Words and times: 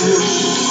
Jesus. 0.00 0.67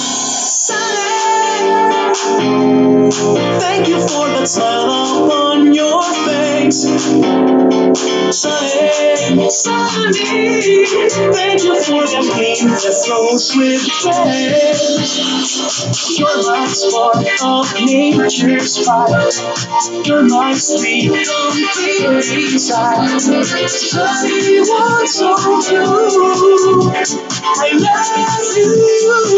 Thank 3.12 3.88
you 3.88 4.02
for 4.02 4.28
that 4.28 4.48
smile 4.48 5.26
upon 5.26 5.74
your 5.74 6.04
face. 6.04 6.84
sunny. 8.32 9.50
Sunny, 9.50 10.86
Thank 11.32 11.64
you 11.64 11.82
for 11.84 12.06
that 12.06 12.08
them 12.08 12.28
that 12.28 13.04
throats 13.06 13.56
with 13.56 13.82
faith. 13.82 15.00
Your 16.20 16.36
light 16.44 16.68
spark 16.68 17.26
of 17.44 17.74
nature's 17.86 18.86
fire. 18.86 19.32
Your 20.04 20.28
light 20.28 20.58
stream 20.58 21.14
of 21.14 21.54
the 21.56 22.50
inside. 22.52 23.22
Sunday, 23.22 24.60
what's 24.68 25.14
so 25.16 25.36
you? 25.38 25.80
I 27.60 27.72
love 27.80 29.32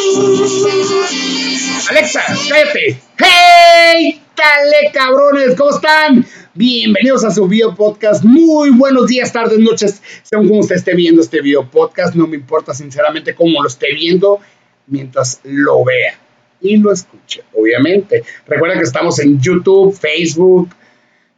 you. 1.13 1.58
Alexa, 1.87 2.21
cállate. 2.49 2.99
¡Hey! 3.17 4.21
¡Cale, 4.35 4.91
cabrones! 4.93 5.55
¿Cómo 5.55 5.69
están? 5.69 6.25
Bienvenidos 6.53 7.23
a 7.23 7.31
su 7.31 7.47
video 7.47 7.73
podcast. 7.73 8.23
Muy 8.25 8.71
buenos 8.71 9.07
días, 9.07 9.31
tardes, 9.31 9.59
noches. 9.59 10.01
Según 10.23 10.49
como 10.49 10.59
usted 10.59 10.75
esté 10.75 10.93
viendo 10.93 11.21
este 11.21 11.41
video 11.41 11.69
podcast, 11.69 12.15
no 12.15 12.27
me 12.27 12.35
importa 12.35 12.73
sinceramente 12.73 13.33
cómo 13.33 13.61
lo 13.61 13.69
esté 13.69 13.93
viendo 13.93 14.39
mientras 14.87 15.39
lo 15.43 15.85
vea 15.85 16.19
y 16.59 16.75
lo 16.77 16.91
escuche, 16.91 17.43
obviamente. 17.55 18.23
Recuerda 18.45 18.75
que 18.75 18.83
estamos 18.83 19.17
en 19.19 19.39
YouTube, 19.39 19.97
Facebook, 19.97 20.69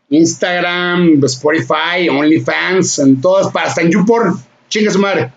Instagram, 0.09 1.23
Spotify, 1.23 2.09
OnlyFans, 2.09 2.97
en 2.97 3.21
todas 3.21 3.51
partes, 3.51 3.77
en 3.77 3.91
YouPorn. 3.91 4.33
Chingue 4.69 4.89
su 4.89 4.99
madre. 4.99 5.31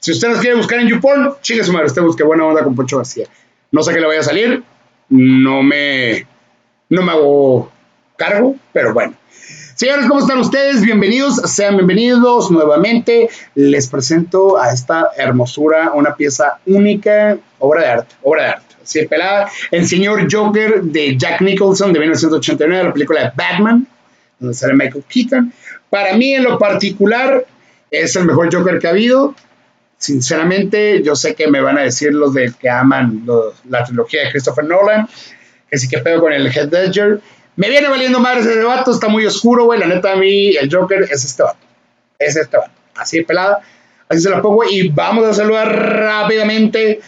Si 0.00 0.10
usted 0.10 0.28
nos 0.28 0.40
quiere 0.40 0.56
buscar 0.56 0.80
en 0.80 0.88
YouPorn, 0.88 1.34
chingue 1.40 1.62
su 1.62 1.72
madre. 1.72 1.86
Usted 1.86 2.02
busque 2.02 2.24
buena 2.24 2.44
onda 2.46 2.64
con 2.64 2.74
Poncho 2.74 2.96
García. 2.96 3.28
No 3.72 3.84
sé 3.84 3.94
qué 3.94 4.00
le 4.00 4.06
vaya 4.08 4.18
a 4.18 4.24
salir, 4.24 4.64
no 5.10 5.62
me, 5.62 6.26
no 6.88 7.02
me 7.02 7.12
hago 7.12 7.70
cargo, 8.16 8.56
pero 8.72 8.92
bueno. 8.92 9.14
Señores, 9.76 10.06
¿cómo 10.08 10.18
están 10.18 10.38
ustedes? 10.38 10.82
Bienvenidos, 10.82 11.36
sean 11.36 11.76
bienvenidos 11.76 12.50
nuevamente. 12.50 13.28
Les 13.54 13.86
presento 13.86 14.58
a 14.58 14.72
esta 14.72 15.10
hermosura, 15.16 15.92
una 15.94 16.16
pieza 16.16 16.58
única, 16.66 17.38
obra 17.60 17.82
de 17.82 17.88
arte, 17.88 18.14
obra 18.22 18.42
de 18.42 18.48
arte. 18.48 18.74
Así 18.82 19.06
pelada, 19.06 19.48
el 19.70 19.86
señor 19.86 20.26
Joker 20.28 20.82
de 20.82 21.16
Jack 21.16 21.40
Nicholson 21.40 21.92
de 21.92 22.00
1989, 22.00 22.84
la 22.84 22.92
película 22.92 23.20
de 23.22 23.32
Batman, 23.36 23.86
donde 24.40 24.54
sale 24.54 24.74
Michael 24.74 25.04
Keaton. 25.08 25.52
Para 25.88 26.16
mí, 26.16 26.34
en 26.34 26.42
lo 26.42 26.58
particular, 26.58 27.46
es 27.88 28.16
el 28.16 28.24
mejor 28.24 28.52
Joker 28.52 28.80
que 28.80 28.88
ha 28.88 28.90
habido 28.90 29.36
sinceramente, 30.00 31.02
yo 31.02 31.14
sé 31.14 31.34
que 31.34 31.46
me 31.46 31.60
van 31.60 31.78
a 31.78 31.82
decir 31.82 32.12
los 32.12 32.32
de 32.32 32.52
que 32.58 32.70
aman 32.70 33.24
la 33.68 33.84
trilogía 33.84 34.24
de 34.24 34.30
Christopher 34.30 34.64
Nolan, 34.64 35.06
que 35.70 35.78
sí 35.78 35.88
que 35.88 35.98
pego 35.98 36.22
con 36.22 36.32
el 36.32 36.46
Head 36.46 36.72
Ledger. 36.72 37.20
Me 37.56 37.68
viene 37.68 37.88
valiendo 37.88 38.18
madre 38.18 38.40
ese 38.40 38.56
debate, 38.56 38.90
está 38.90 39.08
muy 39.08 39.26
oscuro, 39.26 39.66
güey. 39.66 39.78
La 39.78 39.86
neta, 39.86 40.12
a 40.12 40.16
mí, 40.16 40.56
el 40.56 40.74
Joker 40.74 41.02
es 41.02 41.24
este 41.24 41.42
vato. 41.42 41.58
Es 42.18 42.34
este 42.34 42.56
vato. 42.56 42.72
Así 42.96 43.22
pelada. 43.22 43.60
Así 44.08 44.22
se 44.22 44.30
la 44.30 44.40
pongo. 44.40 44.64
Y 44.64 44.88
vamos 44.88 45.26
a 45.26 45.34
saludar 45.34 45.68
rápidamente 45.68 47.00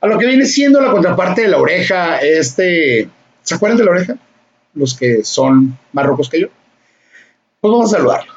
a 0.00 0.06
lo 0.06 0.18
que 0.18 0.26
viene 0.26 0.46
siendo 0.46 0.80
la 0.80 0.90
contraparte 0.90 1.42
de 1.42 1.48
la 1.48 1.58
oreja. 1.58 2.16
Este. 2.16 3.08
¿Se 3.42 3.54
acuerdan 3.54 3.76
de 3.76 3.84
la 3.84 3.90
oreja? 3.90 4.16
Los 4.74 4.96
que 4.96 5.24
son 5.24 5.78
más 5.92 6.06
rojos 6.06 6.30
que 6.30 6.40
yo. 6.40 6.48
Pues 7.60 7.70
vamos 7.70 7.92
a 7.92 7.98
saludarlo. 7.98 8.32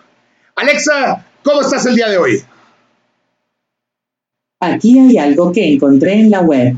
Alexa, 0.56 1.26
¿cómo 1.42 1.62
estás 1.62 1.86
el 1.86 1.96
día 1.96 2.10
de 2.10 2.18
hoy? 2.18 2.44
Aquí 4.66 5.00
hay 5.00 5.18
algo 5.18 5.52
que 5.52 5.74
encontré 5.74 6.14
en 6.14 6.32
la 6.32 6.42
web. 6.42 6.76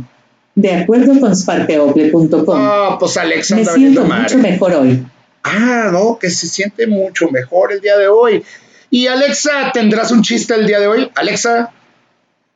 De 0.56 0.74
acuerdo 0.74 1.20
con 1.20 1.36
sparteople.com. 1.36 2.58
Ah, 2.58 2.98
pues 3.00 3.18
Alexa 3.18 3.56
me 3.56 3.66
siento 3.66 4.06
mucho 4.06 4.38
mejor 4.38 4.74
hoy. 4.74 5.06
Ah, 5.44 5.90
no, 5.92 6.18
que 6.18 6.30
se 6.30 6.48
siente 6.48 6.88
mucho 6.88 7.30
mejor 7.30 7.72
el 7.74 7.82
día 7.82 7.98
de 7.98 8.08
hoy. 8.08 8.44
Y 8.90 9.08
Alexa, 9.08 9.72
¿tendrás 9.74 10.12
un 10.12 10.22
chiste 10.22 10.56
el 10.56 10.66
día 10.66 10.80
de 10.80 10.88
hoy? 10.88 11.12
Alexa, 11.16 11.72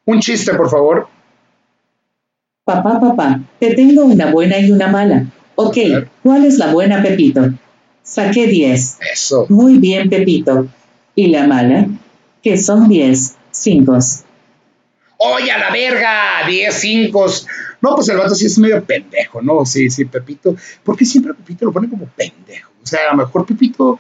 un 0.06 0.20
chiste, 0.22 0.54
por 0.54 0.70
favor. 0.70 1.08
Papá, 2.64 3.00
papá, 3.00 3.42
te 3.60 3.74
tengo 3.74 4.06
una 4.06 4.32
buena 4.32 4.60
y 4.60 4.72
una 4.72 4.88
mala. 4.88 5.26
Ok, 5.56 5.78
¿cuál 6.24 6.46
es 6.46 6.58
la 6.58 6.72
buena, 6.72 7.04
Pepito? 7.04 7.50
Saqué 8.04 8.48
10. 8.48 8.98
Eso. 9.12 9.46
Muy 9.50 9.78
bien, 9.78 10.10
Pepito. 10.10 10.68
¿Y 11.16 11.28
la 11.28 11.46
mala? 11.48 11.88
Que 12.42 12.58
son 12.58 12.88
10. 12.88 13.36
5. 13.52 13.98
¡Oye, 15.22 15.52
a 15.52 15.58
la 15.58 15.70
verga! 15.70 16.48
10, 16.48 16.74
5. 16.74 17.26
No, 17.82 17.96
pues 17.96 18.08
el 18.08 18.18
vato 18.18 18.36
sí 18.36 18.46
es 18.46 18.58
medio 18.58 18.82
pendejo, 18.84 19.42
¿no? 19.42 19.66
Sí, 19.66 19.90
sí, 19.90 20.06
Pepito. 20.06 20.56
¿Por 20.82 20.96
qué 20.96 21.04
siempre 21.04 21.34
Pepito 21.34 21.66
lo 21.66 21.74
pone 21.74 21.90
como 21.90 22.06
pendejo? 22.06 22.72
O 22.82 22.86
sea, 22.86 23.02
a 23.10 23.12
lo 23.12 23.18
mejor 23.18 23.46
Pepito 23.46 24.00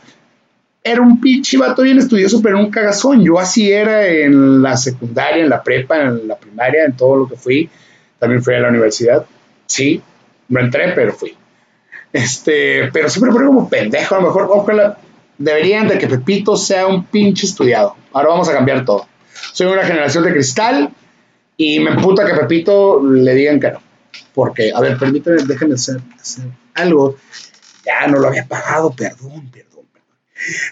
era 0.81 1.02
un 1.02 1.19
pinche 1.19 1.57
vato 1.57 1.81
bien 1.81 1.97
estudioso, 1.97 2.41
pero 2.41 2.57
un 2.57 2.72
cagazón. 2.72 3.22
Yo 3.22 3.38
así 3.38 3.69
era 3.69 4.07
en 4.07 4.62
la 4.62 4.78
secundaria, 4.78 5.44
en 5.44 5.50
la 5.50 5.62
prepa, 5.62 6.02
en 6.02 6.25
la 6.25 6.38
primaria, 6.38 6.85
en 6.85 6.96
todo 6.96 7.18
lo 7.18 7.28
que 7.28 7.36
fui. 7.36 7.69
También 8.18 8.41
fui 8.41 8.56
a 8.56 8.59
la 8.59 8.69
universidad. 8.69 9.25
Sí, 9.66 10.01
no 10.47 10.62
entré, 10.62 10.94
pero 10.94 11.12
fui. 11.12 11.36
Este, 12.13 12.90
pero 12.94 13.09
siempre 13.09 13.34
pone 13.34 13.46
como 13.46 13.68
pendejo. 13.68 14.16
A 14.16 14.22
lo 14.22 14.28
mejor, 14.28 14.47
ojalá, 14.50 14.97
deberían 15.38 15.90
de 15.90 15.97
que 15.97 16.07
Pepito 16.07 16.56
sea 16.56 16.88
un 16.88 17.03
pinche 17.03 17.46
estudiado. 17.46 17.97
Ahora 18.13 18.30
vamos 18.30 18.47
a 18.47 18.53
cambiar 18.53 18.86
todo. 18.86 19.06
Soy 19.51 19.68
una 19.68 19.84
generación 19.84 20.24
de 20.24 20.31
cristal 20.31 20.91
y 21.62 21.78
me 21.81 21.92
emputa 21.92 22.25
que 22.25 22.34
Pepito 22.36 23.03
le 23.03 23.36
digan 23.36 23.59
que 23.59 23.72
no. 23.72 23.81
Porque, 24.34 24.72
a 24.74 24.80
ver, 24.80 24.97
permíteme, 24.97 25.44
déjenme 25.44 25.75
hacer, 25.75 26.00
algo. 26.74 27.18
Ya 27.86 28.08
no 28.08 28.18
lo 28.18 28.30
había 28.30 28.47
pagado, 28.47 28.96
perdón, 28.96 29.52
perdón, 29.52 29.86
perdón. 29.92 30.08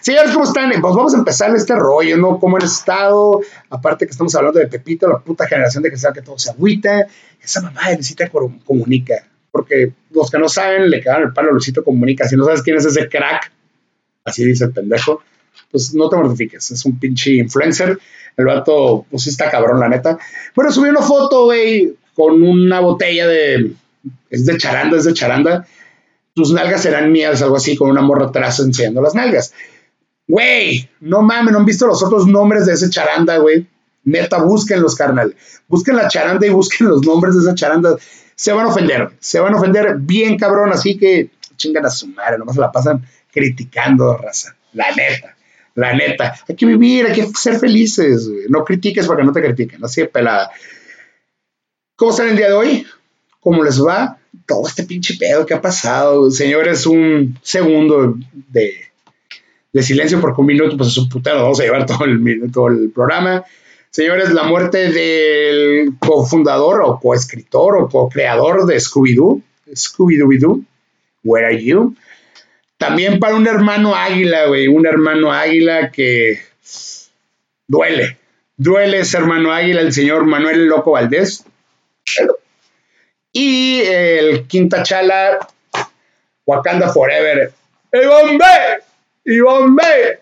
Señores, 0.00 0.30
¿cómo 0.32 0.46
están? 0.46 0.70
Pues 0.70 0.94
vamos 0.94 1.12
a 1.14 1.18
empezar 1.18 1.54
este 1.54 1.74
rollo, 1.74 2.16
¿no? 2.16 2.40
¿Cómo 2.40 2.56
han 2.56 2.62
estado? 2.62 3.42
Aparte 3.68 4.06
que 4.06 4.12
estamos 4.12 4.34
hablando 4.34 4.60
de 4.60 4.66
Pepito, 4.66 5.06
la 5.06 5.18
puta 5.18 5.46
generación 5.46 5.82
de 5.82 5.90
que 5.90 5.98
sabe 5.98 6.20
que 6.20 6.22
todo 6.22 6.38
se 6.38 6.50
agüita. 6.52 7.06
Esa 7.42 7.60
mamá 7.60 7.90
de 7.90 7.96
Luisita 7.96 8.30
Comunica. 8.64 9.26
Porque 9.50 9.92
los 10.10 10.30
que 10.30 10.38
no 10.38 10.48
saben 10.48 10.88
le 10.88 11.02
quedan 11.02 11.24
el 11.24 11.34
palo 11.34 11.50
a 11.50 11.52
Luisito 11.52 11.84
Comunica. 11.84 12.26
Si 12.26 12.34
no 12.34 12.46
sabes 12.46 12.62
quién 12.62 12.78
es 12.78 12.86
ese 12.86 13.10
crack, 13.10 13.52
así 14.24 14.42
dice 14.42 14.64
el 14.64 14.72
pendejo, 14.72 15.20
pues 15.70 15.94
no 15.94 16.08
te 16.08 16.16
mortifiques. 16.16 16.70
Es 16.70 16.84
un 16.84 16.98
pinche 16.98 17.32
influencer 17.32 17.98
el 18.38 18.44
vato, 18.44 19.04
pues 19.10 19.24
sí 19.24 19.30
está 19.30 19.50
cabrón, 19.50 19.80
la 19.80 19.88
neta. 19.88 20.16
Bueno, 20.54 20.70
subí 20.70 20.88
una 20.88 21.02
foto, 21.02 21.46
güey, 21.46 21.96
con 22.14 22.42
una 22.42 22.80
botella 22.80 23.26
de. 23.26 23.72
Es 24.30 24.46
de 24.46 24.56
charanda, 24.56 24.96
es 24.96 25.04
de 25.04 25.12
charanda. 25.12 25.66
Tus 26.34 26.52
nalgas 26.52 26.82
serán 26.82 27.10
mías, 27.10 27.42
algo 27.42 27.56
así, 27.56 27.76
con 27.76 27.90
una 27.90 28.00
morra 28.00 28.26
atrás 28.26 28.60
enseñando 28.60 29.02
las 29.02 29.16
nalgas. 29.16 29.52
Güey, 30.28 30.88
no 31.00 31.22
mames, 31.22 31.52
no 31.52 31.58
han 31.58 31.64
visto 31.64 31.86
los 31.86 32.02
otros 32.02 32.28
nombres 32.28 32.66
de 32.66 32.74
ese 32.74 32.88
charanda, 32.90 33.38
güey. 33.38 33.66
Neta, 34.04 34.40
búsquenlos, 34.42 34.94
carnal. 34.94 35.34
Busquen 35.66 35.96
la 35.96 36.06
charanda 36.06 36.46
y 36.46 36.50
busquen 36.50 36.88
los 36.88 37.04
nombres 37.04 37.34
de 37.34 37.40
esa 37.40 37.54
charanda. 37.54 37.96
Se 38.36 38.52
van 38.52 38.66
a 38.66 38.68
ofender, 38.68 39.10
se 39.18 39.40
van 39.40 39.54
a 39.54 39.56
ofender 39.56 39.96
bien 39.98 40.38
cabrón, 40.38 40.70
así 40.70 40.96
que 40.96 41.30
chingan 41.56 41.86
a 41.86 41.90
su 41.90 42.06
madre, 42.06 42.38
nomás 42.38 42.56
la 42.56 42.70
pasan 42.70 43.04
criticando, 43.32 44.16
raza. 44.16 44.54
La 44.74 44.92
neta. 44.92 45.34
La 45.74 45.94
neta, 45.94 46.34
hay 46.48 46.56
que 46.56 46.66
vivir, 46.66 47.06
hay 47.06 47.12
que 47.12 47.26
ser 47.34 47.58
felices, 47.58 48.28
No 48.48 48.64
critiques 48.64 49.06
para 49.06 49.20
que 49.20 49.26
no 49.26 49.32
te 49.32 49.42
critiquen, 49.42 49.84
así 49.84 50.00
de 50.00 50.08
pelada. 50.08 50.50
¿Cómo 51.96 52.10
están 52.10 52.28
el 52.28 52.36
día 52.36 52.48
de 52.48 52.52
hoy? 52.54 52.86
¿Cómo 53.40 53.62
les 53.62 53.84
va? 53.84 54.18
Todo 54.46 54.66
este 54.66 54.84
pinche 54.84 55.14
pedo 55.18 55.46
que 55.46 55.54
ha 55.54 55.60
pasado. 55.60 56.30
Señores, 56.30 56.86
un 56.86 57.38
segundo 57.42 58.16
de, 58.32 58.72
silencio 59.82 60.20
porque 60.20 60.40
un 60.40 60.46
minuto, 60.46 60.76
pues 60.76 60.90
es 60.90 60.98
un 60.98 61.08
putero, 61.08 61.42
vamos 61.42 61.60
a 61.60 61.64
llevar 61.64 61.86
todo 61.86 62.04
el, 62.04 62.52
todo 62.52 62.68
el 62.68 62.90
programa. 62.90 63.44
Señores, 63.90 64.32
la 64.32 64.44
muerte 64.44 64.90
del 64.90 65.94
cofundador 65.98 66.82
o 66.82 67.00
coescritor 67.00 67.76
o 67.76 67.88
co-creador 67.88 68.66
de 68.66 68.76
Scooby-Doo, 68.76 69.42
Scooby-Doo, 69.72 70.64
Where 71.24 71.46
Are 71.46 71.64
You? 71.64 71.96
También 72.78 73.18
para 73.18 73.34
un 73.34 73.46
hermano 73.46 73.94
águila, 73.94 74.46
güey, 74.46 74.68
un 74.68 74.86
hermano 74.86 75.32
águila 75.32 75.90
que 75.90 76.40
duele. 77.66 78.16
Duele 78.56 79.00
ese 79.00 79.18
hermano 79.18 79.52
águila, 79.52 79.82
el 79.82 79.92
señor 79.92 80.24
Manuel 80.24 80.66
Loco 80.66 80.92
Valdés. 80.92 81.44
Y 83.32 83.82
el 83.82 84.46
Quinta 84.46 84.82
Chala, 84.82 85.38
Wakanda 86.46 86.88
Forever. 86.88 87.52
¡Y 87.92 88.06
bombe! 88.06 88.44
¡Y 89.24 89.40
bombe! 89.40 90.20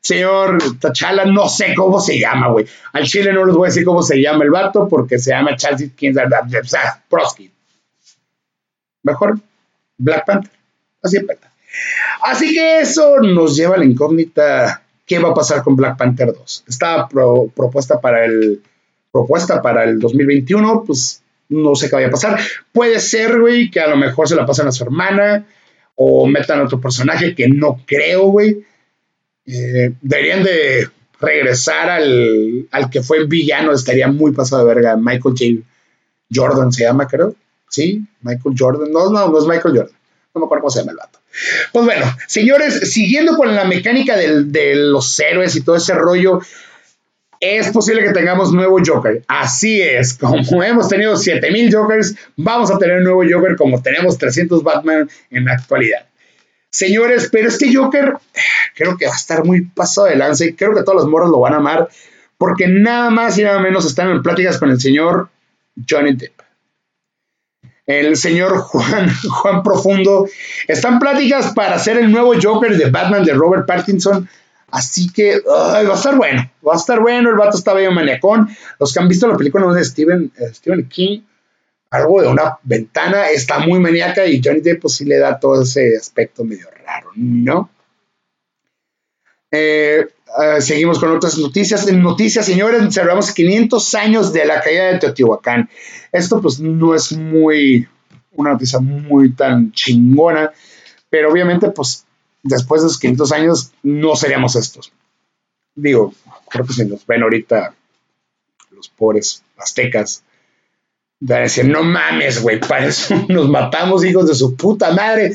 Señor 0.00 0.58
Tachala, 0.80 1.24
no 1.26 1.48
sé 1.48 1.74
cómo 1.76 2.00
se 2.00 2.18
llama, 2.18 2.48
güey. 2.48 2.66
Al 2.92 3.04
chile 3.04 3.32
no 3.32 3.44
les 3.44 3.54
voy 3.54 3.66
a 3.66 3.70
decir 3.70 3.84
cómo 3.84 4.02
se 4.02 4.20
llama 4.20 4.42
el 4.42 4.50
vato 4.50 4.88
porque 4.88 5.18
se 5.18 5.30
llama 5.30 5.56
Charles 5.56 5.90
Prosky. 7.08 7.50
Mejor 9.04 9.38
Black 9.98 10.26
Panther. 10.26 10.61
Así 11.02 11.18
Así 12.22 12.54
que 12.54 12.80
eso 12.80 13.18
nos 13.20 13.56
lleva 13.56 13.74
a 13.74 13.78
la 13.78 13.84
incógnita, 13.84 14.82
¿qué 15.06 15.18
va 15.18 15.30
a 15.30 15.34
pasar 15.34 15.62
con 15.62 15.76
Black 15.76 15.96
Panther 15.96 16.32
2? 16.32 16.64
Está 16.68 17.08
propuesta 17.08 18.00
para 18.00 18.24
el 18.24 18.62
propuesta 19.10 19.60
para 19.60 19.84
el 19.84 19.98
2021, 19.98 20.84
pues 20.86 21.22
no 21.50 21.74
sé 21.74 21.88
qué 21.88 21.96
vaya 21.96 22.08
a 22.08 22.12
pasar. 22.12 22.40
Puede 22.72 22.98
ser, 22.98 23.38
güey, 23.38 23.70
que 23.70 23.80
a 23.80 23.88
lo 23.88 23.96
mejor 23.96 24.28
se 24.28 24.36
la 24.36 24.46
pasan 24.46 24.68
a 24.68 24.72
su 24.72 24.84
hermana 24.84 25.46
o 25.94 26.26
metan 26.26 26.60
a 26.60 26.64
otro 26.64 26.80
personaje 26.80 27.34
que 27.34 27.48
no 27.48 27.80
creo, 27.86 28.28
güey. 28.28 28.64
Eh, 29.44 29.92
deberían 30.00 30.42
de 30.42 30.88
regresar 31.20 31.90
al, 31.90 32.68
al, 32.70 32.90
que 32.90 33.02
fue 33.02 33.26
villano, 33.26 33.72
estaría 33.72 34.08
muy 34.08 34.32
pasado 34.32 34.66
de 34.66 34.74
verga. 34.74 34.96
Michael 34.96 35.34
J. 35.38 35.44
Jordan 36.32 36.72
se 36.72 36.84
llama, 36.84 37.06
creo. 37.06 37.34
Sí, 37.68 38.02
Michael 38.22 38.54
Jordan. 38.58 38.90
No, 38.90 39.10
no, 39.10 39.28
no 39.28 39.38
es 39.38 39.44
Michael 39.44 39.76
Jordan. 39.76 39.96
No 40.34 40.40
me 40.40 40.44
acuerdo 40.46 40.62
cómo 40.62 40.70
se 40.70 40.80
llama 40.80 40.92
el 40.92 40.98
vato. 40.98 41.20
Pues 41.72 41.84
bueno, 41.84 42.06
señores, 42.26 42.92
siguiendo 42.92 43.36
con 43.36 43.54
la 43.54 43.64
mecánica 43.64 44.16
de 44.16 44.74
los 44.74 45.20
héroes 45.20 45.54
y 45.56 45.62
todo 45.62 45.76
ese 45.76 45.94
rollo, 45.94 46.40
es 47.42 47.70
posible 47.70 48.04
que 48.04 48.12
tengamos 48.12 48.52
nuevo 48.52 48.78
Joker. 48.84 49.24
Así 49.26 49.82
es, 49.82 50.14
como 50.14 50.62
hemos 50.62 50.88
tenido 50.88 51.16
7000 51.16 51.74
Jokers, 51.74 52.14
vamos 52.36 52.70
a 52.70 52.78
tener 52.78 52.98
un 52.98 53.04
nuevo 53.04 53.24
Joker 53.28 53.56
como 53.56 53.82
tenemos 53.82 54.16
300 54.16 54.62
Batman 54.62 55.10
en 55.28 55.44
la 55.44 55.54
actualidad. 55.54 56.06
Señores, 56.70 57.28
pero 57.32 57.48
este 57.48 57.74
Joker 57.74 58.14
creo 58.76 58.96
que 58.96 59.06
va 59.06 59.12
a 59.12 59.16
estar 59.16 59.44
muy 59.44 59.62
pasado 59.62 60.06
de 60.06 60.16
lance. 60.16 60.54
Creo 60.54 60.72
que 60.72 60.84
todos 60.84 61.02
los 61.02 61.08
moros 61.08 61.30
lo 61.30 61.40
van 61.40 61.54
a 61.54 61.56
amar 61.56 61.88
porque 62.38 62.68
nada 62.68 63.10
más 63.10 63.36
y 63.38 63.42
nada 63.42 63.58
menos 63.58 63.86
están 63.86 64.10
en 64.10 64.22
pláticas 64.22 64.58
con 64.58 64.70
el 64.70 64.80
señor 64.80 65.28
Johnny 65.88 66.14
Depp. 66.14 66.41
El 67.86 68.16
señor 68.16 68.58
Juan, 68.58 69.10
Juan 69.28 69.62
Profundo. 69.62 70.26
Están 70.68 70.98
pláticas 70.98 71.52
para 71.54 71.76
hacer 71.76 71.98
el 71.98 72.10
nuevo 72.10 72.34
Joker 72.40 72.76
de 72.76 72.90
Batman 72.90 73.24
de 73.24 73.34
Robert 73.34 73.66
Pattinson 73.66 74.28
Así 74.72 75.12
que 75.12 75.40
va 75.40 75.78
a 75.80 75.94
estar 75.94 76.16
bueno, 76.16 76.50
va 76.66 76.72
a 76.72 76.76
estar 76.76 76.98
bueno. 76.98 77.28
El 77.28 77.36
vato 77.36 77.58
está 77.58 77.74
medio 77.74 77.92
maniacón. 77.92 78.48
Los 78.80 78.92
que 78.92 79.00
han 79.00 79.08
visto 79.08 79.28
la 79.28 79.36
película 79.36 79.70
de 79.72 79.84
Stephen, 79.84 80.32
eh, 80.38 80.54
Stephen 80.54 80.88
King, 80.88 81.20
algo 81.90 82.22
de 82.22 82.28
una 82.28 82.58
ventana, 82.62 83.28
está 83.28 83.58
muy 83.58 83.78
maníaca 83.80 84.24
y 84.24 84.40
Johnny 84.42 84.60
Depp 84.60 84.80
pues 84.80 84.94
sí 84.94 85.04
le 85.04 85.18
da 85.18 85.38
todo 85.38 85.62
ese 85.62 85.94
aspecto 85.94 86.42
medio 86.42 86.68
raro, 86.86 87.10
¿no? 87.16 87.68
Eh, 89.50 90.08
eh, 90.42 90.60
seguimos 90.62 90.98
con 90.98 91.14
otras 91.14 91.36
noticias. 91.36 91.86
En 91.86 92.02
noticias, 92.02 92.46
señores, 92.46 92.82
celebramos 92.94 93.30
500 93.32 93.94
años 93.94 94.32
de 94.32 94.46
la 94.46 94.62
caída 94.62 94.84
de 94.84 94.98
Teotihuacán. 95.00 95.68
Esto 96.12 96.40
pues 96.40 96.60
no 96.60 96.94
es 96.94 97.12
muy, 97.12 97.88
una 98.32 98.52
noticia 98.52 98.78
muy 98.78 99.32
tan 99.32 99.72
chingona, 99.72 100.52
pero 101.10 101.32
obviamente 101.32 101.70
pues 101.70 102.06
después 102.42 102.82
de 102.82 102.88
esos 102.88 103.00
500 103.00 103.32
años 103.32 103.72
no 103.82 104.14
seríamos 104.14 104.54
estos. 104.56 104.92
Digo, 105.74 106.12
creo 106.48 106.66
que 106.66 106.74
si 106.74 106.84
nos 106.84 107.06
ven 107.06 107.22
ahorita 107.22 107.74
los 108.70 108.88
pobres 108.90 109.42
aztecas, 109.56 110.22
a 111.28 111.34
decir, 111.38 111.64
no 111.66 111.82
mames, 111.82 112.42
güey, 112.42 112.60
para 112.60 112.86
eso 112.86 113.14
nos 113.28 113.48
matamos, 113.48 114.04
hijos 114.04 114.28
de 114.28 114.34
su 114.34 114.56
puta 114.56 114.92
madre, 114.92 115.34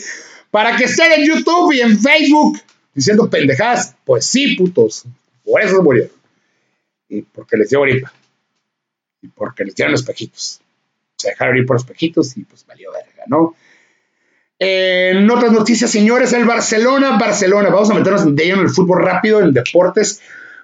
para 0.51 0.75
que 0.75 0.85
estén 0.85 1.11
en 1.13 1.25
YouTube 1.25 1.73
y 1.73 1.81
en 1.81 1.99
Facebook 1.99 2.59
diciendo 2.93 3.29
pendejadas. 3.29 3.95
Pues 4.05 4.25
sí, 4.25 4.55
putos, 4.55 5.05
por 5.43 5.61
eso 5.61 5.81
murieron. 5.81 6.11
Y 7.09 7.21
porque 7.21 7.55
les 7.57 7.69
dio 7.69 7.81
gripa. 7.81 8.11
Y 9.21 9.29
porque 9.29 9.63
les 9.63 9.75
dieron 9.75 9.93
espejitos. 9.93 10.61
Se 11.17 11.29
dejaron 11.29 11.57
ir 11.57 11.65
por 11.65 11.77
espejitos 11.77 12.37
y 12.37 12.43
pues 12.43 12.65
valió 12.65 12.91
verga, 12.91 13.23
¿no? 13.27 13.55
en 14.59 15.29
otras 15.29 15.51
noticias, 15.51 15.91
señores, 15.91 16.33
el 16.33 16.45
Barcelona, 16.45 17.17
Barcelona, 17.19 17.69
vamos 17.69 17.91
a 17.91 17.93
meternos 17.93 18.35
de 18.35 18.49
en 18.49 18.59
el 18.59 18.69
fútbol 18.69 19.03
rápido, 19.03 19.39
en 19.39 19.53
deportes. 19.53 20.19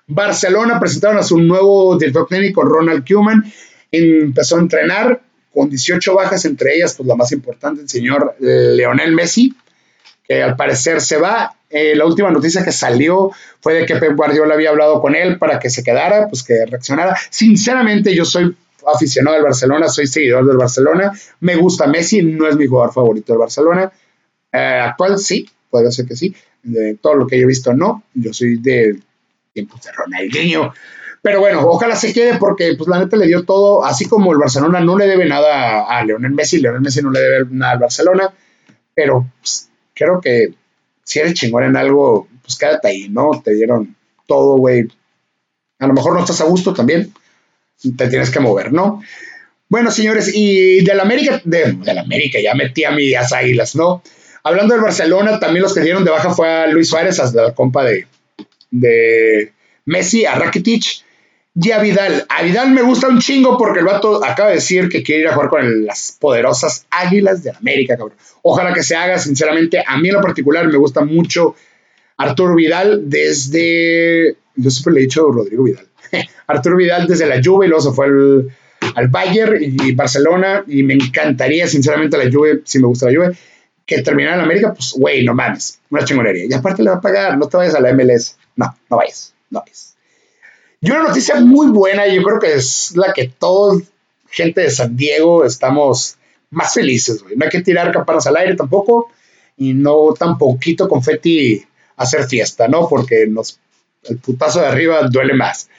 Barcelona 0.08 0.80
presentaron 0.80 1.18
a 1.20 1.24
su 1.24 1.38
nuevo 1.38 1.96
director 1.98 2.28
técnico, 2.28 2.64
Ronald 2.64 3.08
Koeman. 3.08 3.44
Empezó 3.92 4.58
a 4.58 4.62
entrenar 4.62 5.22
con 5.54 5.70
18 5.70 6.16
bajas, 6.16 6.46
entre 6.46 6.76
ellas, 6.76 6.96
pues 6.96 7.08
la 7.08 7.16
más 7.16 7.32
importante, 7.32 7.82
el 7.82 7.90
señor 7.90 8.36
Leonel 8.40 9.14
Messi, 9.14 9.54
que 10.28 10.42
al 10.42 10.56
parecer 10.56 11.00
se 11.00 11.18
va. 11.18 11.56
Eh, 11.70 11.96
la 11.96 12.06
última 12.06 12.32
noticia 12.32 12.64
que 12.64 12.72
salió 12.72 13.32
fue 13.60 13.74
de 13.74 13.86
que 13.86 13.96
Pep 13.96 14.16
Guardiola 14.16 14.56
había 14.56 14.70
hablado 14.70 15.02
con 15.02 15.16
él 15.16 15.38
para 15.38 15.60
que 15.60 15.70
se 15.70 15.84
quedara, 15.84 16.28
pues 16.28 16.44
que 16.44 16.66
reaccionara. 16.66 17.16
Sinceramente, 17.30 18.16
yo 18.16 18.26
soy 18.26 18.56
aficionado 18.88 19.36
del 19.36 19.46
Barcelona, 19.46 19.88
soy 19.88 20.08
seguidor 20.08 20.46
del 20.46 20.58
Barcelona. 20.58 21.12
Me 21.40 21.56
gusta 21.56 21.88
Messi, 21.88 22.22
no 22.22 22.48
es 22.48 22.56
mi 22.56 22.68
jugador 22.68 22.94
favorito 22.94 23.34
del 23.34 23.40
Barcelona. 23.40 23.92
Eh, 24.52 24.80
actual, 24.84 25.18
sí, 25.20 25.50
puede 25.70 25.92
ser 25.92 26.06
que 26.06 26.16
sí. 26.16 26.36
De 26.62 26.96
todo 26.96 27.16
lo 27.16 27.28
que 27.28 27.38
yo 27.38 27.44
he 27.44 27.48
visto, 27.48 27.74
no. 27.74 28.04
Yo 28.14 28.34
soy 28.34 28.58
de 28.58 29.00
tiempos 29.54 29.82
de 29.82 29.92
Ronaldinho. 29.92 30.74
Pero 31.24 31.40
bueno, 31.40 31.62
ojalá 31.66 31.96
se 31.96 32.12
quede 32.12 32.38
porque 32.38 32.76
pues 32.78 32.90
la 32.90 33.00
neta 33.00 33.16
le 33.16 33.28
dio 33.28 33.46
todo, 33.46 33.86
así 33.86 34.10
como 34.10 34.34
el 34.34 34.40
Barcelona 34.40 34.82
no 34.82 34.98
le 34.98 35.08
debe 35.08 35.26
nada 35.26 35.86
a 35.88 36.04
Leonel 36.04 36.34
Messi, 36.34 36.60
Leonel 36.60 36.82
Messi 36.82 37.02
no 37.02 37.12
le 37.12 37.22
debe 37.22 37.46
nada 37.50 37.72
al 37.72 37.80
Barcelona, 37.80 38.34
pero 38.94 39.26
pues, 39.40 39.70
creo 39.94 40.20
que 40.20 40.54
si 41.06 41.20
eres 41.20 41.34
chingón 41.34 41.64
en 41.64 41.78
algo, 41.78 42.28
pues 42.42 42.58
quédate 42.58 42.90
ahí, 42.90 43.08
¿no? 43.08 43.42
Te 43.42 43.54
dieron 43.54 43.96
todo, 44.28 44.58
güey. 44.58 44.90
A 45.80 45.88
lo 45.88 45.94
mejor 45.94 46.14
no 46.14 46.20
estás 46.20 46.42
a 46.42 46.46
gusto 46.46 46.74
también, 46.74 47.14
te 47.92 48.08
tienes 48.08 48.30
que 48.30 48.40
mover, 48.40 48.72
¿no? 48.72 49.02
Bueno, 49.70 49.92
señores, 49.92 50.32
y 50.34 50.84
del 50.84 51.00
América, 51.00 51.42
de, 51.44 51.74
del 51.74 51.98
América, 51.98 52.40
ya 52.42 52.54
metí 52.54 52.84
a 52.84 52.92
mis 52.92 53.16
águilas, 53.34 53.76
¿no? 53.76 54.04
Hablando 54.44 54.74
del 54.74 54.84
Barcelona, 54.84 55.40
también 55.40 55.64
los 55.64 55.74
que 55.74 55.82
dieron 55.82 56.04
de 56.04 56.12
baja 56.12 56.34
fue 56.34 56.48
a 56.48 56.68
Luis 56.68 56.90
Suárez, 56.90 57.20
hasta 57.20 57.44
la 57.44 57.56
compa 57.56 57.84
de, 57.84 58.06
de 58.72 59.54
Messi, 59.86 60.26
a 60.26 60.36
Rakitic 60.36 61.04
y 61.56 61.72
a 61.72 61.80
Vidal. 61.80 62.26
A 62.30 62.44
Vidal 62.44 62.72
me 62.72 62.82
gusta 62.82 63.08
un 63.08 63.20
chingo 63.20 63.58
porque 63.58 63.80
el 63.80 63.86
vato 63.86 64.24
acaba 64.24 64.50
de 64.50 64.56
decir 64.56 64.90
que 64.90 65.02
quiere 65.02 65.22
ir 65.22 65.28
a 65.30 65.34
jugar 65.34 65.50
con 65.50 65.86
las 65.86 66.18
poderosas 66.20 66.86
águilas 66.90 67.44
de 67.44 67.52
América, 67.52 67.96
cabrón. 67.96 68.18
Ojalá 68.42 68.74
que 68.74 68.84
se 68.84 68.96
haga, 68.96 69.18
sinceramente. 69.18 69.84
A 69.86 69.98
mí 69.98 70.10
en 70.10 70.16
lo 70.16 70.22
particular 70.22 70.68
me 70.68 70.78
gusta 70.78 71.06
mucho 71.06 71.56
Arturo 72.18 72.56
Vidal 72.56 73.10
desde. 73.10 74.36
Yo 74.56 74.70
siempre 74.70 74.94
le 74.94 75.00
he 75.00 75.04
dicho 75.04 75.32
Rodrigo 75.32 75.64
Vidal. 75.64 75.88
Arturo 76.48 76.78
Vidal 76.78 77.08
desde 77.08 77.26
la 77.26 77.42
Juve 77.44 77.66
y 77.66 77.70
luego 77.70 77.84
se 77.84 77.92
fue 77.92 78.08
al, 78.96 79.08
Bayern 79.08 79.58
y 79.62 79.94
Barcelona 79.94 80.64
y 80.68 80.84
me 80.84 80.94
encantaría 80.94 81.68
sinceramente 81.68 82.18
la 82.18 82.32
Juve, 82.32 82.62
si 82.66 82.80
me 82.80 82.88
gusta 82.88 83.08
la 83.10 83.18
Juve, 83.18 83.38
que 83.86 84.02
terminara 84.02 84.36
en 84.36 84.42
América, 84.42 84.74
pues 84.74 84.94
güey, 84.98 85.24
no 85.24 85.34
mames, 85.34 85.80
una 85.90 86.06
chingonería. 86.06 86.46
Y 86.50 86.54
aparte 86.54 86.84
le 86.84 86.90
va 86.90 86.98
a 86.98 87.02
pagar, 87.02 87.38
no 87.38 87.48
te 87.48 87.58
vayas 87.58 87.76
a 87.76 87.82
la 87.82 87.94
MLS. 87.94 88.38
No, 88.56 88.76
no 88.90 88.98
vayas, 88.98 89.34
no 89.50 89.60
vayas. 89.62 89.96
Y 90.80 90.92
una 90.92 91.04
noticia 91.04 91.40
muy 91.40 91.68
buena, 91.68 92.08
yo 92.08 92.22
creo 92.24 92.40
que 92.40 92.54
es 92.54 92.94
la 92.96 93.14
que 93.14 93.30
todos, 93.30 93.84
gente 94.30 94.62
de 94.62 94.70
San 94.70 94.96
Diego, 94.96 95.46
estamos 95.46 96.18
más 96.50 96.74
felices, 96.74 97.24
güey. 97.24 97.36
No 97.36 97.46
hay 97.46 97.52
que 97.52 97.62
tirar 97.62 97.92
campanas 97.92 98.28
al 98.28 98.38
aire 98.38 98.56
tampoco, 98.56 99.10
y 99.58 99.74
no 99.74 100.14
tan 100.18 100.38
poquito 100.38 100.88
confeti 100.88 101.66
hacer 101.96 102.28
fiesta, 102.28 102.68
¿no? 102.68 102.88
Porque 102.88 103.28
nos, 103.28 103.60
el 104.04 104.18
putazo 104.18 104.62
de 104.62 104.68
arriba 104.68 105.08
duele 105.10 105.34
más. 105.34 105.70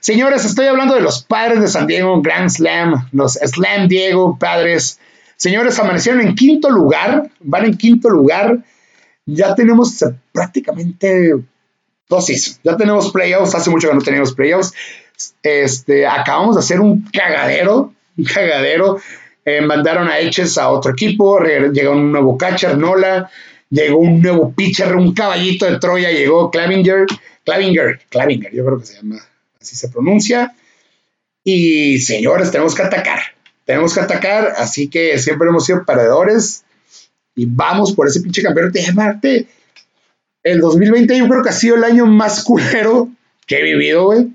Señores, 0.00 0.44
estoy 0.44 0.66
hablando 0.66 0.94
de 0.94 1.00
los 1.00 1.22
padres 1.22 1.60
de 1.60 1.68
San 1.68 1.86
Diego, 1.86 2.20
Grand 2.22 2.50
Slam, 2.50 3.08
los 3.12 3.34
Slam 3.34 3.88
Diego 3.88 4.38
padres. 4.38 4.98
Señores, 5.36 5.78
amanecieron 5.78 6.20
en 6.20 6.34
quinto 6.34 6.70
lugar, 6.70 7.30
van 7.40 7.64
en 7.64 7.76
quinto 7.76 8.10
lugar. 8.10 8.58
Ya 9.26 9.54
tenemos 9.54 10.04
prácticamente 10.32 11.34
dosis. 12.08 12.60
Ya 12.62 12.76
tenemos 12.76 13.10
playoffs, 13.12 13.54
hace 13.54 13.70
mucho 13.70 13.88
que 13.88 13.94
no 13.94 14.02
teníamos 14.02 14.34
playoffs. 14.34 14.74
Este, 15.42 16.06
acabamos 16.06 16.56
de 16.56 16.60
hacer 16.60 16.80
un 16.80 17.02
cagadero, 17.10 17.94
un 18.16 18.24
cagadero. 18.24 18.98
Eh, 19.44 19.62
mandaron 19.62 20.08
a 20.08 20.18
Eches 20.18 20.58
a 20.58 20.68
otro 20.68 20.92
equipo, 20.92 21.40
llegó 21.40 21.92
un 21.92 22.12
nuevo 22.12 22.36
catcher, 22.36 22.76
Nola, 22.76 23.30
llegó 23.70 23.98
un 23.98 24.20
nuevo 24.20 24.52
pitcher, 24.52 24.94
un 24.94 25.14
caballito 25.14 25.64
de 25.64 25.78
Troya, 25.78 26.10
llegó 26.10 26.50
Clavinger, 26.50 27.06
Clavinger, 27.44 28.00
Clavinger, 28.10 28.52
yo 28.52 28.66
creo 28.66 28.78
que 28.78 28.86
se 28.86 28.96
llama 28.96 29.16
así 29.60 29.76
se 29.76 29.88
pronuncia. 29.88 30.54
Y 31.44 31.98
señores, 32.00 32.50
tenemos 32.50 32.74
que 32.74 32.82
atacar, 32.82 33.20
tenemos 33.64 33.94
que 33.94 34.00
atacar, 34.00 34.54
así 34.56 34.88
que 34.88 35.18
siempre 35.18 35.48
hemos 35.48 35.64
sido 35.64 35.84
perdedores 35.84 36.64
y 37.34 37.46
vamos 37.46 37.92
por 37.92 38.08
ese 38.08 38.20
pinche 38.20 38.42
campeonato 38.42 38.78
de 38.78 38.92
Marte. 38.92 39.46
El 40.42 40.60
2020 40.60 41.18
yo 41.18 41.28
creo 41.28 41.42
que 41.42 41.50
ha 41.50 41.52
sido 41.52 41.76
el 41.76 41.84
año 41.84 42.06
más 42.06 42.44
culero 42.44 43.08
que 43.46 43.58
he 43.58 43.62
vivido, 43.62 44.04
güey. 44.04 44.28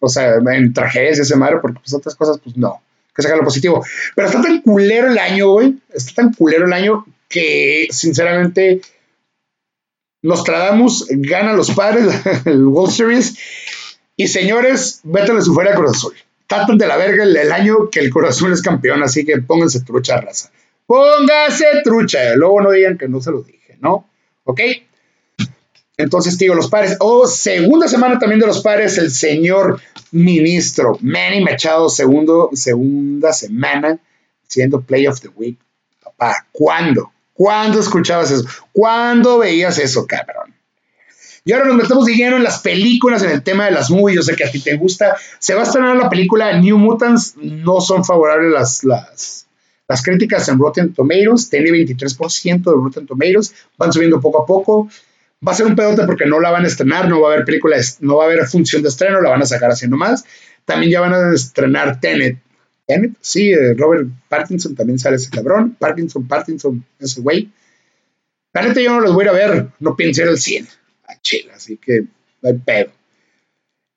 O 0.00 0.08
sea, 0.08 0.36
en 0.36 0.72
tragedias 0.72 1.18
y 1.18 1.22
ese 1.22 1.36
madre, 1.36 1.58
porque 1.60 1.80
pues 1.80 1.92
otras 1.92 2.14
cosas, 2.14 2.38
pues 2.42 2.56
no, 2.56 2.80
que 3.14 3.22
saca 3.22 3.36
lo 3.36 3.44
positivo. 3.44 3.84
Pero 4.14 4.28
está 4.28 4.40
tan 4.40 4.60
culero 4.62 5.10
el 5.10 5.18
año, 5.18 5.50
güey, 5.50 5.78
está 5.92 6.22
tan 6.22 6.32
culero 6.32 6.66
el 6.66 6.72
año 6.72 7.04
que 7.28 7.88
sinceramente 7.90 8.80
nos 10.22 10.44
tratamos, 10.44 11.06
gana 11.10 11.52
los 11.52 11.70
padres 11.72 12.14
el 12.44 12.66
World 12.66 12.92
Series 12.92 13.36
y 14.18 14.26
señores, 14.26 15.00
métanle 15.04 15.42
su 15.42 15.54
fuera 15.54 15.76
Cruz 15.76 15.92
Azul. 15.92 16.14
Tratan 16.48 16.76
de 16.76 16.88
la 16.88 16.96
verga 16.96 17.22
el, 17.22 17.52
año 17.52 17.88
que 17.88 18.00
el 18.00 18.10
Cruz 18.10 18.42
es 18.42 18.62
campeón, 18.62 19.00
así 19.04 19.24
que 19.24 19.40
pónganse 19.40 19.82
trucha, 19.82 20.20
raza. 20.20 20.50
Pónganse 20.86 21.66
trucha. 21.84 22.34
Luego 22.34 22.60
no 22.60 22.72
digan 22.72 22.98
que 22.98 23.06
no 23.06 23.20
se 23.20 23.30
lo 23.30 23.42
dije, 23.42 23.78
¿no? 23.80 24.08
¿Ok? 24.42 24.60
Entonces, 25.96 26.36
digo, 26.36 26.56
los 26.56 26.68
padres. 26.68 26.96
Oh, 26.98 27.28
segunda 27.28 27.86
semana 27.86 28.18
también 28.18 28.40
de 28.40 28.48
los 28.48 28.60
padres, 28.60 28.98
el 28.98 29.12
señor 29.12 29.80
ministro 30.10 30.98
Manny 31.00 31.40
Machado, 31.40 31.88
segundo, 31.88 32.50
segunda 32.54 33.32
semana, 33.32 34.00
siendo 34.48 34.80
Play 34.80 35.06
of 35.06 35.20
the 35.20 35.28
Week. 35.28 35.58
Papá, 36.02 36.44
¿cuándo? 36.50 37.12
¿Cuándo 37.34 37.78
escuchabas 37.78 38.32
eso? 38.32 38.48
¿Cuándo 38.72 39.38
veías 39.38 39.78
eso, 39.78 40.08
cabrón? 40.08 40.57
Y 41.48 41.52
ahora 41.54 41.64
nos 41.64 41.76
metemos 41.76 42.06
lleno 42.06 42.36
en 42.36 42.42
las 42.42 42.58
películas, 42.58 43.22
en 43.22 43.30
el 43.30 43.42
tema 43.42 43.64
de 43.64 43.70
las 43.70 43.88
movies. 43.90 44.16
Yo 44.16 44.22
sé 44.22 44.36
que 44.36 44.44
a 44.44 44.50
ti 44.50 44.60
te 44.60 44.76
gusta. 44.76 45.16
Se 45.38 45.54
va 45.54 45.62
a 45.62 45.64
estrenar 45.64 45.96
la 45.96 46.10
película 46.10 46.52
New 46.60 46.76
Mutants. 46.76 47.36
No 47.38 47.80
son 47.80 48.04
favorables 48.04 48.52
las, 48.52 48.84
las, 48.84 49.46
las 49.88 50.02
críticas 50.02 50.46
en 50.50 50.58
Rotten 50.58 50.92
Tomatoes. 50.92 51.48
Tiene 51.48 51.70
23% 51.70 52.62
de 52.62 52.70
Rotten 52.70 53.06
Tomatoes. 53.06 53.54
Van 53.78 53.90
subiendo 53.94 54.20
poco 54.20 54.42
a 54.42 54.44
poco. 54.44 54.90
Va 55.46 55.52
a 55.52 55.54
ser 55.54 55.64
un 55.64 55.74
pedote 55.74 56.04
porque 56.04 56.26
no 56.26 56.38
la 56.38 56.50
van 56.50 56.66
a 56.66 56.68
estrenar. 56.68 57.08
No 57.08 57.22
va 57.22 57.30
a 57.30 57.32
haber 57.32 57.46
película, 57.46 57.78
no 58.00 58.16
va 58.18 58.24
a 58.24 58.26
haber 58.26 58.46
función 58.46 58.82
de 58.82 58.90
estreno. 58.90 59.22
La 59.22 59.30
van 59.30 59.40
a 59.40 59.46
sacar 59.46 59.70
haciendo 59.70 59.96
más. 59.96 60.26
También 60.66 60.92
ya 60.92 61.00
van 61.00 61.14
a 61.14 61.32
estrenar 61.32 61.98
Tenet. 61.98 62.36
Tenet, 62.86 63.12
sí, 63.22 63.52
eh, 63.52 63.72
Robert 63.74 64.06
Parkinson 64.28 64.74
también 64.74 64.98
sale 64.98 65.16
ese 65.16 65.30
cabrón. 65.30 65.74
Parkinson, 65.78 66.28
Parkinson, 66.28 66.84
ese 67.00 67.22
güey. 67.22 67.50
La 68.52 68.60
neta 68.60 68.82
yo 68.82 68.90
no 68.90 69.00
los 69.00 69.14
voy 69.14 69.22
a 69.22 69.24
ir 69.24 69.30
a 69.30 69.32
ver. 69.32 69.68
No 69.80 69.96
pienso 69.96 70.20
ir 70.20 70.28
al 70.28 70.36
cine 70.36 70.68
así 71.54 71.76
que 71.76 72.02
no 72.42 72.50
hay 72.50 72.58
pedo. 72.58 72.92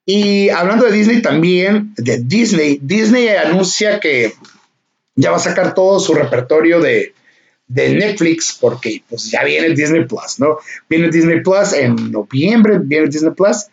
Y 0.06 0.50
hablando 0.50 0.86
de 0.86 0.92
Disney 0.92 1.22
también, 1.22 1.94
de 1.98 2.20
Disney, 2.24 2.80
Disney 2.82 3.30
anuncia 3.30 4.00
que 4.00 4.34
ya 5.16 5.32
va 5.32 5.38
a 5.38 5.42
sacar 5.42 5.74
todo 5.74 6.00
su 6.00 6.14
repertorio 6.14 6.80
de, 6.80 7.14
de 7.68 7.94
Netflix, 7.94 8.58
porque 8.60 9.04
pues 9.08 9.30
ya 9.30 9.44
viene 9.44 9.76
Disney 9.76 10.06
Plus, 10.06 10.40
¿no? 10.40 10.58
Viene 10.90 11.10
Disney 11.10 11.42
Plus 11.42 11.74
en 11.74 12.12
noviembre, 12.12 12.80
viene 12.80 13.08
Disney 13.08 13.34
Plus, 13.34 13.68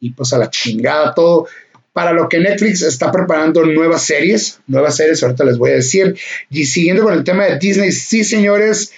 y 0.00 0.10
pues 0.10 0.32
a 0.32 0.38
la 0.38 0.50
chingada 0.50 1.14
todo. 1.14 1.46
Para 1.92 2.12
lo 2.12 2.28
que 2.28 2.40
Netflix 2.40 2.82
está 2.82 3.12
preparando 3.12 3.64
nuevas 3.64 4.04
series, 4.04 4.60
nuevas 4.66 4.96
series, 4.96 5.22
ahorita 5.22 5.44
les 5.44 5.58
voy 5.58 5.70
a 5.70 5.74
decir. 5.74 6.16
Y 6.50 6.64
siguiendo 6.64 7.04
con 7.04 7.14
el 7.14 7.22
tema 7.22 7.44
de 7.44 7.58
Disney, 7.58 7.92
sí, 7.92 8.24
señores, 8.24 8.92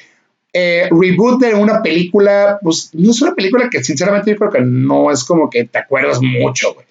eh, 0.59 0.89
reboot 0.91 1.39
de 1.39 1.53
una 1.53 1.83
película, 1.83 2.59
pues 2.63 2.89
no 2.95 3.11
es 3.11 3.21
una 3.21 3.35
película 3.35 3.69
que 3.69 3.85
sinceramente 3.85 4.31
yo 4.31 4.39
creo 4.39 4.51
que 4.51 4.63
no 4.63 5.11
es 5.11 5.23
como 5.23 5.51
que 5.51 5.65
te 5.65 5.79
acuerdas 5.79 6.19
mucho, 6.23 6.73
güey. 6.73 6.87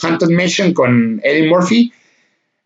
Haunted 0.00 0.28
Mission 0.28 0.72
con 0.72 1.20
Eddie 1.22 1.46
Murphy. 1.46 1.92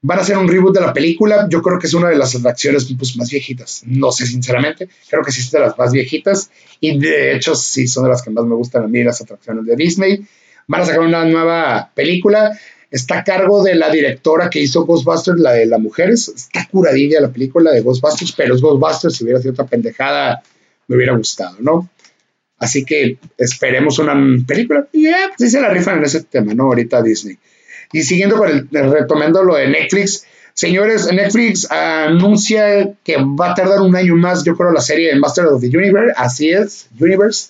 Van 0.02 0.18
a 0.18 0.23
hacer 0.23 0.38
un 0.38 0.46
reboot 0.46 0.73
de 0.73 0.80
la 0.80 0.92
película. 0.92 1.49
Yo 1.50 1.61
creo 1.61 1.80
que 1.80 1.88
es 1.88 1.94
una 1.94 2.08
de 2.08 2.14
las 2.14 2.37
atracciones 2.37 2.87
pues, 2.96 3.16
más 3.16 3.30
viejitas. 3.30 3.82
No 3.87 4.12
sé, 4.12 4.26
sinceramente. 4.26 4.88
Creo 5.08 5.25
que 5.25 5.32
sí 5.32 5.40
es 5.40 5.50
de 5.50 5.58
las 5.58 5.76
más 5.76 5.90
viejitas. 5.90 6.52
Y 6.78 7.00
de 7.00 7.34
hecho, 7.34 7.56
sí 7.56 7.88
son 7.88 8.04
de 8.04 8.11
las 8.11 8.23
que 8.23 8.30
más 8.30 8.44
me 8.44 8.54
gustan 8.54 8.84
a 8.84 8.87
mí, 8.87 9.02
las 9.02 9.20
atracciones 9.20 9.64
de 9.64 9.75
Disney. 9.75 10.25
Van 10.68 10.82
a 10.82 10.84
sacar 10.84 11.00
una 11.00 11.25
nueva 11.25 11.90
película. 11.94 12.56
Está 12.94 13.18
a 13.18 13.24
cargo 13.24 13.64
de 13.64 13.74
la 13.74 13.90
directora 13.90 14.48
que 14.48 14.60
hizo 14.60 14.86
Ghostbusters, 14.86 15.40
la 15.40 15.50
de 15.50 15.66
las 15.66 15.80
mujeres. 15.80 16.28
Está 16.28 16.68
curadilla 16.70 17.20
la 17.20 17.32
película 17.32 17.72
de 17.72 17.80
Ghostbusters, 17.80 18.30
pero 18.36 18.54
es 18.54 18.60
Ghostbusters. 18.60 19.16
Si 19.16 19.24
hubiera 19.24 19.40
sido 19.40 19.50
otra 19.50 19.66
pendejada, 19.66 20.40
me 20.86 20.94
hubiera 20.94 21.16
gustado, 21.16 21.56
¿no? 21.58 21.90
Así 22.56 22.84
que 22.84 23.18
esperemos 23.36 23.98
una 23.98 24.14
película. 24.46 24.86
Y 24.92 25.06
ya, 25.06 25.16
pues 25.36 25.50
sí 25.50 25.56
se 25.56 25.60
la 25.60 25.70
rifan 25.70 25.98
en 25.98 26.04
ese 26.04 26.22
tema, 26.22 26.54
¿no? 26.54 26.66
Ahorita 26.66 27.02
Disney. 27.02 27.36
Y 27.92 28.04
siguiendo 28.04 28.36
con 28.36 28.48
el, 28.48 28.68
retomando 28.70 29.42
lo 29.42 29.56
de 29.56 29.66
Netflix, 29.66 30.24
señores, 30.52 31.12
Netflix 31.12 31.68
anuncia 31.72 32.92
que 33.02 33.16
va 33.16 33.50
a 33.50 33.54
tardar 33.56 33.80
un 33.80 33.96
año 33.96 34.14
más, 34.14 34.44
yo 34.44 34.56
creo, 34.56 34.70
la 34.70 34.80
serie 34.80 35.08
de 35.08 35.18
Master 35.18 35.46
of 35.46 35.60
the 35.60 35.66
Universe. 35.66 36.14
Así 36.16 36.50
es, 36.50 36.86
Universe 37.00 37.48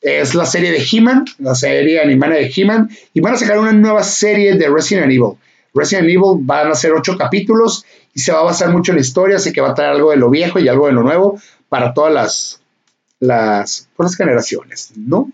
es 0.00 0.34
la 0.34 0.46
serie 0.46 0.72
de 0.72 0.84
He-Man, 0.90 1.24
la 1.38 1.54
serie 1.54 2.00
animada 2.00 2.34
de 2.34 2.52
He-Man, 2.54 2.90
y 3.12 3.20
van 3.20 3.34
a 3.34 3.36
sacar 3.36 3.58
una 3.58 3.72
nueva 3.72 4.02
serie 4.02 4.54
de 4.54 4.68
Resident 4.68 5.06
Evil. 5.06 5.36
Resident 5.74 6.08
Evil 6.08 6.38
van 6.40 6.70
a 6.70 6.74
ser 6.74 6.92
ocho 6.92 7.16
capítulos 7.16 7.84
y 8.14 8.20
se 8.20 8.32
va 8.32 8.40
a 8.40 8.44
basar 8.44 8.70
mucho 8.70 8.92
en 8.92 8.96
la 8.96 9.02
historia, 9.02 9.36
así 9.36 9.52
que 9.52 9.60
va 9.60 9.70
a 9.70 9.74
traer 9.74 9.92
algo 9.92 10.10
de 10.10 10.16
lo 10.16 10.30
viejo 10.30 10.58
y 10.58 10.68
algo 10.68 10.86
de 10.86 10.92
lo 10.92 11.02
nuevo 11.02 11.40
para 11.68 11.94
todas 11.94 12.12
las, 12.12 12.60
las, 13.20 13.88
pues, 13.96 14.16
generaciones, 14.16 14.92
¿no? 14.96 15.30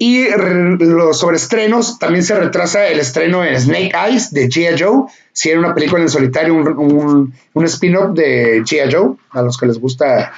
Y 0.00 0.28
los 0.30 1.18
sobre 1.18 1.38
estrenos, 1.38 1.98
también 1.98 2.22
se 2.22 2.38
retrasa 2.38 2.86
el 2.86 3.00
estreno 3.00 3.44
en 3.44 3.60
Snake 3.60 3.90
Eyes 3.92 4.32
de 4.32 4.48
G.I. 4.48 4.80
Joe. 4.80 5.06
Si 5.32 5.50
era 5.50 5.58
una 5.58 5.74
película 5.74 6.02
en 6.02 6.08
solitario, 6.08 6.54
un, 6.54 6.68
un, 6.68 7.34
un 7.52 7.64
spin-off 7.64 8.14
de 8.14 8.62
G.I. 8.62 8.92
Joe, 8.92 9.16
a 9.30 9.42
los 9.42 9.58
que 9.58 9.66
les 9.66 9.80
gusta 9.80 10.32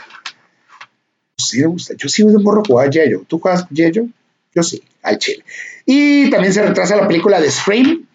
sí 1.41 1.61
me 1.61 1.67
gusta. 1.67 1.95
Yo 1.97 2.09
sí 2.09 2.25
de 2.25 2.39
morro 2.39 2.63
jugaba 2.67 2.91
G.I. 2.91 3.25
¿Tú 3.27 3.39
juegas 3.39 3.69
G.I. 3.69 4.11
Yo 4.55 4.63
sí, 4.63 4.83
al 5.03 5.19
chile. 5.19 5.45
Y 5.87 6.31
también 6.31 6.53
se 6.53 6.63
retrasa 6.63 6.97
la 6.97 7.09
película 7.09 7.41
de 7.41 7.51
Scream 7.51 8.07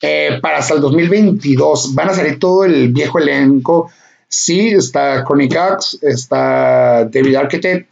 eh, 0.00 0.38
para 0.42 0.58
hasta 0.58 0.74
el 0.74 0.80
2022. 0.80 1.94
Van 1.94 2.10
a 2.10 2.14
salir 2.14 2.38
todo 2.38 2.64
el 2.64 2.92
viejo 2.92 3.18
elenco. 3.18 3.90
Sí, 4.28 4.68
está 4.68 5.24
Connie 5.24 5.48
Cox, 5.48 5.98
está 6.02 7.04
David 7.04 7.36
Arquette, 7.36 7.86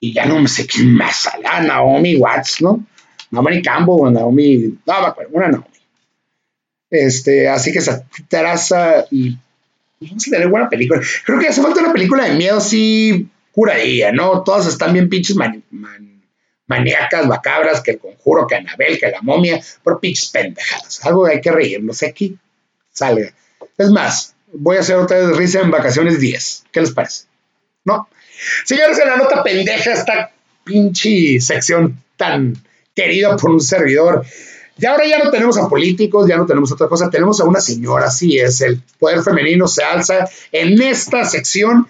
y 0.00 0.12
ya 0.12 0.26
no 0.26 0.38
me 0.38 0.48
sé 0.48 0.66
quién 0.66 0.94
más 0.94 1.22
sale. 1.22 1.44
Ah, 1.46 1.60
Naomi 1.60 2.16
Watts, 2.16 2.62
¿no? 2.62 2.84
Naomi 3.30 3.62
Campbell, 3.62 4.12
Naomi, 4.12 4.78
no 4.86 5.14
una 5.32 5.48
Naomi. 5.48 5.66
Este, 6.90 7.48
así 7.48 7.72
que 7.72 7.80
se 7.80 8.02
traza 8.28 9.04
y 9.10 9.36
vamos 10.00 10.26
a 10.26 10.30
tener 10.30 10.48
buena 10.48 10.68
película. 10.68 11.00
Creo 11.24 11.38
que 11.38 11.48
hace 11.48 11.62
falta 11.62 11.80
una 11.80 11.92
película 11.92 12.24
de 12.24 12.34
miedo 12.34 12.60
sí 12.60 13.28
curadilla, 13.58 14.12
¿no? 14.12 14.44
Todas 14.44 14.68
están 14.68 14.92
bien 14.92 15.08
pinches 15.08 15.36
maníacas, 16.68 17.26
macabras, 17.26 17.80
que 17.80 17.90
el 17.90 17.98
conjuro, 17.98 18.46
que 18.46 18.54
Anabel, 18.54 19.00
que 19.00 19.10
la 19.10 19.20
momia, 19.20 19.60
por 19.82 19.98
pinches 19.98 20.30
pendejadas. 20.30 21.04
Algo 21.04 21.26
hay 21.26 21.40
que 21.40 21.50
reírnos 21.50 22.04
aquí. 22.04 22.38
Salga. 22.92 23.32
Es 23.76 23.90
más, 23.90 24.36
voy 24.52 24.76
a 24.76 24.80
hacer 24.80 24.94
otra 24.94 25.18
vez 25.18 25.36
risa 25.36 25.60
en 25.60 25.72
vacaciones 25.72 26.20
10. 26.20 26.66
¿Qué 26.70 26.80
les 26.80 26.92
parece? 26.92 27.24
¿No? 27.84 28.08
Señores, 28.64 28.96
en 29.00 29.08
la 29.08 29.16
nota 29.16 29.42
pendeja, 29.42 29.92
esta 29.92 30.30
pinche 30.62 31.40
sección 31.40 32.00
tan 32.16 32.54
querida 32.94 33.36
por 33.36 33.50
un 33.50 33.60
servidor. 33.60 34.24
Y 34.78 34.86
ahora 34.86 35.04
ya 35.04 35.18
no 35.18 35.32
tenemos 35.32 35.58
a 35.58 35.68
políticos, 35.68 36.28
ya 36.28 36.36
no 36.36 36.46
tenemos 36.46 36.70
otra 36.70 36.86
cosa, 36.86 37.10
tenemos 37.10 37.40
a 37.40 37.44
una 37.44 37.60
señora, 37.60 38.06
así 38.06 38.38
es, 38.38 38.60
el 38.60 38.80
poder 39.00 39.24
femenino 39.24 39.66
se 39.66 39.82
alza 39.82 40.28
en 40.52 40.80
esta 40.80 41.24
sección 41.24 41.88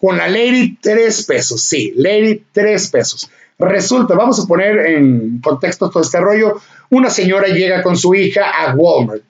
con 0.00 0.16
la 0.16 0.28
Lady 0.28 0.76
3 0.80 1.24
pesos. 1.24 1.62
Sí, 1.62 1.92
Lady 1.96 2.42
3 2.52 2.90
pesos. 2.90 3.30
Resulta, 3.58 4.14
vamos 4.14 4.38
a 4.42 4.46
poner 4.46 4.78
en 4.86 5.40
contexto 5.40 5.88
todo 5.88 6.02
este 6.02 6.20
rollo, 6.20 6.60
una 6.90 7.08
señora 7.08 7.48
llega 7.48 7.82
con 7.82 7.96
su 7.96 8.14
hija 8.14 8.50
a 8.50 8.74
Walmart. 8.74 9.22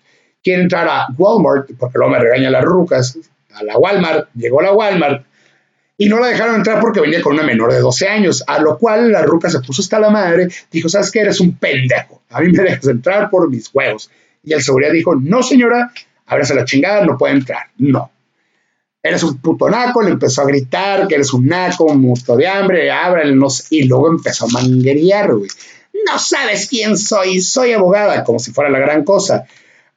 Quiere 0.42 0.62
entrar 0.62 0.88
a 0.88 1.06
Walmart, 1.16 1.70
porque 1.78 1.99
luego 1.99 2.12
me 2.12 2.18
regaña 2.18 2.50
las 2.50 2.64
rucas, 2.64 3.18
a 3.54 3.62
la 3.62 3.78
Walmart, 3.78 4.28
llegó 4.35 4.61
a 4.61 4.64
la 4.64 4.73
Walmart, 4.73 5.25
y 5.96 6.08
no 6.08 6.18
la 6.18 6.26
dejaron 6.26 6.56
entrar 6.56 6.80
porque 6.80 7.00
venía 7.00 7.23
con 7.23 7.35
una 7.35 7.42
menor 7.42 7.73
de 7.73 7.80
12 7.80 8.08
años, 8.08 8.44
a 8.46 8.58
lo 8.58 8.78
cual 8.78 9.12
la 9.12 9.23
ruca 9.23 9.49
se 9.49 9.61
puso 9.61 9.80
hasta 9.80 9.99
la 9.99 10.11
madre, 10.11 10.49
dijo, 10.70 10.88
¿sabes 10.88 11.11
qué? 11.11 11.20
Eres 11.20 11.40
un 11.40 11.56
pendejo, 11.56 12.23
a 12.30 12.40
mí 12.40 12.52
me 12.52 12.62
dejas 12.62 12.87
entrar 12.88 13.30
por 13.30 13.49
mis 13.49 13.70
huevos. 13.73 14.11
Y 14.42 14.52
el 14.52 14.62
seguridad 14.62 14.92
dijo, 14.92 15.14
no 15.14 15.42
señora, 15.42 15.92
ábrase 16.26 16.54
la 16.54 16.64
chingada, 16.64 17.04
no 17.04 17.16
puede 17.16 17.35
entrar, 17.35 17.66
no 17.78 18.11
eres 19.09 19.23
un 19.23 19.39
puto 19.39 19.69
naco, 19.69 20.03
le 20.03 20.11
empezó 20.11 20.43
a 20.43 20.47
gritar 20.47 21.09
que 21.09 21.15
eres 21.15 21.33
un 21.33 21.47
naco, 21.47 21.85
un 21.85 22.01
muerto 22.01 22.37
de 22.37 22.47
hambre, 22.47 22.91
ábranos, 22.91 23.67
y 23.71 23.85
luego 23.85 24.09
empezó 24.09 24.47
a 24.47 24.49
manguerear, 24.49 25.35
güey. 25.35 25.51
No 26.07 26.19
sabes 26.19 26.69
quién 26.69 26.97
soy, 26.97 27.41
soy 27.41 27.73
abogada, 27.73 28.25
como 28.25 28.39
si 28.39 28.53
fuera 28.53 28.71
la 28.71 28.79
gran 28.79 29.05
cosa. 29.05 29.47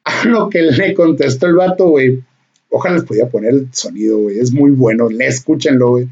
A 0.03 0.25
lo 0.25 0.49
que 0.49 0.61
le 0.61 0.93
contestó 0.93 1.47
el 1.47 1.55
vato, 1.55 1.89
güey, 1.89 2.23
ojalá 2.69 2.95
les 2.95 3.05
pudiera 3.05 3.29
poner 3.29 3.51
el 3.51 3.67
sonido, 3.71 4.17
güey, 4.17 4.39
es 4.39 4.51
muy 4.51 4.71
bueno, 4.71 5.09
le 5.09 5.27
escúchenlo, 5.27 5.89
güey. 5.89 6.07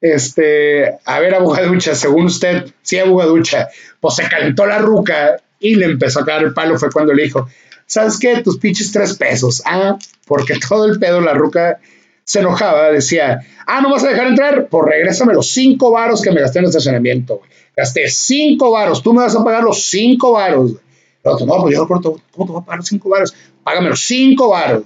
Este, 0.00 0.98
a 1.04 1.20
ver, 1.20 1.34
abogaducha, 1.34 1.94
según 1.94 2.26
usted, 2.26 2.64
sí, 2.82 2.98
abogaducha, 2.98 3.68
pues 4.00 4.14
se 4.14 4.28
calentó 4.28 4.64
la 4.66 4.78
ruca 4.78 5.36
y 5.58 5.74
le 5.74 5.86
empezó 5.86 6.20
a 6.20 6.24
caer 6.24 6.44
el 6.44 6.54
palo, 6.54 6.78
fue 6.78 6.90
cuando 6.90 7.12
le 7.12 7.24
dijo, 7.24 7.48
¿sabes 7.86 8.18
qué? 8.18 8.40
Tus 8.42 8.58
pinches 8.58 8.92
tres 8.92 9.16
pesos. 9.16 9.62
Ah, 9.66 9.98
porque 10.26 10.54
todo 10.68 10.86
el 10.86 10.98
pedo 10.98 11.20
la 11.20 11.34
ruca 11.34 11.80
se 12.30 12.38
enojaba, 12.38 12.92
decía, 12.92 13.40
ah, 13.66 13.80
no 13.80 13.90
vas 13.90 14.04
a 14.04 14.08
dejar 14.08 14.28
entrar, 14.28 14.68
pues 14.68 14.84
regrésame 14.86 15.34
los 15.34 15.50
cinco 15.50 15.90
varos 15.90 16.22
que 16.22 16.30
me 16.30 16.40
gasté 16.40 16.60
en 16.60 16.66
el 16.66 16.68
estacionamiento, 16.68 17.38
güey. 17.38 17.50
Gasté 17.76 18.08
cinco 18.08 18.70
varos, 18.70 19.02
tú 19.02 19.12
me 19.12 19.22
vas 19.22 19.34
a 19.34 19.42
pagar 19.42 19.64
los 19.64 19.82
cinco 19.82 20.32
varos, 20.32 20.72
güey. 20.72 20.84
otro, 21.24 21.44
no, 21.44 21.60
pues 21.60 21.74
yo 21.74 21.88
corto, 21.88 22.20
¿cómo 22.30 22.46
te 22.46 22.52
voy 22.52 22.62
a 22.62 22.64
pagar 22.64 22.78
los 22.78 22.86
cinco 22.86 23.08
varos? 23.08 23.34
Págame 23.64 23.88
los 23.88 24.00
cinco 24.00 24.50
varos. 24.50 24.84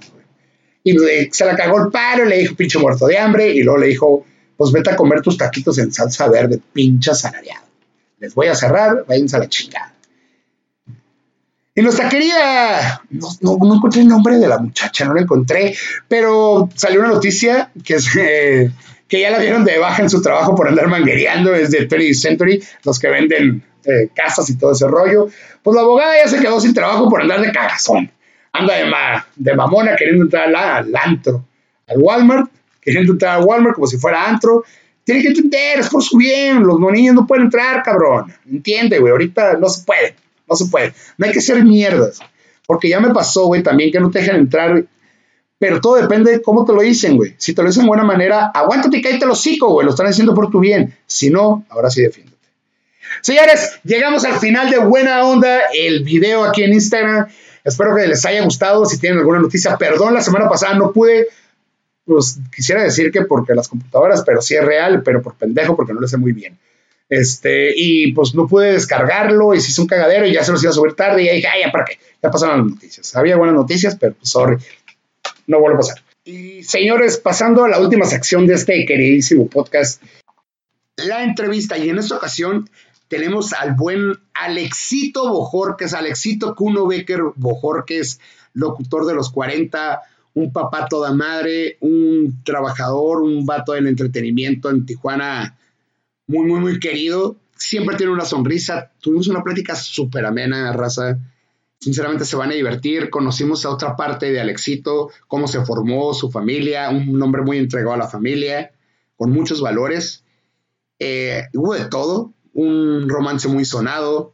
Y 0.83 0.97
se 1.31 1.45
la 1.45 1.55
cagó 1.55 1.83
el 1.83 1.91
paro, 1.91 2.25
le 2.25 2.39
dijo, 2.39 2.55
pinche 2.55 2.79
muerto 2.79 3.05
de 3.05 3.17
hambre, 3.19 3.49
y 3.51 3.61
luego 3.61 3.79
le 3.79 3.87
dijo, 3.87 4.25
pues 4.57 4.71
vete 4.71 4.89
a 4.89 4.95
comer 4.95 5.21
tus 5.21 5.37
taquitos 5.37 5.77
en 5.77 5.91
salsa 5.91 6.27
verde, 6.27 6.59
pinche 6.73 7.13
salariado. 7.13 7.65
Les 8.19 8.33
voy 8.33 8.47
a 8.47 8.55
cerrar, 8.55 9.05
váyanse 9.07 9.35
a 9.35 9.39
la 9.39 9.49
chingada. 9.49 9.93
Y 11.77 11.81
nuestra 11.81 12.07
querida, 12.07 13.01
no, 13.09 13.27
no, 13.41 13.75
encontré 13.75 14.01
el 14.01 14.07
nombre 14.07 14.37
de 14.37 14.47
la 14.47 14.59
muchacha, 14.59 15.03
no 15.03 15.13
la 15.13 15.21
encontré, 15.21 15.75
pero 16.07 16.69
salió 16.73 17.01
una 17.01 17.09
noticia 17.09 17.69
que, 17.83 17.97
que 19.09 19.19
ya 19.19 19.29
la 19.29 19.39
dieron 19.39 19.65
de 19.65 19.77
baja 19.77 20.01
en 20.01 20.09
su 20.09 20.21
trabajo 20.21 20.55
por 20.55 20.69
andar 20.69 20.87
manguereando 20.87 21.51
desde 21.51 21.85
20th 21.85 22.13
Century, 22.13 22.63
los 22.85 22.97
que 22.97 23.09
venden 23.09 23.61
eh, 23.83 24.07
casas 24.15 24.49
y 24.49 24.57
todo 24.57 24.71
ese 24.71 24.87
rollo. 24.87 25.27
Pues 25.61 25.75
la 25.75 25.81
abogada 25.81 26.13
ya 26.23 26.29
se 26.29 26.39
quedó 26.39 26.61
sin 26.61 26.73
trabajo 26.73 27.09
por 27.09 27.21
andar 27.21 27.41
de 27.41 27.51
cagazón. 27.51 28.09
Anda 28.53 28.75
de, 28.75 28.85
ma, 28.85 29.27
de 29.35 29.53
mamona 29.53 29.97
queriendo 29.97 30.23
entrar 30.23 30.47
al, 30.47 30.55
al 30.55 30.95
antro, 30.95 31.43
al 31.87 31.97
Walmart, 31.97 32.49
queriendo 32.79 33.11
entrar 33.11 33.35
al 33.35 33.43
Walmart 33.43 33.75
como 33.75 33.87
si 33.87 33.97
fuera 33.97 34.29
antro. 34.29 34.63
Tiene 35.03 35.21
que 35.21 35.27
entender, 35.27 35.79
es 35.79 35.89
por 35.89 36.01
su 36.01 36.15
bien. 36.15 36.63
Los 36.63 36.79
niños 36.79 37.15
no 37.15 37.27
pueden 37.27 37.45
entrar, 37.45 37.83
cabrón. 37.83 38.33
Entiende, 38.49 38.97
güey. 38.97 39.11
Ahorita 39.11 39.57
no 39.57 39.67
se 39.67 39.83
puede. 39.83 40.15
No 40.49 40.55
se 40.55 40.65
puede. 40.65 40.93
No 41.17 41.25
hay 41.25 41.31
que 41.31 41.41
ser 41.41 41.63
mierdas. 41.63 42.19
Porque 42.65 42.89
ya 42.89 42.99
me 42.99 43.13
pasó, 43.13 43.45
güey, 43.45 43.63
también 43.63 43.91
que 43.91 43.99
no 43.99 44.11
te 44.11 44.19
dejan 44.19 44.37
entrar. 44.37 44.85
Pero 45.57 45.79
todo 45.79 45.95
depende 45.95 46.31
de 46.31 46.41
cómo 46.41 46.65
te 46.65 46.73
lo 46.73 46.81
dicen, 46.81 47.15
güey. 47.15 47.35
Si 47.37 47.53
te 47.53 47.61
lo 47.61 47.69
dicen 47.69 47.83
de 47.83 47.89
buena 47.89 48.03
manera, 48.03 48.47
aguántate 48.47 48.97
y 48.97 49.01
cállate 49.01 49.25
los 49.25 49.39
hocico, 49.39 49.69
güey. 49.69 49.85
Lo 49.85 49.91
están 49.91 50.07
haciendo 50.07 50.33
por 50.33 50.49
tu 50.49 50.59
bien. 50.59 50.95
Si 51.05 51.29
no, 51.29 51.65
ahora 51.69 51.89
sí 51.89 52.01
defiéndete. 52.01 52.35
Señores, 53.21 53.79
llegamos 53.83 54.25
al 54.25 54.39
final 54.39 54.69
de 54.69 54.79
Buena 54.79 55.23
Onda, 55.23 55.61
el 55.73 56.03
video 56.03 56.43
aquí 56.43 56.63
en 56.63 56.73
Instagram. 56.73 57.27
Espero 57.63 57.95
que 57.95 58.07
les 58.07 58.25
haya 58.25 58.43
gustado. 58.43 58.85
Si 58.85 58.99
tienen 58.99 59.19
alguna 59.19 59.39
noticia, 59.39 59.77
perdón, 59.77 60.13
la 60.13 60.21
semana 60.21 60.49
pasada 60.49 60.75
no 60.75 60.91
pude 60.91 61.27
pues 62.05 62.39
quisiera 62.55 62.83
decir 62.83 63.11
que 63.11 63.23
porque 63.23 63.55
las 63.55 63.67
computadoras, 63.67 64.23
pero 64.23 64.41
sí 64.41 64.55
es 64.55 64.63
real, 64.63 65.01
pero 65.03 65.21
por 65.21 65.35
pendejo, 65.35 65.75
porque 65.75 65.93
no 65.93 65.99
lo 65.99 66.07
sé 66.07 66.17
muy 66.17 66.31
bien. 66.31 66.57
Este, 67.07 67.71
y 67.75 68.11
pues 68.13 68.33
no 68.33 68.47
pude 68.47 68.73
descargarlo 68.73 69.53
y 69.53 69.61
se 69.61 69.71
hizo 69.71 69.83
un 69.83 69.87
cagadero 69.87 70.25
y 70.25 70.33
ya 70.33 70.43
se 70.43 70.51
los 70.51 70.63
iba 70.63 70.71
a 70.71 70.73
subir 70.73 70.93
tarde 70.93 71.23
y 71.23 71.35
dije, 71.35 71.47
ay, 71.47 71.61
ya 71.63 71.71
para 71.71 71.85
qué, 71.85 71.99
ya 72.21 72.31
pasaron 72.31 72.59
las 72.59 72.71
noticias. 72.71 73.15
Había 73.15 73.37
buenas 73.37 73.55
noticias, 73.55 73.95
pero 73.99 74.15
pues, 74.15 74.29
sorry, 74.29 74.57
no 75.47 75.59
vuelve 75.59 75.75
a 75.75 75.79
pasar. 75.79 76.03
Y 76.23 76.63
señores, 76.63 77.17
pasando 77.17 77.63
a 77.63 77.69
la 77.69 77.79
última 77.79 78.05
sección 78.05 78.47
de 78.47 78.55
este 78.55 78.85
queridísimo 78.85 79.47
podcast, 79.47 80.01
la 80.95 81.23
entrevista, 81.23 81.77
y 81.77 81.89
en 81.89 81.99
esta 81.99 82.15
ocasión 82.15 82.69
tenemos 83.07 83.53
al 83.53 83.73
buen 83.73 84.13
Alexito 84.33 85.29
Bojorques, 85.29 85.93
Alexito 85.93 86.55
Kuno 86.55 86.87
Becker 86.87 87.21
Bojorques, 87.35 88.19
locutor 88.53 89.05
de 89.05 89.13
los 89.13 89.31
40 89.31 90.01
un 90.35 90.51
papá 90.51 90.87
toda 90.87 91.13
madre, 91.13 91.77
un 91.79 92.41
trabajador, 92.43 93.21
un 93.21 93.45
vato 93.45 93.71
del 93.71 93.87
entretenimiento 93.87 94.69
en 94.69 94.85
Tijuana, 94.85 95.57
muy, 96.27 96.45
muy, 96.47 96.59
muy 96.59 96.79
querido. 96.79 97.37
Siempre 97.55 97.95
tiene 97.95 98.11
una 98.11 98.25
sonrisa. 98.25 98.91
Tuvimos 98.99 99.27
una 99.27 99.43
plática 99.43 99.75
súper 99.75 100.25
amena, 100.25 100.71
raza. 100.73 101.19
Sinceramente 101.79 102.25
se 102.25 102.35
van 102.35 102.51
a 102.51 102.55
divertir. 102.55 103.09
Conocimos 103.09 103.65
a 103.65 103.69
otra 103.69 103.95
parte 103.95 104.31
de 104.31 104.39
Alexito, 104.39 105.09
cómo 105.27 105.47
se 105.47 105.63
formó 105.63 106.13
su 106.13 106.31
familia, 106.31 106.89
un 106.89 107.21
hombre 107.21 107.43
muy 107.43 107.57
entregado 107.57 107.93
a 107.93 107.97
la 107.97 108.07
familia, 108.07 108.71
con 109.15 109.31
muchos 109.31 109.61
valores. 109.61 110.23
Eh, 110.99 111.43
hubo 111.53 111.73
de 111.73 111.85
todo, 111.85 112.33
un 112.53 113.07
romance 113.09 113.47
muy 113.47 113.65
sonado. 113.65 114.33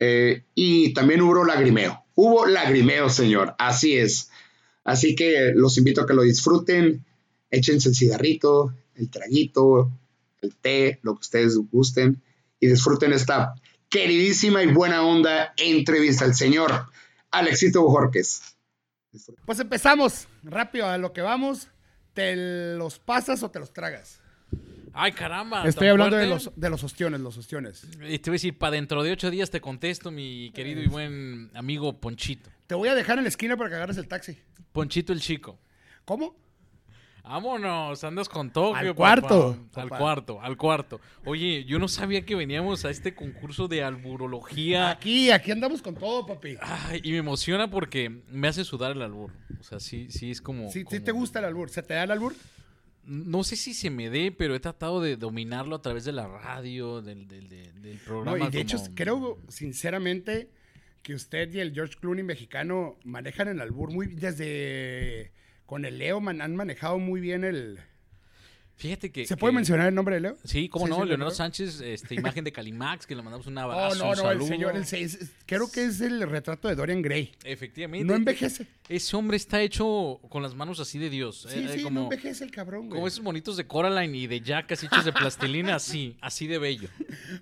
Eh, 0.00 0.42
y 0.54 0.92
también 0.94 1.22
hubo 1.22 1.44
lagrimeo. 1.44 2.04
Hubo 2.14 2.46
lagrimeo, 2.46 3.08
señor. 3.08 3.54
Así 3.58 3.96
es. 3.96 4.30
Así 4.84 5.14
que 5.14 5.52
los 5.54 5.78
invito 5.78 6.02
a 6.02 6.06
que 6.06 6.14
lo 6.14 6.22
disfruten, 6.22 7.04
échense 7.50 7.90
el 7.90 7.94
cigarrito, 7.94 8.74
el 8.96 9.10
traguito, 9.10 9.92
el 10.42 10.54
té, 10.56 11.00
lo 11.02 11.14
que 11.14 11.20
ustedes 11.20 11.56
gusten, 11.70 12.22
y 12.60 12.66
disfruten 12.68 13.12
esta 13.12 13.54
queridísima 13.88 14.62
y 14.62 14.72
buena 14.72 15.02
onda 15.02 15.52
entrevista 15.56 16.24
al 16.24 16.34
señor 16.34 16.86
Alexito 17.30 17.82
Bojorques. 17.82 18.42
Pues 19.44 19.60
empezamos, 19.60 20.28
rápido 20.42 20.86
a 20.86 20.98
lo 20.98 21.12
que 21.12 21.20
vamos. 21.20 21.68
¿Te 22.14 22.76
los 22.76 22.98
pasas 22.98 23.42
o 23.42 23.50
te 23.50 23.58
los 23.58 23.72
tragas? 23.72 24.20
Ay, 24.92 25.12
caramba. 25.12 25.66
Estoy 25.66 25.88
¿tan 25.88 25.92
hablando 25.92 26.16
de 26.16 26.26
los, 26.26 26.50
de 26.54 26.70
los 26.70 26.84
ostiones, 26.84 27.20
los 27.20 27.36
ostiones. 27.38 27.84
Y 28.06 28.18
te 28.18 28.30
voy 28.30 28.34
a 28.34 28.38
decir, 28.38 28.58
para 28.58 28.72
dentro 28.72 29.02
de 29.02 29.12
ocho 29.12 29.30
días 29.30 29.50
te 29.50 29.60
contesto, 29.60 30.10
mi 30.10 30.50
querido 30.52 30.82
y 30.82 30.86
buen 30.86 31.50
amigo 31.54 31.98
Ponchito. 31.98 32.50
Te 32.66 32.74
voy 32.74 32.88
a 32.88 32.94
dejar 32.94 33.18
en 33.18 33.24
la 33.24 33.28
esquina 33.28 33.56
para 33.56 33.70
que 33.70 33.76
agarres 33.76 33.96
el 33.96 34.08
taxi. 34.08 34.38
Ponchito 34.72 35.12
el 35.12 35.20
chico. 35.20 35.58
¿Cómo? 36.04 36.36
Vámonos, 37.32 38.04
andas 38.04 38.28
con 38.28 38.50
Tokio. 38.50 38.76
Al 38.76 38.86
papá. 38.88 38.94
cuarto, 38.96 39.56
Al 39.74 39.88
papá. 39.88 39.98
cuarto, 39.98 40.40
al 40.42 40.56
cuarto. 40.58 41.00
Oye, 41.24 41.64
yo 41.64 41.78
no 41.78 41.88
sabía 41.88 42.26
que 42.26 42.34
veníamos 42.34 42.84
a 42.84 42.90
este 42.90 43.14
concurso 43.14 43.68
de 43.68 43.82
alburología. 43.82 44.90
Aquí, 44.90 45.30
aquí 45.30 45.50
andamos 45.50 45.80
con 45.80 45.94
todo, 45.94 46.26
papi. 46.26 46.56
Ay, 46.60 47.00
y 47.02 47.12
me 47.12 47.16
emociona 47.18 47.70
porque 47.70 48.10
me 48.28 48.48
hace 48.48 48.64
sudar 48.64 48.92
el 48.92 49.00
albur. 49.00 49.30
O 49.58 49.62
sea, 49.62 49.80
sí, 49.80 50.08
sí 50.10 50.30
es 50.30 50.42
como. 50.42 50.70
Sí, 50.70 50.84
sí 50.90 51.00
te 51.00 51.10
gusta 51.12 51.38
el 51.38 51.46
albur. 51.46 51.70
¿Se 51.70 51.82
te 51.82 51.94
da 51.94 52.02
el 52.04 52.10
albur? 52.10 52.34
No 53.04 53.42
sé 53.44 53.56
si 53.56 53.72
se 53.72 53.88
me 53.88 54.10
dé, 54.10 54.30
pero 54.30 54.54
he 54.54 54.60
tratado 54.60 55.00
de 55.00 55.16
dominarlo 55.16 55.76
a 55.76 55.80
través 55.80 56.04
de 56.04 56.12
la 56.12 56.28
radio, 56.28 57.00
del, 57.00 57.26
del, 57.28 57.48
del- 57.48 57.80
del 57.80 57.96
No, 57.96 58.04
programa. 58.04 58.46
y 58.46 58.50
de 58.50 58.60
hecho, 58.60 58.76
creo 58.94 59.38
sinceramente 59.48 60.50
que 61.02 61.14
usted 61.14 61.50
y 61.54 61.60
el 61.60 61.72
George 61.72 61.94
Clooney 61.98 62.22
mexicano 62.24 62.96
manejan 63.04 63.48
el 63.48 63.60
albur 63.62 63.90
muy 63.90 64.06
desde 64.06 65.32
con 65.72 65.86
el 65.86 65.96
Leo 65.96 66.20
man- 66.20 66.42
han 66.42 66.54
manejado 66.54 66.98
muy 66.98 67.18
bien 67.22 67.44
el. 67.44 67.78
Fíjate 68.76 69.10
que. 69.10 69.24
¿Se 69.26 69.38
puede 69.38 69.54
mencionar 69.54 69.88
el 69.88 69.94
nombre 69.94 70.16
de 70.16 70.20
Leo? 70.20 70.36
Sí, 70.44 70.68
cómo 70.68 70.84
Sí, 70.84 70.90
no, 70.90 70.96
sí, 71.02 71.08
Leonardo 71.08 71.30
Leo. 71.30 71.34
Sánchez, 71.34 71.80
este, 71.80 72.14
imagen 72.14 72.44
de 72.44 72.52
Calimax, 72.52 73.06
que 73.06 73.14
le 73.16 73.22
mandamos 73.22 73.46
un 73.46 73.56
Oh, 73.58 73.60
abrazo, 73.62 73.96
no, 73.96 74.04
un 74.04 74.08
no, 74.08 74.12
el 74.12 74.18
saludo. 74.18 74.46
señor, 74.48 74.76
el, 74.76 74.84
se- 74.84 75.00
es- 75.00 75.30
creo 75.46 75.70
que 75.72 75.84
es 75.86 76.02
el 76.02 76.20
retrato 76.28 76.68
de 76.68 76.74
Dorian 76.74 77.00
Gray. 77.00 77.32
Efectivamente. 77.44 78.04
No 78.04 78.14
envejece. 78.14 78.66
Ese 78.90 79.16
hombre 79.16 79.38
está 79.38 79.62
hecho 79.62 80.20
con 80.28 80.42
las 80.42 80.54
manos 80.54 80.78
así 80.78 80.98
de 80.98 81.08
Dios. 81.08 81.46
Sí, 81.48 81.58
eh, 81.58 81.64
eh, 81.70 81.76
sí, 81.78 81.82
como, 81.84 82.00
no 82.00 82.04
envejece 82.04 82.44
el 82.44 82.50
cabrón, 82.50 82.88
güey. 82.88 82.90
como 82.96 83.06
esos 83.08 83.22
monitos 83.22 83.56
de 83.56 83.66
Coraline 83.66 84.14
y 84.14 84.26
de 84.26 84.42
Jack 84.42 84.72
así 84.72 84.84
hechos 84.84 85.06
de 85.06 85.12
plastilina, 85.14 85.76
así, 85.76 86.18
así 86.20 86.46
de 86.48 86.58
bello. 86.58 86.90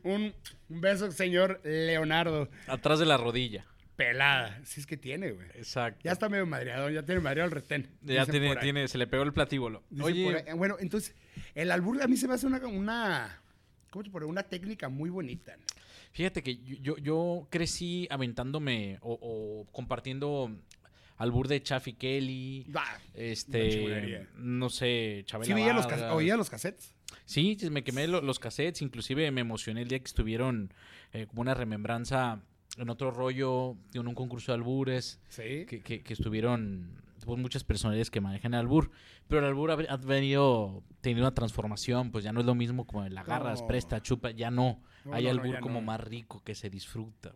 Un, 0.05 0.33
un 0.69 0.81
beso, 0.81 1.11
señor 1.11 1.61
Leonardo. 1.64 2.49
Atrás 2.69 3.01
de 3.01 3.07
la 3.07 3.16
rodilla. 3.16 3.64
Pelada. 4.00 4.60
Sí 4.64 4.80
es 4.80 4.86
que 4.86 4.96
tiene, 4.96 5.32
güey. 5.32 5.46
Exacto. 5.54 6.00
Ya 6.04 6.12
está 6.12 6.28
medio 6.28 6.46
madreado, 6.46 6.88
ya 6.88 7.02
tiene 7.02 7.20
madreado 7.20 7.48
el 7.48 7.52
retén. 7.54 7.90
Ya 8.00 8.24
tiene, 8.24 8.56
tiene, 8.56 8.88
se 8.88 8.96
le 8.96 9.06
pegó 9.06 9.22
el 9.24 9.32
platíbulo. 9.32 9.82
Oye. 10.00 10.44
Bueno, 10.54 10.76
entonces, 10.80 11.14
el 11.54 11.70
albur 11.70 12.02
a 12.02 12.06
mí 12.08 12.16
se 12.16 12.26
me 12.26 12.34
hace 12.34 12.46
una, 12.46 12.58
una 12.66 13.42
¿cómo 13.90 14.02
te 14.02 14.10
pone? 14.10 14.24
Una 14.24 14.42
técnica 14.42 14.88
muy 14.88 15.10
bonita. 15.10 15.54
¿no? 15.56 15.64
Fíjate 16.12 16.42
que 16.42 16.56
yo, 16.56 16.96
yo, 16.96 17.46
crecí 17.50 18.08
aventándome 18.10 18.98
o, 19.02 19.18
o 19.20 19.70
compartiendo 19.70 20.50
albur 21.18 21.46
de 21.48 21.62
Chaffy 21.62 21.92
Kelly, 21.92 22.66
Ah, 22.74 22.96
una 23.14 23.22
este, 23.22 24.26
no 24.36 24.70
sé, 24.70 25.24
Chabela 25.26 25.46
¿Sí 25.46 25.52
veía 25.52 25.74
los, 25.74 25.86
oía 26.10 26.36
los 26.36 26.48
cassettes? 26.48 26.94
Sí, 27.26 27.58
me 27.70 27.84
quemé 27.84 28.08
lo- 28.08 28.22
los 28.22 28.38
cassettes, 28.38 28.80
inclusive 28.80 29.30
me 29.30 29.42
emocioné 29.42 29.82
el 29.82 29.88
día 29.88 29.98
que 29.98 30.06
estuvieron 30.06 30.72
eh, 31.12 31.26
como 31.26 31.42
una 31.42 31.54
remembranza 31.54 32.40
en 32.76 32.88
otro 32.90 33.11
rollo, 33.11 33.76
en 33.94 34.06
un 34.09 34.14
concurso 34.14 34.52
de 34.52 34.56
albures, 34.56 35.20
Sí. 35.28 35.66
que, 35.66 35.80
que- 35.83 36.02
que 36.02 36.12
estuvieron 36.12 36.98
pues, 37.24 37.38
muchas 37.38 37.64
personalidades 37.64 38.11
que 38.11 38.20
manejan 38.22 38.54
el 38.54 38.61
albur, 38.61 38.90
pero 39.28 39.40
el 39.40 39.46
albur 39.48 39.70
ha, 39.72 39.74
ha 39.92 39.96
venido 39.98 40.83
teniendo 41.02 41.24
una 41.24 41.35
transformación, 41.35 42.11
pues 42.11 42.24
ya 42.24 42.33
no 42.33 42.40
es 42.40 42.46
lo 42.46 42.54
mismo 42.54 42.87
como 42.87 43.04
el 43.04 43.16
agarras, 43.18 43.61
No. 43.61 43.66
presta, 43.66 44.00
chupa, 44.00 44.30
ya 44.30 44.50
no. 44.50 44.80
No, 45.04 45.14
Hay 45.14 45.24
no, 45.24 45.30
albur 45.30 45.61
como 45.61 45.80
más 45.83 46.00
rico 46.00 46.42
que 46.44 46.54
se 46.54 46.70
disfruta. 46.70 47.35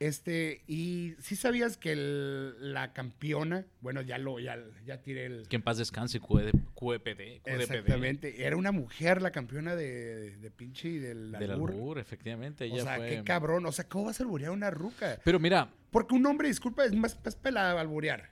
Este, 0.00 0.62
y 0.68 1.14
sí 1.18 1.34
sabías 1.34 1.76
que 1.76 1.90
el- 1.90 2.72
la 2.72 2.92
campeona, 2.92 3.66
bueno, 3.80 4.00
ya 4.00 4.16
lo, 4.16 4.38
ya, 4.38 4.56
ya 4.84 5.02
tiré 5.02 5.26
el. 5.26 5.48
Que 5.48 5.56
en 5.56 5.62
paz 5.62 5.76
descanse, 5.78 6.20
QED 6.20 6.52
QEPD, 6.76 7.40
QDPD. 7.42 7.60
Exactamente. 7.62 8.46
Era 8.46 8.56
una 8.56 8.70
mujer 8.70 9.20
la 9.22 9.32
campeona 9.32 9.74
de, 9.74 10.36
de 10.36 10.50
pinche 10.52 10.88
y 10.88 10.98
del 10.98 11.32
Del 11.32 11.50
albur. 11.50 11.72
albur, 11.72 11.98
efectivamente. 11.98 12.62
O 12.64 12.66
Ella 12.68 12.84
sea, 12.84 12.96
fue... 12.96 13.08
qué 13.08 13.24
cabrón. 13.24 13.66
O 13.66 13.72
sea, 13.72 13.88
¿cómo 13.88 14.04
vas 14.04 14.20
a 14.20 14.22
alburear 14.22 14.52
una 14.52 14.70
ruca? 14.70 15.18
Pero 15.24 15.40
mira, 15.40 15.68
Porque 15.90 16.14
un 16.14 16.24
hombre, 16.26 16.46
disculpa, 16.46 16.84
es 16.84 16.94
más, 16.94 17.18
más 17.24 17.34
pelada 17.34 17.80
alburear. 17.80 18.30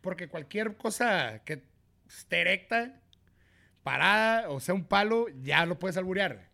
Porque 0.00 0.26
cualquier 0.28 0.76
cosa 0.76 1.40
que 1.44 1.62
esté 2.08 2.40
erecta, 2.40 3.00
parada, 3.84 4.50
o 4.50 4.58
sea, 4.58 4.74
un 4.74 4.84
palo, 4.84 5.26
ya 5.42 5.64
lo 5.66 5.78
puedes 5.78 5.96
alburear. 5.96 6.48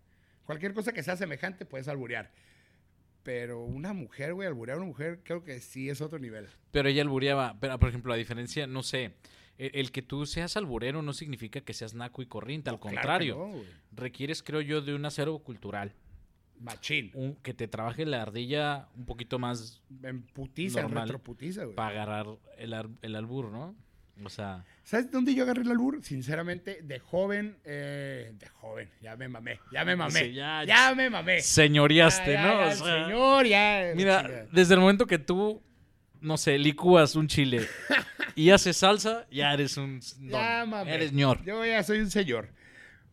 Cualquier 0.45 0.75
cosa 0.75 0.93
que 0.93 1.03
sea 1.03 1.17
semejante, 1.17 1.65
puedes 1.65 1.89
alburear. 1.89 2.31
Pero 3.23 3.65
una 3.65 3.93
mujer, 3.93 4.35
güey, 4.35 4.49
alburear 4.49 4.77
a 4.79 4.81
una 4.81 4.89
mujer, 4.89 5.21
creo 5.23 5.45
que 5.45 5.61
sí 5.61 5.89
es 5.89 6.01
otro 6.01 6.19
nivel. 6.19 6.49
Pero 6.71 6.89
ella 6.89 7.03
albureaba, 7.03 7.57
pero 7.61 7.79
por 7.79 7.89
ejemplo, 7.89 8.11
la 8.11 8.17
diferencia, 8.17 8.67
no 8.67 8.83
sé, 8.83 9.15
el, 9.59 9.71
el 9.75 9.93
que 9.93 10.03
tú 10.03 10.27
seas 10.27 10.57
alburero 10.57 11.03
no 11.03 11.13
significa 11.13 11.61
que 11.61 11.73
seas 11.75 11.95
naco 11.95 12.23
y 12.23 12.27
corriente, 12.27 12.71
al 12.71 12.81
claro 12.81 12.95
contrario, 12.97 13.37
no, 13.37 13.47
güey. 13.49 13.65
requieres, 13.93 14.43
creo 14.43 14.61
yo, 14.61 14.81
de 14.81 14.95
un 14.95 15.05
acervo 15.05 15.39
cultural, 15.43 15.93
Machín. 16.59 17.11
un, 17.15 17.35
que 17.37 17.55
te 17.55 17.69
trabaje 17.69 18.07
la 18.07 18.23
ardilla 18.23 18.89
un 18.97 19.05
poquito 19.05 19.39
más 19.39 19.83
En 20.03 20.23
putiza, 20.23 20.81
en 20.81 20.87
Normal. 20.87 21.05
retroputiza, 21.09 21.65
güey. 21.65 21.77
para 21.77 21.91
agarrar 22.03 22.27
el, 22.59 22.75
el 23.03 23.17
albur, 23.17 23.51
¿no? 23.51 23.75
O 24.25 24.29
sea, 24.29 24.65
¿Sabes 24.85 25.11
dónde 25.11 25.35
yo 25.35 25.45
agarré 25.45 25.63
el 25.63 25.71
albur? 25.71 26.03
Sinceramente, 26.03 26.81
de 26.83 26.99
joven, 26.99 27.57
eh, 27.65 28.33
de 28.39 28.49
joven, 28.49 28.89
ya 29.01 29.17
me 29.17 29.27
mamé, 29.29 29.59
ya 29.73 29.85
me 29.85 29.97
mamé, 29.97 30.21
Sí, 30.21 30.33
ya- 30.35 30.65
ya, 30.65 30.95
me 30.95 31.09
mamé. 31.09 31.41
señoriaste, 31.41 32.33
Ya, 32.33 32.43
¿no? 32.43 32.53
ya, 32.53 32.67
O 32.67 32.69
ya, 32.69 32.77
sea, 32.77 33.05
señor, 33.07 33.47
ya. 33.47 33.93
mira, 33.97 34.47
desde 34.53 34.75
el 34.75 34.81
momento 34.81 35.07
que 35.07 35.19
tú 35.19 35.63
no 36.21 36.37
sé, 36.37 36.57
licúas 36.59 37.17
un 37.17 37.27
chile 37.27 37.67
y 38.37 38.51
haces 38.51 38.77
salsa, 38.77 39.27
ya 39.31 39.53
eres 39.55 39.77
un... 39.77 40.01
Ya, 40.21 40.65
mame. 40.67 40.95
eres 40.95 41.13
ñor. 41.13 41.43
Yo 41.45 41.65
ya 41.67 41.83
soy 41.83 41.99
un 41.99 42.11
señor. 42.11 42.51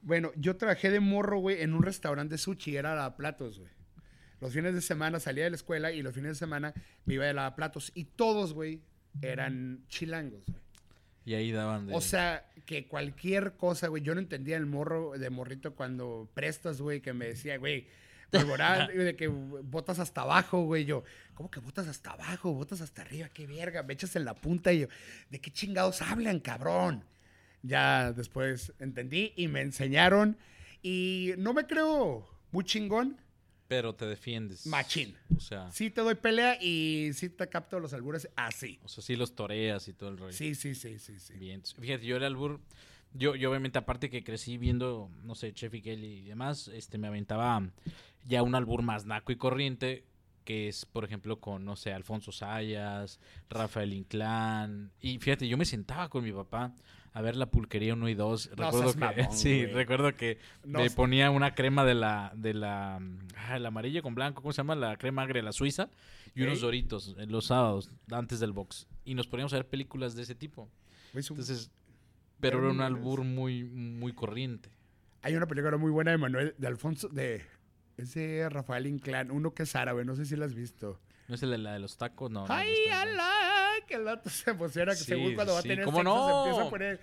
Bueno, 0.02 0.32
yo 0.36 0.58
trabajé 0.58 0.92
de 0.92 1.00
morro, 1.00 1.40
güey, 1.40 1.62
en 1.64 1.74
un 1.74 1.82
restaurante 1.82 2.34
de 2.36 2.38
sushi, 2.38 2.76
era 2.78 2.94
lavaplatos, 2.94 3.58
güey. 3.60 3.72
Los 4.42 4.54
fines 4.54 4.74
de 4.76 4.82
semana 4.82 5.20
salía 5.20 5.44
de 5.46 5.50
la 5.50 5.56
escuela 5.56 5.92
y 5.92 6.02
los 6.04 6.14
fines 6.14 6.32
de 6.32 6.36
semana 6.36 6.74
me 7.06 7.16
iba 7.16 7.26
de 7.26 7.34
lavaplatos. 7.34 7.92
Y 7.96 8.06
todos, 8.06 8.54
güey, 8.54 8.82
eran 9.22 9.84
chilangos, 9.88 10.46
güey. 10.46 10.60
Y 11.30 11.36
ahí 11.36 11.52
daban 11.52 11.86
de... 11.86 11.94
O 11.94 12.02
sea, 12.02 12.44
que 12.66 12.88
cualquier 12.88 13.54
cosa, 13.54 13.88
güey. 13.88 14.02
Yo 14.02 14.16
no 14.16 14.20
entendía 14.20 14.58
el 14.58 14.66
morro 14.66 15.12
de 15.16 15.30
morrito 15.30 15.76
cuando 15.76 16.28
prestas, 16.34 16.82
güey, 16.82 17.02
que 17.02 17.14
me 17.14 17.28
decía, 17.28 17.60
güey, 17.60 17.86
de 18.32 19.16
que 19.16 19.28
botas 19.28 20.00
hasta 20.00 20.22
abajo, 20.22 20.64
güey. 20.64 20.86
Yo, 20.86 21.04
¿cómo 21.36 21.52
que 21.52 21.60
botas 21.60 21.88
hasta 21.88 22.14
abajo? 22.14 22.52
Botas 22.56 22.82
hasta 22.82 23.04
arriba, 23.04 23.30
qué 23.32 23.46
verga. 23.46 23.84
Me 23.84 23.94
echas 23.94 24.16
en 24.16 24.26
la 24.26 24.34
punta 24.34 24.74
y 24.74 24.80
yo, 24.80 24.88
¿de 25.30 25.40
qué 25.40 25.52
chingados 25.52 26.02
hablan, 26.02 26.40
cabrón? 26.40 27.04
Ya 27.62 28.12
después 28.12 28.74
entendí 28.80 29.32
y 29.36 29.50
me 29.50 29.62
enseñaron. 29.62 30.36
Y 30.82 31.36
no 31.38 31.54
me 31.54 31.68
creo 31.68 32.28
muy 32.52 32.64
chingón, 32.64 33.22
Pero 33.70 33.94
te 33.94 34.08
defiendes. 34.08 34.66
machín. 34.66 35.16
O 35.38 35.40
sea, 35.40 35.72
Sí 35.72 35.92
te 35.92 36.02
doy 36.02 36.16
pelea 36.16 36.62
y 36.62 37.12
sí 37.14 37.30
te 37.30 37.48
capto 37.48 37.80
los 37.80 37.94
albures 37.94 38.28
así. 38.36 38.80
o 38.84 38.90
sea, 38.90 39.04
sí 39.04 39.16
los 39.16 39.36
toreas 39.36 39.88
y 39.88 39.94
todo 39.94 40.10
el 40.10 40.18
rollo. 40.18 40.34
Sí, 40.34 40.56
sí, 40.56 40.74
sí, 40.74 40.98
sí, 40.98 41.20
sí. 41.20 41.34
Bien. 41.36 41.62
Fíjate, 41.80 42.04
yo 42.04 42.18
el 42.18 42.24
albur, 42.24 42.60
yo, 43.14 43.36
yo 43.36 43.52
obviamente 43.52 43.78
aparte 43.78 44.10
que 44.10 44.24
crecí 44.24 44.58
viendo, 44.58 45.12
no 45.24 45.36
sé, 45.36 45.54
Chef 45.54 45.72
y 45.76 45.82
Kelly 45.84 46.08
y 46.08 46.26
demás, 46.26 46.68
este, 46.70 46.98
me 46.98 47.08
aventaba 47.08 47.62
ya 48.26 48.42
un 48.42 48.56
albur 48.56 48.82
más 48.82 49.06
naco 49.06 49.32
y 49.32 49.36
corriente, 49.36 50.04
que 50.46 50.68
es, 50.68 50.86
por 50.88 51.06
ejemplo, 51.06 51.40
con, 51.40 51.64
no 51.64 51.76
sé, 51.76 51.94
Alfonso 51.94 52.32
Sayas, 52.32 53.20
Rafael 53.52 53.94
Inclán. 53.94 54.92
Y 55.00 55.20
fíjate, 55.20 55.48
yo 55.48 55.58
me 55.58 55.66
sentaba 55.66 56.10
con 56.10 56.24
mi 56.24 56.32
papá 56.32 56.74
a 57.14 57.22
ver 57.22 57.36
la 57.36 57.48
pulquería 57.48 57.94
1 57.94 58.10
y 58.10 58.14
2. 58.14 58.52
No 58.58 58.66
recuerdo 58.66 58.94
que, 58.94 59.00
mamón, 59.00 59.32
sí, 59.32 59.62
güey. 59.64 59.74
recuerdo 59.74 60.16
que 60.16 60.38
No 60.64 60.80
me 60.80 60.90
ponía 60.90 61.32
una 61.32 61.56
crema 61.56 61.86
de 61.86 61.96
la, 61.96 62.32
de 62.36 62.54
la, 62.54 63.02
ah, 63.36 63.56
el 63.56 63.66
amarillo 63.66 64.02
con 64.02 64.16
blanco, 64.16 64.42
¿cómo 64.42 64.54
se 64.54 64.58
llama? 64.58 64.76
La 64.76 64.98
crema 64.98 65.24
agria, 65.24 65.42
la 65.42 65.52
suiza, 65.52 65.90
y 66.36 66.44
unos 66.44 66.62
doritos 66.62 67.16
en 67.18 67.32
los 67.32 67.48
sábados, 67.48 67.92
antes 68.12 68.40
del 68.40 68.52
box. 68.52 68.88
Y 69.06 69.16
nos 69.16 69.28
poníamos 69.28 69.54
a 69.54 69.58
ver 69.58 69.68
películas 69.68 70.16
de 70.16 70.24
ese 70.24 70.36
tipo. 70.36 70.70
Entonces, 71.14 71.72
pero 72.40 72.60
era 72.60 72.70
un 72.70 72.82
albur 72.82 73.24
muy, 73.24 73.64
muy 73.64 74.14
corriente. 74.14 74.70
Hay 75.22 75.36
una 75.36 75.48
película 75.48 75.78
muy 75.78 75.92
buena 75.92 76.12
de 76.12 76.18
Manuel, 76.18 76.56
de 76.58 76.68
Alfonso, 76.68 77.10
de 77.10 77.44
ese 77.98 78.48
Rafael 78.50 78.88
Inclán, 78.88 79.32
uno 79.32 79.54
que 79.54 79.64
es 79.64 79.76
árabe, 79.76 80.06
no 80.06 80.16
sé 80.16 80.26
si 80.26 80.36
la 80.36 80.46
has 80.46 80.54
visto. 80.54 81.02
¿No 81.28 81.36
es 81.36 81.44
el 81.44 81.52
de 81.52 81.58
la 81.58 81.74
de 81.74 81.80
los 81.80 81.98
tacos? 81.98 82.32
No. 82.32 82.48
no, 82.48 82.48
no 82.48 83.49
Que 83.90 83.96
el 83.96 84.04
vato 84.04 84.30
se 84.30 84.52
emociona, 84.52 84.92
que 84.92 84.98
Sí, 85.00 85.06
según 85.06 85.34
cuando 85.36 85.54
va 85.54 85.60
a 85.60 85.64
tener 85.64 85.84
¿cómo 85.84 85.98
sexo 85.98 86.14
se 86.14 86.20
no? 86.20 86.46
empieza 86.46 86.68
a 86.68 86.70
poner... 86.70 87.00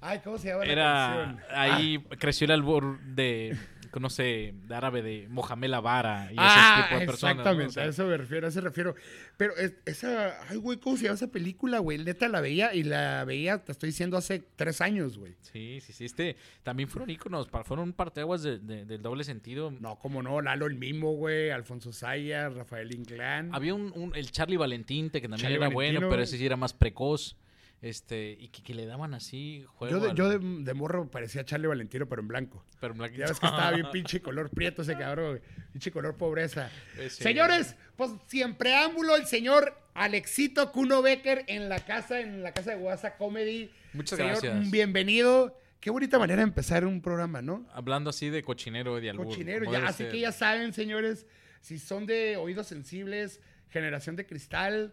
Ay, 0.00 0.20
¿cómo 0.24 0.38
se 0.38 0.48
llama 0.48 0.64
la 0.64 0.72
Era 0.72 1.14
canción? 1.26 1.44
ahí 1.58 2.04
creció 2.18 2.44
el 2.46 2.50
albur 2.52 3.00
de, 3.00 3.56
no 3.98 4.10
sé, 4.10 4.54
de 4.68 4.74
árabe 4.74 5.02
de 5.02 5.26
Mohamed 5.30 5.68
Lavara 5.70 6.28
y 6.30 6.36
Ah, 6.38 6.74
ese 6.76 6.82
tipo 6.88 7.00
de 7.00 7.06
personas. 7.06 7.36
¿no? 7.36 7.40
exactamente, 7.42 7.70
O 7.70 7.72
sea, 7.72 7.82
a 7.84 7.86
eso 7.86 8.06
me 8.06 8.16
refiero, 8.16 8.46
a 8.46 8.50
eso 8.50 8.58
me 8.62 8.68
refiero. 8.68 8.94
Pero 9.36 9.56
es- 9.56 9.74
esa, 9.86 10.40
ay, 10.48 10.58
güey, 10.58 10.78
¿cómo 10.78 10.96
se 10.96 11.04
llama 11.04 11.14
esa 11.14 11.26
película, 11.28 11.78
güey? 11.80 11.98
Neta 11.98 12.28
la 12.28 12.40
veía 12.40 12.74
y 12.74 12.82
la 12.84 13.24
veía, 13.24 13.64
te 13.64 13.72
estoy 13.72 13.88
diciendo, 13.88 14.16
hace 14.16 14.44
tres 14.56 14.80
años, 14.80 15.18
güey. 15.18 15.34
Sí, 15.40 15.80
sí, 15.80 15.92
sí. 15.92 16.04
Este, 16.04 16.36
también 16.62 16.88
fueron 16.88 17.10
íconos, 17.10 17.48
fueron 17.64 17.80
un 17.88 17.92
parteaguas 17.92 18.42
de, 18.42 18.58
de- 18.58 18.84
del 18.84 19.02
doble 19.02 19.24
sentido. 19.24 19.70
No, 19.80 19.98
como 19.98 20.22
no, 20.22 20.40
Lalo 20.42 20.66
el 20.66 20.74
Mimo, 20.76 21.12
güey, 21.14 21.50
Alfonso 21.50 21.92
Sayas, 21.92 22.54
Rafael 22.54 22.94
Inclán. 22.94 23.50
Había 23.54 23.74
un, 23.74 23.92
un- 23.96 24.14
el 24.14 24.30
Charlie 24.30 24.56
Valentín, 24.58 25.08
que 25.10 25.20
también 25.22 25.38
Charlie 25.40 25.56
era 25.56 25.68
Valentino, 25.68 26.00
bueno, 26.00 26.08
pero 26.10 26.22
ese 26.22 26.36
sí 26.36 26.44
era 26.46 26.56
más 26.56 26.72
precoz. 26.74 27.36
Este, 27.82 28.36
y 28.38 28.48
que, 28.48 28.62
que 28.62 28.74
le 28.74 28.84
daban 28.84 29.14
así 29.14 29.64
juego. 29.66 29.96
Yo, 29.96 30.00
de, 30.04 30.10
al- 30.10 30.16
yo 30.16 30.28
de, 30.28 30.38
de 30.64 30.74
morro 30.74 31.10
parecía 31.10 31.44
Charlie 31.46 31.66
Valentino, 31.66 32.06
pero 32.06 32.20
en 32.20 32.28
blanco. 32.28 32.62
pero 32.78 32.92
en 32.92 32.98
blanco- 32.98 33.16
Ya 33.16 33.26
ves 33.26 33.40
que 33.40 33.46
estaba 33.46 33.70
bien 33.72 33.86
pinche 33.92 34.20
color 34.20 34.50
prieto 34.50 34.82
ese 34.82 34.96
cabrón. 34.98 35.40
Pinche 35.72 35.90
color 35.90 36.16
pobreza. 36.16 36.70
Ese- 36.98 37.22
Señores, 37.22 37.76
pues 37.96 38.10
si 38.26 38.42
en 38.42 38.54
preámbulo 38.54 39.16
el 39.16 39.24
señor 39.26 39.74
Alexito 39.94 40.72
Cuno 40.72 41.00
Becker 41.00 41.44
en 41.48 41.68
la 41.70 41.80
casa, 41.84 42.20
en 42.20 42.42
la 42.42 42.52
casa 42.52 42.72
de 42.72 42.76
WhatsApp 42.76 43.16
Comedy. 43.16 43.70
Muchas 43.94 44.18
Señor, 44.18 44.32
gracias. 44.42 44.70
bienvenido. 44.70 45.56
Qué 45.80 45.88
bonita 45.88 46.18
manera 46.18 46.42
de 46.42 46.48
empezar 46.48 46.84
un 46.84 47.00
programa, 47.00 47.40
¿no? 47.40 47.66
Hablando 47.72 48.10
así 48.10 48.28
de 48.28 48.42
cochinero 48.42 48.98
y 48.98 49.00
de 49.00 49.10
albur. 49.10 49.26
Cochinero, 49.28 49.72
ya, 49.72 49.86
así 49.86 50.04
que 50.04 50.20
ya 50.20 50.32
saben, 50.32 50.74
señores, 50.74 51.26
si 51.62 51.78
son 51.78 52.04
de 52.04 52.36
oídos 52.36 52.66
sensibles, 52.66 53.40
generación 53.70 54.14
de 54.16 54.26
cristal, 54.26 54.92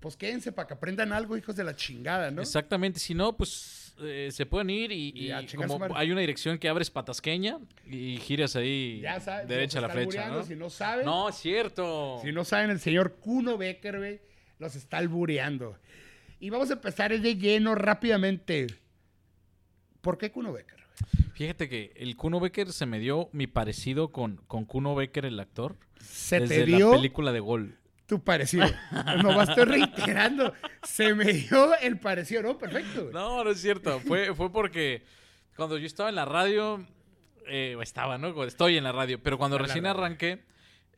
pues 0.00 0.16
quédense 0.16 0.52
para 0.52 0.68
que 0.68 0.74
aprendan 0.74 1.12
algo, 1.12 1.36
hijos 1.36 1.56
de 1.56 1.64
la 1.64 1.74
chingada, 1.74 2.30
¿no? 2.30 2.42
Exactamente, 2.42 3.00
si 3.00 3.14
no, 3.14 3.36
pues 3.36 3.94
eh, 4.00 4.28
se 4.30 4.44
pueden 4.44 4.70
ir 4.70 4.92
y, 4.92 5.32
como 5.56 5.96
hay 5.96 6.10
una 6.10 6.20
dirección 6.20 6.58
que 6.58 6.68
abres 6.68 6.90
patasqueña 6.90 7.58
y 7.86 8.18
giras 8.18 8.54
ahí 8.56 9.00
Ya 9.00 9.18
derecha 9.44 9.78
a 9.78 9.82
la 9.82 9.88
flecha, 9.88 10.28
¿no? 10.28 10.42
Si 10.42 10.54
no 10.54 10.68
saben, 10.70 11.06
No, 11.06 11.28
es 11.28 11.36
cierto. 11.36 12.20
si 12.22 12.32
no 12.32 12.44
saben, 12.44 12.70
el 12.70 12.80
señor 12.80 13.16
Kuno 13.16 13.56
Becker, 13.56 13.98
güey, 13.98 14.20
los 14.58 14.76
está 14.76 14.98
albureando. 14.98 15.78
Y 16.38 16.50
vamos 16.50 16.70
a 16.70 16.74
empezar 16.74 17.18
de 17.18 17.36
lleno 17.36 17.74
rápidamente. 17.74 18.66
¿Por 20.02 20.18
qué 20.18 20.30
Kuno 20.30 20.52
Becker? 20.52 20.76
güey? 20.76 21.30
Fíjate 21.32 21.68
que 21.68 21.92
el 21.96 22.16
Kuno 22.16 22.38
Becker 22.40 22.72
se 22.72 22.86
me 22.86 22.98
dio 22.98 23.28
mi 23.32 23.46
parecido 23.46 24.12
con, 24.12 24.36
con 24.46 24.66
Kuno 24.66 24.94
Becker, 24.94 25.24
el 25.24 25.40
actor, 25.40 25.76
Se 26.00 26.40
desde 26.40 26.60
te 26.60 26.66
dio 26.66 26.90
la 26.90 26.96
película 26.96 27.32
de 27.32 27.40
Gol. 27.40 27.78
Tu 28.06 28.22
parecido. 28.22 28.66
Nomás 29.22 29.48
estoy 29.50 29.64
reiterando. 29.64 30.52
Se 30.82 31.14
me 31.14 31.32
dio 31.32 31.76
el 31.78 31.98
parecido, 31.98 32.42
¿no? 32.42 32.58
Perfecto. 32.58 33.02
güey. 33.02 33.12
No, 33.12 33.42
no 33.44 33.50
es 33.50 33.60
cierto. 33.60 34.00
Fue, 34.00 34.34
fue 34.34 34.50
porque 34.52 35.02
cuando 35.56 35.78
yo 35.78 35.86
estaba 35.86 36.08
en 36.08 36.14
la 36.14 36.24
radio, 36.24 36.84
eh, 37.48 37.74
o 37.76 37.82
estaba, 37.82 38.18
¿no? 38.18 38.44
Estoy 38.44 38.76
en 38.76 38.84
la 38.84 38.92
radio, 38.92 39.20
pero 39.22 39.38
cuando 39.38 39.58
recién 39.58 39.86
arranqué, 39.86 40.44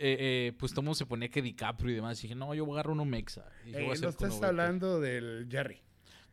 eh, 0.01 0.17
eh, 0.21 0.53
pues 0.59 0.73
todo 0.73 0.83
mundo 0.83 0.95
se 0.95 1.07
ponía 1.07 1.29
que 1.29 1.43
DiCaprio 1.43 1.93
y 1.93 1.95
demás. 1.97 2.19
Y 2.21 2.23
dije, 2.23 2.35
no, 2.35 2.55
yo 2.55 2.65
voy 2.65 2.73
a 2.73 2.81
agarrar 2.81 2.93
uno 2.93 3.05
mexa. 3.05 3.47
Y 3.67 3.73
yo 3.73 3.79
Eh, 3.79 3.83
voy 3.83 3.97
a 3.97 4.01
no 4.01 4.09
hacer 4.09 4.09
estás 4.29 4.43
hablando 4.43 5.01
del 5.01 5.47
Jerry. 5.51 5.81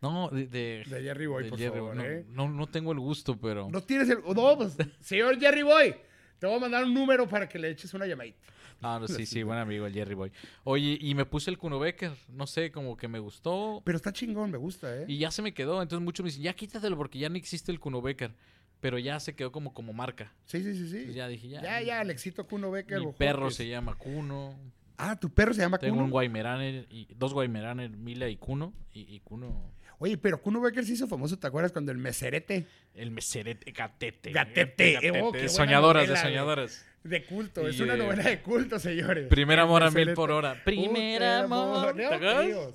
No, 0.01 0.29
de, 0.29 0.45
de, 0.47 0.83
De 0.87 1.01
Jerry 1.01 1.25
Boy, 1.25 1.43
de 1.45 1.49
por 1.49 1.57
Jerry 1.57 1.77
favor, 1.77 1.95
Boy. 1.95 2.05
¿eh? 2.05 2.25
No, 2.29 2.47
no, 2.47 2.53
no 2.55 2.67
tengo 2.67 2.91
el 2.91 2.99
gusto, 2.99 3.39
pero... 3.39 3.69
No 3.71 3.81
tienes 3.81 4.09
el. 4.09 4.19
No, 4.35 4.57
pues, 4.57 4.75
señor 4.99 5.39
Jerry 5.39 5.63
Boy, 5.63 5.95
te 6.37 6.45
voy 6.45 6.57
a 6.57 6.59
mandar 6.59 6.83
un 6.83 6.93
número 6.93 7.27
para 7.27 7.47
que 7.49 7.57
le 7.57 7.69
eches 7.69 7.93
una 7.93 8.05
llamadita. 8.05 8.37
No, 8.85 9.07
sí, 9.07 9.25
sí, 9.25 9.43
buen 9.43 9.59
amigo 9.59 9.85
el 9.85 9.93
Jerry 9.93 10.15
Boy. 10.15 10.31
Oye, 10.63 10.97
y 10.99 11.15
me 11.15 11.25
puse 11.25 11.49
el 11.49 11.57
Kuno 11.57 11.79
Becker, 11.79 12.13
no 12.29 12.47
sé, 12.47 12.71
como 12.71 12.95
que 12.97 13.07
me 13.07 13.19
gustó. 13.19 13.81
Pero 13.83 13.95
está 13.95 14.13
chingón, 14.13 14.51
me 14.51 14.57
gusta, 14.57 14.95
¿eh? 14.95 15.05
Y 15.07 15.17
ya 15.17 15.31
se 15.31 15.41
me 15.41 15.53
quedó, 15.53 15.81
entonces 15.81 16.03
muchos 16.03 16.23
me 16.23 16.29
dicen, 16.29 16.43
ya 16.43 16.53
quítatelo 16.53 16.97
porque 16.97 17.19
ya 17.19 17.29
no 17.29 17.35
existe 17.35 17.71
el 17.71 17.79
Kuno 17.79 18.01
Becker. 18.01 18.33
Pero 18.81 18.99
ya 18.99 19.19
se 19.19 19.35
quedó 19.35 19.51
como, 19.51 19.73
como 19.73 19.93
marca. 19.93 20.33
Sí, 20.45 20.61
sí, 20.61 20.75
sí, 20.75 20.89
sí. 20.89 20.97
Entonces 20.97 21.15
ya 21.15 21.27
dije, 21.27 21.47
ya. 21.47 21.61
ya, 21.61 21.81
ya, 21.81 21.99
Alexito 22.01 22.45
Kuno 22.45 22.69
Becker. 22.69 22.99
Mi 22.99 23.13
perro 23.13 23.49
se 23.49 23.67
llama 23.67 23.95
Kuno. 23.95 24.59
Ah, 24.97 25.19
tu 25.19 25.29
perro 25.29 25.53
se 25.53 25.61
llama 25.61 25.77
Tengo 25.77 25.95
Kuno. 25.95 26.05
un 26.05 26.11
Guaymeraner, 26.11 26.85
y, 26.89 27.07
dos 27.15 27.33
Guaymeraner, 27.33 27.89
Mila 27.89 28.29
y 28.29 28.37
Kuno. 28.37 28.73
Y, 28.93 29.15
y 29.15 29.19
Kuno, 29.21 29.73
Oye, 29.99 30.17
pero 30.17 30.41
Kuno 30.41 30.61
Becker 30.61 30.85
se 30.85 30.93
hizo 30.93 31.07
famoso, 31.07 31.37
¿te 31.37 31.47
acuerdas? 31.47 31.71
Cuando 31.71 31.91
el 31.91 31.97
meserete 31.97 32.65
el 32.93 33.11
meserete, 33.11 33.71
gatete. 33.71 34.31
Gatete, 34.31 34.97
oh, 35.21 35.31
qué 35.31 35.39
buena 35.39 35.49
soñadoras, 35.49 36.03
de 36.03 36.07
novela, 36.09 36.21
soñadoras. 36.21 36.85
De 37.05 37.23
culto. 37.23 37.67
Es 37.67 37.79
una 37.79 37.93
eh, 37.93 37.97
novela 37.97 38.23
de 38.23 38.41
culto, 38.41 38.79
señores. 38.79 39.27
Primer 39.27 39.59
amor 39.59 39.83
a 39.83 39.91
mil 39.91 40.13
por 40.13 40.31
hora. 40.31 40.61
Primer 40.65 41.23
amor. 41.23 41.95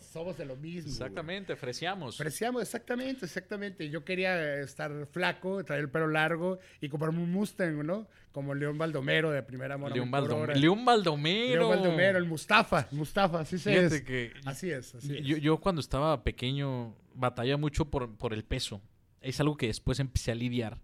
Somos 0.00 0.38
de 0.38 0.44
lo 0.44 0.56
mismo. 0.56 0.90
Exactamente, 0.90 1.52
ofrecíamos. 1.52 2.14
Apreciamos, 2.20 2.62
exactamente, 2.62 3.26
exactamente. 3.26 3.90
Yo 3.90 4.04
quería 4.04 4.60
estar 4.60 5.06
flaco, 5.10 5.64
traer 5.64 5.82
el 5.82 5.90
pelo 5.90 6.06
largo 6.08 6.58
y 6.80 6.88
comprarme 6.88 7.22
un 7.22 7.30
Mustang, 7.32 7.84
¿no? 7.84 8.06
Como 8.32 8.54
León 8.54 8.78
Baldomero 8.78 9.32
de 9.32 9.42
Primera 9.42 9.74
Amor 9.74 9.90
a 9.90 9.94
León, 9.94 10.08
Mil 10.10 10.20
por 10.20 10.30
Baldom- 10.30 10.40
Hora. 10.42 10.54
León 10.54 10.84
Baldomero. 10.84 11.54
León 11.60 11.68
Baldomero, 11.70 12.18
el 12.18 12.24
Mustafa, 12.26 12.86
Mustafa, 12.92 13.40
así 13.40 13.58
se 13.58 13.84
es. 13.86 14.02
que 14.02 14.32
Así 14.44 14.70
es, 14.70 14.94
así 14.94 15.18
es. 15.18 15.24
yo, 15.26 15.36
yo 15.38 15.56
cuando 15.58 15.80
estaba 15.80 16.22
pequeño 16.22 16.94
batalla 17.14 17.56
mucho 17.56 17.86
por, 17.86 18.16
por 18.16 18.32
el 18.32 18.44
peso. 18.44 18.80
Es 19.20 19.40
algo 19.40 19.56
que 19.56 19.66
después 19.66 19.98
empecé 19.98 20.30
a 20.30 20.34
lidiar. 20.34 20.80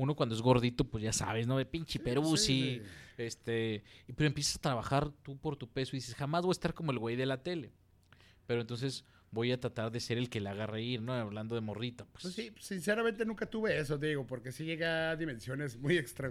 Uno 0.00 0.14
cuando 0.14 0.34
es 0.34 0.40
gordito, 0.40 0.84
pues 0.84 1.04
ya 1.04 1.12
sabes, 1.12 1.46
¿no? 1.46 1.58
De 1.58 1.66
pinche 1.66 1.98
Perú, 1.98 2.36
sí, 2.38 2.80
sí. 2.80 2.82
Este, 3.18 3.82
y- 4.08 4.12
pero 4.14 4.28
empiezas 4.28 4.56
a 4.56 4.60
trabajar 4.60 5.10
tú 5.22 5.36
por 5.36 5.56
tu 5.56 5.68
peso 5.68 5.94
y 5.94 5.98
dices, 5.98 6.14
jamás 6.14 6.42
voy 6.42 6.52
a 6.52 6.52
estar 6.52 6.72
como 6.72 6.90
el 6.90 6.98
güey 6.98 7.16
de 7.16 7.26
la 7.26 7.42
tele. 7.42 7.70
Pero 8.46 8.62
entonces 8.62 9.04
voy 9.30 9.52
a 9.52 9.60
tratar 9.60 9.92
de 9.92 10.00
ser 10.00 10.16
el 10.16 10.30
que 10.30 10.40
le 10.40 10.48
haga 10.48 10.66
reír, 10.66 11.02
¿no? 11.02 11.12
Hablando 11.12 11.54
de 11.54 11.60
morrita. 11.60 12.06
Pues, 12.06 12.22
Pues 12.22 12.34
sí, 12.34 12.50
sinceramente 12.58 13.26
nunca 13.26 13.44
tuve 13.44 13.78
eso, 13.78 13.98
te 13.98 14.06
digo, 14.06 14.26
porque 14.26 14.52
sí 14.52 14.64
llega 14.64 15.10
a 15.10 15.16
dimensiones 15.16 15.76
muy 15.76 15.98
extra, 15.98 16.30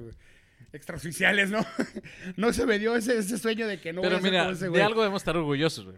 extraoficiales, 0.73 1.49
¿no? 1.51 1.59
no 2.37 2.51
se 2.53 2.65
me 2.65 2.79
dio 2.79 2.95
ese, 2.95 3.17
ese 3.19 3.37
sueño 3.37 3.67
de 3.67 3.79
que 3.79 3.93
no 3.93 4.01
voy 4.01 4.09
a 4.09 4.13
ser 4.19 4.23
mira, 4.23 4.39
como 4.43 4.53
ese 4.53 4.63
de 4.65 4.69
güey. 4.69 4.81
algo 4.81 5.01
debemos 5.01 5.21
estar 5.21 5.37
orgullosos, 5.37 5.85
güey. 5.85 5.97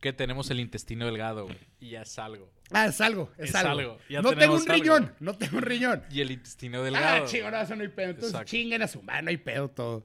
Que 0.00 0.12
tenemos 0.12 0.50
el 0.50 0.60
intestino 0.60 1.06
delgado, 1.06 1.44
güey. 1.46 1.58
Y 1.80 1.90
ya 1.90 2.02
es 2.02 2.18
algo. 2.18 2.50
Ah, 2.70 2.86
es 2.86 3.00
algo, 3.00 3.30
es, 3.38 3.50
Es 3.50 3.54
algo. 3.54 3.70
algo, 3.70 3.98
ya 4.10 4.20
no 4.22 4.30
tengo 4.34 4.54
un 4.56 4.60
algo. 4.62 4.72
riñón, 4.74 5.14
no 5.20 5.34
tengo 5.36 5.56
un 5.58 5.62
riñón. 5.62 6.02
Y 6.10 6.20
el 6.20 6.30
intestino 6.32 6.82
delgado. 6.82 7.24
Ah, 7.24 7.26
chingo, 7.26 7.50
no, 7.50 7.60
eso 7.60 7.76
no 7.76 7.82
hay 7.82 7.88
pedo. 7.88 8.10
Entonces 8.10 8.30
Exacto. 8.30 8.50
chinguen 8.50 8.82
a 8.82 8.88
su 8.88 9.02
mano, 9.02 9.22
no 9.22 9.30
hay 9.30 9.36
pedo 9.38 9.68
todo. 9.70 10.04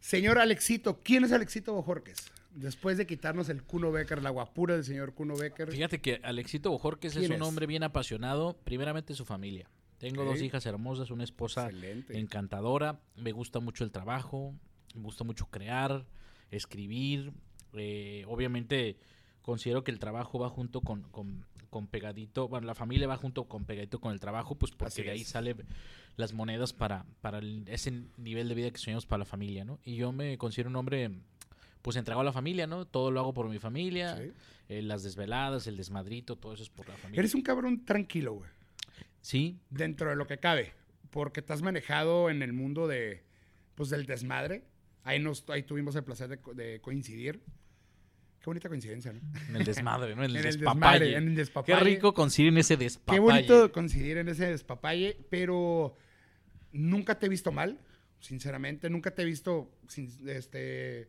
Señor 0.00 0.38
Alexito, 0.38 1.00
¿quién 1.02 1.24
es 1.24 1.32
Alexito 1.32 1.72
Bojorques? 1.74 2.30
Después 2.52 2.96
de 2.98 3.06
quitarnos 3.06 3.48
el 3.48 3.62
Kuno 3.64 3.90
Becker, 3.90 4.22
la 4.22 4.30
guapura 4.30 4.74
del 4.74 4.84
señor 4.84 5.14
Kuno 5.14 5.36
Becker. 5.36 5.70
Fíjate 5.72 6.00
que 6.00 6.20
Alexito 6.22 6.70
Bojorquez 6.70 7.12
es 7.16 7.18
¿Quién 7.20 7.32
un 7.32 7.42
es? 7.42 7.48
hombre 7.48 7.66
bien 7.66 7.82
apasionado, 7.82 8.56
primeramente 8.64 9.14
su 9.14 9.24
familia. 9.24 9.68
Tengo 9.98 10.24
dos 10.24 10.40
hijas 10.40 10.64
hermosas, 10.66 11.10
una 11.10 11.24
esposa 11.24 11.64
Excelente. 11.66 12.18
encantadora, 12.18 13.00
me 13.16 13.32
gusta 13.32 13.60
mucho 13.60 13.84
el 13.84 13.90
trabajo, 13.90 14.54
me 14.94 15.02
gusta 15.02 15.24
mucho 15.24 15.46
crear, 15.46 16.04
escribir. 16.50 17.32
Eh, 17.76 18.24
obviamente 18.28 18.96
considero 19.42 19.84
que 19.84 19.90
el 19.90 19.98
trabajo 19.98 20.38
va 20.38 20.48
junto 20.48 20.80
con, 20.80 21.02
con- 21.10 21.44
con 21.70 21.86
pegadito, 21.88 22.46
bueno, 22.46 22.66
la 22.68 22.74
familia 22.76 23.08
va 23.08 23.16
junto 23.16 23.44
con 23.48 23.64
pegadito 23.64 24.00
con 24.00 24.12
el 24.12 24.20
trabajo, 24.20 24.54
pues 24.54 24.70
porque 24.70 24.88
Así 24.92 25.02
de 25.02 25.10
ahí 25.10 25.22
es. 25.22 25.28
sale 25.28 25.56
las 26.16 26.32
monedas 26.32 26.72
para, 26.72 27.04
para 27.20 27.38
el- 27.38 27.64
ese 27.66 28.04
nivel 28.16 28.48
de 28.48 28.54
vida 28.54 28.70
que 28.70 28.78
soñamos 28.78 29.06
para 29.06 29.18
la 29.18 29.24
familia, 29.24 29.64
¿no? 29.64 29.80
Y 29.84 29.96
yo 29.96 30.12
me 30.12 30.38
considero 30.38 30.70
un 30.70 30.76
hombre, 30.76 31.10
pues 31.82 31.96
entregado 31.96 32.20
a 32.20 32.24
la 32.24 32.32
familia, 32.32 32.66
¿no? 32.68 32.84
Todo 32.86 33.10
lo 33.10 33.18
hago 33.20 33.34
por 33.34 33.48
mi 33.48 33.58
familia, 33.58 34.16
Sí. 34.16 34.30
eh, 34.68 34.82
las 34.82 35.02
desveladas, 35.02 35.66
el 35.66 35.76
desmadrito, 35.76 36.36
todo 36.36 36.54
eso 36.54 36.62
es 36.62 36.70
por 36.70 36.88
la 36.88 36.94
familia. 36.96 37.18
Eres 37.20 37.34
un 37.34 37.42
cabrón 37.42 37.84
tranquilo, 37.84 38.34
güey. 38.34 38.48
Sí, 39.20 39.58
Dentro 39.70 40.10
de 40.10 40.16
lo 40.16 40.26
que 40.26 40.38
cabe. 40.38 40.72
Porque 41.10 41.42
te 41.42 41.52
has 41.52 41.62
manejado 41.62 42.30
en 42.30 42.42
el 42.42 42.52
mundo 42.52 42.86
de, 42.88 43.22
pues, 43.74 43.88
del 43.90 44.06
desmadre. 44.06 44.64
Ahí, 45.02 45.18
nos, 45.18 45.44
ahí 45.50 45.62
tuvimos 45.64 45.94
el 45.96 46.04
placer 46.04 46.28
de, 46.28 46.54
de 46.54 46.80
coincidir. 46.80 47.40
Qué 48.44 48.50
bonita 48.50 48.68
coincidencia, 48.68 49.10
¿no? 49.10 49.20
en 49.48 49.56
el 49.56 49.64
desmadre, 49.64 50.14
¿no? 50.14 50.22
En 50.22 50.30
el, 50.30 50.36
En 50.36 50.44
el 50.46 50.52
despapalle. 50.52 51.04
desmadre, 51.06 51.16
en 51.16 51.22
el 51.28 51.30
Qué 51.30 51.40
despapalle. 51.40 51.80
rico 51.80 52.12
coincidir 52.12 52.48
en 52.50 52.58
ese 52.58 52.76
Qué 52.76 52.84
despapalle. 52.84 53.20
bonito 53.20 53.72
coincidir 53.72 54.18
en 54.18 54.28
ese 54.28 54.46
despapalle, 54.50 55.16
pero 55.30 55.96
nunca 56.72 57.18
te 57.18 57.24
he 57.24 57.28
visto 57.30 57.52
mal, 57.52 57.78
sinceramente. 58.20 58.90
Nunca 58.90 59.12
te 59.14 59.22
he 59.22 59.24
visto 59.24 59.70
sin- 59.88 60.28
este, 60.28 61.08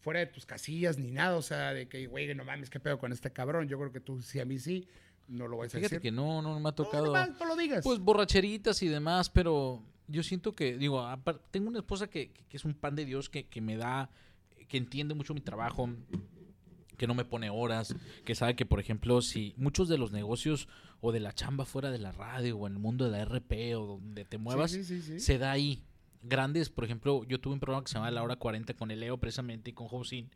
fuera 0.00 0.20
de 0.20 0.26
tus 0.26 0.46
casillas 0.46 0.98
ni 0.98 1.10
nada. 1.10 1.36
O 1.36 1.42
sea, 1.42 1.72
de 1.74 1.88
que, 1.88 2.06
güey, 2.06 2.32
no 2.34 2.44
mames, 2.44 2.70
qué 2.70 2.78
pedo 2.78 2.98
con 2.98 3.10
este 3.12 3.32
cabrón. 3.32 3.66
Yo 3.68 3.76
creo 3.78 3.90
que 3.90 4.00
tú 4.00 4.20
sí, 4.22 4.38
a 4.38 4.44
mí 4.44 4.58
sí. 4.60 4.86
No 5.26 5.46
lo 5.48 5.58
vais 5.58 5.74
a 5.74 5.78
Fíjate 5.78 5.96
decir. 5.96 6.00
que 6.10 6.12
no, 6.14 6.40
no 6.42 6.54
me 6.54 6.60
ha 6.60 6.62
No, 6.70 6.74
tocado. 6.74 7.06
nomás 7.06 7.30
no 7.38 7.44
lo 7.46 7.56
digas. 7.56 7.82
Pues 7.84 7.98
borracheritas 7.98 8.82
y 8.82 8.88
demás, 8.88 9.28
pero 9.28 9.82
yo 10.06 10.22
siento 10.22 10.54
que, 10.54 10.78
digo, 10.78 11.04
tengo 11.50 11.68
una 11.68 11.80
esposa 11.80 12.08
que, 12.08 12.30
que 12.48 12.56
es 12.56 12.64
un 12.64 12.72
pan 12.74 12.94
de 12.94 13.04
Dios, 13.04 13.28
que, 13.28 13.46
que 13.46 13.60
me 13.60 13.76
da, 13.76 14.08
que 14.68 14.78
entiende 14.78 15.12
mucho 15.14 15.34
mi 15.34 15.40
trabajo, 15.42 15.90
que 16.98 17.06
no 17.06 17.14
me 17.14 17.24
pone 17.24 17.48
horas, 17.48 17.94
que 18.26 18.34
sabe 18.34 18.54
que, 18.56 18.66
por 18.66 18.80
ejemplo, 18.80 19.22
si 19.22 19.54
muchos 19.56 19.88
de 19.88 19.96
los 19.96 20.12
negocios 20.12 20.68
o 21.00 21.12
de 21.12 21.20
la 21.20 21.32
chamba 21.32 21.64
fuera 21.64 21.90
de 21.90 21.98
la 21.98 22.12
radio 22.12 22.58
o 22.58 22.66
en 22.66 22.74
el 22.74 22.78
mundo 22.78 23.06
de 23.06 23.12
la 23.12 23.24
RP 23.24 23.74
o 23.76 23.86
donde 23.86 24.26
te 24.26 24.36
muevas, 24.36 24.72
Sí, 24.72 24.84
sí, 24.84 25.00
sí, 25.00 25.12
sí. 25.14 25.20
se 25.20 25.38
da 25.38 25.52
ahí. 25.52 25.82
Grandes, 26.22 26.68
por 26.68 26.84
ejemplo, 26.84 27.24
yo 27.24 27.40
tuve 27.40 27.54
un 27.54 27.60
programa 27.60 27.84
que 27.84 27.88
se 27.90 27.94
llama 27.94 28.10
La 28.10 28.22
Hora 28.22 28.36
40 28.36 28.74
con 28.74 28.90
el 28.90 29.00
Leo 29.00 29.16
precisamente 29.18 29.70
y 29.70 29.72
con 29.72 29.86
Josín. 29.86 30.28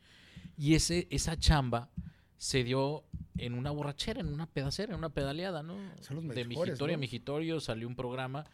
Y 0.57 0.75
ese, 0.75 1.09
esa 1.11 1.37
chamba 1.37 1.91
se 2.39 2.63
dio 2.63 3.05
en 3.39 3.55
una 3.55 3.71
borrachera, 3.73 4.21
en 4.21 4.29
una 4.33 4.47
pedacera, 4.47 4.93
en 4.93 4.99
una 4.99 5.11
pedaleada, 5.11 5.63
¿no? 5.63 5.77
Son 6.01 6.17
los 6.17 6.35
de 6.35 6.45
Mijitorio 6.45 6.95
a 6.95 6.97
¿no? 6.97 7.01
Mijitorio 7.01 7.61
salió 7.61 7.89
un 7.89 7.97
programa 7.97 8.45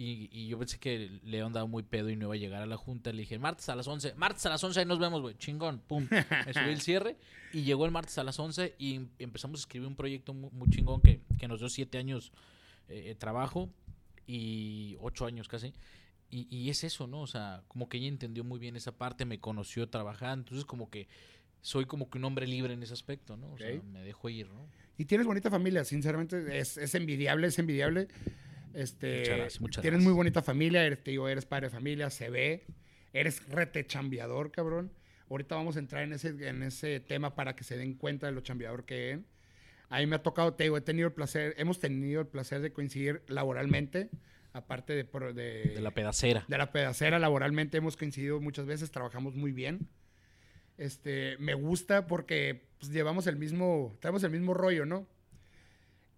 y, 0.00 0.28
y 0.32 0.46
yo 0.48 0.58
pensé 0.58 0.78
que 0.78 1.10
Leo 1.24 1.46
andaba 1.46 1.66
muy 1.66 1.82
pedo 1.82 2.08
y 2.08 2.14
no 2.16 2.26
iba 2.26 2.34
a 2.34 2.38
llegar 2.38 2.62
a 2.62 2.66
la 2.66 2.76
junta. 2.76 3.12
Le 3.12 3.22
dije, 3.22 3.38
martes 3.38 3.68
a 3.68 3.74
las 3.74 3.88
11, 3.88 4.14
martes 4.14 4.46
a 4.46 4.50
las 4.50 4.62
11 4.62 4.80
ahí 4.80 4.86
nos 4.86 4.98
vemos, 4.98 5.20
güey, 5.20 5.34
chingón, 5.36 5.80
pum. 5.80 6.06
Me 6.10 6.52
subí 6.54 6.70
el 6.70 6.80
cierre 6.80 7.16
y 7.52 7.62
llegó 7.62 7.84
el 7.84 7.90
martes 7.90 8.16
a 8.18 8.22
las 8.24 8.38
11 8.38 8.74
y 8.78 8.94
em- 8.94 9.08
empezamos 9.18 9.58
a 9.58 9.62
escribir 9.62 9.88
un 9.88 9.96
proyecto 9.96 10.34
muy, 10.34 10.50
muy 10.52 10.68
chingón 10.70 11.00
que, 11.00 11.20
que 11.38 11.48
nos 11.48 11.58
dio 11.60 11.68
siete 11.68 11.98
años 11.98 12.32
eh, 12.88 13.02
de 13.08 13.14
trabajo 13.16 13.68
y 14.26 14.96
ocho 15.00 15.26
años 15.26 15.48
casi. 15.48 15.72
Y, 16.30 16.46
y 16.54 16.68
es 16.70 16.84
eso, 16.84 17.06
¿no? 17.06 17.22
O 17.22 17.26
sea, 17.26 17.62
como 17.68 17.88
que 17.88 17.96
ella 17.96 18.08
entendió 18.08 18.44
muy 18.44 18.58
bien 18.58 18.76
esa 18.76 18.92
parte, 18.92 19.24
me 19.24 19.40
conoció 19.40 19.88
trabajando, 19.88 20.42
entonces 20.42 20.64
como 20.66 20.90
que 20.90 21.08
soy 21.62 21.86
como 21.86 22.08
que 22.10 22.18
un 22.18 22.24
hombre 22.24 22.46
libre 22.46 22.74
en 22.74 22.82
ese 22.82 22.92
aspecto, 22.92 23.36
¿no? 23.36 23.52
O 23.52 23.58
sea, 23.58 23.66
me 23.82 24.02
dejo 24.02 24.28
ir, 24.28 24.48
¿no? 24.50 24.68
Y 24.96 25.06
tienes 25.06 25.26
bonita 25.26 25.50
familia, 25.50 25.84
sinceramente. 25.84 26.58
Es, 26.58 26.76
es 26.76 26.94
envidiable, 26.94 27.46
es 27.46 27.58
envidiable. 27.58 28.08
Este, 28.74 29.18
Muchas 29.20 29.36
gracias, 29.38 29.60
muchas 29.60 29.82
tienes 29.82 29.98
gracias. 29.98 30.04
muy 30.12 30.16
bonita 30.16 30.42
familia, 30.42 30.84
eres, 30.84 31.02
te 31.02 31.10
digo, 31.12 31.28
eres 31.28 31.46
padre 31.46 31.66
de 31.68 31.70
familia, 31.70 32.10
se 32.10 32.30
ve. 32.30 32.66
Eres 33.12 33.46
rete 33.48 33.86
chambeador, 33.86 34.50
cabrón. 34.50 34.92
Ahorita 35.30 35.54
vamos 35.56 35.76
a 35.76 35.78
entrar 35.78 36.02
en 36.02 36.12
ese, 36.12 36.28
en 36.48 36.62
ese 36.62 37.00
tema 37.00 37.34
para 37.34 37.54
que 37.56 37.64
se 37.64 37.76
den 37.76 37.94
cuenta 37.94 38.26
de 38.26 38.32
lo 38.32 38.40
chambeador 38.40 38.84
que 38.84 39.12
es. 39.12 39.20
A 39.90 39.98
mí 40.00 40.06
me 40.06 40.16
ha 40.16 40.22
tocado, 40.22 40.54
te 40.54 40.64
digo, 40.64 40.76
he 40.76 40.82
tenido 40.82 41.08
el 41.08 41.14
placer, 41.14 41.54
hemos 41.58 41.78
tenido 41.80 42.20
el 42.20 42.26
placer 42.26 42.60
de 42.60 42.72
coincidir 42.72 43.22
laboralmente, 43.28 44.10
aparte 44.52 44.92
de, 44.92 45.04
de, 45.32 45.72
De 45.74 45.80
la 45.80 45.90
pedacera. 45.92 46.44
de 46.46 46.58
la 46.58 46.72
pedacera 46.72 47.18
laboralmente 47.18 47.78
hemos 47.78 47.96
coincidido 47.96 48.40
muchas 48.40 48.66
veces, 48.66 48.90
trabajamos 48.90 49.34
muy 49.34 49.52
bien. 49.52 49.88
Este, 50.76 51.36
me 51.38 51.54
gusta 51.54 52.06
porque 52.06 52.68
pues, 52.78 52.92
llevamos 52.92 53.26
el 53.26 53.36
mismo, 53.36 53.96
traemos 54.00 54.22
el 54.24 54.30
mismo 54.30 54.54
rollo, 54.54 54.84
¿no? 54.86 55.06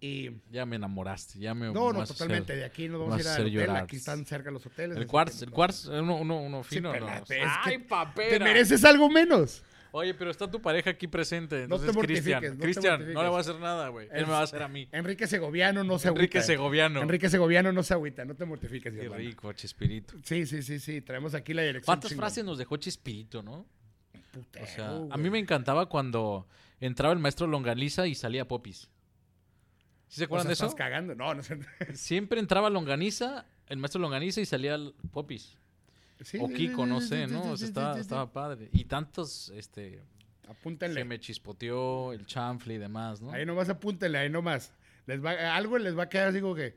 Y 0.02 0.30
Ya 0.50 0.64
me 0.64 0.76
enamoraste, 0.76 1.38
ya 1.38 1.54
me 1.54 1.66
no, 1.66 1.92
no, 1.92 2.00
hacer- 2.02 2.16
totalmente. 2.16 2.56
De 2.56 2.64
aquí 2.64 2.88
nos 2.88 3.00
vamos 3.00 3.18
a 3.18 3.20
ir 3.20 3.28
al 3.28 3.40
hotel. 3.42 3.52
llorar. 3.52 3.76
Aquí 3.84 3.96
están 3.96 4.24
cerca 4.24 4.50
los 4.50 4.64
hoteles. 4.64 4.96
El 4.96 5.06
quartz, 5.06 5.42
el 5.42 5.50
quartz, 5.50 5.86
uno, 5.86 6.16
uno, 6.16 6.40
uno 6.40 6.62
fino, 6.62 6.92
¿no? 6.94 7.04
la- 7.06 7.18
es 7.18 7.24
que 7.24 7.42
¡Ay, 7.42 7.78
Te 7.78 7.84
papera! 7.84 8.44
mereces 8.44 8.82
algo 8.84 9.10
menos. 9.10 9.62
Oye, 9.92 10.14
pero 10.14 10.30
está 10.30 10.48
tu 10.48 10.62
pareja 10.62 10.90
aquí 10.90 11.08
presente. 11.08 11.66
No 11.66 11.76
te 11.76 11.86
Entonces, 11.88 11.96
Cristian, 12.06 12.42
no 12.44 12.50
te 12.50 12.58
Cristian, 12.62 13.12
no 13.12 13.22
le 13.24 13.28
voy 13.28 13.38
a 13.38 13.40
hacer 13.40 13.56
nada, 13.58 13.88
güey. 13.88 14.06
Él 14.12 14.24
me 14.24 14.32
va 14.32 14.38
a 14.38 14.42
hacer 14.44 14.62
a 14.62 14.68
mí. 14.68 14.88
Enrique 14.92 15.26
Segoviano 15.26 15.82
no 15.82 15.98
se 15.98 16.08
Enrique 16.08 16.38
agüita. 16.38 16.46
Segoviano. 16.46 17.02
Enrique 17.02 17.28
Segoviano 17.28 17.72
no 17.72 17.82
se 17.82 17.92
agüita, 17.94 18.24
no 18.24 18.36
te 18.36 18.44
mortifiques. 18.44 18.94
Qué 18.94 19.00
hermano. 19.02 19.18
rico, 19.20 19.52
Chespirito. 19.52 20.14
Sí, 20.22 20.46
sí, 20.46 20.62
sí, 20.62 20.78
sí. 20.78 21.00
Traemos 21.00 21.34
aquí 21.34 21.52
la 21.54 21.62
dirección. 21.62 21.86
¿Cuántas 21.86 22.14
frases 22.14 22.44
nos 22.44 22.56
dejó 22.56 22.76
Chespirito, 22.76 23.42
no? 23.42 23.66
Putero, 24.32 24.64
O 24.64 24.68
sea, 24.68 24.90
a 25.10 25.16
mí 25.18 25.28
me 25.28 25.40
encantaba 25.40 25.86
cuando 25.86 26.46
entraba 26.78 27.12
el 27.12 27.18
maestro 27.18 27.48
Longaniza 27.48 28.06
y 28.06 28.14
salía 28.14 28.46
Popis. 28.46 28.88
¿Sí 30.10 30.16
se 30.18 30.24
O 30.24 30.26
acuerdan 30.26 30.42
sea, 30.44 30.48
de 30.50 30.52
eso? 30.54 30.66
estás 30.66 30.76
cagando. 30.76 31.14
No, 31.14 31.32
no 31.34 31.42
sé. 31.42 31.58
Siempre 31.94 32.38
entraba 32.40 32.68
Longaniza, 32.68 33.46
el 33.68 33.78
maestro 33.78 34.00
Longaniza 34.02 34.42
y 34.42 34.44
salía 34.44 34.74
el 34.74 34.92
Popis. 35.12 35.56
Sí, 36.22 36.36
O 36.38 36.48
Kiko, 36.48 36.84
no 36.84 37.00
sé, 37.00 37.26
¿no? 37.26 37.52
O 37.52 37.56
sea, 37.56 37.66
estaba, 37.66 37.98
estaba 37.98 38.30
padre. 38.30 38.68
Y 38.72 38.84
tantos, 38.84 39.50
este, 39.56 40.02
Apúntenle. 40.48 41.00
se 41.00 41.04
me 41.04 41.18
chispoteó, 41.18 42.12
el 42.12 42.26
chanfle 42.26 42.74
y 42.74 42.78
demás, 42.78 43.22
¿no? 43.22 43.32
Ahí 43.32 43.46
nomás 43.46 43.70
apúntenle, 43.70 44.18
ahí 44.18 44.28
nomás. 44.28 44.74
Les 45.06 45.24
va, 45.24 45.56
algo 45.56 45.78
les 45.78 45.96
va 45.96 46.02
a 46.02 46.08
quedar 46.10 46.28
así 46.28 46.40
como 46.42 46.54
que 46.56 46.76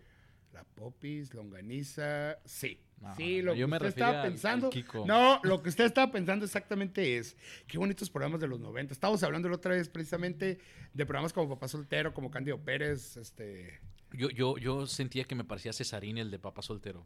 la 0.54 0.63
popis, 0.63 1.34
longaniza, 1.34 2.38
sí. 2.46 2.80
No, 3.04 3.16
sí, 3.16 3.42
lo 3.42 3.54
yo 3.54 3.66
que 3.66 3.70
me 3.72 3.78
usted 3.78 3.88
estaba 3.89 4.24
pensando. 4.24 4.70
Kiko. 4.70 5.06
No, 5.06 5.39
lo 5.44 5.62
que 5.62 5.70
usted 5.70 5.84
estaba 5.86 6.12
pensando 6.12 6.46
exactamente 6.46 7.18
es 7.18 7.36
qué 7.68 7.78
bonitos 7.78 8.10
programas 8.10 8.39
de 8.42 8.48
los 8.48 8.60
90. 8.60 8.94
Estábamos 8.94 9.22
hablando 9.24 9.50
la 9.50 9.56
otra 9.56 9.76
vez 9.76 9.89
precisamente 9.89 10.58
de 10.94 11.06
programas 11.06 11.34
como 11.34 11.50
Papá 11.50 11.68
Soltero, 11.68 12.13
como 12.13 12.32
Cándido 12.32 12.58
Pérez, 12.60 13.18
este, 13.18 13.80
Yo, 14.13 14.30
yo, 14.30 14.58
yo 14.58 14.88
sentía 14.88 15.26
que 15.26 15.36
me 15.36 15.44
parecía 15.44 15.74
Cesarín, 15.74 16.18
el 16.18 16.32
de 16.32 16.39
Papá 16.39 16.62
Soltero. 16.62 17.06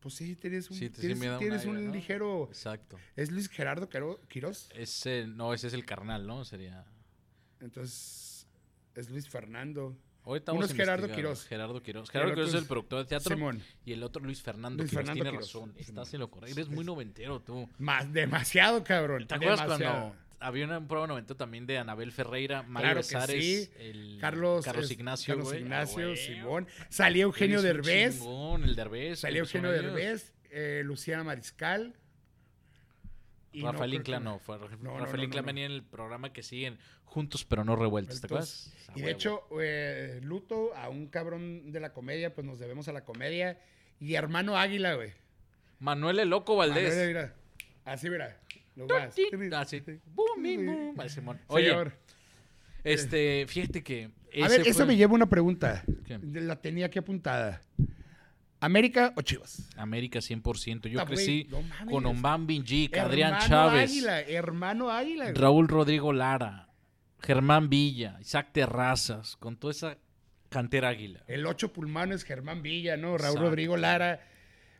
pues 0.00 0.14
sí, 0.14 0.34
tienes 0.34 0.68
un, 0.70 0.76
Sí, 0.76 0.86
sí 0.86 0.90
tienes, 1.00 1.20
un 1.20 1.38
tienes 1.38 1.60
aire, 1.64 1.70
un 1.78 1.86
¿no? 1.86 1.92
ligero 1.94 2.48
Exacto. 2.48 2.98
es 3.14 3.30
Luis 3.30 3.48
Gerardo 3.48 3.88
Quiro- 3.88 4.18
Quirós, 4.28 4.68
Ese, 4.74 5.26
no, 5.28 5.54
ese 5.54 5.68
es 5.68 5.72
el 5.74 5.84
carnal, 5.86 6.26
¿no? 6.26 6.44
Sería... 6.44 6.84
entonces 7.60 8.46
es 8.94 9.08
Luis 9.10 9.28
Fernando. 9.28 9.96
Ahorita 10.24 10.52
Uno 10.52 10.64
es 10.66 10.72
Gerardo. 10.74 11.08
Quirós. 11.10 11.44
Gerardo 11.46 11.82
Quirós. 11.82 12.08
Y 12.08 12.12
Gerardo 12.12 12.32
otro 12.32 12.44
es 12.44 12.54
el 12.54 12.66
productor 12.66 13.00
de 13.00 13.04
teatro. 13.06 13.34
Simón. 13.34 13.60
Y 13.84 13.92
el 13.92 14.02
otro 14.04 14.22
Luis 14.22 14.40
Fernando 14.40 14.82
Luis. 14.82 14.92
Fernando 14.94 15.22
Tiene 15.22 15.36
razón. 15.38 15.74
Estás 15.76 16.14
en 16.14 16.20
lo 16.20 16.30
correcto. 16.30 16.60
Eres 16.60 16.70
muy 16.70 16.84
noventero 16.84 17.40
tú. 17.40 17.68
Más, 17.78 18.12
demasiado, 18.12 18.84
cabrón. 18.84 19.26
¿Te 19.26 19.34
acuerdas 19.34 19.62
cuando 19.62 20.14
había 20.38 20.64
una- 20.64 20.78
un 20.78 20.86
programa 20.88 21.08
noventero 21.14 21.36
también 21.36 21.66
de 21.66 21.78
Anabel 21.78 22.12
Ferreira, 22.12 22.62
Mario 22.62 22.86
Claro 22.90 22.96
Besares, 22.98 23.44
sí. 23.44 23.70
el 23.78 24.18
Carlos, 24.20 24.64
Carlos 24.64 24.90
Ignacio, 24.90 25.34
Carlos? 25.34 25.52
Ah, 25.52 25.58
Ignacio, 25.58 26.06
güey. 26.06 26.16
Simón. 26.16 26.68
Salía 26.88 27.22
Eugenio 27.24 27.60
Derbez. 27.62 28.18
chingón, 28.18 28.62
el 28.64 28.74
Derbez. 28.76 29.20
Salía 29.20 29.40
Eugenio. 29.40 29.70
Derbez, 29.72 30.32
eh, 30.50 30.82
Luciana 30.84 31.24
Mariscal. 31.24 31.94
Rafael 33.54 33.92
Inclán 33.94 34.24
no, 34.24 34.38
fue 34.38 34.56
Rafael 34.56 34.82
No, 34.82 35.22
Inclán 35.22 35.44
venía 35.44 35.66
en 35.66 35.72
el 35.72 35.82
programa 35.82 36.32
que 36.32 36.42
siguen 36.42 36.78
juntos 37.12 37.44
pero 37.44 37.64
no 37.64 37.76
revueltos, 37.76 38.20
¿te 38.20 38.26
acuerdas? 38.26 38.72
Y 38.94 39.02
de 39.02 39.10
hecho, 39.10 39.42
eh, 39.60 40.20
luto 40.22 40.74
a 40.74 40.88
un 40.88 41.06
cabrón 41.06 41.70
de 41.70 41.80
la 41.80 41.92
comedia, 41.92 42.34
pues 42.34 42.46
nos 42.46 42.58
debemos 42.58 42.88
a 42.88 42.92
la 42.92 43.04
comedia. 43.04 43.58
Y 44.00 44.14
hermano 44.14 44.56
Águila, 44.56 44.94
güey. 44.94 45.12
Manuel 45.78 46.18
el 46.18 46.30
Loco 46.30 46.56
Valdés. 46.56 46.88
Manuel, 46.88 47.08
mira. 47.08 47.34
Así, 47.84 48.10
mira. 48.10 48.40
Lo 48.76 48.86
más. 48.86 49.14
Ah. 49.52 49.64
Boom, 50.14 50.42
boom. 50.42 50.94
Vale, 50.96 51.10
Simón. 51.10 51.40
Oye, 51.48 51.68
Señor. 51.68 51.92
este, 52.84 53.46
fíjate 53.46 53.82
que. 53.82 54.10
A 54.42 54.48
ver, 54.48 54.66
eso 54.66 54.86
me 54.86 54.96
lleva 54.96 55.12
a 55.12 55.14
una 55.16 55.28
pregunta. 55.28 55.84
¿Qué? 56.06 56.18
La 56.22 56.56
tenía 56.56 56.86
aquí 56.86 56.98
apuntada. 56.98 57.62
¿América 58.60 59.12
o 59.16 59.22
Chivas? 59.22 59.68
América 59.76 60.20
100%. 60.20 60.88
Yo 60.88 61.04
crecí 61.04 61.48
no 61.50 61.62
con 61.90 62.06
Ombán 62.06 62.46
Binjic, 62.46 62.96
Adrián 62.96 63.34
Hermano 63.34 63.48
Chávez, 63.48 63.90
Águila, 63.90 64.20
hermano 64.20 64.90
Águila. 64.90 65.24
güey. 65.24 65.34
Raúl 65.34 65.66
Rodrigo 65.66 66.12
Lara, 66.12 66.68
Germán 67.22 67.68
Villa, 67.68 68.18
Isaac 68.20 68.48
Terrazas, 68.52 69.36
con 69.36 69.56
toda 69.56 69.72
esa 69.72 69.98
cantera 70.48 70.88
águila. 70.88 71.22
El 71.26 71.46
ocho 71.46 71.72
pulmones, 71.72 72.24
Germán 72.24 72.62
Villa, 72.62 72.96
¿no? 72.96 73.16
Raúl 73.16 73.36
Exacto. 73.36 73.48
Rodrigo 73.48 73.76
Lara. 73.76 74.28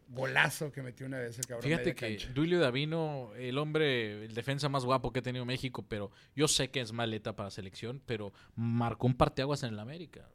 Golazo 0.09 0.71
que 0.73 0.83
metió 0.83 1.07
una 1.07 1.19
vez 1.21 1.39
el 1.39 1.47
cabrón. 1.47 1.63
Fíjate 1.63 1.95
que 1.95 2.17
cancha. 2.17 2.29
Duilio 2.35 2.61
Davino, 2.61 3.33
el 3.37 3.57
hombre, 3.57 4.27
el 4.27 4.35
defensa 4.35 4.69
más 4.69 4.85
guapo 4.85 5.11
que 5.11 5.21
ha 5.21 5.23
tenido 5.23 5.47
México, 5.47 5.87
pero 5.89 6.11
yo 6.37 6.49
sé 6.49 6.69
que 6.69 6.81
es 6.83 6.93
maleta 6.93 7.35
para 7.35 7.51
selección, 7.51 8.03
pero 8.05 8.35
marcó 8.55 9.07
un 9.07 9.15
parteaguas 9.15 9.63
en 9.63 9.71
el 9.73 9.79
América. 9.79 10.29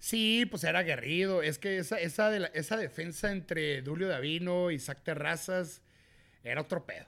Sí, 0.00 0.46
pues 0.50 0.64
era 0.64 0.80
aguerrido. 0.80 1.42
Es 1.42 1.58
que 1.60 1.78
esa, 1.78 2.00
esa, 2.00 2.28
de 2.30 2.40
la- 2.40 2.46
esa 2.48 2.76
defensa 2.76 3.30
entre 3.30 3.82
Dulio 3.82 4.08
Davino 4.08 4.72
y 4.72 4.76
Isaac 4.76 5.02
Terrazas 5.04 5.80
era 6.42 6.62
otro 6.62 6.84
pedo. 6.84 7.06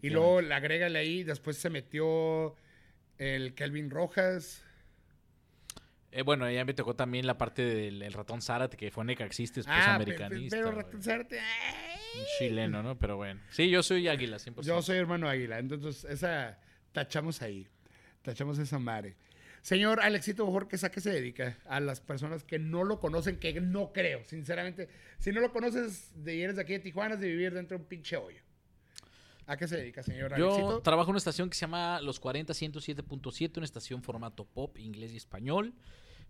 Y 0.00 0.08
luego 0.10 0.40
le 0.40 0.54
agrégale 0.54 0.98
ahí, 0.98 1.22
después 1.22 1.58
se 1.58 1.68
metió 1.68 2.54
el 3.18 3.54
Kelvin 3.54 3.90
Rojas. 3.90 4.62
Eh, 6.12 6.22
bueno, 6.22 6.50
ya 6.50 6.64
me 6.64 6.72
tocó 6.72 6.94
también 6.94 7.26
la 7.26 7.36
parte 7.36 7.62
del 7.62 8.00
el 8.02 8.12
ratón 8.12 8.40
Zárate, 8.40 8.76
que 8.76 8.90
fue 8.90 9.04
necaxista, 9.04 9.56
después 9.56 9.76
Ah, 9.78 9.98
pe- 9.98 10.04
pe- 10.06 10.12
americanista. 10.24 10.56
pero 10.56 10.72
güey. 10.72 10.82
Ratón 10.84 11.02
Zárate. 11.02 11.36
Un 11.38 12.24
chileno, 12.38 12.82
¿no? 12.82 12.98
Pero 12.98 13.16
bueno. 13.16 13.40
Sí, 13.50 13.68
yo 13.68 13.82
soy 13.82 14.08
águila, 14.08 14.38
100%. 14.38 14.62
Yo 14.66 14.80
soy 14.80 14.96
hermano 14.96 15.28
Águila, 15.28 15.58
entonces 15.58 16.04
esa 16.04 16.58
tachamos 16.92 17.42
ahí. 17.42 17.68
Tachamos 18.22 18.58
esa 18.58 18.78
madre. 18.78 19.16
Señor 19.60 20.00
Alexito 20.00 20.46
Jorge, 20.46 20.78
¿a 20.86 20.90
qué 20.90 21.00
se 21.00 21.10
dedica? 21.10 21.58
A 21.66 21.80
las 21.80 22.00
personas 22.00 22.44
que 22.44 22.58
no 22.58 22.84
lo 22.84 22.98
conocen, 23.00 23.36
que 23.38 23.60
no 23.60 23.92
creo, 23.92 24.24
sinceramente. 24.24 24.88
Si 25.18 25.32
no 25.32 25.40
lo 25.40 25.52
conoces, 25.52 26.12
de 26.24 26.42
eres 26.44 26.56
de 26.56 26.62
aquí 26.62 26.72
de 26.74 26.78
Tijuana, 26.78 27.14
es 27.16 27.20
de 27.20 27.28
vivir 27.28 27.52
dentro 27.52 27.76
de 27.76 27.82
un 27.82 27.88
pinche 27.88 28.16
hoyo. 28.16 28.40
¿A 29.46 29.56
qué 29.56 29.68
se 29.68 29.76
dedica, 29.76 30.02
señor 30.02 30.36
Yo 30.36 30.46
Alexito? 30.52 30.82
trabajo 30.82 31.10
en 31.10 31.12
una 31.12 31.18
estación 31.18 31.48
que 31.48 31.54
se 31.54 31.62
llama 31.62 32.00
Los 32.00 32.18
40 32.20 32.52
107.7, 32.52 33.56
una 33.58 33.64
estación 33.64 34.02
formato 34.02 34.44
pop, 34.44 34.76
inglés 34.78 35.12
y 35.12 35.16
español. 35.16 35.72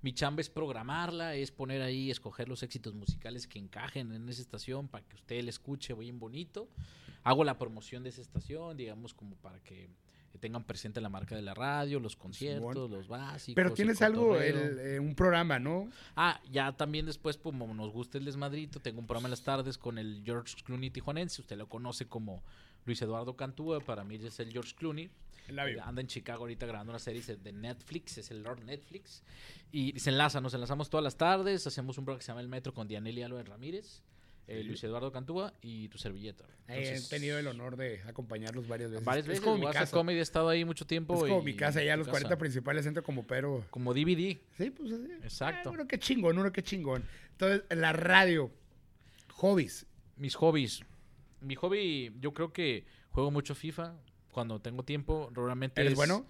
Mi 0.02 0.12
chamba 0.12 0.42
es 0.42 0.50
programarla, 0.50 1.34
es 1.34 1.50
poner 1.50 1.80
ahí, 1.80 2.10
escoger 2.10 2.48
los 2.48 2.62
éxitos 2.62 2.94
musicales 2.94 3.46
que 3.46 3.58
encajen 3.58 4.12
en 4.12 4.28
esa 4.28 4.42
estación 4.42 4.88
para 4.88 5.04
que 5.04 5.16
usted 5.16 5.42
la 5.42 5.50
escuche 5.50 5.94
bien 5.94 6.18
bonito. 6.18 6.68
Hago 7.22 7.42
la 7.44 7.58
promoción 7.58 8.02
de 8.02 8.10
esa 8.10 8.20
estación, 8.20 8.76
digamos, 8.76 9.14
como 9.14 9.36
para 9.36 9.58
que 9.60 9.88
tengan 10.38 10.64
presente 10.64 11.00
la 11.00 11.08
marca 11.08 11.34
de 11.34 11.42
la 11.42 11.54
radio, 11.54 11.98
los 11.98 12.14
conciertos, 12.14 12.90
los 12.90 13.08
básicos. 13.08 13.54
Pero 13.54 13.70
el 13.70 13.74
tienes 13.74 14.02
algo, 14.02 14.28
cotorreo. 14.28 14.64
el, 14.64 14.78
eh, 14.78 15.00
un 15.00 15.14
programa, 15.14 15.58
¿no? 15.58 15.88
Ah, 16.14 16.40
ya 16.50 16.72
también 16.76 17.06
después, 17.06 17.36
como 17.36 17.72
nos 17.74 17.90
gusta 17.90 18.18
el 18.18 18.24
desmadrito, 18.24 18.80
tengo 18.80 19.00
un 19.00 19.06
programa 19.06 19.28
en 19.28 19.30
las 19.30 19.42
tardes 19.42 19.78
con 19.78 19.98
el 19.98 20.22
George 20.24 20.54
Clooney 20.64 20.90
tijuanense. 20.90 21.40
Usted 21.40 21.56
lo 21.56 21.68
conoce 21.68 22.06
como 22.06 22.42
Luis 22.86 23.02
Eduardo 23.02 23.36
Cantúa, 23.36 23.80
para 23.80 24.04
mí 24.04 24.14
es 24.16 24.40
el 24.40 24.50
George 24.52 24.74
Clooney. 24.76 25.10
Labio. 25.48 25.84
Anda 25.84 26.00
en 26.00 26.08
Chicago 26.08 26.40
ahorita 26.40 26.66
grabando 26.66 26.90
una 26.92 26.98
serie 26.98 27.22
de 27.22 27.52
Netflix, 27.52 28.18
es 28.18 28.30
el 28.32 28.42
Lord 28.42 28.64
Netflix. 28.64 29.22
Y 29.70 29.98
se 30.00 30.10
enlaza, 30.10 30.40
nos 30.40 30.54
enlazamos 30.54 30.90
todas 30.90 31.04
las 31.04 31.16
tardes, 31.16 31.66
hacemos 31.66 31.98
un 31.98 32.04
programa 32.04 32.18
que 32.18 32.24
se 32.24 32.32
llama 32.32 32.40
El 32.40 32.48
Metro 32.48 32.74
con 32.74 32.88
Dianelli 32.88 33.22
Álvarez 33.22 33.48
Ramírez, 33.48 34.02
eh, 34.48 34.62
Luis 34.64 34.82
Eduardo 34.82 35.12
Cantúa 35.12 35.52
y 35.60 35.88
tu 35.88 35.98
servilleta. 35.98 36.44
Eh, 36.68 36.96
he 37.00 37.08
tenido 37.08 37.38
el 37.38 37.46
honor 37.46 37.76
de 37.76 38.02
acompañarlos 38.08 38.66
varias 38.66 38.90
veces. 38.90 39.04
Varias 39.04 39.24
es 39.26 39.28
veces, 39.28 39.44
como 39.44 39.58
mi 39.58 39.72
casa. 39.72 39.90
Comedy 39.92 40.18
he 40.18 40.22
estado 40.22 40.48
ahí 40.48 40.64
mucho 40.64 40.84
tiempo. 40.84 41.14
Es 41.14 41.20
como 41.30 41.42
y- 41.42 41.44
mi 41.44 41.54
casa, 41.54 41.82
ya 41.82 41.96
los 41.96 42.06
casa. 42.06 42.18
40 42.20 42.38
principales 42.38 42.86
entro 42.86 43.02
como 43.04 43.24
pero. 43.24 43.64
Como 43.70 43.94
DVD. 43.94 44.38
Sí, 44.56 44.70
pues 44.70 44.92
así. 44.92 45.08
Exacto. 45.22 45.68
Ah, 45.70 45.72
uno 45.72 45.86
que 45.86 45.98
chingón, 45.98 46.38
uno 46.38 46.50
que 46.52 46.62
chingón. 46.62 47.04
Entonces, 47.32 47.62
la 47.70 47.92
radio, 47.92 48.50
hobbies. 49.34 49.86
Mis 50.16 50.34
hobbies. 50.34 50.80
Mi 51.46 51.54
hobby, 51.54 52.12
yo 52.20 52.32
creo 52.34 52.52
que 52.52 52.84
juego 53.10 53.30
mucho 53.30 53.54
FIFA 53.54 53.94
cuando 54.32 54.60
tengo 54.60 54.82
tiempo. 54.82 55.30
Realmente 55.34 55.80
¿Eres 55.80 55.92
es- 55.92 55.96
bueno? 55.96 56.26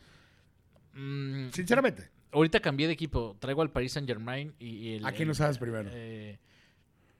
Mm, 0.94 1.50
Sinceramente. 1.50 2.10
ahorita 2.32 2.60
cambié 2.60 2.86
de 2.86 2.92
equipo. 2.92 3.36
Traigo 3.40 3.62
al 3.62 3.70
Paris 3.70 3.92
Saint 3.92 4.08
Germain 4.08 4.54
y, 4.58 4.66
y 4.68 4.94
el. 4.94 5.06
¿A 5.06 5.12
quién 5.12 5.28
no 5.28 5.34
sabes 5.34 5.58
primero? 5.58 5.90
eh, 5.92 6.38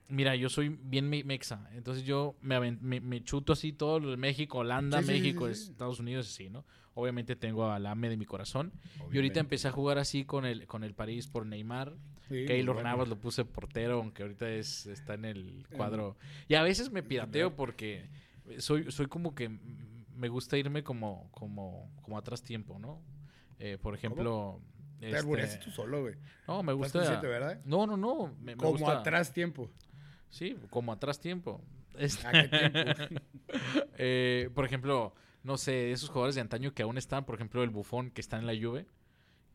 mira, 0.09 0.35
yo 0.35 0.49
soy 0.49 0.69
bien 0.69 1.09
me- 1.09 1.23
mexa. 1.23 1.69
Entonces 1.73 2.03
yo 2.03 2.35
me, 2.41 2.71
me, 2.71 3.01
me 3.01 3.23
chuto 3.23 3.53
así 3.53 3.73
todo 3.73 3.99
lo 3.99 4.11
de 4.11 4.17
México, 4.17 4.59
Holanda, 4.59 5.01
Sí, 5.01 5.07
México, 5.07 5.47
sí, 5.49 5.55
sí. 5.55 5.71
Estados 5.71 5.99
Unidos, 5.99 6.27
así, 6.27 6.49
¿no? 6.49 6.65
Obviamente 6.93 7.35
tengo 7.35 7.69
al 7.69 7.85
AME 7.85 8.09
de 8.09 8.17
mi 8.17 8.25
corazón. 8.25 8.71
Y 9.11 9.15
ahorita 9.17 9.39
empecé 9.39 9.67
a 9.67 9.71
jugar 9.71 9.99
así 9.99 10.25
con 10.25 10.45
el, 10.45 10.65
con 10.65 10.83
el 10.83 10.93
París 10.95 11.27
por 11.27 11.45
Neymar. 11.45 11.93
Sí, 12.29 12.45
Keylor 12.45 12.75
bueno. 12.75 12.89
Navas 12.89 13.07
lo 13.07 13.19
puse 13.19 13.45
portero, 13.45 13.95
aunque 13.95 14.23
ahorita 14.23 14.49
es, 14.49 14.85
está 14.87 15.13
en 15.13 15.25
el 15.25 15.65
cuadro. 15.71 16.17
Y 16.47 16.55
a 16.55 16.63
veces 16.63 16.91
me 16.91 17.03
pirateo 17.03 17.55
porque 17.55 18.09
soy, 18.59 18.91
soy 18.91 19.07
como 19.07 19.33
que 19.35 19.49
me 20.15 20.29
gusta 20.29 20.57
irme 20.57 20.83
como, 20.83 21.29
como, 21.31 21.91
como 22.01 22.17
atrás 22.17 22.43
tiempo, 22.43 22.79
¿no? 22.79 23.01
Eh, 23.59 23.77
por 23.81 23.93
ejemplo. 23.95 24.61
Te 24.99 25.11
este, 25.11 25.59
tú 25.63 25.69
solo, 25.69 26.01
güey. 26.01 26.15
no, 26.47 26.63
me 26.63 26.73
gusta. 26.73 26.99
consciente, 26.99 27.27
¿verdad? 27.27 27.61
No, 27.65 27.85
no, 27.85 27.95
no. 27.97 28.33
Me, 28.39 28.55
me 28.55 28.57
Como 28.57 28.71
gusta- 28.71 28.99
atrás 28.99 29.31
tiempo. 29.31 29.69
Sí, 30.29 30.57
como 30.71 30.91
atrás 30.91 31.19
tiempo. 31.19 31.61
Este, 31.97 32.25
¿A 32.25 32.31
qué 32.31 32.47
tiempo? 32.47 33.21
eh, 33.97 34.49
por 34.55 34.65
ejemplo, 34.65 35.13
no 35.43 35.57
sé, 35.57 35.91
esos 35.91 36.09
jugadores 36.09 36.33
de 36.35 36.41
antaño 36.41 36.73
que 36.73 36.81
aún 36.81 36.97
están, 36.97 37.25
por 37.25 37.35
ejemplo, 37.35 37.63
el 37.63 37.69
bufón 37.69 38.09
que 38.09 38.21
está 38.21 38.37
en 38.37 38.47
la 38.47 38.53
Juve, 38.53 38.87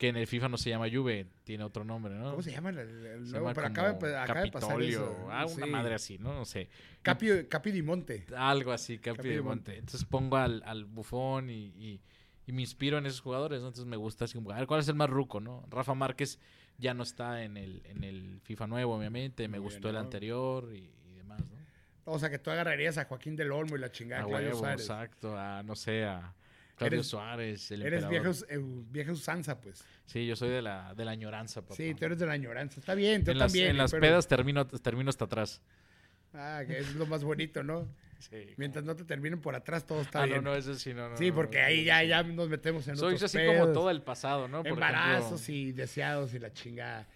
que 0.02 0.08
en 0.08 0.16
el 0.16 0.26
FIFA 0.26 0.48
no 0.48 0.56
se 0.58 0.68
llama 0.68 0.86
Juve, 0.92 1.28
tiene 1.44 1.62
otro 1.62 1.84
nombre, 1.84 2.12
¿no? 2.16 2.30
¿Cómo 2.30 2.42
se 2.42 2.50
llama 2.50 2.70
el, 2.70 2.78
el- 2.78 3.24
Se 3.28 3.34
llama 3.34 3.54
Pero 3.54 3.68
acaba, 3.68 3.92
de- 3.92 4.16
acaba 4.16 4.40
de 4.42 4.50
pasar 4.50 4.82
eso. 4.82 5.28
ah, 5.30 5.46
una 5.46 5.64
Sí. 5.66 5.70
madre 5.70 5.94
así, 5.94 6.18
¿no? 6.18 6.34
No 6.34 6.44
sé. 6.44 6.68
Capi, 7.02 7.44
Capi 7.48 7.70
Di 7.70 7.82
Monte. 7.82 8.26
Algo 8.36 8.72
así, 8.72 8.98
Capi 8.98 9.16
Capi 9.18 9.28
Monte. 9.28 9.42
Monte. 9.44 9.78
Entonces 9.78 10.04
pongo 10.04 10.38
al, 10.38 10.60
al 10.66 10.86
bufón 10.86 11.50
y, 11.50 11.66
y- 11.78 12.00
y 12.48 12.52
me 12.52 12.62
inspiro 12.62 12.98
en 12.98 13.06
esos 13.06 13.20
jugadores, 13.20 13.60
¿no? 13.60 13.68
Entonces 13.68 13.86
me 13.88 13.96
gusta 13.96 14.24
así 14.24 14.36
a 14.38 14.56
ver, 14.56 14.66
¿cuál 14.66 14.80
es 14.80 14.88
el 14.88 14.96
más 14.96 15.08
ruco, 15.08 15.38
no? 15.40 15.64
Rafa 15.70 15.94
Márquez 15.94 16.40
ya 16.78 16.94
no 16.94 17.04
está 17.04 17.44
en 17.44 17.56
el, 17.56 17.82
en 17.84 18.02
el 18.02 18.40
FIFA 18.42 18.66
nuevo, 18.66 18.96
obviamente. 18.96 19.46
Me 19.46 19.58
Muy 19.60 19.66
gustó 19.66 19.82
bien, 19.82 19.90
el 19.90 19.94
¿no? 19.94 20.00
anterior 20.00 20.68
y, 20.74 20.90
y 21.10 21.14
demás, 21.14 21.38
¿no? 21.48 22.12
O 22.12 22.18
sea, 22.18 22.28
que 22.28 22.40
tú 22.40 22.50
agarrarías 22.50 22.98
a 22.98 23.04
Joaquín 23.04 23.36
del 23.36 23.52
Olmo 23.52 23.76
y 23.76 23.78
la 23.78 23.92
chingada 23.92 24.22
a 24.24 24.26
Claudio 24.26 24.48
huevo, 24.58 24.68
exacto. 24.68 25.38
A, 25.38 25.62
no 25.62 25.76
sé, 25.76 26.02
a 26.04 26.34
Claudio 26.82 26.98
Eres- 26.98 27.06
Suárez, 27.06 27.70
el 27.70 27.82
Eres 27.82 28.08
vieja, 28.08 28.30
eh, 28.48 28.58
vieja 28.90 29.12
usanza, 29.12 29.60
pues. 29.60 29.84
Sí, 30.06 30.26
yo 30.26 30.36
soy 30.36 30.50
de 30.50 30.62
la, 30.62 30.94
de 30.94 31.04
la 31.04 31.10
añoranza, 31.12 31.62
papá. 31.62 31.74
Sí, 31.76 31.94
tú 31.94 32.04
eres 32.04 32.18
de 32.18 32.26
la 32.26 32.32
añoranza. 32.32 32.80
Está 32.80 32.94
bien, 32.94 33.24
tú 33.24 33.30
en 33.30 33.38
las, 33.38 33.52
también. 33.52 33.70
en 33.70 33.76
las 33.78 33.90
pero- 33.90 34.00
pedas 34.02 34.28
termino, 34.28 34.66
termino 34.66 35.10
hasta 35.10 35.24
atrás. 35.24 35.60
Ah, 36.34 36.62
que 36.66 36.78
es 36.78 36.94
lo 36.94 37.06
más 37.06 37.24
bonito, 37.24 37.62
¿no? 37.62 37.88
Sí. 38.22 38.36
Mientras 38.56 38.84
no 38.84 38.94
te 38.94 39.02
terminen 39.04 39.40
por 39.40 39.56
atrás, 39.56 39.84
todo 39.84 40.00
está 40.00 40.20
Ah, 40.22 40.26
no, 40.26 40.32
bien. 40.34 40.44
no, 40.44 40.54
eso 40.54 40.74
sí, 40.76 40.94
no, 40.94 41.08
no. 41.08 41.16
sí, 41.16 41.30
no, 41.30 41.34
porque 41.34 41.58
no, 41.58 41.64
ahí 41.64 41.82
ya, 41.84 42.04
ya 42.04 42.22
nos 42.22 42.48
metemos 42.48 42.86
en 42.86 42.96
Soy 42.96 43.14
otros 43.16 43.24
así 43.34 43.44
como 43.44 43.72
todo 43.72 43.90
el 43.90 44.00
pasado, 44.02 44.46
¿no? 44.46 44.62
Embarazos 44.64 45.48
y 45.48 45.72
deseados 45.72 46.32
y 46.32 46.38
la 46.38 46.52
chingada. 46.52 47.08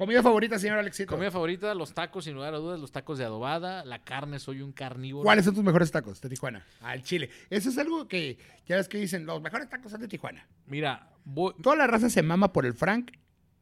¿Comida 0.00 0.22
favorita, 0.22 0.58
señor 0.58 0.78
Alexito? 0.78 1.12
Comida 1.12 1.30
favorita, 1.30 1.74
los 1.74 1.92
tacos, 1.92 2.24
sin 2.24 2.32
lugar 2.32 2.54
a 2.54 2.56
dudas, 2.56 2.80
los 2.80 2.90
tacos 2.90 3.18
de 3.18 3.24
adobada. 3.26 3.84
La 3.84 4.02
carne, 4.02 4.38
soy 4.38 4.62
un 4.62 4.72
carnívoro. 4.72 5.24
¿Cuáles 5.24 5.44
son 5.44 5.54
tus 5.54 5.62
mejores 5.62 5.90
tacos 5.90 6.22
de 6.22 6.30
Tijuana? 6.30 6.64
Al 6.80 7.02
Chile. 7.02 7.28
Eso 7.50 7.68
es 7.68 7.76
algo 7.76 8.08
que 8.08 8.38
ya 8.66 8.76
ves 8.76 8.88
que 8.88 8.96
dicen, 8.96 9.26
los 9.26 9.42
mejores 9.42 9.68
tacos 9.68 9.92
son 9.92 10.00
de 10.00 10.08
Tijuana. 10.08 10.48
Mira, 10.64 11.10
voy- 11.26 11.52
Toda 11.62 11.76
la 11.76 11.86
raza 11.86 12.08
se 12.08 12.22
mama 12.22 12.50
por 12.50 12.64
el 12.64 12.72
Frank 12.72 13.10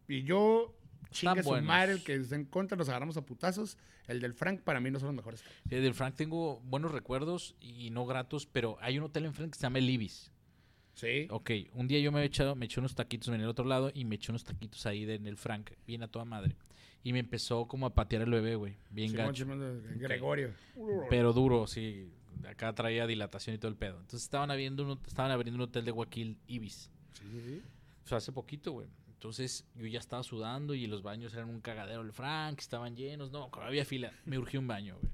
y 0.07 0.22
yo 0.22 0.77
chingue 1.11 1.42
su 1.42 1.51
madre, 1.66 1.90
el 1.94 2.05
que 2.05 2.22
se 2.22 2.37
en 2.37 2.44
contra 2.44 2.77
nos 2.79 2.88
agarramos 2.88 3.16
a 3.16 3.22
putazos. 3.27 3.77
El 4.07 4.20
del 4.20 4.33
Frank 4.33 4.61
para 4.61 4.79
mí 4.79 4.92
no 4.92 5.01
son 5.01 5.09
los 5.09 5.16
mejores. 5.16 5.42
eh, 5.70 5.81
del 5.81 5.92
Frank 5.94 6.14
tengo 6.14 6.61
buenos 6.61 6.92
recuerdos 6.92 7.57
y 7.61 7.90
no 7.90 8.07
gratos, 8.07 8.46
pero 8.46 8.79
hay 8.81 8.96
un 8.96 9.03
hotel 9.07 9.24
en 9.24 9.35
Frank 9.35 9.51
que 9.55 9.57
se 9.59 9.62
llama 9.64 9.79
el 9.79 9.90
Ibis. 9.90 10.31
Sí. 10.98 11.28
Ok, 11.30 11.50
un 11.74 11.87
día 11.87 12.00
yo 12.00 12.11
me, 12.11 12.20
he 12.22 12.24
echado, 12.24 12.56
me 12.56 12.66
eché 12.66 12.80
unos 12.80 12.96
taquitos 12.96 13.28
en 13.28 13.40
el 13.40 13.46
otro 13.46 13.64
lado 13.64 13.92
y 13.94 14.04
me 14.04 14.16
eché 14.16 14.32
unos 14.32 14.42
taquitos 14.42 14.84
ahí 14.84 15.04
de- 15.04 15.14
en 15.14 15.28
el 15.28 15.37
Frank, 15.37 15.70
bien 15.87 16.02
a 16.02 16.08
toda 16.08 16.24
madre. 16.24 16.56
Y 17.04 17.12
me 17.12 17.20
empezó 17.20 17.68
como 17.68 17.87
a 17.87 17.94
patear 17.94 18.22
el 18.22 18.30
bebé, 18.30 18.56
güey, 18.56 18.74
bien 18.90 19.11
Simón, 19.11 19.26
gacho. 19.26 19.44
Simón, 19.44 19.82
Gregorio. 19.96 20.54
Pero 21.08 21.32
duro, 21.32 21.68
sí. 21.68 22.11
Acá 22.48 22.74
traía 22.74 23.06
dilatación 23.06 23.54
y 23.54 23.58
todo 23.61 23.70
el 23.70 23.76
pedo. 23.76 23.94
Entonces 24.00 24.22
estaban 24.24 24.50
abriendo 24.50 24.84
un, 24.84 24.98
estaban 25.06 25.30
abriendo 25.30 25.56
un 25.62 25.68
hotel 25.68 25.84
de 25.84 25.92
Guaquil 25.92 26.37
Ibis. 26.48 26.90
Sí, 27.12 27.24
sí, 27.30 27.40
sí. 27.46 27.62
O 28.04 28.08
sea, 28.08 28.18
hace 28.18 28.32
poquito, 28.32 28.72
güey. 28.72 28.88
Entonces 29.08 29.64
yo 29.76 29.87
ya 29.87 29.98
estaba 30.00 30.22
sudando 30.24 30.74
y 30.74 30.87
los 30.88 31.02
baños 31.02 31.32
eran 31.34 31.48
un 31.48 31.61
cagadero. 31.61 32.00
El 32.02 32.12
Frank, 32.12 32.58
estaban 32.58 32.96
llenos. 32.96 33.30
No, 33.30 33.50
había 33.62 33.84
fila. 33.84 34.12
Me 34.24 34.37
urgió 34.38 34.58
un 34.61 34.66
baño, 34.66 34.96
güey. 35.01 35.12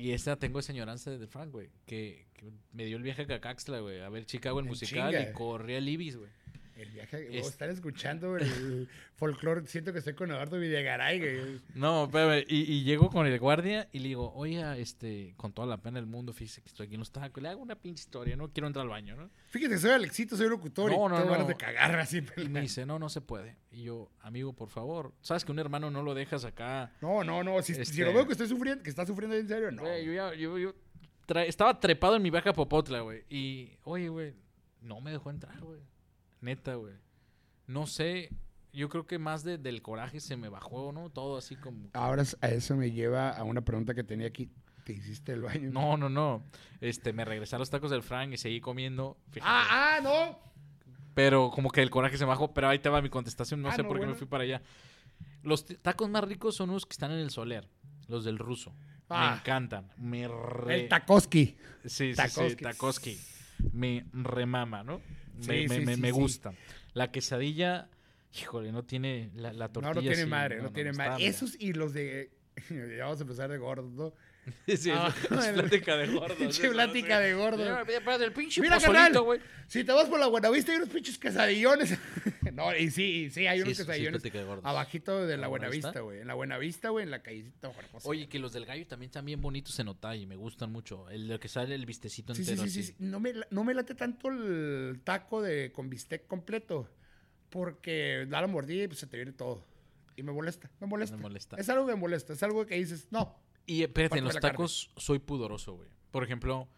Y 0.00 0.12
esta 0.12 0.36
tengo 0.36 0.58
esa 0.58 0.72
añoranza 0.72 1.10
de 1.10 1.26
Frank, 1.26 1.50
güey. 1.52 1.70
Que, 1.86 2.26
que 2.34 2.50
me 2.72 2.84
dio 2.84 2.96
el 2.96 3.02
viaje 3.02 3.22
a 3.22 3.26
Cacaxtla, 3.26 3.80
güey. 3.80 4.00
A 4.00 4.08
ver 4.08 4.26
Chicago 4.26 4.60
el 4.60 4.66
musical 4.66 5.12
chinga. 5.12 5.30
y 5.30 5.32
corrí 5.32 5.76
al 5.76 5.88
Ibis, 5.88 6.16
güey. 6.16 6.30
El 6.78 6.90
viaje, 6.90 7.36
Es- 7.38 7.48
estar 7.48 7.68
escuchando 7.70 8.36
el 8.36 8.88
folclore, 9.16 9.66
siento 9.66 9.92
que 9.92 9.98
estoy 9.98 10.14
con 10.14 10.30
Eduardo 10.30 10.58
Videgaray, 10.60 11.18
güey. 11.18 11.60
No, 11.74 12.04
espérame. 12.04 12.44
Y, 12.48 12.72
y 12.72 12.84
llego 12.84 13.10
con 13.10 13.26
el 13.26 13.36
guardia 13.40 13.88
y 13.92 13.98
le 13.98 14.08
digo, 14.08 14.32
oye, 14.34 14.62
este, 14.80 15.34
con 15.36 15.52
toda 15.52 15.66
la 15.66 15.78
pena 15.82 15.96
del 15.98 16.06
mundo, 16.06 16.32
fíjese 16.32 16.62
que 16.62 16.68
estoy 16.68 16.86
aquí 16.86 16.94
en 16.94 17.00
los 17.00 17.10
tacos. 17.10 17.42
Le 17.42 17.48
hago 17.48 17.60
una 17.60 17.74
pinche 17.74 18.02
historia, 18.02 18.36
no 18.36 18.52
quiero 18.52 18.68
entrar 18.68 18.84
al 18.84 18.90
baño, 18.90 19.16
¿no? 19.16 19.28
Fíjate, 19.48 19.76
soy 19.78 19.90
Alexito, 19.90 20.36
soy 20.36 20.48
locutor 20.48 20.90
No, 20.92 21.06
y 21.06 21.08
no, 21.08 21.16
tengo 21.16 21.30
ganas 21.32 21.42
no. 21.46 21.48
de 21.48 21.56
cagar 21.56 21.98
así. 21.98 22.22
Y 22.36 22.48
me 22.48 22.60
dice, 22.60 22.86
no, 22.86 22.98
no 23.00 23.08
se 23.08 23.20
puede. 23.20 23.56
Y 23.72 23.82
yo, 23.82 24.10
amigo, 24.20 24.52
por 24.52 24.68
favor. 24.70 25.12
¿Sabes 25.20 25.44
que 25.44 25.50
un 25.50 25.58
hermano 25.58 25.90
no 25.90 26.02
lo 26.02 26.14
dejas 26.14 26.44
acá? 26.44 26.92
No, 27.00 27.24
no, 27.24 27.42
no, 27.42 27.60
si, 27.62 27.74
si 27.74 27.80
Este- 27.80 28.04
lo 28.04 28.12
veo 28.12 28.24
que 28.26 28.32
estoy 28.32 28.46
sufriendo, 28.46 28.84
que 28.84 28.90
está 28.90 29.04
sufriendo 29.04 29.34
en 29.36 29.48
serio, 29.48 29.72
no. 29.72 29.82
Güey, 29.82 30.04
yo 30.06 30.12
ya, 30.12 30.34
yo, 30.34 30.56
yo 30.58 30.74
tra- 31.26 31.44
estaba 31.44 31.80
trepado 31.80 32.14
en 32.14 32.22
mi 32.22 32.30
baja 32.30 32.52
Popotla, 32.52 33.00
güey. 33.00 33.24
Y, 33.28 33.72
oye, 33.82 34.08
güey, 34.08 34.34
no 34.80 35.00
me 35.00 35.10
dejó 35.10 35.30
entrar, 35.30 35.58
güey. 35.60 35.80
Neta, 36.40 36.74
güey. 36.74 36.94
No 37.66 37.86
sé 37.86 38.30
yo 38.72 38.88
creo 38.88 39.06
que 39.06 39.18
más 39.18 39.42
de- 39.44 39.58
del 39.58 39.82
coraje 39.82 40.20
se 40.20 40.36
me 40.36 40.48
bajó, 40.48 40.92
¿no? 40.92 41.10
Todo 41.10 41.38
así 41.38 41.56
como... 41.56 41.88
Ahora 41.94 42.22
a 42.42 42.48
eso 42.48 42.76
me 42.76 42.92
lleva 42.92 43.30
a 43.30 43.42
una 43.42 43.62
pregunta 43.62 43.94
que 43.94 44.04
tenía 44.04 44.28
aquí. 44.28 44.50
¿Te 44.84 44.92
hiciste 44.92 45.32
el 45.32 45.42
baño? 45.42 45.70
No, 45.72 45.96
no, 45.96 46.08
no. 46.08 46.44
Este, 46.80 47.12
me 47.12 47.24
regresé 47.24 47.56
a 47.56 47.58
los 47.58 47.70
tacos 47.70 47.90
del 47.90 48.02
Frank 48.02 48.32
y 48.32 48.36
seguí 48.36 48.60
comiendo. 48.60 49.16
fíjate. 49.30 49.50
Ah, 49.52 49.96
ah, 49.96 50.00
no. 50.02 50.38
Pero 51.14 51.50
como 51.50 51.70
que 51.70 51.82
el 51.82 51.90
coraje 51.90 52.16
se 52.18 52.24
me 52.24 52.28
bajó. 52.28 52.54
Pero 52.54 52.68
ahí 52.68 52.78
te 52.78 52.88
va 52.88 53.02
mi 53.02 53.08
contestación. 53.10 53.60
No 53.62 53.68
Ah, 53.70 53.72
sé 53.74 53.82
no, 53.82 53.88
por 53.88 53.96
qué 53.96 54.00
bueno. 54.00 54.12
me 54.12 54.18
fui 54.18 54.26
para 54.28 54.44
allá. 54.44 54.62
Los 55.42 55.64
tacos 55.64 56.08
más 56.08 56.22
ricos 56.24 56.54
son 56.54 56.70
los 56.70 56.86
que 56.86 56.92
están 56.92 57.10
en 57.10 57.18
el 57.18 57.30
Soler. 57.30 57.68
Los 58.06 58.24
del 58.24 58.38
ruso. 58.38 58.74
Ah. 59.08 59.30
Me 59.32 59.38
encantan. 59.40 59.90
Me 59.96 60.28
re... 60.28 60.82
El 60.82 60.88
Takoski. 60.88 61.56
Sí, 61.84 61.88
sí, 61.88 62.10
sí. 62.12 62.16
Takoski. 62.16 62.62
Takoski. 62.62 63.18
Me 63.72 64.06
remama, 64.12 64.84
¿no? 64.84 65.00
Me, 65.38 65.44
Sí, 65.62 65.68
me, 65.68 65.74
sí, 65.76 65.84
me- 65.86 65.94
sí, 65.94 66.00
me 66.00 66.10
gusta. 66.12 66.52
La 66.94 67.10
quesadilla, 67.12 67.88
híjole, 68.38 68.72
no 68.72 68.84
tiene 68.84 69.30
la, 69.34 69.52
la 69.52 69.66
No, 69.66 69.72
tortilla. 69.72 69.94
no 69.94 70.00
tiene 70.00 70.16
sí, 70.16 70.26
madre, 70.26 70.62
no, 70.62 70.70
tiene 70.72 70.90
está, 70.90 71.02
madre. 71.10 71.18
mira. 71.18 71.30
Esos 71.30 71.56
y 71.58 71.72
los 71.72 71.92
de. 71.92 72.30
Ya 72.96 73.04
vamos 73.04 73.18
a 73.20 73.22
empezar 73.22 73.50
de 73.50 73.58
gordos, 73.58 73.92
¿no? 73.94 74.12
Sí, 74.66 74.90
Ah, 74.92 75.14
es, 75.14 75.30
es 75.30 75.46
el- 75.46 75.54
plática 75.54 75.96
de 75.96 76.06
gordos. 76.08 76.36
Pinche 76.38 76.70
plática 76.70 77.20
de 77.20 77.34
gordos. 77.34 77.60
Mira, 77.60 77.84
el 78.24 78.32
pinche 78.32 78.60
Mira, 78.62 78.78
güey. 79.24 79.40
Si 79.66 79.84
te 79.84 79.92
vas 79.92 80.08
por 80.08 80.18
la 80.18 80.26
Buenavista 80.26 80.72
hay 80.72 80.78
unos 80.78 80.88
pinches 80.88 81.18
quesadillones. 81.18 81.96
No, 82.58 82.76
y 82.76 82.90
sí, 82.90 83.02
y 83.24 83.30
sí, 83.30 83.46
hay 83.46 83.58
Sí, 83.58 83.62
unos 83.62 83.76
sí, 83.76 83.82
sí, 83.82 83.86
quesadillones 83.86 84.46
gordos. 84.46 84.64
abajito 84.64 85.26
de 85.26 85.36
la 85.36 85.42
¿La 85.42 85.48
Buenavista, 85.48 86.00
güey. 86.00 86.20
En 86.20 86.26
la 86.26 86.34
Buenavista, 86.34 86.90
güey, 86.90 87.04
en 87.04 87.10
la 87.10 87.22
callecita. 87.22 87.72
Oye, 88.04 88.28
que 88.28 88.38
los 88.38 88.52
del 88.52 88.66
gallo 88.66 88.86
también 88.86 89.08
están 89.08 89.24
bien 89.24 89.40
bonitos 89.40 89.78
en 89.78 89.88
Otay 89.88 90.22
y 90.22 90.26
me 90.26 90.36
gustan 90.36 90.70
mucho. 90.70 91.08
El 91.10 91.28
de 91.28 91.38
que 91.38 91.48
sale 91.48 91.74
el 91.74 91.86
vistecito 91.86 92.34
Sí, 92.34 92.44
sí, 92.44 92.50
entero 92.50 92.66
sí, 92.68 92.70
sí, 92.72 92.80
así. 92.80 92.88
sí. 92.92 92.96
No 92.98 93.20
me, 93.20 93.32
no 93.50 93.64
me 93.64 93.74
late 93.74 93.94
tanto 93.94 94.28
el 94.28 95.00
taco 95.04 95.40
de 95.42 95.72
con 95.72 95.88
bistec 95.88 96.26
completo. 96.26 96.88
Porque 97.50 98.26
da 98.28 98.40
la 98.42 98.46
mordida 98.46 98.84
y 98.84 98.88
pues 98.88 98.98
se 99.00 99.06
te 99.06 99.16
viene 99.16 99.32
todo. 99.32 99.64
Y 100.16 100.22
me 100.22 100.32
molesta, 100.32 100.70
me 100.80 100.86
molesta. 100.86 101.16
Me 101.16 101.22
molesta. 101.22 101.56
Es 101.56 101.68
algo 101.68 101.86
que 101.86 101.92
me 101.94 101.98
molesta, 102.00 102.32
es 102.32 102.42
algo 102.42 102.66
que 102.66 102.74
dices, 102.74 103.06
no. 103.10 103.38
Y 103.66 103.82
espérate, 103.84 104.18
en 104.18 104.24
los 104.24 104.34
carne. 104.34 104.50
tacos 104.50 104.90
soy 104.96 105.18
pudoroso, 105.18 105.74
güey. 105.74 105.88
Por 106.10 106.24
ejemplo, 106.24 106.68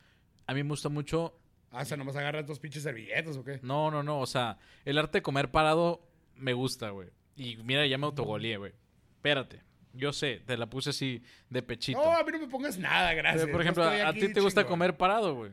a 0.47 0.55
mí 0.55 0.63
me 0.63 0.69
gusta 0.71 0.89
mucho... 0.89 1.40
Ah, 1.71 1.83
o 1.83 1.85
sea, 1.85 1.97
nomás 1.97 2.17
agarras 2.17 2.47
dos 2.47 2.59
pinches 2.59 2.83
servilletas 2.83 3.37
o 3.37 3.45
qué. 3.45 3.61
No, 3.63 3.91
no, 3.91 4.03
no. 4.03 4.21
O 4.21 4.27
sea, 4.27 4.59
el 4.85 4.99
arte 4.99 5.19
de 5.19 5.23
comer 5.23 5.51
parado 5.51 6.07
me 6.35 6.53
gusta, 6.53 6.91
güey. 6.91 7.09
Y 7.37 7.57
mira, 7.59 7.87
ya 7.87 7.97
me 7.97 8.07
autogoleé, 8.07 8.57
güey. 8.57 8.73
Espérate. 9.17 9.63
Yo 9.93 10.13
sé, 10.13 10.41
te 10.47 10.57
la 10.57 10.67
puse 10.67 10.91
así 10.91 11.23
de 11.49 11.63
pechito. 11.63 12.03
No, 12.03 12.17
a 12.17 12.23
mí 12.23 12.31
no 12.33 12.39
me 12.39 12.47
pongas 12.49 12.79
nada, 12.79 13.13
gracias. 13.15 13.43
Pero, 13.45 13.53
por 13.53 13.63
ejemplo, 13.63 13.85
a, 13.85 14.13
ti 14.13 14.33
te 14.33 14.41
gusta 14.41 14.65
comer 14.65 14.97
parado, 14.97 15.35
güey. 15.35 15.51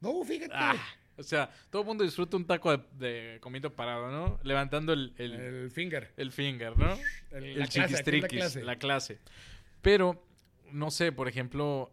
No, 0.00 0.22
fíjate. 0.24 0.52
Ah, 0.54 0.76
o 1.16 1.22
sea, 1.22 1.50
todo 1.70 1.82
el 1.82 1.88
mundo 1.88 2.04
disfruta 2.04 2.36
un 2.36 2.46
taco 2.46 2.76
de, 2.76 2.82
de 2.98 3.40
comiendo 3.40 3.72
parado, 3.72 4.10
¿no? 4.10 4.38
Levantando 4.42 4.92
el, 4.92 5.12
el, 5.18 5.32
El 5.32 5.70
finger. 5.70 6.12
el 6.16 6.32
finger, 6.32 6.76
¿no? 6.76 6.96
El, 7.30 7.44
El 7.44 7.58
la 7.58 7.66
clase, 7.66 8.20
la 8.20 8.28
clase. 8.28 8.62
la 8.62 8.76
clase. 8.76 9.18
Pero, 9.80 10.24
no 10.70 10.90
sé, 10.90 11.12
por 11.12 11.28
ejemplo, 11.28 11.92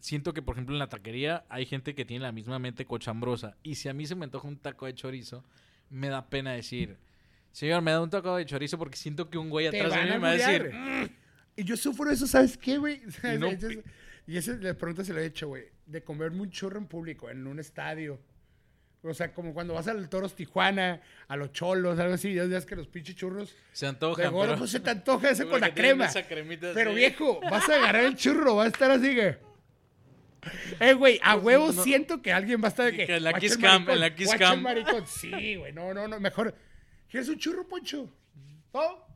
siento 0.00 0.32
que, 0.34 0.42
por 0.42 0.54
ejemplo, 0.56 0.74
en 0.74 0.78
la 0.78 0.88
taquería 0.88 1.44
hay 1.48 1.66
gente 1.66 1.94
que 1.94 2.04
tiene 2.04 2.22
la 2.24 2.32
misma 2.32 2.58
mente 2.58 2.84
cochambrosa. 2.84 3.56
Y 3.62 3.74
si 3.76 3.88
a 3.88 3.92
mí 3.94 4.06
se 4.06 4.14
me 4.14 4.24
antoja 4.24 4.46
un 4.48 4.58
taco 4.58 4.86
de 4.86 4.94
chorizo, 4.94 5.44
me 5.90 6.08
da 6.08 6.28
pena 6.28 6.52
decir, 6.52 6.96
señor, 7.52 7.82
me 7.82 7.90
da 7.92 8.00
un 8.02 8.10
taco 8.10 8.36
de 8.36 8.44
chorizo 8.46 8.78
porque 8.78 8.96
siento 8.96 9.28
que 9.30 9.38
un 9.38 9.50
güey 9.50 9.66
atrás 9.66 9.92
de 9.94 10.02
mí 10.04 10.10
me 10.10 10.18
va 10.18 10.28
a 10.30 10.32
decir, 10.32 10.62
alburear. 10.62 11.10
Y 11.56 11.64
yo 11.64 11.76
sufro 11.76 12.10
eso, 12.10 12.26
¿sabes 12.26 12.56
qué, 12.56 12.78
güey? 12.78 13.02
Y 13.34 13.38
no- 13.38 13.48
y 14.26 14.36
esa 14.36 14.52
la 14.56 14.74
pregunta 14.74 15.04
se 15.04 15.14
lo 15.14 15.20
he 15.20 15.24
hecho, 15.26 15.48
güey. 15.48 15.64
De 15.86 16.02
comerme 16.02 16.42
un 16.42 16.50
churro 16.50 16.76
en 16.78 16.86
público, 16.86 17.30
en 17.30 17.46
un 17.46 17.58
estadio. 17.58 18.20
O 19.02 19.14
sea, 19.14 19.32
como 19.32 19.54
cuando 19.54 19.72
vas 19.74 19.88
al 19.88 20.08
Toros 20.10 20.34
Tijuana, 20.34 21.00
a 21.28 21.36
los 21.36 21.52
cholos, 21.52 21.98
algo 21.98 22.12
así, 22.14 22.34
ya 22.34 22.44
ves 22.44 22.66
que 22.66 22.76
los 22.76 22.88
pinches 22.88 23.16
churros 23.16 23.54
se 23.72 23.86
de 23.86 23.90
antoja. 23.90 24.28
gordo, 24.28 24.48
pero- 24.48 24.58
pues 24.58 24.70
se 24.70 24.80
te 24.80 24.90
antoja 24.90 25.30
ese 25.30 25.46
con 25.48 25.60
la 25.60 25.72
crema. 25.72 26.04
esa 26.06 26.26
cremita 26.26 26.72
Pero 26.74 26.90
así. 26.90 26.96
viejo, 26.98 27.40
vas 27.50 27.68
a 27.70 27.76
agarrar 27.76 28.04
el 28.04 28.16
churro, 28.16 28.56
va 28.56 28.64
a 28.64 28.66
estar 28.68 28.90
así 28.90 29.14
que. 29.14 29.38
Eh, 30.80 30.94
güey, 30.94 31.18
a 31.22 31.36
huevo 31.36 31.72
no. 31.72 31.82
siento 31.82 32.22
que 32.22 32.32
alguien 32.32 32.60
va 32.62 32.66
a 32.66 32.68
estar 32.70 32.86
de 32.90 32.96
que. 32.96 33.06
Que 33.06 33.16
en 33.16 33.24
la 33.24 33.30
"Guacha 33.32 33.46
Kiss 33.46 33.56
Cam, 33.58 33.88
en 33.90 34.00
la 34.00 34.14
Kiss 34.14 34.34
Cam". 34.38 34.62
maricón". 34.62 35.06
Sí, 35.06 35.56
güey, 35.56 35.72
no, 35.72 35.92
no, 35.94 36.06
no, 36.08 36.20
mejor. 36.20 36.54
¿Quieres 37.10 37.28
un 37.28 37.38
churro, 37.38 37.66
Poncho? 37.66 38.08
¿No? 38.72 39.06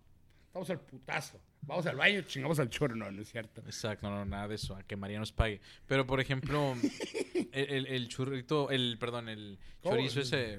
Vamos 0.52 0.70
al 0.70 0.80
putazo. 0.80 1.40
Vamos 1.64 1.86
al 1.86 1.94
baño, 1.96 2.22
chingamos 2.22 2.58
al 2.58 2.68
churro. 2.68 2.96
No, 2.96 3.10
no 3.10 3.22
es 3.22 3.28
cierto. 3.30 3.60
Exacto, 3.66 4.10
no, 4.10 4.16
no, 4.16 4.24
nada 4.24 4.48
de 4.48 4.56
eso, 4.56 4.74
a 4.74 4.82
que 4.82 4.96
María 4.96 5.18
nos 5.20 5.30
pague. 5.32 5.60
Pero, 5.86 6.06
por 6.06 6.20
ejemplo, 6.20 6.74
el, 7.52 7.70
el- 7.70 7.86
el 7.86 8.08
churrito, 8.08 8.70
el, 8.70 8.96
perdón, 8.98 9.28
el 9.28 9.58
chorizo 9.82 10.20
ese, 10.20 10.58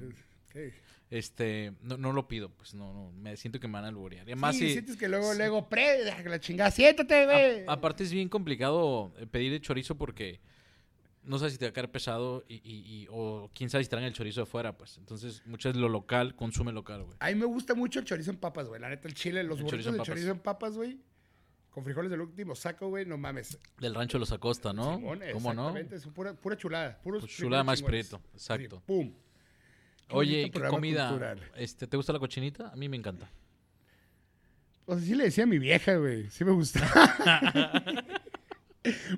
Sí. 0.53 0.59
Este, 1.17 1.73
no, 1.81 1.97
no 1.97 2.11
lo 2.11 2.27
pido, 2.27 2.49
pues 2.49 2.73
no, 2.73 2.91
no, 2.93 3.11
me 3.11 3.37
siento 3.37 3.59
que 3.59 3.67
me 3.67 3.73
van 3.73 3.85
a 3.85 3.87
alborear. 3.89 4.27
Y 4.27 4.31
además, 4.31 4.55
sí, 4.55 4.67
sí, 4.67 4.71
sientes 4.73 4.97
que 4.97 5.07
luego, 5.07 5.33
luego, 5.33 5.69
pre, 5.69 6.03
deja 6.03 6.23
que 6.23 6.29
la 6.29 6.39
chingada, 6.39 6.71
siéntate, 6.71 7.25
güey. 7.25 7.63
aparte 7.67 8.03
es 8.03 8.11
bien 8.11 8.29
complicado 8.29 9.13
eh, 9.19 9.27
pedir 9.27 9.53
el 9.53 9.61
chorizo 9.61 9.95
porque 9.95 10.39
no 11.23 11.37
sabes 11.37 11.53
si 11.53 11.59
te 11.59 11.65
va 11.65 11.69
a 11.69 11.73
caer 11.73 11.91
pesado 11.91 12.43
y, 12.49 12.55
y- 12.55 12.83
y- 13.03 13.07
o 13.11 13.49
quién 13.53 13.69
sabe 13.69 13.83
si 13.83 13.89
traen 13.89 14.05
el 14.05 14.13
chorizo 14.13 14.41
de 14.41 14.45
fuera, 14.45 14.75
pues. 14.77 14.97
Entonces, 14.97 15.41
mucho 15.45 15.69
es 15.69 15.75
lo 15.75 15.87
local, 15.87 16.35
consume 16.35 16.71
local, 16.71 17.03
güey. 17.03 17.15
A 17.19 17.27
mí 17.29 17.35
me 17.35 17.45
gusta 17.45 17.75
mucho 17.75 17.99
el 17.99 18.05
chorizo 18.05 18.31
en 18.31 18.37
papas, 18.37 18.67
güey. 18.67 18.81
La 18.81 18.89
neta, 18.89 19.07
el 19.07 19.13
chile, 19.13 19.43
los 19.43 19.59
El 19.59 19.63
burritos 19.65 19.85
chorizo 19.85 19.89
en 19.89 19.93
de 19.93 19.97
papas. 19.99 20.07
chorizo 20.07 20.31
en 20.31 20.39
papas, 20.39 20.75
güey. 20.75 20.99
Con 21.69 21.83
frijoles 21.83 22.11
del 22.11 22.21
último 22.21 22.53
saco, 22.55 22.89
güey, 22.89 23.05
no 23.05 23.17
mames. 23.17 23.57
Del 23.79 23.95
rancho 23.95 24.19
Los 24.19 24.31
Acosta, 24.31 24.73
¿no? 24.73 25.01
¿Cómo 25.33 25.53
no? 25.53 25.75
Es 25.77 26.05
pura, 26.07 26.33
pura 26.33 26.55
chulada. 26.57 26.99
Puros 27.01 27.21
Pues 27.23 27.31
chulada 27.35 27.63
más 27.63 27.81
prieto, 27.81 28.21
exacto. 28.33 28.81
Pum. 28.85 29.13
Oye, 30.09 30.51
¿qué 30.51 30.61
comida? 30.61 31.09
cultural. 31.09 31.39
Este, 31.55 31.87
¿Te 31.87 31.97
gusta 31.97 32.13
la 32.13 32.19
cochinita? 32.19 32.69
A 32.69 32.75
mí 32.75 32.87
me 32.89 32.97
encanta. 32.97 33.29
O 34.85 34.95
sea, 34.95 35.03
sí 35.03 35.15
le 35.15 35.25
decía 35.25 35.45
a 35.45 35.47
mi 35.47 35.59
vieja, 35.59 35.95
güey. 35.95 36.29
Sí 36.29 36.43
me 36.43 36.51
gusta. 36.51 36.81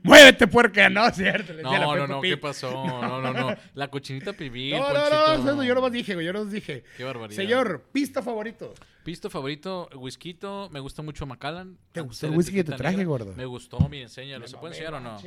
Muévete, 0.04 0.46
puerca. 0.48 0.90
No, 0.90 1.10
cierto. 1.10 1.54
le 1.54 1.64
decía 1.64 1.78
a 1.78 1.80
la 1.80 1.86
No, 1.86 1.96
no, 1.96 2.08
no. 2.08 2.22
¿qué 2.22 2.38
pasó? 2.38 2.72
No, 2.86 3.20
no, 3.22 3.34
no. 3.34 3.56
La 3.74 3.90
cochinita 3.90 4.34
pibil, 4.34 4.74
No, 4.78 4.94
no, 4.94 5.10
no, 5.10 5.10
Ponchito. 5.26 5.52
eso 5.54 5.64
yo 5.64 5.76
nomás 5.76 5.92
dije, 5.92 6.14
güey. 6.14 6.26
Yo 6.26 6.34
nomás 6.34 6.52
dije. 6.52 6.84
Qué 6.98 7.04
barbaridad. 7.04 7.36
Señor, 7.36 7.84
pista 7.92 8.22
favorito. 8.22 8.74
Pisto 9.04 9.30
favorito, 9.30 9.88
whisky, 9.96 10.38
me 10.72 10.80
gusta 10.80 11.02
mucho 11.04 11.26
Macallan. 11.26 11.78
¿Te 11.92 12.02
gustó 12.02 12.26
el 12.28 12.34
whisky 12.36 12.56
que 12.56 12.64
te 12.64 12.72
traje, 12.76 12.98
negra. 12.98 13.10
gordo? 13.10 13.34
Me 13.36 13.46
gustó, 13.46 13.78
mire, 13.90 14.04
enséñalo. 14.04 14.48
¿Se 14.48 14.58
puede 14.58 14.74
enseñar 14.74 14.96
o 14.96 15.00
no? 15.00 15.18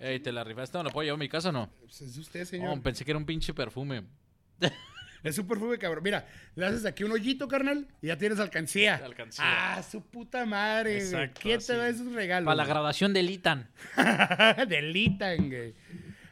Ey, 0.00 0.20
¿te 0.20 0.32
la 0.32 0.42
rifaste? 0.44 0.78
¿Me 0.78 0.84
lo 0.84 0.90
puedo 0.90 1.04
llevar 1.04 1.18
a 1.18 1.20
mi 1.20 1.28
casa 1.28 1.50
o 1.50 1.52
no? 1.52 1.70
Pues 1.80 2.00
es 2.00 2.16
usted, 2.16 2.40
No, 2.40 2.46
señor. 2.46 2.82
pensé 2.82 3.04
que 3.04 3.10
era 3.10 3.18
un 3.18 3.26
pinche 3.26 3.52
perfume. 3.54 4.04
Es 5.26 5.38
un 5.38 5.46
perfume, 5.46 5.78
cabrón. 5.78 6.02
Mira, 6.04 6.26
le 6.54 6.66
haces 6.66 6.84
aquí 6.86 7.04
un 7.04 7.12
hoyito, 7.12 7.48
carnal, 7.48 7.86
y 8.00 8.06
ya 8.08 8.16
tienes 8.18 8.38
alcancía. 8.40 8.96
Alcancía. 8.96 9.44
Ah, 9.76 9.82
su 9.82 10.02
puta 10.02 10.44
madre, 10.46 10.94
güey. 10.94 11.04
Exacto, 11.06 11.40
¿Quién 11.42 11.58
te 11.58 11.64
así. 11.72 11.76
da 11.76 11.88
esos 11.88 12.12
regalos? 12.12 12.46
Para 12.46 12.56
la 12.56 12.64
graduación 12.66 13.12
del 13.12 13.28
ITAN. 13.30 13.68
Delitan, 14.68 15.48
güey. 15.48 15.74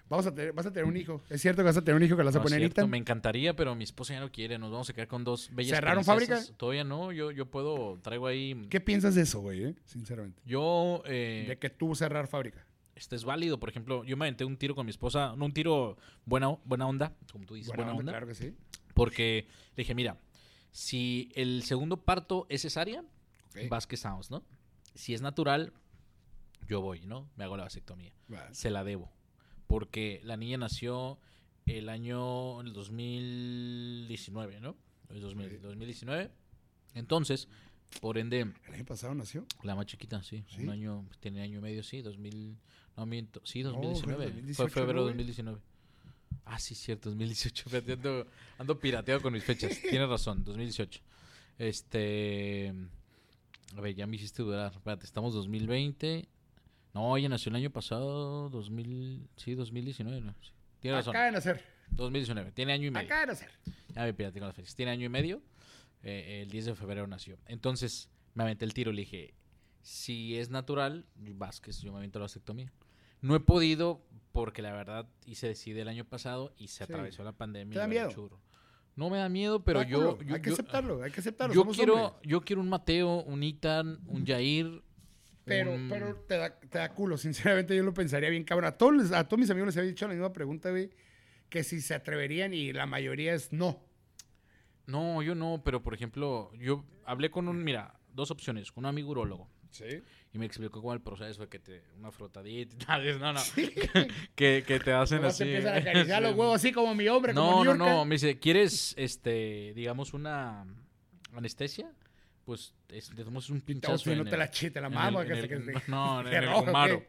Vamos 0.09 0.27
a 0.27 0.35
tener, 0.35 0.53
vas 0.53 0.67
a 0.67 0.71
tener 0.73 0.85
un 0.85 0.97
hijo. 0.97 1.23
Es 1.31 1.41
cierto 1.41 1.63
que 1.63 1.67
vas 1.67 1.77
a 1.79 1.83
tener 1.83 1.97
un 1.97 2.03
hijo 2.05 2.15
que 2.15 2.23
le 2.23 2.27
vas 2.27 2.37
a 2.37 2.39
No, 2.39 2.45
poner 2.45 2.63
Ethan. 2.63 2.89
me 2.91 2.99
encantaría, 2.99 3.57
pero 3.57 3.75
mi 3.75 3.85
esposa 3.85 4.13
ya 4.15 4.21
no 4.21 4.31
quiere. 4.31 4.59
Nos 4.59 4.71
vamos 4.71 4.89
a 4.91 4.93
quedar 4.93 5.09
con 5.09 5.25
dos 5.25 5.49
bellas 5.53 5.77
¿Cerraron 5.79 6.05
fábrica? 6.05 6.39
Todavía 6.59 6.85
no. 6.85 7.11
Yo, 7.11 7.31
yo 7.31 7.47
puedo, 7.47 7.99
traigo 8.03 8.27
ahí... 8.27 8.67
¿Qué 8.71 8.81
piensas 8.81 9.15
de 9.15 9.23
eso, 9.23 9.41
güey? 9.41 9.65
eh? 9.65 9.75
Sinceramente. 9.87 10.41
Yo... 10.45 11.03
eh, 11.07 11.47
De 11.49 11.57
que 11.59 11.71
tú 11.71 11.95
cerrar 11.95 12.29
fábrica. 12.29 12.65
Este 12.95 13.17
es 13.17 13.25
válido. 13.25 13.59
Por 13.61 13.69
ejemplo, 13.69 14.05
yo 14.05 14.17
me 14.17 14.25
aventé 14.27 14.45
un 14.45 14.57
tiro 14.57 14.75
con 14.75 14.87
mi 14.87 14.91
esposa. 14.91 15.35
No 15.37 15.45
un 15.47 15.53
tiro 15.53 15.97
buena, 16.25 16.49
buena 16.65 16.87
onda, 16.87 17.13
como 17.33 17.45
tú 17.47 17.55
dices, 17.55 17.69
Buena 17.69 17.85
buena, 17.93 17.99
onda, 17.99 18.01
onda. 18.01 18.13
claro 18.13 18.27
que 18.27 18.35
sí. 18.35 18.55
Porque 18.95 19.47
le 19.77 19.83
dije, 19.83 19.95
mira, 19.95 20.19
si 20.71 21.31
el 21.35 21.63
segundo 21.65 22.05
parto 22.05 22.47
es 22.49 22.63
cesárea, 22.63 23.01
Ok. 23.51 23.69
vas 23.69 23.87
que 23.87 23.95
estamos, 23.97 24.31
¿no? 24.31 24.45
Si 24.95 25.15
es 25.15 25.21
natural, 25.23 25.73
yo 26.69 26.81
voy, 26.81 27.01
¿no? 27.01 27.29
Me 27.37 27.45
hago 27.45 27.57
la 27.57 27.65
vasectomía. 27.65 28.13
Va. 28.33 28.53
Se 28.55 28.71
la 28.71 28.85
debo. 28.85 29.11
Porque 29.67 30.21
la 30.25 30.37
niña 30.37 30.57
nació 30.59 31.19
el 31.67 31.89
año 31.89 32.61
el 32.61 32.73
2019, 32.73 34.61
¿no? 34.61 34.77
El 35.09 35.21
2000 35.21 35.47
Ok. 35.47 35.53
2019. 35.63 36.31
Entonces, 36.95 37.49
por 38.01 38.19
ende, 38.19 38.41
¿El 38.67 38.75
año 38.75 38.85
pasado 38.85 39.15
nació? 39.15 39.47
la 39.63 39.75
más 39.75 39.87
chiquita, 39.87 40.23
sí. 40.23 40.45
¿Sí? 40.49 40.63
Un 40.63 40.71
año, 40.71 41.05
tiene 41.21 41.43
año 41.43 41.59
y 41.59 41.63
medio, 41.63 41.83
sí. 41.83 42.03
2000, 42.03 42.57
no 42.97 43.07
miento, 43.07 43.41
sí, 43.45 43.63
No, 43.63 43.71
fue 43.73 43.83
2019. 43.83 44.25
2018, 44.27 44.57
fue 44.57 44.71
febrero 44.71 45.01
¿no, 45.01 45.07
de 45.07 45.13
güey? 45.15 45.27
2019. 45.27 45.59
Ah, 46.47 46.59
sí, 46.59 46.75
cierto, 46.75 47.09
2018. 47.11 47.65
Fíjate, 47.71 47.93
ando, 47.95 48.27
ando 48.59 48.79
pirateado 48.79 49.21
con 49.23 49.33
mis 49.33 49.43
fechas. 49.45 49.81
Tienes 49.91 50.09
razón, 50.09 50.45
2018. 50.45 51.01
Este. 51.59 52.73
A 53.77 53.81
ver, 53.81 53.95
ya 53.95 54.07
me 54.07 54.17
hiciste 54.17 54.43
dudar. 54.43 54.73
Espérate, 54.73 55.05
estamos 55.07 55.35
2020. 55.35 56.29
No, 56.93 57.17
ella 57.17 57.29
nació 57.29 57.51
el 57.51 57.57
año 57.57 57.71
pasado, 57.71 58.49
2000. 58.51 59.29
Sí, 59.37 59.55
2019. 59.55 60.21
No, 60.21 60.35
sí. 60.43 60.51
Tienes 60.81 60.99
razón, 60.99 61.11
Acaba 61.17 61.27
de 61.27 61.33
nacer. 61.33 61.65
2019. 61.91 62.53
Tiene 62.53 62.73
año 62.73 62.87
y 62.87 62.91
medio. 62.91 63.07
Acaba 63.07 63.23
de 63.23 63.27
nacer. 63.29 63.51
Ya 63.95 64.03
me 64.03 64.15
pirateé 64.15 64.41
con 64.41 64.49
las 64.49 64.57
fechas. 64.57 64.75
Tiene 64.75 64.93
año 64.93 65.07
y 65.07 65.09
medio. 65.09 65.43
eh, 66.03 66.43
el 66.43 66.51
10 66.51 66.67
de 66.67 66.75
febrero 66.75 67.07
nació. 67.07 67.39
Entonces, 67.47 68.11
me 68.35 68.43
aventé 68.43 68.65
el 68.65 68.75
tiro. 68.75 68.93
Le 68.93 69.01
dije, 69.03 69.35
si 69.83 70.37
es 70.37 70.51
natural, 70.51 71.07
Vázquez, 71.17 71.81
yo 71.81 71.91
me 71.93 71.99
aviento 71.99 72.19
la 72.19 72.25
vasectomía. 72.25 72.71
No 73.25 73.35
he 73.35 73.41
podido 73.41 74.03
porque 74.33 74.61
la 74.63 74.73
verdad 74.73 75.09
hice 75.27 75.49
decide 75.49 75.81
el 75.83 75.89
año 75.89 76.05
pasado 76.05 76.53
y 76.59 76.69
se 76.69 76.79
Sí. 76.79 76.93
atravesó 76.93 77.25
la 77.25 77.33
pandemia. 77.33 77.73
¿Te 77.73 77.79
da 77.79 77.87
miedo? 77.87 78.11
churro. 78.11 78.41
No 78.97 79.09
me 79.11 79.19
da 79.19 79.29
miedo, 79.29 79.65
pero 79.65 79.83
yo, 79.83 80.19
hay 80.31 80.41
que 80.41 80.51
aceptarlo, 80.51 81.03
hay 81.03 81.11
que 81.11 81.21
aceptarlo. 81.21 81.55
yo 81.55 81.63
somos 81.63 81.77
quiero, 81.77 81.95
hombres. 81.95 82.23
yo 82.23 82.41
quiero 82.43 82.61
un 82.63 82.69
Mateo, 82.69 83.23
un 83.23 83.43
Itan, 83.43 83.99
un 84.07 84.25
Jair. 84.27 84.83
Pero, 85.45 85.73
un- 85.75 85.89
pero 85.89 86.15
te 86.29 86.37
da, 86.37 86.59
te 86.59 86.79
da 86.79 86.93
culo, 86.95 87.17
sinceramente 87.19 87.75
yo 87.77 87.83
lo 87.83 87.93
pensaría 87.93 88.31
bien, 88.31 88.45
cabrón. 88.45 88.67
A 88.69 88.79
todos, 88.79 89.11
a 89.13 89.25
todos 89.27 89.41
mis 89.41 89.51
amigos 89.51 89.67
les 89.69 89.77
había 89.79 89.91
dicho 89.91 90.07
la 90.07 90.15
misma 90.15 90.33
pregunta, 90.33 90.71
güey, 90.71 90.91
que 91.49 91.65
si 91.65 91.81
se 91.81 91.95
atreverían 91.95 92.55
y 92.55 92.73
la 92.73 92.87
mayoría 92.87 93.35
es 93.35 93.53
no. 93.53 93.83
No, 94.87 95.23
yo 95.23 95.35
no, 95.35 95.63
pero 95.65 95.83
por 95.83 95.95
ejemplo, 95.95 96.53
yo 96.55 96.85
hablé 97.05 97.31
con 97.31 97.49
un, 97.49 97.65
mira, 97.65 97.99
dos 98.13 98.31
opciones, 98.31 98.71
con 98.71 98.85
un 98.85 98.89
amigo 98.91 99.11
urólogo. 99.11 99.49
Sí. 99.71 100.03
Y 100.35 100.39
me 100.39 100.47
explicó 100.47 100.81
cómo 100.83 100.93
el 100.93 101.01
proceso 101.01 101.43
de 101.43 101.49
que 101.49 101.61
te, 101.61 101.83
una 101.97 102.11
frotadita 102.11 102.75
y 102.75 102.79
tal, 102.79 103.21
no, 103.21 103.33
no, 103.33 103.41
que, 104.35 104.65
que 104.67 104.81
te 104.81 104.93
hacen 104.93 105.25
así. 105.25 105.45
te 105.45 105.57
empiezan 105.57 105.75
a 105.75 105.79
acariciar 105.91 106.23
los 106.23 106.35
huevos 106.35 106.57
así 106.57 106.73
como 106.73 106.93
mi 106.95 107.07
hombre, 107.07 107.33
No, 107.33 107.47
como 107.53 107.65
no, 107.65 107.75
no, 107.75 108.05
me 108.05 108.17
dice, 108.17 108.39
¿quieres, 108.41 108.95
este, 108.99 109.73
digamos, 109.77 110.13
una 110.13 110.67
anestesia? 111.35 111.91
Pues, 112.45 112.75
es, 112.89 113.15
le 113.15 113.23
damos 113.25 113.49
un 113.49 113.61
pinchazo 113.61 114.15
no 114.17 114.25
te 114.25 114.37
la 114.37 114.51
chite 114.51 114.81
la 114.81 114.91
el- 115.23 115.27
que 115.29 115.33
en 115.35 115.41
se- 115.43 115.49
que 115.49 115.55
el- 115.55 115.65
se- 115.83 115.91
no, 115.91 116.21
en 116.21 116.27
el. 116.35 117.07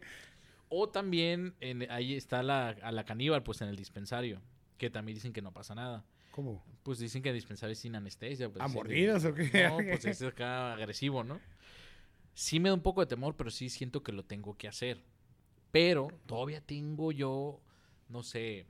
O 0.69 0.89
también, 0.89 1.55
en, 1.61 1.89
ahí 1.91 2.15
está 2.15 2.43
la, 2.43 2.69
a 2.69 2.91
la 2.91 3.05
caníbal, 3.05 3.41
pues, 3.43 3.59
en 3.61 3.69
el 3.69 3.75
dispensario, 3.75 4.39
que 4.77 4.89
también 4.91 5.15
dicen 5.15 5.33
que 5.33 5.41
no 5.41 5.51
pasa 5.51 5.73
nada. 5.73 6.03
¿Cómo? 6.31 6.63
Pues 6.83 6.99
dicen 6.99 7.23
que 7.23 7.29
el 7.29 7.35
dispensario 7.35 7.71
es 7.73 7.79
sin 7.79 7.95
anestesia. 7.95 8.49
Pues, 8.49 8.61
¿A 8.63 8.67
sí, 8.67 8.73
mordidas 8.75 9.25
o 9.25 9.33
qué? 9.33 9.67
No, 9.67 9.77
pues 9.77 10.05
es 10.05 10.21
acá 10.21 10.73
agresivo, 10.73 11.23
¿no? 11.23 11.39
Sí 12.35 12.59
me 12.59 12.69
da 12.69 12.75
un 12.75 12.81
poco 12.81 13.01
de 13.01 13.07
temor, 13.07 13.35
pero 13.35 13.49
sí 13.49 13.69
siento 13.69 14.03
que 14.03 14.11
lo 14.11 14.23
tengo 14.23 14.57
que 14.57 14.67
hacer. 14.67 15.01
Pero 15.71 16.09
todavía 16.25 16.61
tengo 16.61 17.11
yo, 17.11 17.61
no 18.09 18.23
sé, 18.23 18.67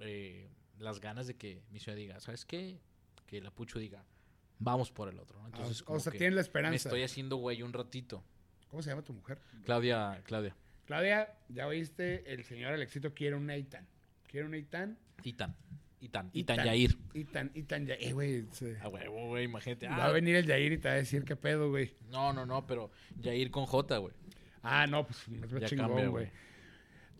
eh, 0.00 0.48
las 0.78 1.00
ganas 1.00 1.26
de 1.26 1.36
que 1.36 1.62
mi 1.70 1.78
ciudad 1.78 1.96
diga, 1.96 2.20
¿sabes 2.20 2.44
qué? 2.44 2.80
Que 3.26 3.40
la 3.40 3.50
Pucho 3.50 3.78
diga, 3.78 4.04
vamos 4.58 4.90
por 4.90 5.08
el 5.08 5.18
otro. 5.18 5.38
¿no? 5.38 5.46
Entonces, 5.46 5.82
o 5.82 5.84
como 5.86 6.00
sea, 6.00 6.12
tiene 6.12 6.30
la 6.30 6.36
me 6.36 6.40
esperanza. 6.42 6.88
estoy 6.88 7.02
haciendo 7.02 7.36
güey 7.36 7.62
un 7.62 7.72
ratito. 7.72 8.22
¿Cómo 8.68 8.82
se 8.82 8.90
llama 8.90 9.02
tu 9.02 9.12
mujer? 9.12 9.40
Claudia, 9.64 10.20
Claudia. 10.24 10.56
Claudia, 10.86 11.38
ya 11.48 11.66
oíste, 11.66 12.30
el 12.32 12.44
señor 12.44 12.72
Alexito 12.72 13.14
quiere 13.14 13.36
un 13.36 13.48
Eitan. 13.48 13.86
Quiere 14.26 14.46
un 14.46 14.54
Eitan. 14.54 14.98
Itan. 15.22 15.56
Itan. 16.04 16.30
Itan. 16.32 16.54
Itan 16.56 16.66
Yair. 16.66 16.98
Itan, 17.14 17.50
Itan 17.54 17.86
Yair. 17.86 18.08
Eh, 18.08 18.12
güey. 18.12 18.46
se- 18.52 18.78
A 18.80 18.88
huevo, 18.88 19.28
güey, 19.28 19.44
imagínate. 19.44 19.88
Va 19.88 19.96
Ah, 19.96 20.06
a 20.06 20.12
venir 20.12 20.36
el 20.36 20.46
Yair 20.46 20.72
y 20.72 20.78
te 20.78 20.88
va 20.88 20.94
a 20.94 20.98
decir 20.98 21.24
qué 21.24 21.36
pedo, 21.36 21.70
güey. 21.70 21.94
no, 22.10 22.32
no, 22.32 22.44
no, 22.46 22.66
pero 22.66 22.90
Yair 23.20 23.50
con 23.50 23.66
J, 23.66 23.98
güey. 23.98 24.14
Ah, 24.62 24.86
no, 24.86 25.06
pues 25.06 25.28
más 25.28 25.50
Ya 25.50 25.66
chingón, 25.68 26.10
güey. 26.10 26.28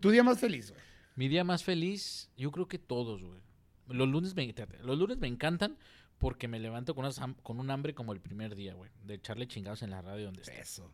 Tu 0.01 0.11
día 0.11 0.23
más 0.23 0.39
feliz, 0.39 0.71
güey. 0.71 0.83
Mi 1.17 1.29
día 1.29 1.45
más 1.45 1.63
feliz, 1.63 2.31
yo 2.37 2.51
creo 2.51 2.67
que 2.69 2.79
todos, 2.79 3.23
güey. 3.23 3.41
Los 3.89 4.09
lunes 4.09 4.35
me, 4.35 4.53
los 4.83 4.99
lunes 4.99 5.19
me 5.19 5.29
encantan 5.29 5.77
porque 6.19 6.49
me 6.49 6.59
levanto 6.59 6.95
con, 6.95 7.11
con 7.43 7.61
un 7.61 7.71
hambre 7.71 7.95
como 7.95 8.13
el 8.13 8.21
primer 8.21 8.55
día, 8.55 8.75
güey. 8.75 8.91
De 9.05 9.15
echarle 9.15 9.47
chingados 9.47 9.83
en 9.83 9.91
la 9.91 10.01
radio 10.03 10.25
donde 10.27 10.43
esté. 10.43 10.59
Eso. 10.61 10.91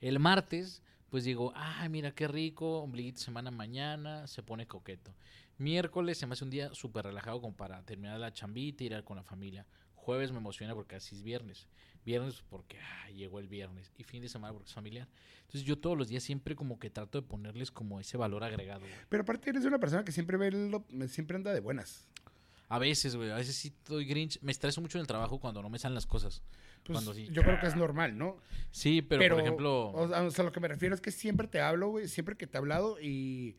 El 0.00 0.18
martes, 0.18 0.82
pues 1.10 1.24
digo, 1.24 1.52
ay, 1.56 1.88
mira 1.88 2.12
qué 2.14 2.28
rico, 2.28 2.82
ombliguito 2.82 3.18
semana 3.20 3.50
mañana, 3.50 4.26
se 4.26 4.42
pone 4.42 4.66
coqueto. 4.66 5.14
Miércoles 5.58 6.18
se 6.18 6.26
me 6.26 6.32
hace 6.34 6.44
un 6.44 6.50
día 6.50 6.74
súper 6.74 7.04
relajado 7.06 7.40
como 7.40 7.56
para 7.56 7.82
terminar 7.84 8.18
la 8.18 8.32
chambita, 8.32 8.84
ir 8.84 8.94
a- 8.94 9.04
con 9.04 9.16
la 9.16 9.22
familia. 9.22 9.66
Jueves 9.94 10.32
me 10.32 10.38
emociona 10.38 10.74
porque 10.74 10.96
así 10.96 11.14
es 11.14 11.22
viernes. 11.22 11.66
Viernes 12.04 12.42
porque 12.50 12.78
ah, 12.80 13.10
llegó 13.10 13.38
el 13.38 13.48
viernes. 13.48 13.90
Y 13.96 14.04
fin 14.04 14.20
de 14.20 14.28
semana 14.28 14.52
porque 14.52 14.68
es 14.68 14.74
familiar. 14.74 15.08
Entonces 15.42 15.62
yo 15.62 15.78
todos 15.78 15.96
los 15.96 16.08
días 16.08 16.22
siempre 16.22 16.54
como 16.54 16.78
que 16.78 16.90
trato 16.90 17.20
de 17.20 17.26
ponerles 17.26 17.70
como 17.70 18.00
ese 18.00 18.16
valor 18.16 18.44
agregado, 18.44 18.80
güey. 18.80 18.92
Pero 19.08 19.22
aparte 19.22 19.50
eres 19.50 19.64
una 19.64 19.78
persona 19.78 20.04
que 20.04 20.12
siempre 20.12 20.36
ve 20.36 20.50
lo- 20.50 20.84
siempre 21.08 21.36
anda 21.36 21.52
de 21.54 21.60
buenas. 21.60 22.08
A 22.68 22.78
veces, 22.78 23.14
güey, 23.14 23.30
a 23.30 23.36
veces 23.36 23.54
sí 23.56 23.68
estoy 23.68 24.04
grinch. 24.04 24.40
Me 24.42 24.50
estreso 24.52 24.80
mucho 24.80 24.98
en 24.98 25.02
el 25.02 25.06
trabajo 25.06 25.38
cuando 25.38 25.62
no 25.62 25.70
me 25.70 25.78
salen 25.78 25.94
las 25.94 26.06
cosas. 26.06 26.42
Pues, 26.82 26.96
Cuando 26.96 27.14
sí. 27.14 27.28
yo 27.30 27.42
creo 27.42 27.58
que 27.60 27.66
es 27.66 27.76
normal, 27.76 28.18
¿no? 28.18 28.36
Sí, 28.70 29.00
pero, 29.00 29.26
por 29.36 29.40
ejemplo... 29.40 29.88
O 29.92 30.08
sea, 30.08 30.22
o 30.22 30.30
sea, 30.30 30.44
lo 30.44 30.52
que 30.52 30.60
me 30.60 30.68
refiero 30.68 30.94
es 30.94 31.00
que 31.00 31.10
siempre 31.12 31.46
te 31.48 31.60
hablo, 31.60 31.88
güey, 31.88 32.08
siempre 32.08 32.36
que 32.36 32.46
te 32.46 32.56
he 32.56 32.58
hablado 32.58 33.00
y 33.00 33.56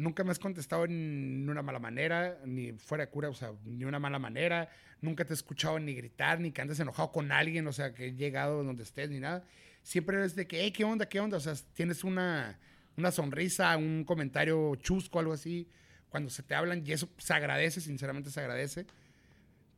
nunca 0.00 0.24
me 0.24 0.30
has 0.30 0.38
contestado 0.38 0.84
en 0.84 1.46
una 1.48 1.62
mala 1.62 1.78
manera, 1.78 2.38
ni 2.44 2.72
fuera 2.72 3.04
de 3.04 3.10
cura, 3.10 3.28
o 3.28 3.34
sea, 3.34 3.52
ni 3.64 3.84
una 3.84 3.98
mala 3.98 4.18
manera. 4.18 4.70
Nunca 5.00 5.24
te 5.24 5.32
he 5.32 5.34
escuchado 5.34 5.78
ni 5.78 5.94
gritar, 5.94 6.40
ni 6.40 6.52
que 6.52 6.62
andes 6.62 6.80
enojado 6.80 7.12
con 7.12 7.30
alguien, 7.30 7.66
o 7.66 7.72
sea, 7.72 7.92
que 7.94 8.06
he 8.06 8.12
llegado 8.14 8.64
donde 8.64 8.82
estés, 8.82 9.10
ni 9.10 9.20
nada. 9.20 9.44
Siempre 9.82 10.16
eres 10.16 10.34
de 10.34 10.46
que, 10.46 10.62
hey, 10.62 10.72
¿qué 10.72 10.84
onda? 10.84 11.06
¿Qué 11.06 11.20
onda? 11.20 11.36
O 11.36 11.40
sea, 11.40 11.54
tienes 11.74 12.02
una, 12.02 12.58
una 12.96 13.10
sonrisa, 13.10 13.76
un 13.76 14.04
comentario 14.04 14.74
chusco, 14.76 15.18
algo 15.18 15.32
así, 15.32 15.68
cuando 16.08 16.30
se 16.30 16.42
te 16.42 16.54
hablan 16.54 16.82
y 16.86 16.92
eso 16.92 17.08
se 17.18 17.34
agradece, 17.34 17.80
sinceramente 17.80 18.30
se 18.30 18.40
agradece. 18.40 18.86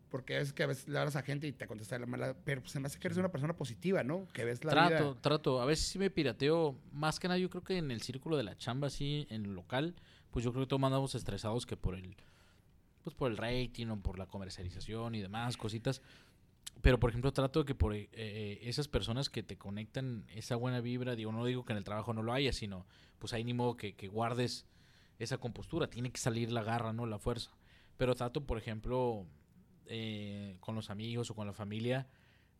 Porque 0.08 0.38
es 0.38 0.52
que 0.52 0.62
a 0.62 0.66
veces 0.66 0.88
le 0.88 0.98
hablas 0.98 1.16
a 1.16 1.22
gente 1.22 1.46
y 1.46 1.52
te 1.52 1.66
contesta 1.66 1.98
la 1.98 2.04
mala, 2.04 2.36
pero 2.44 2.60
pues 2.60 2.72
se 2.72 2.98
que 2.98 3.08
eres 3.08 3.16
una 3.16 3.32
persona 3.32 3.56
positiva, 3.56 4.04
¿no? 4.04 4.28
Que 4.34 4.44
ves 4.44 4.62
la 4.62 4.70
trato, 4.70 5.12
vida. 5.12 5.22
trato. 5.22 5.62
A 5.62 5.64
veces 5.64 5.86
sí 5.86 5.98
me 5.98 6.10
pirateo. 6.10 6.76
Más 6.92 7.18
que 7.18 7.28
nada, 7.28 7.38
yo 7.38 7.48
creo 7.48 7.64
que 7.64 7.78
en 7.78 7.90
el 7.90 8.02
círculo 8.02 8.36
de 8.36 8.42
la 8.42 8.54
chamba, 8.58 8.88
así, 8.88 9.26
en 9.30 9.46
el 9.46 9.54
local, 9.54 9.94
pues 10.32 10.44
yo 10.44 10.52
creo 10.52 10.64
que 10.64 10.68
todos 10.68 10.82
andamos 10.82 11.14
estresados 11.14 11.66
que 11.66 11.76
por 11.76 11.94
el, 11.94 12.16
pues 13.04 13.14
por 13.14 13.30
el 13.30 13.36
rating 13.36 13.86
o 13.88 14.00
por 14.00 14.18
la 14.18 14.26
comercialización 14.26 15.14
y 15.14 15.20
demás 15.20 15.56
cositas. 15.56 16.02
Pero, 16.80 16.98
por 16.98 17.10
ejemplo, 17.10 17.32
trato 17.32 17.60
de 17.60 17.66
que 17.66 17.74
por 17.74 17.94
eh, 17.94 18.08
eh, 18.12 18.58
esas 18.62 18.88
personas 18.88 19.28
que 19.28 19.42
te 19.42 19.56
conectan 19.56 20.24
esa 20.34 20.56
buena 20.56 20.80
vibra, 20.80 21.14
digo, 21.14 21.30
no 21.30 21.44
digo 21.44 21.64
que 21.64 21.72
en 21.72 21.78
el 21.78 21.84
trabajo 21.84 22.12
no 22.12 22.22
lo 22.22 22.32
haya, 22.32 22.52
sino, 22.52 22.86
pues 23.18 23.32
ahí 23.32 23.44
ni 23.44 23.54
modo 23.54 23.76
que, 23.76 23.94
que 23.94 24.08
guardes 24.08 24.66
esa 25.18 25.38
compostura. 25.38 25.88
Tiene 25.88 26.10
que 26.10 26.18
salir 26.18 26.50
la 26.50 26.62
garra, 26.62 26.92
¿no? 26.92 27.06
La 27.06 27.18
fuerza. 27.18 27.50
Pero 27.96 28.14
trato, 28.14 28.44
por 28.46 28.58
ejemplo, 28.58 29.26
eh, 29.86 30.56
con 30.60 30.74
los 30.74 30.90
amigos 30.90 31.30
o 31.30 31.34
con 31.34 31.46
la 31.46 31.52
familia, 31.52 32.08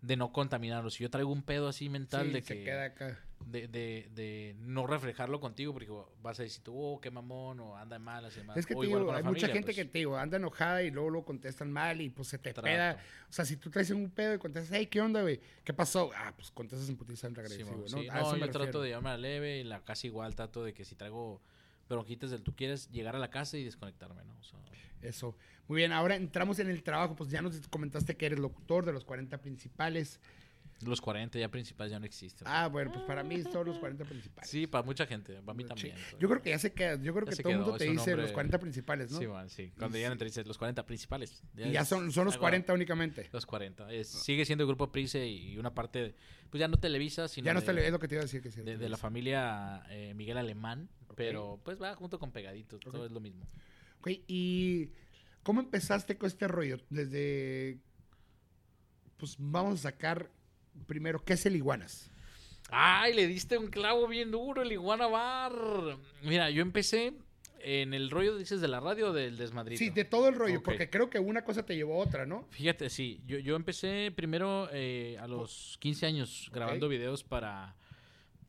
de 0.03 0.17
no 0.17 0.33
contaminarlos. 0.33 0.95
Si 0.95 1.03
yo 1.05 1.11
traigo 1.11 1.31
un 1.33 1.43
pedo 1.43 1.69
así 1.69 1.89
mental 1.89 2.27
Sí, 2.27 2.33
de 2.33 2.43
se 2.43 2.59
que 2.59 2.65
queda 2.65 2.85
acá. 2.85 3.19
de, 3.47 3.69
de, 3.69 4.09
de 4.15 4.55
no 4.59 4.87
reflejarlo 4.87 5.41
contigo 5.41 5.73
porque 5.73 5.91
vas 6.23 6.39
a 6.41 6.43
decir 6.43 6.63
tú, 6.63 6.75
oh, 6.77 7.01
qué 7.01 7.11
mamón, 7.11 7.61
o 7.61 7.77
anda 7.77 7.95
de 7.97 8.05
malas 8.05 8.35
y 8.35 8.41
demás. 8.41 8.57
Es 8.59 8.67
que 8.67 8.75
O 8.75 8.83
la 8.83 8.89
hay 8.91 9.23
mucha 9.23 9.23
familia, 9.23 9.47
gente 9.53 9.67
pues. 9.67 9.77
que 9.77 9.85
te 9.85 9.99
digo, 9.99 10.17
anda 10.19 10.37
enojada 10.39 10.83
y 10.83 10.91
luego 10.91 11.09
lo 11.11 11.25
contestan 11.25 11.71
mal 11.71 12.01
y 12.01 12.11
pues 12.11 12.29
se 12.29 12.39
te 12.39 12.53
Trato. 12.53 12.67
peda. 12.67 12.99
O 13.31 13.33
sea, 13.33 13.45
si 13.45 13.57
tú 13.57 13.71
traes 13.71 13.91
un 13.91 14.11
pedo 14.11 14.35
y 14.35 14.39
contestas, 14.39 14.77
hey, 14.77 14.87
¿qué 14.89 15.01
onda, 15.01 15.23
güey? 15.23 15.41
¿Qué 15.65 15.73
pasó? 15.73 16.11
Ah, 16.17 16.33
pues 16.37 16.51
contestas 16.51 16.89
en 16.89 16.97
putiza 16.97 17.29
en 17.29 17.35
Sí, 17.35 17.41
agresivo, 17.41 17.71
mo- 17.71 17.79
¿no? 17.79 17.87
sí, 17.89 18.09
no, 18.13 18.51
trato 18.51 18.83
de 18.83 18.89
llevarme 18.89 19.11
a 19.11 19.17
leve 19.17 19.59
y 19.61 19.65
la 19.65 19.81
casa 19.85 20.07
igual 20.07 20.35
trato 20.35 20.65
de 20.65 20.75
que 20.75 20.85
si 20.85 20.97
traigo 20.97 21.41
bronquitas 21.93 22.31
del 22.31 22.43
tú 22.43 22.55
quieres, 22.55 22.91
llegar 22.91 23.17
a 23.17 23.19
la 23.19 23.31
casa 23.31 23.57
y 23.59 23.65
desconectarme, 23.65 24.25
¿no? 24.25 24.37
O 24.39 24.43
sea, 24.43 24.59
Eso. 25.03 25.37
Muy 25.69 25.77
bien, 25.79 25.93
ahora 25.93 26.17
entramos 26.17 26.59
en 26.59 26.69
el 26.69 26.83
trabajo. 26.83 27.15
Pues 27.15 27.31
ya 27.31 27.43
nos 27.43 27.57
comentaste 27.69 28.17
que 28.17 28.27
eres 28.27 28.39
locutor 28.39 28.85
de 28.85 28.93
los 28.93 29.05
40 29.05 29.39
principales. 29.39 30.21
Los 30.85 31.01
40 31.01 31.39
ya 31.39 31.49
principales 31.49 31.91
ya 31.91 31.99
no 31.99 32.07
existen. 32.07 32.47
Ah, 32.49 32.69
bueno, 32.69 32.91
pues 32.93 33.05
para 33.05 33.23
mí 33.23 33.43
son 33.43 33.67
los 33.67 33.79
40 33.79 34.05
principales. 34.05 34.51
sí, 34.51 34.67
para 34.67 34.85
mucha 34.85 35.07
gente, 35.07 35.35
para 35.43 35.55
mí 35.55 35.63
Sí. 35.63 35.69
también. 35.69 35.97
Yo 36.19 36.29
creo 36.29 36.43
que 36.43 36.51
ya 36.51 36.59
se 36.59 36.73
queda. 36.73 36.97
Yo 36.97 37.13
creo 37.15 37.27
Ya 37.27 37.37
que 37.37 37.43
todo 37.43 37.53
el 37.53 37.59
mundo 37.59 37.77
te 37.77 37.85
dice 37.85 37.97
nombre- 38.11 38.23
los 38.23 38.33
40 38.33 38.59
principales, 38.59 39.11
¿no? 39.13 39.19
Sí, 39.19 39.27
man, 39.27 39.49
sí. 39.51 39.73
Cuando 39.79 39.97
llegan 39.97 40.13
entre 40.13 40.27
dices 40.27 40.47
los 40.47 40.59
40 40.59 40.85
principales. 40.87 41.43
y 41.57 41.71
ya 41.73 41.85
son, 41.85 42.11
son 42.13 42.25
los 42.27 42.35
algo- 42.35 42.43
40 42.43 42.73
únicamente. 42.73 43.29
Los 43.33 43.47
40. 43.47 43.93
Es- 43.93 44.09
sigue 44.09 44.45
siendo 44.45 44.65
el 44.65 44.69
grupo 44.69 44.91
Price 44.93 45.27
y 45.27 45.57
una 45.59 45.75
parte, 45.75 45.99
de- 46.01 46.15
pues 46.51 46.61
ya 46.61 46.69
no 46.69 46.79
Televisa, 46.79 47.29
sino 47.29 47.47
Ya 47.47 47.55
no 47.55 47.61
de- 47.61 47.87
es 47.87 47.93
lo 47.93 47.99
que 47.99 48.09
te 48.09 48.15
iba 48.17 48.23
a 48.23 48.25
decir 48.25 48.43
que 48.43 48.51
sí. 48.51 48.61
de, 48.63 48.77
de 48.77 48.89
la 48.89 48.97
familia 48.97 49.83
eh, 49.91 50.13
Miguel 50.15 50.37
Alemán, 50.39 50.89
pero 51.17 51.61
pues 51.65 51.81
va 51.81 51.95
junto 51.95 52.19
con 52.19 52.31
Pegaditos, 52.33 52.81
todo 52.81 53.07
es 53.07 53.13
lo 53.13 53.21
mismo. 53.21 53.47
Ok, 54.01 54.11
¿y 54.27 54.91
cómo 55.43 55.61
empezaste 55.61 56.17
con 56.19 56.27
este 56.27 56.49
rollo? 56.49 56.79
Desde. 56.91 57.79
Pues 59.17 59.37
vamos 59.39 59.75
a 59.81 59.83
sacar 59.91 60.31
primero, 60.87 61.23
¿qué 61.25 61.35
es 61.35 61.47
el 61.47 61.57
iguanas? 61.57 62.11
¡Ay! 62.71 63.13
Le 63.15 63.27
diste 63.27 63.59
un 63.59 63.69
clavo 63.69 64.07
bien 64.09 64.31
duro, 64.31 64.63
el 64.63 64.73
Iguana 64.73 65.07
Bar. 65.07 65.53
Mira, 66.23 66.49
yo 66.51 66.63
empecé 66.63 67.13
en 67.65 67.93
el 67.95 68.11
rollo, 68.11 68.37
dices, 68.37 68.61
de 68.61 68.69
la 68.69 68.81
radio 68.81 69.11
o 69.11 69.13
del 69.13 69.37
desmadrito. 69.37 69.79
Sí, 69.79 69.91
de 69.91 70.05
todo 70.05 70.29
el 70.29 70.35
rollo, 70.35 70.63
porque 70.63 70.89
creo 70.91 71.11
que 71.11 71.19
una 71.19 71.45
cosa 71.45 71.65
te 71.67 71.77
llevó 71.77 71.95
a 72.01 72.05
otra, 72.07 72.25
¿no? 72.27 72.47
Fíjate, 72.51 72.89
sí, 72.91 73.21
yo, 73.27 73.39
yo 73.39 73.57
empecé 73.57 74.11
primero 74.17 74.69
eh, 74.73 75.17
a 75.21 75.27
los 75.29 75.77
15 75.81 76.07
años 76.07 76.49
grabando 76.53 76.89
videos 76.89 77.23
para, 77.25 77.77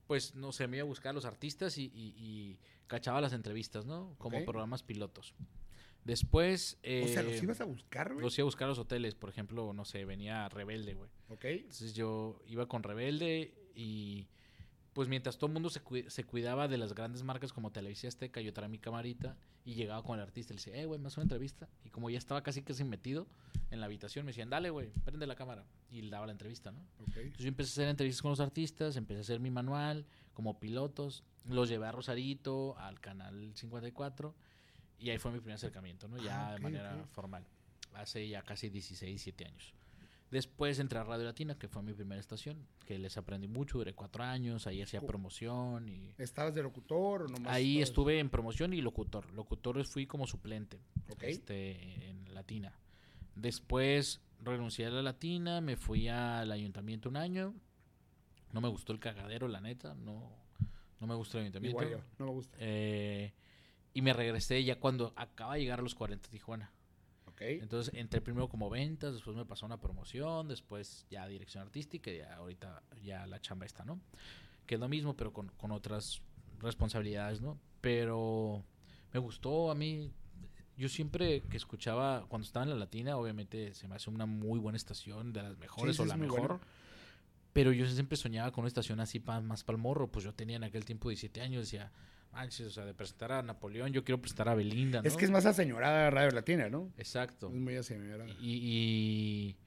pues, 0.08 0.34
no 0.36 0.52
sé, 0.52 0.68
me 0.68 0.78
iba 0.78 0.84
a 0.84 0.88
buscar 0.88 1.10
a 1.12 1.14
los 1.14 1.26
artistas 1.26 1.78
y, 1.78 1.92
y- 1.94 2.14
y 2.18 2.60
cachaba 2.88 3.20
las 3.22 3.34
entrevistas, 3.34 3.86
¿no? 3.86 4.16
Como 4.18 4.38
programas 4.46 4.84
pilotos. 4.84 5.34
Después... 6.06 6.78
o 6.84 7.08
sea, 7.08 7.24
los 7.24 7.34
eh, 7.34 7.40
ibas 7.44 7.62
a 7.62 7.66
buscar, 7.66 8.12
güey. 8.14 8.24
Los 8.24 8.38
iba 8.38 8.44
a 8.44 8.46
buscar 8.46 8.66
a 8.66 8.70
los 8.70 8.80
hoteles, 8.80 9.16
por 9.16 9.30
ejemplo, 9.30 9.72
no 9.74 9.86
sé, 9.86 10.06
venía 10.06 10.50
Rebelde, 10.50 10.94
güey. 10.96 11.10
Ok. 11.30 11.46
Entonces 11.46 11.94
yo 11.94 12.40
iba 12.48 12.68
con 12.68 12.84
Rebelde 12.84 13.54
y 13.76 14.28
pues 14.94 15.08
mientras 15.08 15.38
todo 15.38 15.48
el 15.48 15.54
mundo 15.54 15.70
se, 15.72 15.84
cui- 15.84 16.08
se 16.10 16.24
cuidaba 16.24 16.68
de 16.68 16.78
las 16.78 16.94
grandes 16.94 17.24
marcas 17.24 17.52
como 17.52 17.72
Televisa 17.72 18.08
Azteca, 18.08 18.42
yo 18.42 18.54
traía 18.54 18.70
mi 18.70 18.78
camarita 18.78 19.36
y 19.66 19.74
llegaba 19.74 20.04
con 20.04 20.20
el 20.20 20.22
artista 20.24 20.54
y 20.54 20.58
le 20.58 20.60
decía, 20.60 20.76
eh, 20.76 20.86
güey, 20.86 21.00
me 21.00 21.08
haces 21.08 21.18
una 21.18 21.24
entrevista. 21.24 21.68
Y 21.84 21.90
como 21.90 22.10
ya 22.12 22.18
estaba 22.20 22.44
casi 22.44 22.62
casi 22.62 22.84
metido 22.84 23.26
en 23.72 23.80
la 23.80 23.88
habitación, 23.88 24.24
me 24.26 24.32
decían, 24.34 24.50
dale, 24.52 24.70
güey, 24.70 24.92
prende 25.04 25.26
la 25.26 25.36
cámara. 25.36 25.66
Y 25.90 26.02
le 26.04 26.12
daba 26.12 26.28
la 26.28 26.34
entrevista, 26.34 26.72
¿no? 26.72 26.86
Entonces 27.00 27.44
yo 27.44 27.48
empecé 27.48 27.70
a 27.70 27.74
hacer 27.74 27.88
entrevistas 27.90 28.22
con 28.22 28.30
los 28.30 28.40
artistas, 28.40 28.96
empecé 28.98 29.20
a 29.20 29.22
hacer 29.22 29.40
mi 29.40 29.50
manual 29.50 30.06
como 30.34 30.60
pilotos, 30.60 31.24
los 31.46 31.70
llevé 31.70 31.88
a 31.88 31.92
Rosarito, 31.92 32.78
al 32.78 33.00
canal 33.00 33.52
54 33.56 34.36
y 35.00 35.10
ahí 35.10 35.18
fue 35.18 35.32
mi 35.32 35.40
primer 35.40 35.56
acercamiento, 35.56 36.08
¿no? 36.08 36.18
Ya 36.18 36.50
Ah, 36.50 36.54
de 36.54 36.60
manera 36.60 37.06
formal. 37.12 37.46
hace 37.94 38.28
ya 38.28 38.42
casi 38.42 38.70
16, 38.70 39.10
17 39.10 39.46
años. 39.46 39.74
Después 40.32 40.80
entré 40.80 40.98
a 40.98 41.04
Radio 41.04 41.26
Latina, 41.26 41.56
que 41.60 41.68
fue 41.68 41.84
mi 41.84 41.94
primera 41.94 42.20
estación, 42.20 42.58
que 42.88 42.98
les 42.98 43.18
aprendí 43.18 43.48
mucho, 43.48 43.78
duré 43.78 43.94
cuatro 43.94 44.24
años, 44.24 44.66
ahí 44.66 44.82
hacía 44.82 45.00
promoción 45.02 45.88
y... 45.88 46.12
¿Estabas 46.18 46.56
de 46.56 46.64
locutor 46.64 47.24
o 47.24 47.28
nomás? 47.28 47.54
Ahí 47.54 47.74
estabas- 47.78 47.90
estuve 47.90 48.20
en 48.20 48.30
promoción 48.32 48.74
y 48.74 48.82
locutor. 48.82 49.32
Locutor 49.34 49.86
fui 49.86 50.08
como 50.08 50.26
suplente 50.26 50.80
Ok. 51.12 51.22
este, 51.24 52.10
en 52.10 52.34
Latina. 52.34 52.74
Después 53.36 54.22
renuncié 54.42 54.88
a 54.88 54.90
la 54.90 55.02
Latina, 55.04 55.62
me 55.62 55.78
fui 55.78 56.08
al 56.08 56.52
ayuntamiento 56.52 57.10
un 57.10 57.18
año. 57.18 57.54
No 58.54 58.62
me 58.62 58.70
gustó 58.70 58.92
el 58.94 59.00
cagadero, 59.00 59.48
la 59.48 59.62
neta. 59.62 59.94
No, 59.96 60.32
no 61.00 61.08
me 61.08 61.14
gustó 61.16 61.38
el 61.38 61.44
ayuntamiento. 61.44 61.84
Igual 61.84 62.00
yo, 62.00 62.06
no 62.18 62.26
me 62.26 62.32
gusta. 62.32 62.58
Eh, 62.60 63.34
y 63.94 64.02
me 64.02 64.14
regresé 64.14 64.64
ya 64.64 64.80
cuando 64.80 65.14
acaba 65.16 65.56
de 65.56 65.62
llegar 65.62 65.80
a 65.80 65.84
los 65.84 65.96
40 65.96 66.28
a 66.28 66.32
Tijuana. 66.32 66.72
Ok. 67.28 67.42
Entonces 67.42 67.94
entré 67.96 68.22
primero 68.22 68.48
como 68.48 68.70
ventas, 68.70 69.14
después 69.14 69.36
me 69.36 69.46
pasó 69.46 69.66
una 69.66 69.80
promoción, 69.80 70.48
después 70.48 71.06
ya 71.10 71.28
dirección 71.28 71.64
artística 71.64 72.12
y 72.12 72.18
ya 72.20 72.36
ahorita 72.36 72.84
ya 73.04 73.26
la 73.28 73.40
chamba 73.42 73.66
está, 73.66 73.84
¿no? 73.86 74.00
Que 74.66 74.76
es 74.76 74.80
lo 74.82 74.88
mismo, 74.88 75.16
pero 75.16 75.34
con, 75.34 75.50
con 75.50 75.72
otras 75.72 76.22
responsabilidades, 76.60 77.42
¿no? 77.42 77.60
Pero 77.82 78.64
me 79.14 79.20
gustó 79.20 79.72
a 79.72 79.76
mí. 79.76 80.12
Yo 80.78 80.90
siempre 80.90 81.42
que 81.42 81.58
escuchaba, 81.58 82.26
cuando 82.30 82.46
estaba 82.48 82.64
en 82.64 82.70
la 82.72 82.76
Latina, 82.76 83.18
obviamente 83.18 83.74
se 83.76 83.88
me 83.88 83.96
hace 83.96 84.10
una 84.10 84.26
muy 84.26 84.60
buena 84.60 84.78
estación, 84.78 85.32
de 85.34 85.44
las 85.44 85.58
mejores 85.58 85.96
sí, 85.98 86.02
o 86.02 86.06
la 86.06 86.18
mejor. 86.18 86.60
Pero 87.52 87.72
yo 87.72 87.86
siempre 87.88 88.18
soñaba 88.18 88.52
con 88.52 88.64
una 88.64 88.70
estación 88.70 89.00
así 89.00 89.20
pa- 89.20 89.40
más 89.42 89.64
para 89.64 89.76
el 89.76 89.82
morro. 89.82 90.08
Pues 90.08 90.26
yo 90.26 90.34
tenía 90.34 90.56
en 90.56 90.64
aquel 90.64 90.86
tiempo 90.86 91.10
17 91.10 91.42
años, 91.42 91.62
decía, 91.66 91.92
manches, 92.34 92.68
o 92.68 92.72
sea, 92.72 92.84
de 92.86 92.94
presentar 92.94 93.32
a 93.32 93.42
Napoleón, 93.44 93.92
yo 93.94 94.04
quiero 94.04 94.20
presentar 94.20 94.50
a 94.50 94.56
Belinda, 94.56 95.02
¿no? 95.02 95.08
Es 95.08 95.16
que 95.16 95.26
es 95.26 95.32
más 95.32 95.46
aseñorada 95.46 96.10
Radio 96.10 96.32
Latina, 96.32 96.70
¿no? 96.70 96.92
Exacto. 96.98 97.48
Es 97.48 97.60
muy 97.60 97.76
aseñorada. 97.76 98.26
Y, 98.42 98.54
y, 98.56 99.58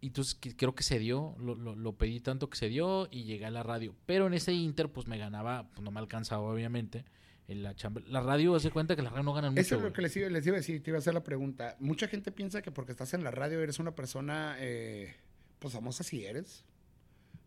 y 0.00 0.06
entonces 0.08 0.38
creo 0.56 0.74
que 0.74 0.82
se 0.82 0.98
dio, 0.98 1.34
lo, 1.38 1.54
lo- 1.54 1.74
lo 1.74 1.92
pedí 1.96 2.20
tanto 2.20 2.48
que 2.50 2.56
se 2.58 2.68
dio 2.68 3.08
y 3.10 3.24
llegué 3.24 3.46
a 3.46 3.50
la 3.50 3.62
radio. 3.62 3.94
Pero 4.06 4.26
en 4.26 4.34
ese 4.34 4.52
inter, 4.52 4.90
pues 4.90 5.06
me 5.06 5.18
ganaba, 5.18 5.68
pues 5.70 5.80
no 5.82 5.90
me 5.90 5.98
alcanzaba, 6.00 6.42
obviamente. 6.42 7.04
En 7.48 7.62
la 7.62 7.76
chamba. 7.76 8.00
La 8.08 8.20
radio, 8.20 8.56
hace 8.56 8.70
cuenta 8.72 8.96
que 8.96 9.02
la 9.02 9.10
radio 9.10 9.22
no 9.22 9.32
ganan 9.32 9.52
mucho. 9.52 9.60
Eso 9.60 9.76
es 9.76 9.82
lo 9.82 9.92
que 9.92 10.02
les 10.02 10.16
iba, 10.16 10.28
les 10.28 10.44
iba 10.44 10.56
a 10.56 10.58
decir, 10.58 10.82
te 10.82 10.90
iba 10.90 10.98
a 10.98 11.00
hacer 11.00 11.14
la 11.14 11.22
pregunta. 11.22 11.76
Mucha 11.78 12.08
gente 12.08 12.32
piensa 12.32 12.60
que 12.60 12.72
porque 12.72 12.90
estás 12.90 13.14
en 13.14 13.22
la 13.22 13.30
radio 13.30 13.60
eres 13.62 13.78
una 13.78 13.94
persona, 13.94 14.56
eh, 14.58 15.14
pues 15.60 15.72
famosa 15.72 16.02
si 16.02 16.24
eres. 16.24 16.64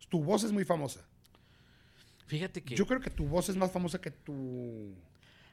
Tu 0.08 0.24
voz 0.24 0.42
es 0.42 0.52
muy 0.52 0.64
famosa. 0.64 1.06
Fíjate 2.30 2.62
que 2.62 2.74
Yo 2.76 2.86
creo 2.86 3.00
que 3.00 3.10
tu 3.10 3.26
voz 3.26 3.48
es 3.48 3.56
más 3.56 3.70
famosa 3.72 4.00
que 4.00 4.10
tu... 4.10 4.94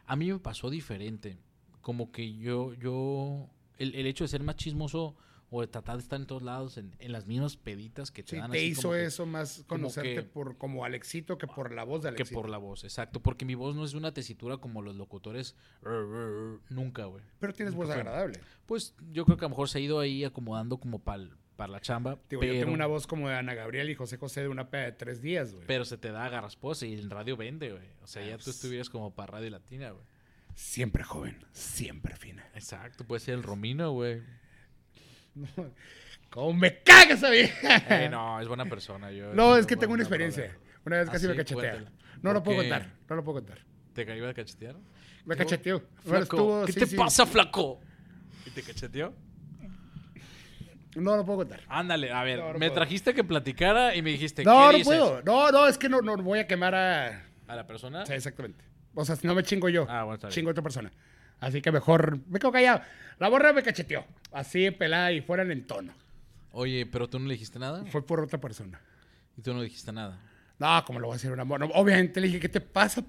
a 0.06 0.16
mí 0.16 0.32
me 0.32 0.40
pasó 0.40 0.70
diferente. 0.70 1.38
Como 1.82 2.12
que 2.12 2.34
yo, 2.38 2.74
yo, 2.76 3.50
el, 3.78 3.96
el 3.96 4.06
hecho 4.08 4.24
de 4.24 4.28
ser 4.28 4.44
más 4.44 4.56
chismoso 4.58 5.16
o 5.50 5.62
de 5.62 5.68
tratar 5.68 5.96
de 5.96 6.04
estar 6.04 6.20
en 6.20 6.28
todos 6.28 6.42
lados, 6.44 6.78
en, 6.78 6.94
en 7.00 7.14
las 7.14 7.26
mismas 7.26 7.56
peditas 7.56 8.12
que 8.12 8.22
te 8.22 8.32
Sí, 8.32 8.36
dan 8.36 8.52
te 8.52 8.58
así 8.58 8.68
hizo 8.68 8.82
como 8.82 8.94
que- 8.96 9.06
eso 9.06 9.26
más 9.26 9.64
como 9.66 9.84
conocerte 9.84 10.16
que- 10.16 10.24
por 10.24 10.58
como 10.58 10.84
Alexito 10.84 11.38
que 11.38 11.48
por 11.48 11.74
la 11.74 11.86
voz 11.86 12.02
de 12.04 12.10
que 12.10 12.16
Alexito. 12.18 12.42
por 12.42 12.50
la 12.50 12.58
voz, 12.58 12.84
exacto. 12.84 13.22
Porque 13.22 13.46
mi 13.46 13.56
voz 13.56 13.74
no 13.74 13.86
es 13.86 13.94
una 13.94 14.14
tesitura 14.14 14.58
como 14.58 14.82
los 14.82 14.96
locutores. 14.98 15.56
Nunca, 16.70 17.06
güey. 17.06 17.24
Pero 17.40 17.54
tienes 17.54 17.74
voz 17.76 17.88
fue. 17.88 17.96
agradable. 17.96 18.40
Pues 18.66 18.94
yo 19.12 19.24
creo 19.26 19.38
que 19.38 19.46
a 19.46 19.48
lo 19.48 19.52
mejor 19.52 19.70
se 19.70 19.78
ha 19.78 19.82
ido 19.82 20.00
ahí 20.00 20.24
acomodando 20.26 20.78
como 20.78 21.00
para 21.00 21.30
la 21.66 21.80
chamba. 21.82 22.20
Digo, 22.30 22.42
pero, 22.42 22.54
yo 22.54 22.60
tengo 22.60 22.74
una 22.74 22.86
voz 22.86 23.08
como 23.08 23.28
de 23.30 23.36
Ana 23.36 23.56
Gabriel 23.56 23.90
y 23.90 23.96
José 23.96 24.18
José 24.18 24.42
de 24.42 24.48
una 24.50 24.70
peda 24.70 24.84
de 24.84 24.92
tres 24.92 25.22
días, 25.22 25.54
güey. 25.54 25.66
pero 25.66 25.84
se 25.86 25.98
te 25.98 26.12
da 26.12 26.30
garrasposa 26.30 26.86
y 26.86 26.94
en 26.94 27.10
radio 27.10 27.36
vende, 27.36 27.72
güey. 27.72 27.88
O 28.04 28.08
sea, 28.08 28.22
Ah, 28.22 28.26
ya 28.28 28.38
tú 28.38 28.44
pues. 28.46 28.56
estuvieras 28.58 28.90
como 28.90 29.16
para 29.16 29.32
Radio 29.34 29.50
Latina, 29.50 29.90
güey. 29.90 30.06
Siempre 30.54 31.04
joven, 31.04 31.38
siempre 31.52 32.16
fina. 32.16 32.48
Exacto, 32.54 33.04
puede 33.06 33.20
ser 33.20 33.34
el 33.36 33.44
Romino, 33.44 33.92
güey. 33.92 34.22
¿Cómo 36.30 36.54
me 36.54 36.82
caga 36.84 37.14
esa 37.14 37.30
vieja? 37.30 37.78
Eh, 38.06 38.10
no, 38.10 38.40
es 38.40 38.48
buena 38.48 38.66
persona. 38.66 39.12
Yo, 39.12 39.34
No, 39.34 39.56
es 39.58 39.66
que 39.66 39.76
tengo 39.78 39.94
una 39.94 40.04
experiencia. 40.04 40.56
Una 40.86 40.98
vez 40.98 41.10
¿Ah, 41.10 41.14
casi 41.14 41.26
me 41.28 41.34
sí? 41.34 41.38
cachetea. 41.38 41.86
No 42.22 42.34
lo 42.34 42.44
¿Por 42.44 42.56
puedo 42.56 42.62
qué? 42.64 42.70
contar, 42.70 42.92
no 43.10 43.16
lo 43.16 43.24
puedo 43.24 43.38
contar. 43.40 43.60
¿Te 43.94 44.06
cayó 44.06 44.28
a 44.28 44.34
cachetear? 44.34 44.76
Me 45.26 45.36
cacheteó. 45.36 45.80
Bueno, 45.80 46.02
Flaco, 46.04 46.22
estuvo- 46.24 46.66
¿Qué 46.66 46.72
sí, 46.74 46.80
te 46.80 46.88
sí. 46.88 46.96
pasa, 46.96 47.26
flaco? 47.26 47.80
¿Y 48.46 48.50
te 48.52 48.64
cacheteó? 48.64 49.14
No 51.02 51.16
lo 51.16 51.26
puedo 51.26 51.40
contar. 51.40 51.62
Ándale, 51.68 52.12
a 52.12 52.24
ver, 52.24 52.40
No, 52.40 52.48
no 52.48 52.54
me 52.54 52.68
puedo. 52.68 52.74
trajiste 52.74 53.14
que 53.14 53.24
platicara 53.24 53.96
y 53.96 54.02
me 54.02 54.10
dijiste, 54.12 54.44
No, 54.44 54.52
¿qué 54.52 54.58
no 54.60 54.72
dices? 54.72 54.86
puedo. 54.88 55.22
No, 55.24 55.52
no, 55.52 55.68
es 55.68 55.78
que 55.78 55.90
no, 55.90 56.02
no 56.02 56.18
voy 56.18 56.40
a 56.40 56.48
quemar 56.48 56.74
a. 56.76 57.24
¿A 57.48 57.56
la 57.56 57.66
persona? 57.68 58.06
Sí, 58.06 58.14
exactamente. 58.14 58.64
O 58.96 59.06
sea, 59.06 59.16
si 59.16 59.28
no 59.28 59.36
me 59.36 59.44
chingo 59.44 59.70
yo, 59.70 59.86
Ah, 59.90 60.04
bueno, 60.04 60.16
está 60.16 60.28
bien. 60.28 60.34
chingo 60.36 60.50
a 60.50 60.52
otra 60.52 60.64
persona. 60.64 60.92
Así 61.40 61.62
que 61.62 61.72
mejor 61.72 62.20
me 62.28 62.40
quedo 62.40 62.52
callado. 62.52 62.82
La 63.20 63.30
borra 63.30 63.54
me 63.54 63.62
cacheteó. 63.64 64.06
Así 64.32 64.72
pelada 64.72 65.12
y 65.12 65.22
fuera 65.22 65.44
en 65.44 65.68
tono. 65.68 65.94
Oye, 66.52 66.88
pero 66.88 67.08
tú 67.08 67.20
no 67.20 67.28
le 67.28 67.34
dijiste 67.36 67.60
nada. 67.60 67.86
Fue 67.86 68.04
por 68.06 68.20
otra 68.22 68.40
persona. 68.40 68.82
Y 69.38 69.42
tú 69.44 69.54
no 69.54 69.62
dijiste 69.62 69.92
nada. 69.92 70.20
No, 70.58 70.84
como 70.86 71.00
lo 71.00 71.08
voy 71.08 71.14
a 71.14 71.18
hacer 71.18 71.32
un 71.32 71.40
amor. 71.40 71.60
No, 71.60 71.68
obviamente 71.68 72.20
le 72.20 72.28
dije, 72.28 72.40
¿qué 72.40 72.50
te 72.50 72.60
pasa? 72.62 73.04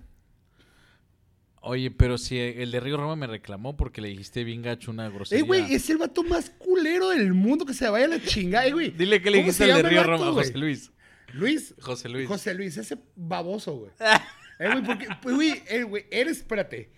Oye, 1.68 1.90
pero 1.90 2.16
si 2.16 2.38
el 2.38 2.70
de 2.70 2.80
Río 2.80 2.96
Roma 2.96 3.14
me 3.14 3.26
reclamó 3.26 3.76
porque 3.76 4.00
le 4.00 4.08
dijiste 4.08 4.42
bien 4.42 4.62
gacho 4.62 4.90
una 4.90 5.10
grosería. 5.10 5.44
Eh, 5.44 5.46
güey, 5.46 5.74
es 5.74 5.90
el 5.90 5.98
vato 5.98 6.22
más 6.22 6.48
culero 6.48 7.10
del 7.10 7.34
mundo 7.34 7.66
que 7.66 7.74
se 7.74 7.86
vaya 7.90 8.06
a 8.06 8.08
la 8.08 8.22
chingada, 8.22 8.66
eh, 8.66 8.72
güey. 8.72 8.90
Dile 8.90 9.20
que 9.20 9.30
le 9.30 9.36
¿Cómo 9.36 9.44
dijiste 9.52 9.70
al 9.70 9.82
de 9.82 9.88
Río 9.90 9.98
vato, 9.98 10.10
Roma, 10.12 10.30
güey? 10.30 10.46
José 10.46 10.58
Luis. 10.58 10.90
Luis. 11.34 11.74
José 11.78 12.08
Luis. 12.08 12.26
José 12.26 12.54
Luis, 12.54 12.78
ese 12.78 12.96
baboso, 13.14 13.74
güey. 13.76 13.90
Eh, 14.60 14.68
güey, 14.72 14.82
porque, 14.82 15.06
pues, 15.22 15.36
güey, 15.36 15.62
eh, 15.68 15.84
güey, 15.84 16.06
eres, 16.10 16.38
espérate, 16.38 16.90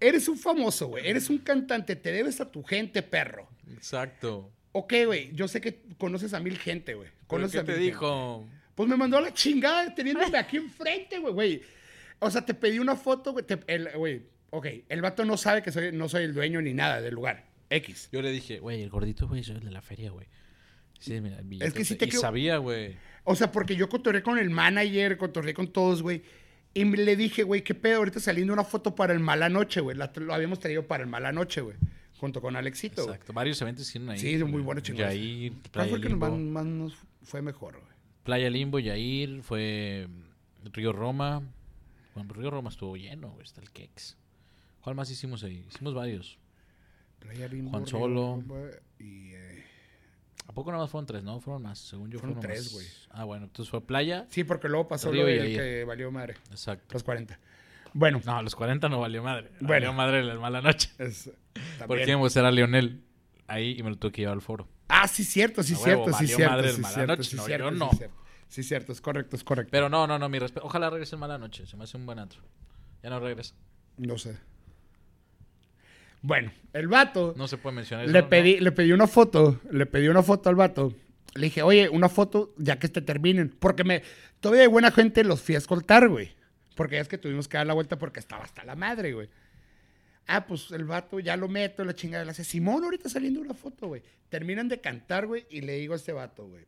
eres 0.00 0.26
un 0.26 0.36
famoso, 0.36 0.88
güey, 0.88 1.06
eres 1.06 1.30
un 1.30 1.38
cantante, 1.38 1.94
te 1.94 2.10
debes 2.10 2.40
a 2.40 2.50
tu 2.50 2.64
gente, 2.64 3.02
perro. 3.02 3.46
Exacto. 3.72 4.50
Ok, 4.72 4.92
güey, 5.06 5.30
yo 5.32 5.46
sé 5.46 5.60
que 5.60 5.80
conoces 5.96 6.34
a 6.34 6.40
mil 6.40 6.58
gente, 6.58 6.94
güey. 6.94 7.10
¿Pero 7.10 7.26
Conoces 7.28 7.52
¿Qué 7.52 7.58
a 7.58 7.64
te 7.64 7.72
mil 7.72 7.80
gente. 7.82 7.92
dijo? 7.92 8.48
Pues 8.74 8.88
me 8.88 8.96
mandó 8.96 9.18
a 9.18 9.20
la 9.20 9.32
chingada 9.32 9.94
teniéndome 9.94 10.36
aquí 10.36 10.56
enfrente, 10.56 11.20
güey, 11.20 11.32
güey. 11.32 11.62
O 12.24 12.30
sea, 12.30 12.44
te 12.44 12.54
pedí 12.54 12.78
una 12.78 12.96
foto, 12.96 13.32
güey, 13.32 13.44
te- 13.46 13.60
el- 13.66 13.88
güey, 13.96 14.22
ok, 14.50 14.66
el 14.88 15.02
vato 15.02 15.24
no 15.24 15.36
sabe 15.36 15.62
que 15.62 15.70
soy, 15.72 15.92
no 15.92 16.08
soy 16.08 16.24
el 16.24 16.34
dueño 16.34 16.60
ni 16.62 16.74
nada 16.74 17.00
del 17.00 17.14
lugar, 17.14 17.46
X. 17.70 18.08
Yo 18.12 18.22
le 18.22 18.30
dije, 18.32 18.58
güey, 18.58 18.82
el 18.82 18.90
gordito, 18.90 19.28
güey, 19.28 19.42
soy 19.44 19.56
el 19.56 19.64
de 19.64 19.70
la 19.70 19.82
feria, 19.82 20.10
güey. 20.10 20.26
Sí, 20.98 21.20
mira, 21.20 21.38
el 21.38 21.62
Es 21.62 21.74
que 21.74 21.84
sí 21.84 21.96
te 21.96 22.06
y 22.06 22.08
quiero- 22.08 22.20
sabía, 22.22 22.56
güey. 22.58 22.96
O 23.24 23.34
sea, 23.34 23.50
porque 23.52 23.76
yo 23.76 23.88
cotorré 23.88 24.22
con 24.22 24.38
el 24.38 24.50
manager, 24.50 25.16
cotorré 25.16 25.52
con 25.54 25.68
todos, 25.72 26.02
güey. 26.02 26.22
Y 26.72 26.84
me- 26.84 26.96
le 26.98 27.14
dije, 27.16 27.42
güey, 27.42 27.62
qué 27.62 27.74
pedo, 27.74 27.98
ahorita 27.98 28.20
saliendo 28.20 28.52
una 28.52 28.64
foto 28.64 28.94
para 28.94 29.12
el 29.12 29.20
Mala 29.20 29.48
Noche, 29.48 29.80
güey. 29.80 29.96
La- 29.96 30.12
Lo 30.16 30.34
habíamos 30.34 30.60
traído 30.60 30.86
para 30.86 31.04
el 31.04 31.08
Mala 31.10 31.30
Noche, 31.32 31.60
güey. 31.60 31.76
Junto 32.18 32.40
con 32.40 32.56
Alexito. 32.56 33.02
güey. 33.02 33.14
Exacto. 33.14 33.32
Varios 33.34 33.60
eventos 33.60 33.86
hicieron 33.88 34.08
ahí. 34.10 34.18
Sí, 34.18 34.42
muy 34.44 34.62
buenos 34.62 34.82
chingados. 34.82 35.14
Yair, 35.14 35.52
¿Cuál 35.52 35.70
Playa 35.72 35.88
fue 35.90 35.96
el 35.98 36.02
que 36.02 36.08
nos 36.08 36.20
Limbo. 36.20 36.30
más, 36.30 36.64
más 36.64 36.66
nos 36.66 36.94
fue 37.22 37.42
mejor, 37.42 37.74
güey? 37.74 37.92
Playa 38.24 38.48
Limbo, 38.48 38.78
Yair, 38.78 39.42
fue 39.42 40.06
mm, 40.08 40.68
Río 40.72 40.92
Roma. 40.92 41.42
Bueno, 42.14 42.32
Río 42.34 42.50
Roma 42.50 42.70
estuvo 42.70 42.96
lleno, 42.96 43.30
güey, 43.30 43.44
está 43.44 43.60
el 43.60 43.70
Kex. 43.70 44.16
¿Cuál 44.80 44.94
más 44.96 45.10
hicimos 45.10 45.42
ahí? 45.44 45.64
Hicimos 45.68 45.94
varios. 45.94 46.38
Playa 47.18 47.48
Limbo, 47.48 47.70
Juan 47.70 47.86
Solo. 47.86 48.42
Y, 48.98 49.32
eh, 49.32 49.64
¿A 50.46 50.52
poco 50.52 50.70
nada 50.70 50.82
más 50.84 50.90
fueron 50.90 51.06
tres? 51.06 51.22
No, 51.24 51.40
fueron 51.40 51.62
más. 51.62 51.78
Según 51.78 52.10
yo 52.10 52.18
Fueron 52.18 52.36
fueron, 52.36 52.52
tres, 52.54 52.64
más. 52.66 52.72
güey. 52.74 52.86
Ah, 53.10 53.24
bueno, 53.24 53.46
entonces 53.46 53.70
fue 53.70 53.80
Playa. 53.80 54.26
sí, 54.28 54.44
porque 54.44 54.68
luego 54.68 54.86
pasó 54.88 55.12
lo 55.12 55.24
del 55.24 55.56
que 55.56 55.84
valió 55.84 56.10
madre. 56.10 56.34
Exacto. 56.50 56.92
Los 56.92 57.02
40. 57.02 57.38
Bueno, 57.94 58.20
No, 58.24 58.42
los 58.42 58.54
40 58.54 58.88
no 58.88 59.00
valió 59.00 59.22
madre. 59.22 59.50
Bueno. 59.60 59.68
Valió 59.68 59.92
madre 59.92 60.22
la 60.24 60.34
mala 60.38 60.60
noche. 60.60 60.90
es, 60.98 61.30
Porque 61.86 62.04
íbamos 62.06 62.36
a 62.36 62.40
ver 62.40 62.46
a 62.48 62.50
Lionel 62.52 63.02
ahí 63.46 63.76
y 63.78 63.82
me 63.82 63.90
lo 63.90 63.96
tuve 63.96 64.12
que 64.12 64.22
llevar 64.22 64.34
al 64.34 64.42
foro. 64.42 64.68
Ah, 64.88 65.08
sí, 65.08 65.24
cierto, 65.24 65.62
sí, 65.62 65.74
A 65.74 65.78
huevo, 65.78 66.04
cierto, 66.04 66.06
sí, 66.18 66.24
valió 66.24 66.36
cierto. 66.36 66.52
madre 66.52 66.68
el 66.68 66.74
sí, 66.74 66.80
Mala 66.82 66.94
cierto, 66.94 67.16
Noche. 67.16 67.30
sí, 67.30 67.36
No, 67.36 67.44
cierto, 67.44 67.64
yo 67.64 67.72
sí, 67.72 67.78
no. 67.78 67.90
cierto. 67.96 68.16
Sí, 68.48 68.62
cierto, 68.62 68.92
es 68.92 69.00
correcto, 69.00 69.36
es 69.36 69.44
correcto. 69.44 69.70
Pero 69.70 69.88
no, 69.88 70.06
no, 70.06 70.18
no, 70.18 70.28
mi 70.28 70.38
respeto. 70.38 70.66
Ojalá 70.66 70.90
regrese 70.90 71.16
en 71.16 71.20
mala 71.20 71.38
noche. 71.38 71.66
Se 71.66 71.76
me 71.76 71.84
hace 71.84 71.96
un 71.96 72.06
buen 72.06 72.18
antro. 72.18 72.40
Ya 73.02 73.10
no 73.10 73.20
regresa. 73.20 73.54
No 73.96 74.18
sé. 74.18 74.36
Bueno, 76.22 76.52
el 76.72 76.88
vato. 76.88 77.34
No 77.36 77.48
se 77.48 77.58
puede 77.58 77.76
mencionar 77.76 78.06
eso. 78.06 78.12
le 78.12 78.22
¿no? 78.22 78.28
pedí, 78.28 78.58
le 78.58 78.72
pedí 78.72 78.92
una 78.92 79.06
foto, 79.06 79.60
le 79.70 79.86
pedí 79.86 80.08
una 80.08 80.22
foto 80.22 80.48
al 80.48 80.54
vato. 80.54 80.94
Le 81.34 81.46
dije, 81.46 81.62
oye, 81.62 81.88
una 81.88 82.08
foto 82.08 82.54
ya 82.56 82.78
que 82.78 82.88
te 82.88 83.02
terminen. 83.02 83.54
Porque 83.58 83.84
me, 83.84 84.02
todavía 84.40 84.62
de 84.62 84.68
buena 84.68 84.90
gente 84.90 85.24
los 85.24 85.42
fui 85.42 85.54
a 85.54 85.58
escoltar, 85.58 86.08
güey. 86.08 86.34
Porque 86.76 86.96
ya 86.96 87.02
es 87.02 87.08
que 87.08 87.18
tuvimos 87.18 87.46
que 87.46 87.56
dar 87.56 87.66
la 87.66 87.74
vuelta 87.74 87.98
porque 87.98 88.20
estaba 88.20 88.44
hasta 88.44 88.64
la 88.64 88.74
madre, 88.74 89.12
güey. 89.12 89.28
Ah, 90.26 90.46
pues 90.46 90.70
el 90.70 90.84
vato 90.84 91.20
ya 91.20 91.36
lo 91.36 91.48
meto, 91.48 91.84
la 91.84 91.94
chingada. 91.94 92.24
Le 92.24 92.30
hace, 92.30 92.44
Simón, 92.44 92.84
ahorita 92.84 93.08
saliendo 93.08 93.40
una 93.40 93.54
foto, 93.54 93.88
güey. 93.88 94.02
Terminan 94.30 94.68
de 94.68 94.80
cantar, 94.80 95.26
güey, 95.26 95.46
y 95.50 95.60
le 95.60 95.76
digo 95.76 95.92
a 95.92 95.96
este 95.96 96.12
vato, 96.12 96.46
güey. 96.46 96.64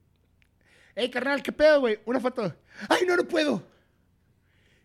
Ey, 0.96 1.10
carnal, 1.10 1.42
¿qué 1.42 1.52
pedo, 1.52 1.80
güey? 1.80 1.98
Una 2.06 2.18
foto. 2.18 2.54
Ay, 2.88 3.02
no, 3.06 3.16
no 3.16 3.28
puedo. 3.28 3.62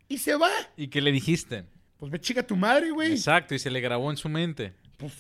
Y 0.10 0.18
se 0.18 0.36
va. 0.36 0.52
¿Y 0.76 0.90
qué 0.90 1.00
le 1.00 1.12
dijiste? 1.12 1.64
Pues 1.98 2.12
me 2.12 2.20
chica 2.20 2.46
tu 2.46 2.58
madre, 2.58 2.92
güey. 2.92 3.14
Exacto, 3.14 3.56
y 3.56 3.60
se 3.60 3.72
le 3.72 3.80
grabó 3.80 4.12
en 4.12 4.18
su 4.18 4.28
mente. 4.28 4.74
Pues, 4.98 5.14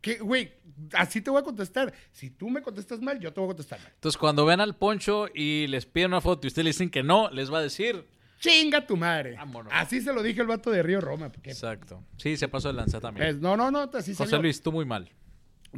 ¿qué, 0.00 0.18
güey? 0.18 0.52
Así 0.92 1.20
te 1.20 1.30
voy 1.30 1.40
a 1.40 1.42
contestar. 1.42 1.92
Si 2.12 2.30
tú 2.30 2.48
me 2.48 2.62
contestas 2.62 3.00
mal, 3.00 3.18
yo 3.18 3.32
te 3.32 3.40
voy 3.40 3.48
a 3.48 3.48
contestar 3.48 3.80
mal. 3.80 3.90
Entonces, 3.92 4.16
cuando 4.16 4.46
vean 4.46 4.60
al 4.60 4.76
Poncho 4.76 5.26
y 5.34 5.66
les 5.66 5.84
piden 5.84 6.12
una 6.12 6.20
foto 6.20 6.46
y 6.46 6.48
ustedes 6.48 6.64
le 6.64 6.70
dicen 6.70 6.90
que 6.90 7.02
no, 7.02 7.28
les 7.30 7.52
va 7.52 7.58
a 7.58 7.62
decir. 7.62 8.06
Chinga 8.38 8.86
tu 8.86 8.96
madre. 8.96 9.34
Vámonos. 9.34 9.72
Así 9.74 10.00
se 10.00 10.12
lo 10.12 10.22
dije 10.22 10.42
el 10.42 10.46
vato 10.46 10.70
de 10.70 10.82
Río 10.82 11.00
Roma. 11.00 11.30
porque, 11.32 11.50
Exacto. 11.50 12.04
Sí, 12.18 12.36
se 12.36 12.46
pasó 12.46 12.68
de 12.68 12.74
lanza 12.74 13.00
también. 13.00 13.26
pues, 13.26 13.40
no, 13.40 13.56
no, 13.56 13.70
no, 13.72 13.90
así 13.94 14.12
José 14.12 14.30
salió. 14.30 14.42
Luis, 14.42 14.62
tú 14.62 14.70
muy 14.70 14.84
mal. 14.84 15.10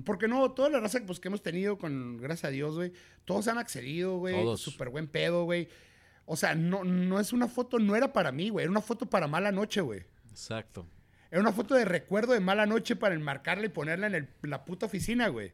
Porque 0.04 0.28
no, 0.28 0.50
toda 0.52 0.70
la 0.70 0.80
raza 0.80 1.00
pues, 1.06 1.18
que 1.18 1.28
hemos 1.28 1.42
tenido 1.42 1.78
con, 1.78 2.18
gracias 2.18 2.44
a 2.44 2.50
Dios, 2.50 2.74
güey, 2.74 2.92
todos 3.24 3.48
han 3.48 3.58
accedido, 3.58 4.18
güey. 4.18 4.34
Todos. 4.34 4.60
Súper 4.60 4.90
buen 4.90 5.08
pedo, 5.08 5.44
güey. 5.44 5.68
O 6.26 6.36
sea, 6.36 6.54
no, 6.54 6.84
no 6.84 7.18
es 7.18 7.32
una 7.32 7.48
foto, 7.48 7.78
no 7.78 7.96
era 7.96 8.12
para 8.12 8.32
mí, 8.32 8.50
güey. 8.50 8.64
Era 8.64 8.70
una 8.70 8.82
foto 8.82 9.06
para 9.06 9.26
mala 9.26 9.50
noche, 9.50 9.80
güey. 9.80 10.04
Exacto. 10.30 10.86
Era 11.30 11.40
una 11.40 11.52
foto 11.52 11.74
de 11.74 11.84
recuerdo 11.84 12.32
de 12.32 12.40
mala 12.40 12.66
noche 12.66 12.96
para 12.96 13.14
enmarcarla 13.14 13.66
y 13.66 13.70
ponerla 13.70 14.06
en 14.06 14.14
el- 14.14 14.28
la 14.42 14.64
puta 14.64 14.86
oficina, 14.86 15.28
güey. 15.28 15.52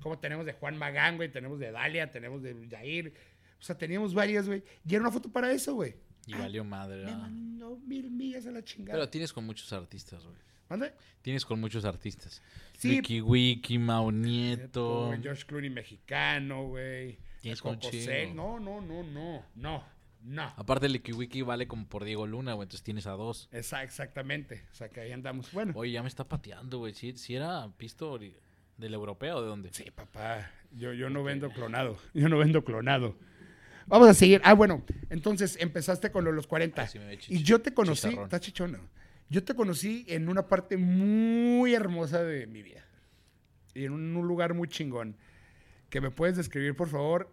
Como 0.00 0.18
tenemos 0.18 0.46
de 0.46 0.52
Juan 0.52 0.76
Magán, 0.76 1.16
güey, 1.16 1.30
tenemos 1.30 1.58
de 1.58 1.72
Dalia, 1.72 2.10
tenemos 2.10 2.42
de 2.42 2.68
Jair. 2.70 3.14
O 3.60 3.62
sea, 3.62 3.76
teníamos 3.76 4.14
varias, 4.14 4.46
güey. 4.46 4.62
Y 4.86 4.94
era 4.94 5.02
una 5.02 5.10
foto 5.10 5.30
para 5.30 5.50
eso, 5.52 5.74
güey. 5.74 5.96
Y 6.26 6.34
valió 6.34 6.62
madre. 6.62 7.04
Me 7.04 7.12
ah. 7.12 7.16
mandó 7.16 7.76
mil 7.78 8.10
millas 8.10 8.46
a 8.46 8.50
la 8.50 8.62
chingada. 8.62 8.98
Pero 8.98 9.08
tienes 9.08 9.32
con 9.32 9.44
muchos 9.44 9.72
artistas, 9.72 10.24
güey. 10.24 10.36
¿Mande? 10.68 10.92
Tienes 11.22 11.44
con 11.44 11.60
muchos 11.60 11.84
artistas. 11.84 12.42
Sí. 12.76 12.96
Wiki 12.96 13.20
Wiki, 13.20 13.78
Mau 13.78 14.10
Nieto. 14.10 15.06
Güey, 15.06 15.22
George 15.22 15.44
Clooney 15.46 15.70
mexicano, 15.70 16.66
güey. 16.66 17.18
Tienes 17.40 17.62
con. 17.62 17.80
Celis. 17.80 18.34
No, 18.34 18.60
no, 18.60 18.80
no, 18.80 19.02
no, 19.02 19.44
no, 19.54 19.84
no. 20.22 20.52
Aparte, 20.56 20.86
el 20.86 21.00
Wiki 21.14 21.42
vale 21.42 21.66
como 21.66 21.86
por 21.86 22.04
Diego 22.04 22.26
Luna, 22.26 22.52
güey. 22.54 22.66
Entonces 22.66 22.82
tienes 22.82 23.06
a 23.06 23.12
dos. 23.12 23.48
Exactamente. 23.52 24.66
O 24.72 24.74
sea, 24.74 24.88
que 24.88 25.00
ahí 25.00 25.12
andamos. 25.12 25.52
Bueno. 25.52 25.72
Oye, 25.76 25.92
ya 25.92 26.02
me 26.02 26.08
está 26.08 26.28
pateando, 26.28 26.78
güey. 26.78 26.92
Si 26.94 27.34
era 27.34 27.70
pisto 27.76 28.18
del 28.18 28.94
europeo 28.94 29.36
o 29.38 29.42
de 29.42 29.48
dónde? 29.48 29.70
Sí, 29.72 29.90
papá. 29.90 30.50
Yo, 30.72 30.92
yo 30.92 31.08
no 31.08 31.24
vendo 31.24 31.50
clonado. 31.50 31.98
Yo 32.14 32.28
no 32.28 32.38
vendo 32.38 32.62
clonado. 32.62 33.16
Vamos 33.86 34.08
a 34.08 34.14
seguir. 34.14 34.42
Ah, 34.44 34.52
bueno. 34.52 34.84
Entonces 35.08 35.56
empezaste 35.60 36.12
con 36.12 36.24
los 36.24 36.46
40. 36.46 36.82
Ah, 36.82 36.86
sí 36.86 36.98
me 36.98 37.06
ve 37.06 37.18
y 37.28 37.42
yo 37.42 37.60
te 37.60 37.72
conocí. 37.72 38.02
chicharrón. 38.02 38.24
Está 38.24 38.38
chichona. 38.38 38.80
Yo 39.30 39.44
te 39.44 39.54
conocí 39.54 40.06
en 40.08 40.28
una 40.28 40.46
parte 40.46 40.76
muy 40.76 41.74
hermosa 41.74 42.24
de 42.24 42.46
mi 42.46 42.62
vida. 42.62 42.84
Y 43.74 43.84
en 43.84 43.92
un, 43.92 44.26
lugar 44.26 44.54
muy 44.54 44.68
chingón. 44.68 45.16
Que 45.90 46.00
me 46.00 46.10
puedes 46.10 46.36
describir, 46.36 46.74
por 46.74 46.88
favor. 46.88 47.30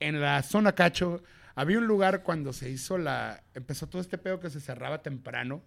En 0.00 0.20
la 0.20 0.42
zona 0.42 0.72
Cacho. 0.74 1.22
Había 1.54 1.78
un 1.78 1.86
lugar 1.86 2.22
cuando 2.22 2.52
se 2.52 2.70
hizo 2.70 2.96
la. 2.96 3.42
Empezó 3.54 3.86
todo 3.88 4.00
este 4.00 4.16
pedo 4.16 4.40
que 4.40 4.48
se 4.48 4.60
cerraba 4.60 5.02
temprano. 5.02 5.62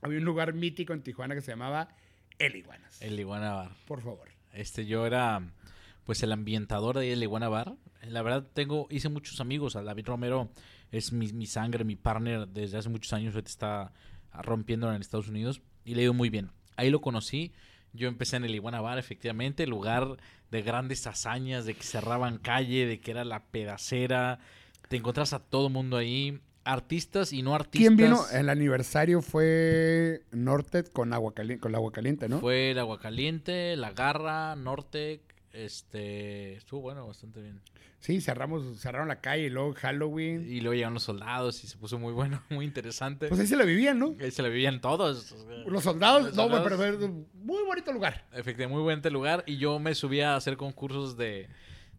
Había 0.00 0.18
un 0.18 0.24
lugar 0.24 0.54
mítico 0.54 0.94
en 0.94 1.02
Tijuana 1.02 1.34
que 1.34 1.42
se 1.42 1.52
llamaba 1.52 1.88
El 2.38 2.56
Iguanas. 2.56 3.00
El 3.02 3.18
Iguana 3.20 3.52
Bar. 3.52 3.70
Por 3.86 4.00
favor. 4.00 4.28
Este, 4.52 4.86
yo 4.86 5.06
era, 5.06 5.42
pues, 6.04 6.22
el 6.22 6.32
ambientador 6.32 6.98
de 6.98 7.10
del 7.10 7.22
Iguana 7.22 7.48
Bar. 7.48 7.74
La 8.02 8.22
verdad, 8.22 8.46
tengo, 8.54 8.86
hice 8.90 9.10
muchos 9.10 9.40
amigos. 9.40 9.74
David 9.74 10.06
Romero 10.06 10.50
es 10.90 11.12
mi, 11.12 11.32
mi 11.32 11.46
sangre, 11.46 11.84
mi 11.84 11.96
partner 11.96 12.48
desde 12.48 12.78
hace 12.78 12.88
muchos 12.88 13.12
años. 13.12 13.34
Ahorita 13.34 13.50
está 13.50 13.92
rompiendo 14.42 14.92
en 14.92 15.00
Estados 15.00 15.28
Unidos 15.28 15.60
y 15.84 15.94
le 15.94 16.02
ha 16.02 16.04
ido 16.04 16.14
muy 16.14 16.30
bien. 16.30 16.50
Ahí 16.76 16.90
lo 16.90 17.00
conocí. 17.00 17.52
Yo 17.92 18.08
empecé 18.08 18.36
en 18.36 18.44
el 18.44 18.54
Iguana 18.54 18.80
Bar, 18.80 18.98
efectivamente, 18.98 19.66
lugar 19.66 20.18
de 20.50 20.62
grandes 20.62 21.06
hazañas, 21.06 21.64
de 21.64 21.74
que 21.74 21.82
cerraban 21.82 22.38
calle, 22.38 22.86
de 22.86 23.00
que 23.00 23.10
era 23.10 23.24
la 23.24 23.44
pedacera. 23.44 24.38
Te 24.88 24.96
encontrás 24.96 25.32
a 25.32 25.38
todo 25.38 25.70
mundo 25.70 25.96
ahí, 25.96 26.40
artistas 26.64 27.32
y 27.32 27.42
no 27.42 27.54
artistas. 27.54 27.78
¿Quién 27.78 27.96
vino? 27.96 28.28
El 28.32 28.50
aniversario 28.50 29.22
fue 29.22 30.20
Nortet 30.32 30.92
con 30.92 31.12
agua 31.12 31.32
caliente, 31.34 31.60
con 31.60 31.72
el 31.72 31.76
agua 31.76 31.92
caliente, 31.92 32.28
¿no? 32.28 32.40
Fue 32.40 32.72
el 32.72 32.78
Agua 32.78 33.00
Caliente, 33.00 33.76
La 33.76 33.92
Garra, 33.92 34.54
Nortec, 34.56 35.20
este, 35.64 36.54
estuvo 36.54 36.80
bueno, 36.80 37.06
bastante 37.06 37.40
bien. 37.40 37.60
Sí, 37.98 38.20
cerramos, 38.20 38.78
cerraron 38.80 39.08
la 39.08 39.20
calle 39.20 39.44
y 39.44 39.50
luego 39.50 39.74
Halloween. 39.74 40.46
Y 40.48 40.60
luego 40.60 40.74
llegaron 40.74 40.94
los 40.94 41.02
soldados 41.02 41.64
y 41.64 41.66
se 41.66 41.76
puso 41.76 41.98
muy 41.98 42.12
bueno, 42.12 42.42
muy 42.50 42.64
interesante. 42.64 43.28
Pues 43.28 43.40
ahí 43.40 43.46
se 43.46 43.56
la 43.56 43.64
vivían, 43.64 43.98
¿no? 43.98 44.14
Ahí 44.20 44.30
se 44.30 44.42
la 44.42 44.48
vivían 44.48 44.80
todos. 44.80 45.34
Los 45.66 45.82
soldados, 45.82 46.36
Los 46.36 46.36
no, 46.36 46.62
pero, 46.62 46.76
pero 46.76 47.08
muy 47.34 47.64
bonito 47.64 47.92
lugar. 47.92 48.24
Efectivamente, 48.32 48.68
muy 48.68 48.82
buen 48.82 49.00
lugar. 49.12 49.42
Y 49.46 49.56
yo 49.56 49.78
me 49.78 49.94
subía 49.94 50.34
a 50.34 50.36
hacer 50.36 50.56
concursos 50.56 51.16
de, 51.16 51.48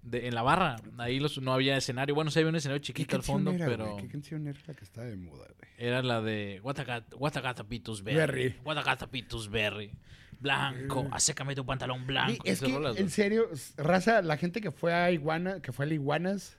de- 0.03 0.27
en 0.27 0.35
la 0.35 0.43
barra. 0.43 0.77
Ahí 0.97 1.19
los, 1.19 1.41
no 1.41 1.51
había 1.51 1.75
escenario. 1.77 2.13
Bueno, 2.15 2.31
sí 2.31 2.39
había 2.39 2.49
un 2.49 2.55
escenario 2.55 2.81
chiquito 2.81 3.15
al 3.15 3.23
fondo, 3.23 3.51
era, 3.51 3.65
pero 3.65 3.91
güey? 3.93 4.03
¿Qué 4.05 4.11
canción 4.11 4.47
era 4.47 4.59
la 4.67 4.73
que 4.75 4.83
estaba 4.83 5.07
de 5.07 5.17
moda, 5.17 5.45
güey? 5.57 5.71
era 5.79 6.01
la 6.03 6.21
de 6.21 6.59
Guatacata 6.61 7.63
Pitus 7.65 8.03
Berry. 8.03 8.15
Berry. 8.17 8.55
Guatacata 8.63 9.07
Pitus 9.07 9.49
Berry. 9.49 9.91
Blanco, 10.39 11.07
acécame 11.11 11.55
tu 11.55 11.65
pantalón 11.65 12.05
blanco. 12.05 12.33
Sí, 12.33 12.39
es 12.43 12.53
Esas 12.59 12.67
que, 12.69 12.75
rolas, 12.75 12.97
en 12.97 13.09
serio, 13.09 13.49
raza, 13.77 14.21
la 14.21 14.37
gente 14.37 14.61
que 14.61 14.71
fue 14.71 14.93
a 14.93 15.09
Iguana, 15.11 15.61
que 15.61 15.71
fue 15.71 15.85
a 15.85 15.87
la 15.87 15.93
Iguanas, 15.95 16.57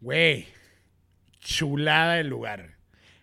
güey, 0.00 0.46
chulada 1.40 2.18
el 2.18 2.28
lugar. 2.28 2.76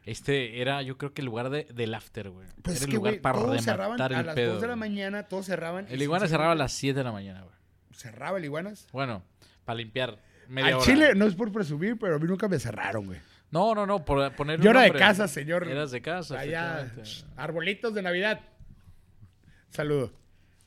Este 0.05 0.61
era, 0.61 0.81
yo 0.81 0.97
creo 0.97 1.13
que 1.13 1.21
el 1.21 1.25
lugar 1.27 1.49
de, 1.49 1.63
del 1.73 1.93
after, 1.93 2.29
güey. 2.29 2.47
Pues 2.61 2.75
era 2.75 2.77
es 2.77 2.81
el 2.83 2.89
que, 2.89 2.95
lugar 2.97 3.21
para 3.21 3.39
todos 3.39 3.63
cerraban 3.63 3.97
rematar 3.97 4.13
a 4.13 4.19
el 4.19 4.25
las 4.25 4.35
pedo. 4.35 4.53
2 4.53 4.61
de 4.61 4.67
la 4.67 4.75
mañana, 4.75 5.23
todos 5.23 5.45
cerraban. 5.45 5.85
El 5.89 6.01
Iguana 6.01 6.25
sinceramente- 6.25 6.29
cerraba 6.29 6.51
a 6.51 6.55
las 6.55 6.73
7 6.73 6.97
de 6.99 7.03
la 7.03 7.11
mañana, 7.11 7.41
güey. 7.41 7.55
¿Cerraba 7.93 8.37
el 8.37 8.45
Iguanas? 8.45 8.87
Bueno, 8.91 9.23
para 9.63 9.77
limpiar 9.77 10.19
media 10.49 10.67
Al 10.69 10.73
hora. 10.75 10.83
Chile, 10.83 11.15
no 11.15 11.25
es 11.25 11.35
por 11.35 11.51
presumir, 11.51 11.97
pero 11.97 12.15
a 12.15 12.19
mí 12.19 12.27
nunca 12.27 12.47
me 12.49 12.59
cerraron, 12.59 13.05
güey. 13.05 13.19
No, 13.49 13.75
no, 13.75 13.85
no, 13.85 14.03
por 14.03 14.35
poner 14.35 14.59
Yo 14.59 14.71
era 14.71 14.81
de 14.81 14.91
casa, 14.93 15.27
señor. 15.27 15.67
Eras 15.67 15.91
de 15.91 16.01
casa, 16.01 16.39
Allá, 16.39 16.91
arbolitos 17.37 17.93
de 17.93 18.01
Navidad. 18.01 18.41
Saludo. 19.73 20.11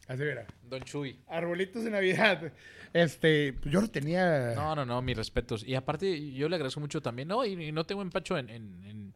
Así 0.08 0.22
era. 0.22 0.46
Don 0.68 0.82
Chuy. 0.82 1.18
Arbolitos 1.28 1.82
de 1.84 1.90
Navidad. 1.90 2.52
Este, 2.92 3.52
pues 3.54 3.72
yo 3.72 3.80
no 3.80 3.88
tenía. 3.88 4.52
No, 4.54 4.74
no, 4.76 4.84
no, 4.86 5.02
mis 5.02 5.16
respetos. 5.16 5.64
Y 5.66 5.74
aparte, 5.74 6.32
yo 6.32 6.48
le 6.48 6.56
agradezco 6.56 6.80
mucho 6.80 7.00
también, 7.02 7.28
no, 7.28 7.44
y, 7.44 7.52
y 7.68 7.72
no 7.72 7.84
tengo 7.84 8.02
empacho 8.02 8.38
en, 8.38 8.48
en, 8.50 8.84
en- 8.84 9.14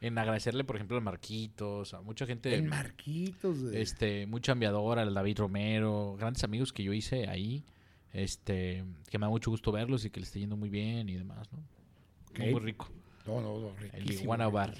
en 0.00 0.18
agradecerle, 0.18 0.64
por 0.64 0.76
ejemplo, 0.76 0.98
a 0.98 1.00
Marquitos, 1.00 1.94
a 1.94 2.02
mucha 2.02 2.26
gente, 2.26 2.52
el 2.54 2.64
Marquitos. 2.64 3.58
güey. 3.62 3.80
este, 3.80 4.26
mucha 4.26 4.52
enviadora, 4.52 5.00
al 5.00 5.14
David 5.14 5.38
Romero, 5.38 6.16
grandes 6.18 6.44
amigos 6.44 6.74
que 6.74 6.82
yo 6.82 6.92
hice 6.92 7.26
ahí, 7.28 7.64
este, 8.12 8.84
que 9.08 9.18
me 9.18 9.24
da 9.24 9.30
mucho 9.30 9.50
gusto 9.50 9.72
verlos 9.72 10.04
y 10.04 10.10
que 10.10 10.20
les 10.20 10.28
esté 10.28 10.40
yendo 10.40 10.56
muy 10.56 10.68
bien 10.68 11.08
y 11.08 11.14
demás, 11.14 11.48
¿no? 11.52 11.58
Muy, 12.44 12.60
rico. 12.60 12.90
No, 13.26 13.40
no, 13.40 13.58
no, 13.60 13.72
El 13.94 14.10
Iguana. 14.10 14.48
Bar. 14.48 14.74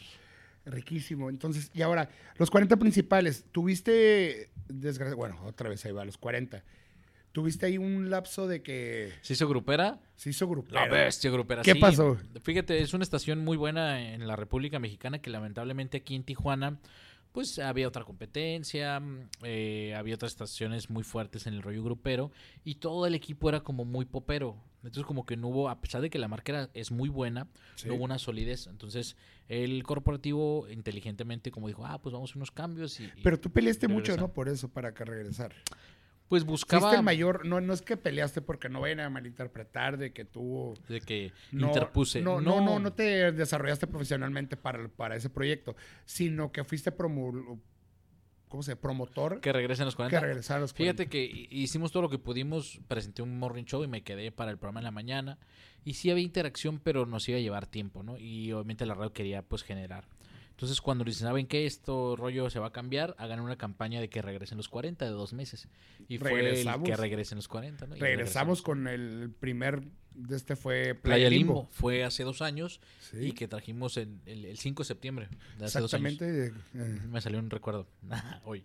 Riquísimo. 0.66 1.28
Entonces, 1.30 1.70
y 1.74 1.82
ahora, 1.82 2.08
los 2.36 2.50
40 2.50 2.76
principales. 2.76 3.44
Tuviste, 3.52 4.50
desgracia- 4.68 5.14
bueno, 5.14 5.38
otra 5.44 5.68
vez 5.68 5.84
ahí 5.84 5.92
va, 5.92 6.04
los 6.04 6.16
40. 6.18 6.64
Tuviste 7.32 7.66
ahí 7.66 7.78
un 7.78 8.10
lapso 8.10 8.46
de 8.46 8.62
que 8.62 9.12
¿Se 9.22 9.32
hizo 9.32 9.48
grupera? 9.48 10.00
se 10.14 10.30
hizo 10.30 10.48
grupo. 10.48 10.72
La 10.72 10.86
bestia 10.86 11.30
grupera. 11.30 11.62
¿Qué 11.62 11.72
sí. 11.72 11.80
pasó? 11.80 12.16
Fíjate, 12.42 12.80
es 12.80 12.94
una 12.94 13.02
estación 13.02 13.40
muy 13.40 13.56
buena 13.56 14.12
en 14.14 14.26
la 14.28 14.36
República 14.36 14.78
Mexicana 14.78 15.18
que 15.18 15.30
lamentablemente 15.30 15.96
aquí 15.98 16.14
en 16.14 16.22
Tijuana, 16.22 16.78
pues 17.32 17.58
había 17.58 17.88
otra 17.88 18.04
competencia, 18.04 19.00
mm, 19.00 19.28
eh, 19.42 19.94
había 19.96 20.14
otras 20.14 20.30
estaciones 20.30 20.88
muy 20.90 21.02
fuertes 21.02 21.48
en 21.48 21.54
el 21.54 21.62
rollo 21.62 21.82
grupero 21.82 22.30
y 22.64 22.76
todo 22.76 23.04
el 23.06 23.16
equipo 23.16 23.48
era 23.48 23.60
como 23.60 23.84
muy 23.84 24.04
popero. 24.04 24.56
Entonces 24.88 25.04
como 25.06 25.24
que 25.26 25.36
no 25.36 25.48
hubo, 25.48 25.68
a 25.68 25.80
pesar 25.80 26.00
de 26.02 26.10
que 26.10 26.18
la 26.18 26.28
marca 26.28 26.52
era- 26.52 26.70
es 26.74 26.90
muy 26.90 27.08
buena, 27.08 27.48
Sí. 27.76 27.88
no 27.88 27.94
hubo 27.94 28.04
una 28.04 28.18
solidez. 28.18 28.66
Entonces 28.66 29.16
el 29.48 29.82
corporativo 29.82 30.66
inteligentemente 30.70 31.50
como 31.50 31.68
dijo, 31.68 31.84
ah, 31.86 32.00
pues 32.00 32.12
vamos 32.12 32.32
a 32.34 32.38
unos 32.38 32.50
cambios 32.50 33.00
y... 33.00 33.04
y 33.04 33.22
Pero 33.22 33.38
tú 33.40 33.50
peleaste 33.50 33.88
mucho. 33.88 34.16
¿no? 34.16 34.32
Por 34.32 34.48
eso, 34.48 34.68
para 34.68 34.94
que 34.94 35.04
regresar. 35.04 35.52
Pues 36.28 36.44
buscaba 36.44 36.94
el 36.96 37.02
mayor, 37.02 37.44
no, 37.44 37.60
no 37.60 37.74
es 37.74 37.82
que 37.82 37.98
peleaste 37.98 38.40
porque 38.40 38.70
no 38.70 38.80
vayan 38.80 39.00
a 39.00 39.10
malinterpretar 39.10 39.98
de 39.98 40.12
que 40.14 40.24
tú 40.24 40.74
de 40.88 41.00
que 41.02 41.32
no, 41.52 41.66
interpuse. 41.68 42.22
No, 42.22 42.40
no, 42.40 42.62
no, 42.62 42.78
no 42.78 42.92
te 42.94 43.30
desarrollaste 43.30 43.86
profesionalmente 43.86 44.56
para, 44.56 44.88
para 44.88 45.16
ese 45.16 45.28
proyecto, 45.28 45.76
sino 46.06 46.50
que 46.50 46.64
fuiste 46.64 46.90
promo, 46.92 47.60
¿cómo 48.54 48.62
se 48.62 48.76
promotor 48.76 49.40
Que 49.40 49.52
regresen 49.52 49.84
los 49.84 49.96
40. 49.96 50.16
que 50.20 50.24
regresara 50.24 50.58
a 50.58 50.60
los 50.60 50.72
Fíjate 50.72 51.08
40. 51.08 51.10
que 51.10 51.24
hi- 51.24 51.48
hicimos 51.50 51.90
todo 51.90 52.04
lo 52.04 52.08
que 52.08 52.18
pudimos, 52.18 52.78
presenté 52.86 53.20
un 53.20 53.36
morning 53.36 53.64
show 53.64 53.82
y 53.82 53.88
me 53.88 54.04
quedé 54.04 54.30
para 54.30 54.52
el 54.52 54.58
programa 54.58 54.78
en 54.78 54.84
la 54.84 54.90
mañana. 54.92 55.38
Y 55.84 55.94
sí 55.94 56.08
había 56.08 56.22
interacción, 56.22 56.78
pero 56.78 57.04
nos 57.04 57.28
iba 57.28 57.38
a 57.38 57.40
llevar 57.40 57.66
tiempo, 57.66 58.04
¿no? 58.04 58.16
Y 58.16 58.52
obviamente 58.52 58.86
la 58.86 58.94
radio 58.94 59.12
quería 59.12 59.42
pues 59.42 59.64
generar. 59.64 60.06
Entonces 60.50 60.80
cuando 60.80 61.02
dicen, 61.02 61.26
¿saben 61.26 61.48
qué? 61.48 61.66
Esto 61.66 62.14
rollo 62.14 62.48
se 62.48 62.60
va 62.60 62.68
a 62.68 62.72
cambiar, 62.72 63.16
hagan 63.18 63.40
una 63.40 63.56
campaña 63.56 64.00
de 64.00 64.08
que 64.08 64.22
regresen 64.22 64.56
los 64.56 64.68
40 64.68 65.04
de 65.04 65.10
dos 65.10 65.32
meses. 65.32 65.66
Y 66.06 66.18
fue 66.18 66.30
el 66.30 66.36
Regresamos. 66.46 66.88
que 66.88 66.94
regresen 66.96 67.36
los 67.36 67.48
40, 67.48 67.88
¿no? 67.88 67.96
Y 67.96 67.98
Regresamos 67.98 68.62
con 68.62 68.86
el 68.86 69.32
primer 69.40 69.82
este 70.30 70.56
fue 70.56 70.94
Playa 70.94 71.28
Limbo. 71.30 71.68
Fue 71.72 72.04
hace 72.04 72.22
dos 72.24 72.42
años 72.42 72.80
Sí. 73.00 73.18
y 73.28 73.32
que 73.32 73.48
trajimos 73.48 73.96
el, 73.96 74.18
el 74.26 74.56
5 74.58 74.82
de 74.82 74.86
septiembre 74.86 75.28
de 75.58 75.64
hace 75.66 75.80
dos 75.80 75.92
años. 75.94 76.12
Exactamente. 76.12 76.52
eh, 76.74 77.00
Me 77.10 77.20
salió 77.20 77.38
un 77.38 77.50
recuerdo 77.50 77.86
hoy. 78.44 78.64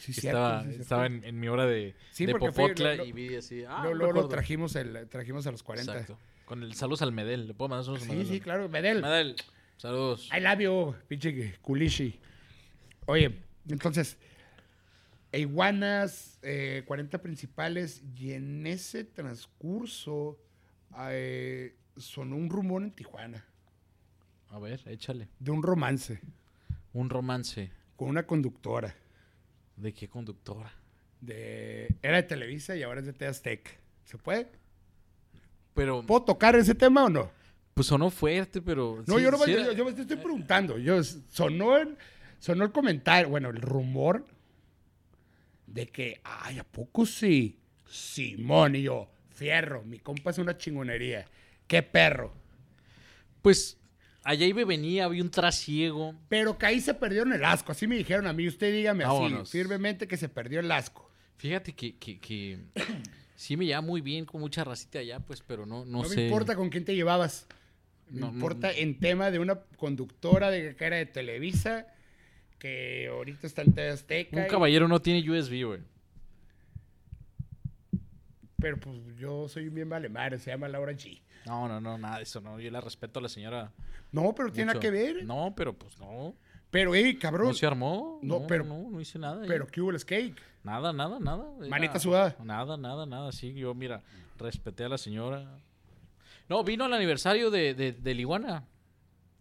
sí, 0.00 0.12
cierto, 0.12 0.38
estaba 0.38 0.64
sí, 0.64 0.80
estaba 0.80 1.06
en, 1.06 1.24
en 1.24 1.38
mi 1.38 1.48
hora 1.48 1.66
de, 1.66 1.94
Sí, 2.12 2.26
de 2.26 2.34
Popotla 2.34 2.90
lo- 2.94 3.04
lo- 3.04 3.06
y 3.06 3.12
vi 3.12 3.34
así. 3.36 3.64
Ah, 3.68 3.80
luego 3.82 3.94
lo 3.94 4.06
recuerdo. 4.06 4.28
trajimos, 4.28 4.74
el, 4.76 5.06
trajimos 5.08 5.46
a 5.46 5.50
los 5.52 5.62
40. 5.62 5.92
Exacto. 5.92 6.18
Con 6.44 6.62
el 6.64 6.74
saludos 6.74 7.02
al 7.02 7.12
Medel. 7.12 7.46
¿Le 7.46 7.54
puedo 7.54 7.68
mandar 7.68 7.84
saludos 7.84 8.08
al 8.08 8.26
Sí, 8.26 8.34
sí, 8.34 8.40
claro. 8.40 8.68
Medel. 8.68 9.00
Medel, 9.02 9.36
saludos. 9.76 10.28
I 10.36 10.40
love 10.40 10.58
you, 10.60 10.94
pinche 11.06 11.54
culishi. 11.62 12.18
Oye, 13.06 13.36
entonces, 13.68 14.16
iguanas, 15.32 16.38
eh, 16.42 16.82
40 16.86 17.18
principales, 17.22 18.02
y 18.16 18.32
en 18.32 18.66
ese 18.66 19.04
transcurso 19.04 20.38
eh, 20.98 21.76
sonó 21.96 22.36
un 22.36 22.50
rumor 22.50 22.82
en 22.82 22.90
Tijuana 22.92 23.44
A 24.50 24.58
ver, 24.58 24.80
échale. 24.86 25.28
de 25.38 25.50
un 25.50 25.62
romance 25.62 26.20
Un 26.92 27.08
romance. 27.10 27.70
con 27.96 28.08
una 28.08 28.26
conductora. 28.26 28.94
¿De 29.76 29.92
qué 29.94 30.08
conductora? 30.08 30.72
de... 31.20 31.94
Era 32.02 32.16
de 32.16 32.22
Televisa 32.22 32.74
y 32.76 32.82
ahora 32.82 33.00
es 33.00 33.06
de 33.06 33.12
TV 33.12 33.26
Azteca. 33.30 33.70
¿Se 34.04 34.16
puede? 34.18 34.50
Pero, 35.74 36.02
¿Puedo 36.04 36.22
tocar 36.22 36.56
ese 36.56 36.74
tema 36.74 37.04
o 37.04 37.08
no? 37.10 37.30
pues 37.74 37.86
sonó 37.86 38.10
fuerte, 38.10 38.60
pero... 38.60 39.02
No, 39.06 39.16
sí, 39.16 39.22
yo, 39.22 39.30
no, 39.30 39.38
sí 39.38 39.52
yo, 39.52 39.58
era- 39.60 39.72
yo 39.72 39.84
me 39.84 39.90
estoy 39.90 40.04
preguntando. 40.16 40.76
Yo, 40.78 41.02
sonó, 41.02 41.78
el, 41.78 41.96
sonó 42.38 42.64
el 42.64 42.72
comentario, 42.72 43.30
bueno, 43.30 43.48
el 43.50 43.60
rumor 43.60 44.26
de 45.66 45.86
que, 45.88 46.20
ay, 46.24 46.58
¿a 46.58 46.64
poco 46.64 47.06
sí? 47.06 47.58
Simón 47.88 48.74
y 48.76 48.82
yo, 48.82 49.08
fierro, 49.40 49.82
mi 49.84 49.98
compa 49.98 50.30
es 50.30 50.38
una 50.38 50.56
chingonería. 50.58 51.26
Qué 51.66 51.82
perro. 51.82 52.32
Pues, 53.42 53.78
allá 54.22 54.46
iba 54.46 54.60
y 54.60 54.64
venía, 54.64 55.06
había 55.06 55.22
un 55.22 55.30
trasiego. 55.30 56.14
Pero 56.28 56.58
que 56.58 56.66
ahí 56.66 56.80
se 56.80 56.94
perdieron 56.94 57.32
el 57.32 57.44
asco, 57.44 57.72
así 57.72 57.86
me 57.86 57.96
dijeron 57.96 58.26
a 58.26 58.32
mí. 58.32 58.46
Usted 58.46 58.72
dígame 58.72 59.04
Vámonos. 59.04 59.48
así, 59.48 59.58
firmemente 59.58 60.06
que 60.06 60.16
se 60.16 60.28
perdió 60.28 60.60
el 60.60 60.70
asco. 60.70 61.10
Fíjate 61.38 61.72
que, 61.72 61.96
que, 61.96 62.18
que 62.18 62.58
sí 63.36 63.56
me 63.56 63.64
lleva 63.64 63.80
muy 63.80 64.00
bien 64.02 64.26
con 64.26 64.40
mucha 64.42 64.62
racita 64.62 64.98
allá, 64.98 65.20
pues, 65.20 65.40
pero 65.46 65.64
no, 65.64 65.84
no, 65.86 66.02
No, 66.02 66.04
sé. 66.04 66.16
me 66.16 66.24
importa 66.24 66.54
con 66.54 66.68
quién 66.68 66.84
te 66.84 66.94
llevabas. 66.94 67.46
Me 68.10 68.20
No, 68.20 68.26
no, 68.26 68.32
importa 68.34 68.68
no. 68.68 68.74
en 68.76 68.98
tema 69.00 69.30
de 69.30 69.38
una 69.38 69.60
conductora 69.76 70.50
de 70.50 70.76
que 70.76 70.84
era 70.84 70.96
de 70.96 71.06
Televisa, 71.06 71.86
que 72.58 73.08
ahorita 73.10 73.46
está 73.46 73.62
en 73.62 73.72
TV 73.72 73.88
Azteca. 73.90 74.36
Un 74.36 74.44
y- 74.44 74.48
caballero 74.48 74.86
no 74.86 75.00
tiene 75.00 75.20
USB, 75.30 75.64
güey. 75.64 75.80
Pero 78.60 78.76
pues 78.78 78.98
yo 79.18 79.48
soy 79.48 79.68
bien 79.68 79.88
valemar, 79.88 80.38
se 80.38 80.50
llama 80.50 80.68
Laura 80.68 80.92
G. 80.92 81.20
No, 81.46 81.66
no, 81.68 81.80
no, 81.80 81.96
nada 81.98 82.18
de 82.18 82.24
eso, 82.24 82.40
no. 82.40 82.60
Yo 82.60 82.70
la 82.70 82.80
respeto 82.80 83.18
a 83.18 83.22
la 83.22 83.28
señora. 83.28 83.72
No, 84.12 84.34
pero 84.34 84.52
tiene 84.52 84.66
nada 84.66 84.80
que 84.80 84.90
ver. 84.90 85.24
No, 85.24 85.54
pero 85.56 85.72
pues 85.72 85.98
no. 85.98 86.34
Pero, 86.70 86.94
hey, 86.94 87.16
cabrón. 87.18 87.48
No 87.48 87.54
se 87.54 87.66
armó. 87.66 88.20
No, 88.22 88.40
No, 88.40 88.46
pero- 88.46 88.64
No, 88.64 88.90
no 88.90 89.00
hice 89.00 89.18
nada. 89.18 89.42
Pero 89.46 89.66
¿qué 89.66 89.80
hubo 89.80 89.90
el 89.90 89.98
skate? 89.98 90.36
Nada, 90.62 90.92
nada, 90.92 91.18
nada. 91.18 91.46
Era- 91.58 91.68
Manita 91.68 91.98
sudada. 91.98 92.36
Nada, 92.44 92.76
nada, 92.76 93.06
nada. 93.06 93.32
Sí, 93.32 93.54
yo, 93.54 93.74
mira, 93.74 94.02
respeté 94.38 94.84
a 94.84 94.88
la 94.88 94.98
señora. 94.98 95.58
No, 96.48 96.62
vino 96.62 96.84
al 96.84 96.92
aniversario 96.92 97.50
de, 97.50 97.74
de, 97.74 97.92
de 97.92 98.14
Liguana. 98.14 98.64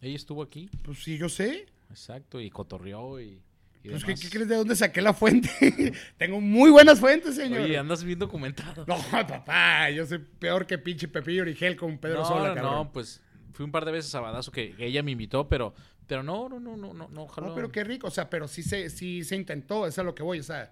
Ella 0.02 0.16
estuvo 0.16 0.42
aquí. 0.42 0.70
Pues 0.84 1.04
sí, 1.04 1.18
yo 1.18 1.28
sé. 1.28 1.66
Exacto, 1.90 2.40
y 2.40 2.50
cotorreó 2.50 3.20
y. 3.20 3.42
Pues, 3.84 4.04
¿qué, 4.04 4.30
crees 4.30 4.48
de 4.48 4.56
dónde 4.56 4.76
saqué 4.76 5.02
la 5.02 5.14
fuente? 5.14 5.50
Tengo 6.18 6.42
muy 6.42 6.70
buenas 6.70 7.00
fuentes, 7.00 7.36
señor. 7.36 7.62
Oye, 7.62 7.78
andas 7.78 8.04
bien 8.04 8.20
documentado. 8.20 8.86
No, 8.86 8.98
papá, 9.12 9.90
yo 9.90 10.06
soy 10.06 10.18
peor 10.18 10.68
que 10.68 10.78
pinche 10.78 11.08
Pepillo 11.08 11.44
Origel 11.44 11.76
con 11.78 11.98
Pedro 11.98 12.20
no, 12.20 12.26
Sola, 12.26 12.50
no, 12.50 12.56
cabrón. 12.56 12.74
no, 12.74 12.92
pues 12.92 13.22
fui 13.54 13.66
un 13.66 13.72
par 13.72 13.86
de 13.86 13.92
veces 13.92 14.14
a 14.16 14.20
Badazo 14.20 14.52
que, 14.52 14.76
ella 14.80 15.02
me 15.02 15.12
invitó, 15.12 15.48
pero, 15.48 15.74
pero 16.08 16.24
no, 16.24 16.50
no, 16.50 16.60
no, 16.60 16.76
no, 16.76 16.94
no, 16.94 17.08
no, 17.08 17.24
ojalá. 17.24 17.48
No, 17.48 17.56
pero 17.56 17.72
qué 17.72 17.84
rico, 17.86 18.08
o 18.08 18.12
sea, 18.12 18.30
pero 18.30 18.48
sí 18.48 18.64
se, 18.64 18.90
sí 18.90 19.24
se 19.24 19.36
intentó, 19.38 19.88
eso 19.88 19.88
es 19.88 20.00
a 20.00 20.04
lo 20.04 20.14
que 20.14 20.24
voy, 20.24 20.40
o 20.40 20.44
sea, 20.44 20.72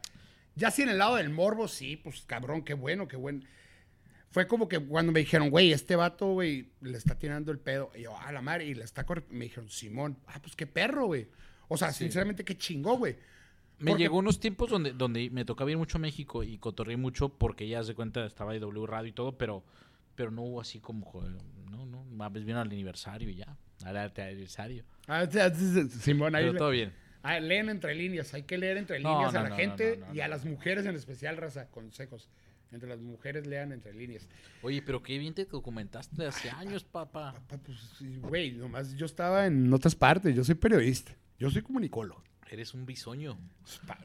ya 0.56 0.70
si 0.70 0.82
en 0.82 0.90
el 0.90 0.98
lado 0.98 1.16
del 1.16 1.30
morbo, 1.30 1.68
sí, 1.68 1.98
pues 1.98 2.24
cabrón, 2.26 2.64
qué 2.64 2.74
bueno, 2.74 3.08
qué 3.08 3.16
bueno. 3.16 3.42
Fue 4.32 4.48
como 4.48 4.68
que 4.68 4.80
cuando 4.80 5.12
me 5.12 5.22
dijeron, 5.22 5.50
güey, 5.50 5.72
este 5.72 5.96
vato, 5.96 6.34
güey, 6.34 6.72
le 6.82 6.98
está 6.98 7.18
tirando 7.18 7.52
el 7.52 7.60
pedo, 7.60 7.92
y 7.96 8.04
yo, 8.04 8.18
a 8.18 8.32
la 8.32 8.42
madre, 8.42 8.66
y 8.66 8.74
le 8.74 8.84
está 8.84 9.06
corri-". 9.06 9.24
me 9.30 9.46
dijeron, 9.46 9.70
Simón, 9.70 10.18
ah, 10.28 10.40
pues 10.42 10.56
qué 10.56 10.68
perro, 10.68 11.06
güey. 11.06 11.28
O 11.68 11.78
sea, 11.78 11.92
Sí. 11.92 12.06
sinceramente, 12.06 12.44
qué 12.44 12.58
chingó, 12.58 12.98
güey. 12.98 13.16
Me 13.80 13.92
Porque- 13.92 14.04
llegó 14.04 14.18
unos 14.18 14.40
tiempos 14.40 14.70
donde, 14.70 14.92
donde 14.94 15.30
me 15.30 15.46
tocaba 15.46 15.70
ir 15.70 15.78
mucho 15.78 15.98
a 15.98 16.02
México 16.02 16.44
y 16.44 16.58
cotorreé 16.58 16.98
mucho 16.98 17.30
porque 17.30 17.68
ya 17.68 17.84
se 17.84 17.94
cuenta 17.94 18.26
estaba 18.26 18.54
de 18.54 18.60
W 18.60 18.88
Radio 18.88 19.10
y 19.10 19.12
todo, 19.14 19.38
pero, 19.38 19.64
pero 20.16 20.32
no 20.32 20.42
hubo 20.44 20.62
así 20.62 20.80
como, 20.80 21.06
joder, 21.06 21.32
no, 21.70 21.86
no, 21.86 22.04
más 22.06 22.32
bien 22.34 22.46
vino 22.48 22.60
al 22.60 22.68
aniversario 22.68 23.30
y 23.30 23.36
ya, 23.36 23.56
al 23.86 23.98
aniversario. 23.98 24.84
Ah, 25.08 25.28
Simón, 26.02 26.36
ahí 26.36 26.46
Pero 26.46 26.58
todo 26.58 26.70
bien. 26.72 26.92
ah, 27.22 27.40
leen 27.40 27.70
entre 27.70 27.94
líneas, 27.94 28.34
hay 28.34 28.44
que 28.44 28.58
leer 28.58 28.78
entre 28.78 29.00
No, 29.00 29.14
líneas 29.14 29.36
a 29.36 29.44
la 29.44 29.50
no, 29.50 29.56
gente 29.56 30.00
y 30.12 30.22
a 30.22 30.28
las 30.28 30.44
mujeres 30.46 30.86
en 30.88 30.96
especial, 30.96 31.38
raza, 31.38 31.68
consejos. 31.70 32.30
Entre 32.72 32.90
las 32.90 33.00
mujeres 33.00 33.48
lean 33.48 33.72
entre 33.72 33.94
líneas. 33.94 34.28
Oye, 34.62 34.82
pero 34.82 35.02
qué 35.02 35.18
bien 35.20 35.34
te 35.34 35.46
documentaste 35.46 36.26
hace 36.26 36.50
años, 36.50 36.84
papá. 36.84 37.32
Papá, 37.34 37.58
pues, 37.64 37.78
güey, 38.22 38.52
nomás 38.52 38.94
yo 38.96 39.06
estaba 39.06 39.46
en 39.46 39.72
otras 39.72 39.96
partes, 39.96 40.36
yo 40.36 40.44
soy 40.44 40.56
periodista, 40.56 41.14
yo 41.40 41.50
soy 41.50 41.62
comunicólogo. 41.62 42.24
Eres 42.50 42.74
un 42.74 42.86
bisoño. 42.86 43.38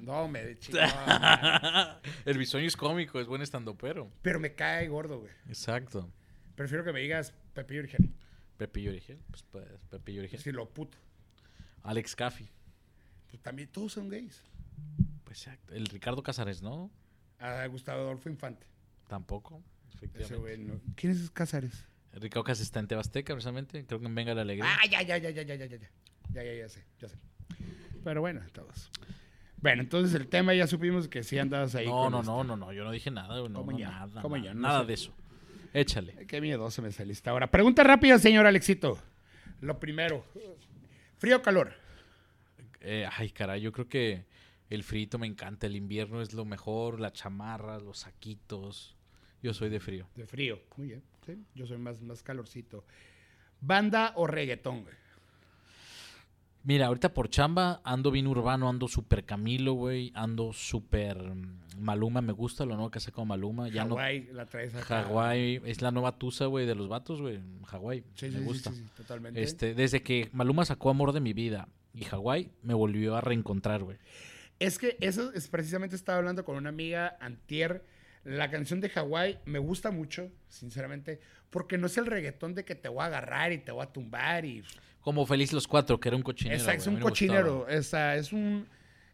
No, 0.00 0.26
me 0.26 0.42
de 0.44 0.58
chingada. 0.58 2.00
El 2.24 2.38
bisoño 2.38 2.66
es 2.66 2.76
cómico, 2.76 3.20
es 3.20 3.26
buen 3.26 3.40
estandopero. 3.42 4.10
Pero 4.22 4.40
me 4.40 4.54
cae 4.54 4.88
gordo, 4.88 5.20
güey. 5.20 5.32
Exacto. 5.48 6.12
Prefiero 6.56 6.82
que 6.84 6.92
me 6.92 7.00
digas 7.00 7.32
Pepillo 7.54 7.80
Origel. 7.80 8.10
Pepillo 8.56 8.90
Origel, 8.90 9.20
pues, 9.30 9.44
pues 9.44 9.84
Pepillo 9.90 10.20
Origel. 10.20 10.40
Si 10.40 10.50
lo 10.52 10.68
puto. 10.68 10.98
Alex 11.82 12.16
Caffi. 12.16 12.48
Pues 13.30 13.40
también 13.42 13.68
todos 13.68 13.92
son 13.92 14.08
gays. 14.08 14.42
Pues 15.24 15.38
exacto. 15.46 15.74
El 15.74 15.86
Ricardo 15.86 16.22
Casares, 16.22 16.62
¿no? 16.62 16.90
A 17.38 17.64
Gustavo 17.66 18.02
Adolfo 18.02 18.28
Infante. 18.28 18.66
Tampoco. 19.08 19.62
Ese 19.88 19.96
Efectivamente. 20.06 20.36
güey 20.36 20.58
no. 20.58 20.80
¿Quién 20.96 21.12
es 21.12 21.30
Casares? 21.30 21.86
Ricardo 22.12 22.44
Casares 22.44 22.66
está 22.66 22.80
en 22.80 22.88
Tebasteca, 22.88 23.32
precisamente. 23.34 23.86
Creo 23.86 24.00
que 24.00 24.06
en 24.06 24.14
Venga 24.14 24.34
la 24.34 24.42
Alegría. 24.42 24.68
Ah, 24.68 24.86
ya, 24.90 25.02
ya, 25.02 25.16
ya, 25.16 25.30
ya, 25.30 25.42
ya, 25.42 25.54
ya, 25.54 25.66
ya. 25.66 25.90
Ya, 26.32 26.42
ya, 26.42 26.54
ya, 26.54 26.68
sé, 26.68 26.84
ya 26.98 27.08
sé. 27.08 27.16
Pero 28.04 28.20
bueno, 28.20 28.40
todos. 28.52 28.90
Bueno, 29.58 29.82
entonces 29.82 30.14
el 30.14 30.26
tema 30.28 30.54
ya 30.54 30.66
supimos 30.66 31.06
que 31.08 31.22
sí 31.22 31.38
andabas 31.38 31.74
ahí. 31.74 31.86
no, 31.86 31.92
con 31.92 32.12
no, 32.12 32.18
este- 32.20 32.30
no, 32.32 32.44
no, 32.44 32.56
no. 32.56 32.72
Yo 32.72 32.84
no 32.84 32.90
dije 32.90 33.10
nada, 33.10 33.38
güey, 33.38 33.52
No, 33.52 33.60
¿Cómo 33.60 33.72
no, 33.72 33.78
ya? 33.78 33.90
nada. 33.90 34.22
¿Cómo 34.22 34.36
nada, 34.36 34.48
ya? 34.48 34.54
No 34.54 34.60
nada 34.60 34.80
sé. 34.80 34.86
de 34.86 34.94
eso. 34.94 35.14
Échale. 35.74 36.26
Qué 36.26 36.40
miedoso 36.40 36.82
me 36.82 36.90
saliste 36.90 37.30
ahora. 37.30 37.50
Pregunta 37.50 37.82
rápida, 37.84 38.18
señor 38.18 38.46
Alexito. 38.46 38.98
Lo 39.60 39.78
primero. 39.78 40.24
¿Frío 41.18 41.36
o 41.36 41.42
calor? 41.42 41.72
Eh, 42.80 43.08
ay, 43.16 43.30
caray, 43.30 43.60
yo 43.60 43.70
creo 43.72 43.88
que 43.88 44.24
el 44.68 44.82
frito 44.82 45.18
me 45.18 45.26
encanta. 45.26 45.66
El 45.68 45.76
invierno 45.76 46.20
es 46.20 46.32
lo 46.34 46.44
mejor. 46.44 46.98
Las 47.00 47.12
chamarras, 47.12 47.82
los 47.82 47.98
saquitos. 48.00 48.96
Yo 49.42 49.54
soy 49.54 49.68
de 49.70 49.78
frío. 49.80 50.08
De 50.16 50.26
frío. 50.26 50.60
Muy 50.76 50.88
bien. 50.88 51.02
sí, 51.24 51.36
Yo 51.54 51.66
soy 51.66 51.78
más, 51.78 52.00
más 52.02 52.22
calorcito. 52.22 52.84
¿Banda 53.60 54.12
o 54.16 54.26
reggaetón, 54.26 54.82
güey? 54.82 54.94
Mira, 56.64 56.86
ahorita 56.86 57.12
por 57.12 57.28
chamba 57.28 57.80
ando 57.84 58.10
bien 58.12 58.26
urbano, 58.28 58.68
ando 58.68 58.86
súper 58.86 59.24
Camilo, 59.24 59.72
güey. 59.72 60.12
Ando 60.14 60.52
súper 60.52 61.18
mm, 61.20 61.58
Maluma, 61.80 62.20
me 62.22 62.32
gusta 62.32 62.64
lo 62.64 62.74
nuevo 62.76 62.90
que 62.90 63.00
sacó 63.00 63.24
Maluma. 63.24 63.68
Ya 63.68 63.84
no. 63.84 63.96
Hawái 63.96 64.28
la 64.32 64.46
traes 64.46 64.74
acá. 64.74 65.02
Hawái 65.04 65.60
es 65.64 65.82
la 65.82 65.90
nueva 65.90 66.18
tusa, 66.18 66.46
güey, 66.46 66.64
de 66.66 66.74
los 66.76 66.88
vatos, 66.88 67.20
güey. 67.20 67.40
Hawái, 67.66 68.04
Sí, 68.14 68.26
me 68.26 68.38
sí, 68.38 68.44
gusta. 68.44 68.72
sí, 68.72 68.84
totalmente. 68.96 69.42
Este, 69.42 69.74
desde 69.74 70.02
que 70.02 70.28
Maluma 70.32 70.64
sacó 70.64 70.90
Amor 70.90 71.12
de 71.12 71.20
mi 71.20 71.32
vida 71.32 71.68
y 71.94 72.04
Hawái 72.04 72.50
me 72.62 72.74
volvió 72.74 73.16
a 73.16 73.20
reencontrar, 73.20 73.82
güey. 73.82 73.98
Es 74.60 74.78
que 74.78 74.96
eso 75.00 75.32
es 75.32 75.48
precisamente 75.48 75.96
estaba 75.96 76.18
hablando 76.18 76.44
con 76.44 76.56
una 76.56 76.68
amiga 76.68 77.16
antier. 77.20 77.84
La 78.22 78.52
canción 78.52 78.80
de 78.80 78.88
Hawái 78.88 79.40
me 79.46 79.58
gusta 79.58 79.90
mucho, 79.90 80.30
sinceramente, 80.48 81.18
porque 81.50 81.76
no 81.76 81.88
es 81.88 81.98
el 81.98 82.06
reggaetón 82.06 82.54
de 82.54 82.64
que 82.64 82.76
te 82.76 82.88
voy 82.88 83.00
a 83.02 83.06
agarrar 83.06 83.50
y 83.50 83.58
te 83.58 83.72
voy 83.72 83.82
a 83.82 83.92
tumbar 83.92 84.44
y 84.44 84.62
Como 85.02 85.26
Feliz 85.26 85.52
los 85.52 85.68
Cuatro, 85.68 86.00
que 86.00 86.08
era 86.08 86.16
un 86.16 86.22
cochinero. 86.22 86.60
Esa, 86.60 86.74
es 86.74 86.86
un 86.86 86.94
me 86.94 87.00
cochinero, 87.00 87.68
esa, 87.68 88.16
es 88.16 88.32
un 88.32 88.66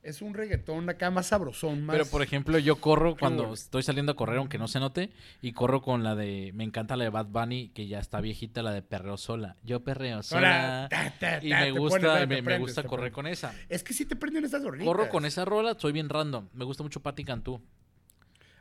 es 0.08 0.22
un 0.22 0.32
reggaetón 0.32 0.88
acá 0.88 1.10
más 1.10 1.26
sabrosón, 1.26 1.82
más 1.84 1.94
Pero 1.94 2.06
por 2.06 2.22
ejemplo, 2.22 2.58
yo 2.58 2.76
corro 2.76 3.16
cuando 3.16 3.52
estoy 3.52 3.82
saliendo 3.82 4.12
a 4.12 4.16
correr, 4.16 4.38
aunque 4.38 4.56
no 4.56 4.68
se 4.68 4.80
note, 4.80 5.10
y 5.42 5.52
corro 5.52 5.82
con 5.82 6.04
la 6.04 6.14
de. 6.14 6.52
Me 6.54 6.64
encanta 6.64 6.96
la 6.96 7.04
de 7.04 7.10
Bad 7.10 7.26
Bunny, 7.26 7.68
que 7.70 7.88
ya 7.88 7.98
está 7.98 8.20
viejita, 8.20 8.62
la 8.62 8.72
de 8.72 8.82
Perreo 8.82 9.16
Sola. 9.16 9.56
Yo 9.64 9.80
perreo 9.80 10.22
sola. 10.22 10.88
Hola, 10.88 10.88
ta, 10.88 11.12
ta, 11.18 11.44
Y 11.44 11.50
ta, 11.50 11.60
me 11.60 11.72
gusta, 11.72 11.98
pones, 11.98 12.28
me, 12.28 12.36
me 12.36 12.42
prendes, 12.42 12.60
gusta 12.60 12.82
te 12.82 12.88
correr 12.88 13.12
con 13.12 13.26
esa. 13.26 13.54
Es 13.68 13.82
que 13.82 13.92
sí 13.92 14.04
te 14.06 14.16
prenden 14.16 14.44
esas 14.44 14.62
rolitas. 14.62 14.86
Corro 14.86 15.08
con 15.08 15.24
esa 15.24 15.44
rola, 15.44 15.74
soy 15.76 15.92
bien 15.92 16.08
random. 16.08 16.48
Me 16.54 16.64
gusta 16.64 16.82
mucho 16.82 17.00
Patti 17.00 17.24
Cantú. 17.24 17.60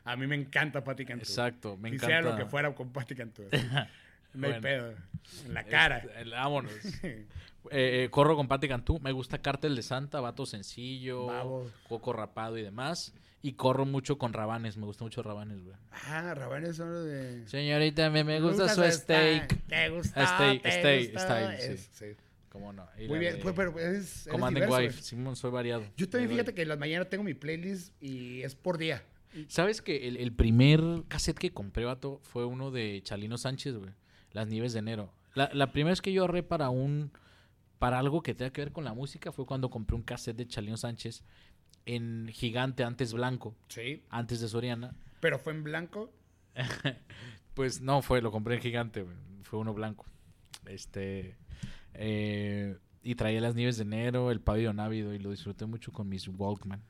A 0.04 0.16
mí 0.16 0.26
me 0.26 0.36
encanta 0.36 0.82
Patti 0.82 1.04
Cantú. 1.04 1.22
Exacto, 1.22 1.76
me 1.76 1.90
Quisiera 1.90 2.18
encanta. 2.18 2.38
lo 2.38 2.44
que 2.44 2.50
fuera 2.50 2.74
con 2.74 2.92
Patti 2.92 3.14
Cantú. 3.14 3.44
No 4.34 4.46
hay 4.46 4.52
Bueno. 4.60 4.62
pedo. 4.62 4.94
En 5.46 5.54
la 5.54 5.64
cara. 5.64 6.04
Vámonos. 6.30 6.72
Eh, 7.70 8.04
eh, 8.04 8.08
corro 8.10 8.34
con 8.34 8.48
Patti 8.48 8.66
Cantú. 8.66 8.98
Me 9.00 9.12
gusta 9.12 9.42
Cártel 9.42 9.76
de 9.76 9.82
Santa, 9.82 10.20
Vato 10.20 10.46
Sencillo. 10.46 11.26
Coco 11.86 12.14
Rapado 12.14 12.56
y 12.56 12.62
demás. 12.62 13.12
Y 13.42 13.54
corro 13.54 13.84
mucho 13.84 14.16
con 14.16 14.32
Rabanes. 14.32 14.78
Me 14.78 14.86
gusta 14.86 15.04
mucho 15.04 15.22
Rabanes, 15.22 15.62
güey. 15.62 15.76
ah, 16.06 16.32
Rabanes 16.34 16.76
son 16.76 16.94
los 16.94 17.04
de... 17.04 17.46
Señorita, 17.46 18.08
me, 18.08 18.24
me 18.24 18.40
gusta 18.40 18.68
su 18.74 18.82
steak. 18.90 19.66
Te 19.66 19.88
gusta, 19.90 20.26
Steak, 20.26 20.62
te 20.62 20.70
steak, 20.70 21.18
style, 21.18 21.56
sí. 21.58 21.72
es- 21.72 21.90
sí. 21.92 22.06
¿Cómo 22.48 22.72
no? 22.72 22.86
Y 22.98 23.06
Muy 23.06 23.18
bien, 23.18 23.34
de 23.36 23.42
pues, 23.42 23.54
pero 23.54 23.78
es... 23.78 23.84
eres 23.84 24.28
Command 24.30 24.56
and 24.56 24.64
diverso, 24.66 24.86
Wife. 24.86 25.02
Simón, 25.02 25.36
soy 25.36 25.50
variado. 25.50 25.84
Yo 25.98 26.08
también 26.08 26.30
fíjate 26.30 26.54
que 26.54 26.62
en 26.62 26.68
las 26.68 26.78
mañanas 26.78 27.10
tengo 27.10 27.22
mi 27.22 27.34
playlist 27.34 27.92
y 28.02 28.42
es 28.44 28.54
por 28.54 28.78
día. 28.78 29.02
¿Sabes 29.48 29.82
que 29.82 30.08
el, 30.08 30.16
el 30.16 30.32
primer 30.32 30.80
cassette 31.08 31.38
que 31.38 31.50
compré, 31.52 31.84
vato, 31.84 32.18
fue 32.22 32.46
uno 32.46 32.70
de 32.70 33.02
Chalino 33.04 33.36
Sánchez, 33.36 33.74
güey? 33.74 33.90
Las 34.32 34.48
Nieves 34.48 34.72
de 34.72 34.80
Enero. 34.80 35.12
La, 35.34 35.50
la 35.52 35.72
primera 35.72 35.90
vez 35.92 36.00
que 36.02 36.12
yo 36.12 36.22
ahorré 36.22 36.42
para 36.42 36.70
un... 36.70 37.10
Para 37.78 37.98
algo 38.00 38.22
que 38.22 38.34
tenga 38.34 38.50
que 38.50 38.60
ver 38.62 38.72
con 38.72 38.84
la 38.84 38.92
música 38.92 39.30
fue 39.30 39.46
cuando 39.46 39.70
compré 39.70 39.94
un 39.94 40.02
cassette 40.02 40.36
de 40.36 40.48
Chalino 40.48 40.76
Sánchez 40.76 41.22
en 41.86 42.28
Gigante, 42.32 42.82
antes 42.84 43.12
blanco, 43.12 43.54
Sí. 43.68 44.02
antes 44.10 44.40
de 44.40 44.48
Soriana. 44.48 44.94
Pero 45.20 45.38
fue 45.38 45.52
en 45.52 45.62
blanco. 45.64 46.10
Pues 47.54 47.80
no, 47.80 48.02
fue, 48.02 48.22
lo 48.22 48.30
compré 48.30 48.54
en 48.56 48.60
Gigante. 48.60 49.04
Fue 49.42 49.58
uno 49.58 49.74
blanco. 49.74 50.06
Este... 50.66 51.36
eh, 51.94 52.76
y 53.02 53.14
traía 53.14 53.40
las 53.40 53.54
nieves 53.54 53.76
de 53.78 53.82
enero, 53.84 54.30
el 54.30 54.40
pabellón 54.40 54.78
ávido 54.80 55.12
y 55.14 55.18
lo 55.18 55.30
disfruté 55.30 55.66
mucho 55.66 55.92
con 55.92 56.08
mis 56.08 56.28
Walkman. 56.28 56.82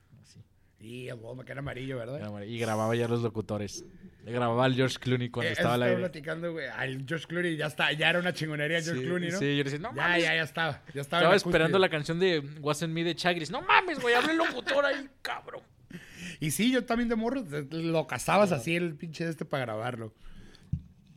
Así. 0.79 0.87
Y 0.87 1.09
el 1.09 1.15
Walmart 1.17 1.47
que 1.47 1.53
era 1.53 1.61
amarillo, 1.61 1.99
¿verdad? 1.99 2.43
Y 2.43 2.59
grababa 2.59 2.95
ya 2.95 3.09
los 3.09 3.23
locutores. 3.23 3.85
Le 4.25 4.33
grababa 4.33 4.65
al 4.67 4.75
George 4.75 4.99
Clooney 4.99 5.31
cuando 5.31 5.49
Eh, 5.49 5.53
estaba 5.53 5.75
al 5.75 5.81
estaba 5.83 5.91
aire. 5.91 6.01
platicando, 6.03 6.53
güey. 6.53 6.67
Al 6.67 7.05
George 7.07 7.27
Clooney 7.27 7.57
ya 7.57 7.67
está, 7.67 7.93
ya 7.93 8.11
era 8.11 8.19
una 8.21 8.33
chingonería 8.33 8.81
George 8.83 9.01
Sí, 9.01 9.07
Clooney, 9.07 9.31
¿no? 9.31 9.39
sí, 9.39 9.45
yo 9.57 9.65
le 9.65 9.65
decía, 9.65 9.79
no 9.79 9.91
ya, 9.95 10.03
mames. 10.03 10.23
ya, 10.23 10.35
ya 10.35 10.43
estaba. 10.43 10.73
Ya 10.73 10.79
estaba, 10.79 10.97
en 10.99 11.01
Estaba 11.01 11.31
la 11.31 11.37
esperando 11.37 11.79
la 11.79 11.89
canción 11.89 12.19
de 12.21 12.41
Wasn't 12.61 12.93
Me 12.93 13.05
de 13.05 13.15
Chagris. 13.15 13.51
No 13.51 13.63
mames, 13.63 14.01
güey, 14.01 14.15
hablé 14.15 14.35
locutor 14.35 14.85
ahí, 14.85 15.09
cabrón. 15.23 15.63
Y 16.41 16.51
sí, 16.53 16.71
yo 16.71 16.85
también 16.85 17.09
de 17.09 17.17
morro 17.17 17.43
lo 17.71 18.07
cazabas 18.07 18.53
así 18.53 18.77
el 18.77 18.95
pinche 18.95 19.29
este 19.29 19.45
para 19.45 19.65
grabarlo. 19.65 20.15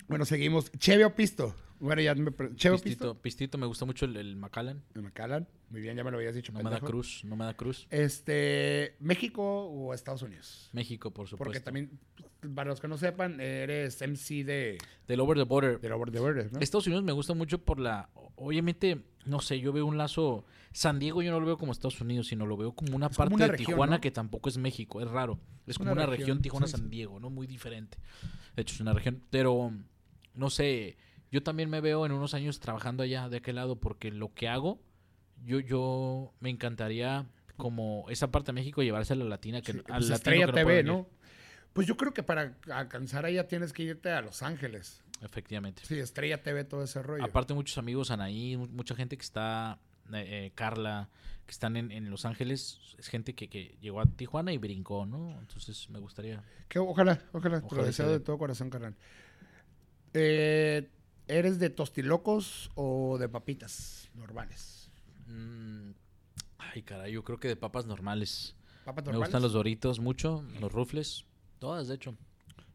Bueno, 0.07 0.25
seguimos. 0.25 0.71
Cheve 0.79 1.05
o 1.05 1.13
Pisto. 1.15 1.55
Bueno, 1.81 2.01
ya 2.01 2.13
me 2.15 2.31
pre- 2.31 2.55
Cheve 2.55 2.75
o 2.75 2.77
Pisto. 2.77 2.89
Pistito, 2.89 3.21
Pistito, 3.21 3.57
me 3.57 3.65
gusta 3.65 3.85
mucho 3.85 4.05
el, 4.05 4.15
el 4.15 4.35
Macallan. 4.35 4.83
Me 4.93 5.11
calan. 5.11 5.47
Muy 5.69 5.81
bien, 5.81 5.97
ya 5.97 6.03
me 6.03 6.11
lo 6.11 6.17
habías 6.17 6.35
dicho. 6.35 6.51
No 6.51 6.59
me 6.59 6.63
da 6.65 6.69
pendejo. 6.77 6.87
cruz, 6.87 7.23
no 7.25 7.35
me 7.35 7.45
da 7.45 7.55
cruz. 7.55 7.87
Este, 7.89 8.95
México 8.99 9.41
o 9.65 9.93
Estados 9.93 10.21
Unidos. 10.21 10.69
México, 10.73 11.11
por 11.11 11.27
supuesto. 11.27 11.43
Porque 11.43 11.59
también, 11.59 11.99
para 12.53 12.69
los 12.69 12.79
que 12.79 12.87
no 12.87 12.97
sepan, 12.97 13.39
eres 13.41 13.99
MC 14.01 14.43
de, 14.43 14.77
Del 15.07 15.19
Over 15.19 15.37
the 15.37 15.43
Border. 15.43 15.79
de 15.81 15.91
Over 15.91 16.11
the 16.11 16.19
Border, 16.19 16.53
¿no? 16.53 16.59
Estados 16.59 16.85
Unidos 16.87 17.03
me 17.03 17.13
gusta 17.13 17.33
mucho 17.33 17.57
por 17.63 17.79
la. 17.79 18.09
Obviamente, 18.35 19.01
no 19.25 19.39
sé, 19.39 19.59
yo 19.59 19.73
veo 19.73 19.85
un 19.85 19.97
lazo. 19.97 20.45
San 20.73 20.99
Diego 20.99 21.21
yo 21.21 21.31
no 21.31 21.39
lo 21.39 21.45
veo 21.45 21.57
como 21.57 21.71
Estados 21.71 21.99
Unidos, 21.99 22.27
sino 22.27 22.45
lo 22.45 22.57
veo 22.57 22.73
como 22.73 22.95
una 22.95 23.07
Es 23.07 23.17
como 23.17 23.23
parte 23.25 23.35
una 23.35 23.45
de 23.45 23.51
región, 23.53 23.67
Tijuana 23.67 23.95
¿no? 23.97 24.01
que 24.01 24.11
tampoco 24.11 24.49
es 24.49 24.57
México, 24.57 25.01
es 25.01 25.07
raro. 25.09 25.39
Es 25.67 25.77
como 25.77 25.91
una 25.91 26.03
una, 26.03 26.09
región, 26.11 26.27
región, 26.27 26.41
Tijuana 26.41 26.67
sí, 26.67 26.71
San 26.73 26.81
sí. 26.83 26.89
Diego, 26.89 27.19
¿no? 27.19 27.29
Muy 27.29 27.47
diferente. 27.47 27.97
De 28.55 28.61
hecho, 28.61 28.75
es 28.75 28.81
una 28.81 28.93
región. 28.93 29.21
Pero, 29.29 29.73
no 30.35 30.49
sé, 30.49 30.97
yo 31.31 31.41
también 31.43 31.69
me 31.69 31.81
veo 31.81 32.05
en 32.05 32.11
unos 32.11 32.33
años 32.33 32.59
trabajando 32.59 33.03
allá 33.03 33.29
de 33.29 33.37
aquel 33.37 33.55
lado, 33.55 33.77
porque 33.77 34.11
lo 34.11 34.33
que 34.33 34.47
hago, 34.47 34.79
yo, 35.43 35.59
yo 35.59 36.33
me 36.39 36.49
encantaría 36.49 37.25
como 37.57 38.05
esa 38.09 38.31
parte 38.31 38.47
de 38.47 38.53
México 38.53 38.81
llevarse 38.83 39.13
a 39.13 39.15
la 39.15 39.25
latina, 39.25 39.61
que 39.61 39.71
Sí, 39.73 39.79
pues 39.79 39.89
latino 40.09 40.15
Estrella 40.15 40.45
que 40.47 40.51
TV, 40.53 40.83
¿no? 40.83 41.07
Pues 41.73 41.87
yo 41.87 41.95
creo 41.95 42.13
que 42.13 42.21
para 42.23 42.57
alcanzar 42.71 43.25
allá 43.25 43.47
tienes 43.47 43.71
que 43.71 43.83
irte 43.83 44.09
a 44.09 44.21
Los 44.21 44.41
Ángeles. 44.43 45.01
Efectivamente. 45.21 45.83
Sí, 45.85 45.99
Estrella 45.99 46.41
TV, 46.41 46.63
todo 46.65 46.83
ese 46.83 47.01
rollo. 47.01 47.23
Aparte 47.23 47.53
muchos 47.53 47.77
amigos 47.77 48.11
Anaí, 48.11 48.57
mu- 48.57 48.67
mucha 48.67 48.95
gente 48.95 49.15
que 49.15 49.21
está, 49.23 49.79
eh, 50.11 50.47
eh, 50.47 50.51
Carla, 50.55 51.07
que 51.45 51.51
están 51.51 51.77
en, 51.77 51.91
en 51.91 52.09
Los 52.09 52.25
Ángeles, 52.25 52.79
es 52.97 53.07
gente 53.07 53.35
que, 53.35 53.47
que 53.47 53.77
llegó 53.79 54.01
a 54.01 54.05
Tijuana 54.05 54.51
y 54.51 54.57
brincó, 54.57 55.05
¿no? 55.05 55.39
Entonces 55.39 55.89
me 55.89 55.99
gustaría... 55.99 56.43
Que 56.67 56.79
ojalá, 56.79 57.21
ojalá, 57.31 57.57
te 57.59 57.61
lo 57.61 57.67
Ojalá 57.67 57.83
deseo 57.85 58.09
de 58.09 58.19
todo 58.19 58.37
corazón, 58.37 58.69
carnal. 58.69 58.95
Eh, 60.13 60.89
¿Eres 61.31 61.59
de 61.59 61.69
tostilocos 61.69 62.71
o 62.75 63.17
de 63.17 63.29
papitas 63.29 64.09
normales? 64.15 64.91
mm, 65.27 65.91
ay, 66.57 66.81
caray, 66.81 67.13
yo 67.13 67.23
creo 67.23 67.39
que 67.39 67.47
de 67.47 67.55
papas 67.55 67.85
normales. 67.85 68.53
¿Papas 68.83 69.05
Me 69.05 69.13
normales? 69.13 69.29
gustan 69.29 69.41
los 69.41 69.53
doritos 69.53 70.01
mucho, 70.01 70.43
los 70.59 70.69
rufles, 70.73 71.23
todas 71.59 71.87
de 71.87 71.95
hecho. 71.95 72.17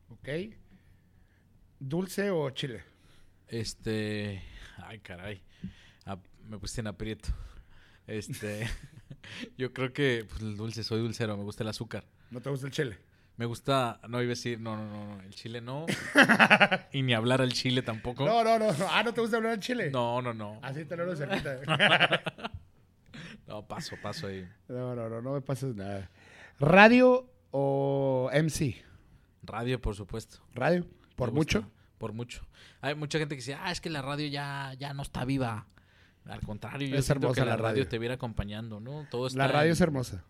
Ok. 0.09 0.29
¿Dulce 1.81 2.31
o 2.31 2.49
chile? 2.49 2.83
Este... 3.47 4.43
Ay, 4.79 5.01
caray. 5.01 5.43
Ah, 6.07 6.19
me 6.49 6.59
puse 6.59 6.81
en 6.81 6.87
aprieto. 6.87 7.29
Este... 8.07 8.67
yo 9.59 9.75
creo 9.75 9.93
que 9.93 10.25
pues, 10.27 10.41
el 10.41 10.57
dulce, 10.57 10.83
soy 10.83 11.01
dulcero, 11.01 11.37
me 11.37 11.43
gusta 11.43 11.63
el 11.63 11.69
azúcar. 11.69 12.07
¿No 12.31 12.41
te 12.41 12.49
gusta 12.49 12.69
el 12.69 12.73
chile? 12.73 12.99
Me 13.37 13.45
gusta, 13.45 14.01
no 14.09 14.23
iba 14.23 14.29
a 14.29 14.31
decir, 14.31 14.59
no, 14.61 14.77
no, 14.77 14.87
no, 14.87 15.17
no, 15.17 15.23
el 15.23 15.35
chile 15.35 15.61
no. 15.61 15.85
y 16.93 17.03
ni 17.03 17.13
hablar 17.13 17.43
al 17.43 17.53
chile 17.53 17.83
tampoco. 17.83 18.25
No, 18.25 18.43
no, 18.43 18.59
no. 18.59 18.75
Ah, 18.91 19.03
¿no 19.03 19.13
te 19.13 19.21
gusta 19.21 19.37
hablar 19.37 19.53
del 19.53 19.61
chile? 19.61 19.91
No, 19.91 20.23
no, 20.23 20.33
no. 20.33 20.59
Así 20.63 20.85
te 20.85 20.97
lo 20.97 21.15
cerquita. 21.15 21.61
No, 23.47 23.65
paso, 23.65 23.95
paso 24.03 24.27
ahí. 24.27 24.45
no, 24.69 24.97
no, 24.97 25.09
no, 25.09 25.23
no 25.23 25.33
me 25.35 25.41
pases 25.41 25.77
nada. 25.77 26.11
¿Radio 26.59 27.31
o 27.53 28.29
MC? 28.33 28.85
Radio, 29.45 29.81
por 29.81 29.95
supuesto. 29.95 30.39
¿Radio? 30.53 30.85
¿Por 31.15 31.31
mucho? 31.31 31.71
Por 31.99 32.13
mucho. 32.13 32.45
Hay 32.81 32.97
mucha 32.97 33.19
gente 33.21 33.37
que 33.37 33.41
dice, 33.41 33.55
ah, 33.55 33.71
es 33.71 33.81
que 33.81 33.89
la 33.89 34.03
radio 34.03 34.27
ya, 34.27 34.75
ya 34.79 34.93
no 34.95 35.03
está 35.03 35.25
viva. 35.25 35.69
Al 36.25 36.41
contrario, 36.41 36.89
yo 36.89 36.97
Es 36.97 37.05
siento 37.07 37.27
hermosa 37.27 37.41
que 37.41 37.45
la 37.47 37.53
la 37.53 37.57
radio. 37.57 37.69
radio. 37.69 37.89
te 37.89 37.99
viera 38.01 38.15
acompañando, 38.17 38.81
¿no? 38.81 39.07
Todo 39.11 39.29
está 39.29 39.39
La 39.39 39.47
radio 39.47 39.69
en, 39.69 39.73
es 39.75 39.81
hermosa. 39.81 40.25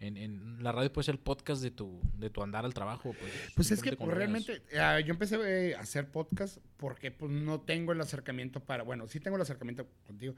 En- 0.00 0.16
en- 0.16 0.62
la 0.62 0.72
radio 0.72 0.92
puede 0.92 1.04
ser 1.06 1.14
el 1.14 1.20
podcast 1.20 1.62
de 1.62 1.70
tu, 1.70 2.00
de 2.18 2.30
tu 2.30 2.42
andar 2.42 2.64
al 2.64 2.74
trabajo. 2.74 3.14
Pues, 3.18 3.32
Pues 3.54 3.70
es 3.70 3.82
que 3.82 3.96
pues, 3.96 4.10
realmente 4.10 4.62
ah, 4.78 4.98
yo 5.00 5.12
empecé 5.12 5.36
eh, 5.70 5.74
a 5.76 5.80
hacer 5.80 6.08
podcast 6.10 6.58
porque 6.76 7.10
pues 7.10 7.30
no 7.30 7.60
tengo 7.60 7.92
el 7.92 8.00
acercamiento 8.00 8.60
para, 8.60 8.82
bueno, 8.82 9.06
sí 9.06 9.20
tengo 9.20 9.36
el 9.36 9.42
acercamiento 9.42 9.86
contigo, 10.06 10.34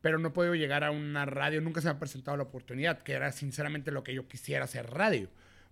pero 0.00 0.18
no 0.18 0.32
podido 0.32 0.54
llegar 0.54 0.82
a 0.82 0.90
una 0.90 1.24
radio, 1.26 1.60
nunca 1.60 1.80
se 1.80 1.86
me 1.88 1.92
ha 1.92 1.98
presentado 1.98 2.36
la 2.36 2.42
oportunidad, 2.44 3.02
que 3.02 3.12
era 3.12 3.30
sinceramente 3.32 3.90
lo 3.92 4.02
que 4.02 4.14
yo 4.14 4.26
quisiera 4.26 4.64
hacer 4.64 4.90
radio, 4.90 5.28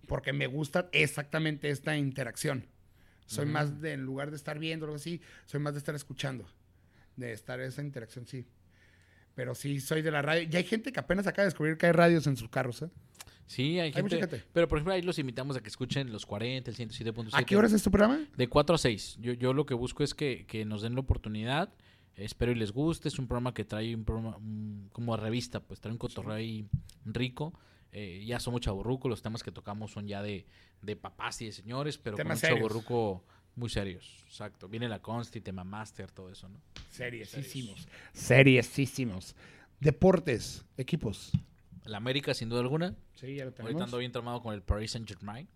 porque 0.07 0.33
me 0.33 0.47
gusta 0.47 0.87
exactamente 0.91 1.69
esta 1.69 1.97
interacción. 1.97 2.65
Soy 3.25 3.45
más 3.45 3.79
de, 3.81 3.93
en 3.93 4.01
lugar 4.03 4.29
de 4.29 4.35
estar 4.35 4.59
viendo 4.59 4.85
algo 4.85 4.97
así, 4.97 5.21
soy 5.45 5.59
más 5.61 5.73
de 5.73 5.77
estar 5.79 5.95
escuchando, 5.95 6.45
de 7.15 7.31
estar 7.31 7.59
esa 7.61 7.81
interacción, 7.81 8.27
sí. 8.27 8.45
Pero 9.35 9.55
sí, 9.55 9.79
soy 9.79 10.01
de 10.01 10.11
la 10.11 10.21
radio. 10.21 10.47
Y 10.51 10.55
hay 10.57 10.65
gente 10.65 10.91
que 10.91 10.99
apenas 10.99 11.25
acaba 11.27 11.43
de 11.43 11.47
descubrir 11.47 11.77
que 11.77 11.85
hay 11.85 11.93
radios 11.93 12.27
en 12.27 12.35
sus 12.35 12.49
carros, 12.49 12.81
¿eh? 12.81 12.89
Sí, 13.51 13.81
hay, 13.81 13.91
Hay 13.93 14.01
mucha 14.01 14.15
gente, 14.15 14.37
gente. 14.37 14.49
Pero 14.53 14.69
por 14.69 14.77
ejemplo, 14.77 14.93
ahí 14.93 15.01
los 15.01 15.19
invitamos 15.19 15.57
a 15.57 15.61
que 15.61 15.67
escuchen 15.67 16.09
los 16.09 16.25
40, 16.25 16.71
el 16.71 16.77
107.7. 16.77 17.31
¿A 17.33 17.43
qué 17.43 17.57
horas 17.57 17.73
es 17.73 17.83
tu 17.83 17.91
programa? 17.91 18.25
De 18.37 18.47
4 18.47 18.75
a 18.75 18.77
6. 18.77 19.17
Yo, 19.19 19.33
yo 19.33 19.51
lo 19.51 19.65
que 19.65 19.73
busco 19.73 20.05
es 20.05 20.13
que, 20.13 20.45
que 20.47 20.63
nos 20.63 20.81
den 20.81 20.93
la 20.93 21.01
oportunidad. 21.01 21.73
Espero 22.15 22.53
y 22.53 22.55
les 22.55 22.71
guste. 22.71 23.09
Es 23.09 23.19
un 23.19 23.27
programa 23.27 23.53
que 23.53 23.65
trae 23.65 23.93
un 23.93 24.05
programa 24.05 24.37
mm, 24.39 24.87
como 24.93 25.13
a 25.13 25.17
revista, 25.17 25.59
pues 25.59 25.81
trae 25.81 25.91
un 25.91 25.97
cotorreo 25.97 26.33
ahí 26.33 26.65
rico. 27.03 27.53
Eh, 27.91 28.23
ya 28.25 28.39
somos 28.39 28.61
chaburruco, 28.61 29.09
los 29.09 29.21
temas 29.21 29.43
que 29.43 29.51
tocamos 29.51 29.91
son 29.91 30.07
ya 30.07 30.21
de, 30.21 30.45
de 30.81 30.95
papás 30.95 31.41
y 31.41 31.47
de 31.47 31.51
señores, 31.51 31.97
pero 31.97 32.15
Temas 32.15 32.39
con 32.39 32.51
un 32.51 32.55
chaburruco 32.55 33.25
muy 33.55 33.69
serios. 33.69 34.23
Exacto. 34.27 34.69
Viene 34.69 34.87
la 34.87 35.01
Consti, 35.01 35.41
tema 35.41 35.65
Master, 35.65 36.09
todo 36.09 36.29
eso, 36.29 36.47
¿no? 36.47 36.61
Seriesísimos. 36.89 37.85
Seriesísimos. 38.13 39.35
Deportes, 39.81 40.63
equipos. 40.77 41.33
La 41.85 41.97
América, 41.97 42.33
sin 42.33 42.49
duda 42.49 42.61
alguna. 42.61 42.95
Sí, 43.15 43.35
ya 43.35 43.43
lo 43.45 43.49
Ahorita 43.49 43.63
tenemos. 43.63 43.81
ando 43.83 43.97
bien 43.97 44.11
tramado 44.11 44.41
con 44.41 44.53
el 44.53 44.61
Paris 44.61 44.91
Saint 44.91 45.07
Germain. 45.07 45.47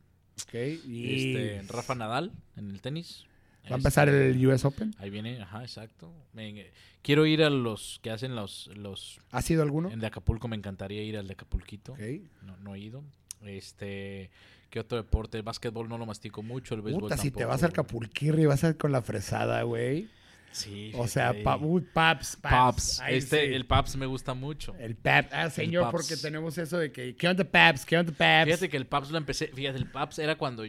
Ok, 0.43 0.53
y 0.85 1.13
Este, 1.59 1.73
Rafa 1.73 1.95
Nadal 1.95 2.31
en 2.57 2.69
el 2.71 2.81
tenis. 2.81 3.25
va 3.69 3.75
a 3.75 3.77
empezar 3.77 4.09
Este, 4.09 4.29
el 4.31 4.47
US 4.47 4.65
Open. 4.65 4.93
Ahí 4.97 5.09
viene, 5.09 5.41
ajá, 5.41 5.61
exacto. 5.61 6.11
Me- 6.33 6.71
quiero 7.01 7.25
ir 7.25 7.43
a 7.43 7.49
los 7.49 7.99
que 8.03 8.11
hacen 8.11 8.35
los, 8.35 8.67
los 8.75 9.19
¿Ha 9.31 9.41
sido 9.41 9.61
alguno? 9.63 9.89
En 9.91 9.99
de 9.99 10.07
Acapulco 10.07 10.47
me 10.47 10.55
encantaría 10.55 11.01
ir 11.03 11.17
al 11.17 11.27
de 11.27 11.33
Acapulquito. 11.33 11.93
Ok. 11.93 11.99
No, 12.43 12.57
no 12.57 12.75
he 12.75 12.79
ido. 12.79 13.03
Este, 13.45 14.29
¿qué 14.69 14.79
otro 14.79 14.97
deporte? 14.97 15.37
El 15.37 15.43
básquetbol 15.43 15.87
no 15.87 15.97
lo 15.97 16.05
mastico 16.05 16.41
mucho, 16.43 16.75
el 16.75 16.81
béisbol 16.81 17.03
Puta, 17.03 17.17
si 17.17 17.29
te 17.31 17.39
tampoco, 17.39 17.47
vas 17.49 17.63
al 17.63 17.69
güey. 17.69 17.75
Capulquirri, 17.75 18.45
vas 18.45 18.63
a 18.63 18.69
ir 18.69 18.77
con 18.77 18.91
la 18.91 19.01
fresada, 19.01 19.61
güey. 19.63 20.09
Sí. 20.55 20.91
O 20.95 21.05
sea, 21.07 21.33
pa, 21.43 21.57
uy, 21.57 21.81
Paps, 21.81 22.37
Paps. 22.37 22.41
Paps. 22.41 22.99
Ahí 23.01 23.17
Este, 23.17 23.47
sí. 23.47 23.53
el 23.53 23.65
Paps 23.65 23.95
me 23.97 24.05
gusta 24.05 24.33
mucho. 24.33 24.73
El 24.79 24.95
Paps. 24.95 25.29
Ah, 25.33 25.49
señor, 25.49 25.83
Paps. 25.83 25.91
porque 25.91 26.15
tenemos 26.17 26.57
eso 26.57 26.77
de 26.77 26.91
que, 26.91 27.15
¿qué 27.15 27.27
onda 27.27 27.43
Paps? 27.43 27.85
¿Qué 27.85 27.97
onda 27.97 28.13
Paps? 28.13 28.45
Fíjate 28.45 28.69
que 28.69 28.77
el 28.77 28.87
Paps 28.87 29.11
lo 29.11 29.17
empecé, 29.17 29.47
fíjate, 29.47 29.77
el 29.77 29.91
Paps 29.91 30.19
era 30.19 30.37
cuando, 30.37 30.63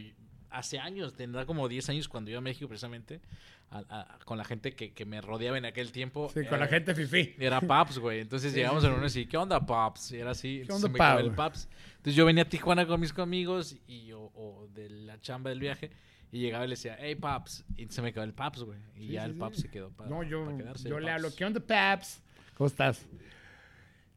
hace 0.49 0.79
años, 0.79 1.13
tendrá 1.15 1.45
como 1.45 1.67
10 1.69 1.87
años 1.89 2.07
cuando 2.09 2.29
iba 2.31 2.39
a 2.39 2.41
México 2.41 2.67
precisamente, 2.67 3.21
a- 3.69 3.79
a- 3.89 4.19
con 4.25 4.37
la 4.37 4.43
gente 4.45 4.73
que, 4.73 4.91
que 4.93 5.05
me 5.05 5.21
rodeaba 5.21 5.57
en 5.57 5.65
aquel 5.65 5.91
tiempo. 5.91 6.29
Sí, 6.33 6.45
con 6.49 6.59
la 6.59 6.67
gente 6.67 6.93
fifi. 6.95 7.35
Era 7.39 7.61
Paps, 7.61 7.99
güey. 7.99 8.19
Entonces 8.21 8.51
Sí, 8.53 8.57
llegamos 8.57 8.81
sí, 8.83 8.87
a 8.87 8.89
reuniones 8.89 9.15
y, 9.15 9.25
¿qué 9.25 9.37
onda, 9.37 9.65
Paps? 9.65 10.11
Y 10.11 10.17
era 10.17 10.31
así. 10.31 10.63
¿Qué 10.65 10.71
onda, 10.73 10.87
se 10.87 10.91
me 10.91 10.95
quedaba 10.97 11.15
Pap? 11.17 11.25
el 11.25 11.31
Paps. 11.31 11.69
Entonces 11.97 12.15
yo 12.15 12.25
venía 12.25 12.43
a 12.43 12.49
Tijuana 12.49 12.85
con 12.87 12.99
mis 12.99 13.17
amigos 13.17 13.75
y, 13.87 14.11
o, 14.13 14.19
o 14.35 14.67
de 14.73 14.89
la 14.89 15.19
chamba 15.21 15.49
del 15.49 15.59
viaje 15.59 15.91
y 16.31 16.39
llegaba 16.39 16.65
y 16.65 16.67
le 16.67 16.73
decía, 16.73 16.97
hey, 16.99 17.15
Paps. 17.15 17.65
Y 17.77 17.87
se 17.87 18.01
me 18.01 18.11
quedó 18.13 18.23
el 18.23 18.33
Paps, 18.33 18.63
güey. 18.63 18.79
Y 18.95 19.07
Sí, 19.07 19.13
ya 19.13 19.21
sí, 19.23 19.27
el 19.27 19.33
sí. 19.33 19.39
Paps 19.39 19.57
se 19.59 19.69
quedó 19.69 19.89
para 19.91 20.09
No, 20.09 20.23
yo, 20.23 20.45
para 20.45 20.57
quedarse, 20.57 20.89
yo 20.89 20.99
le 20.99 21.11
hablo. 21.11 21.29
¿qué 21.35 21.45
onda 21.45 21.59
Paps? 21.59 22.21
¿Cómo 22.55 22.67
estás? 22.67 23.05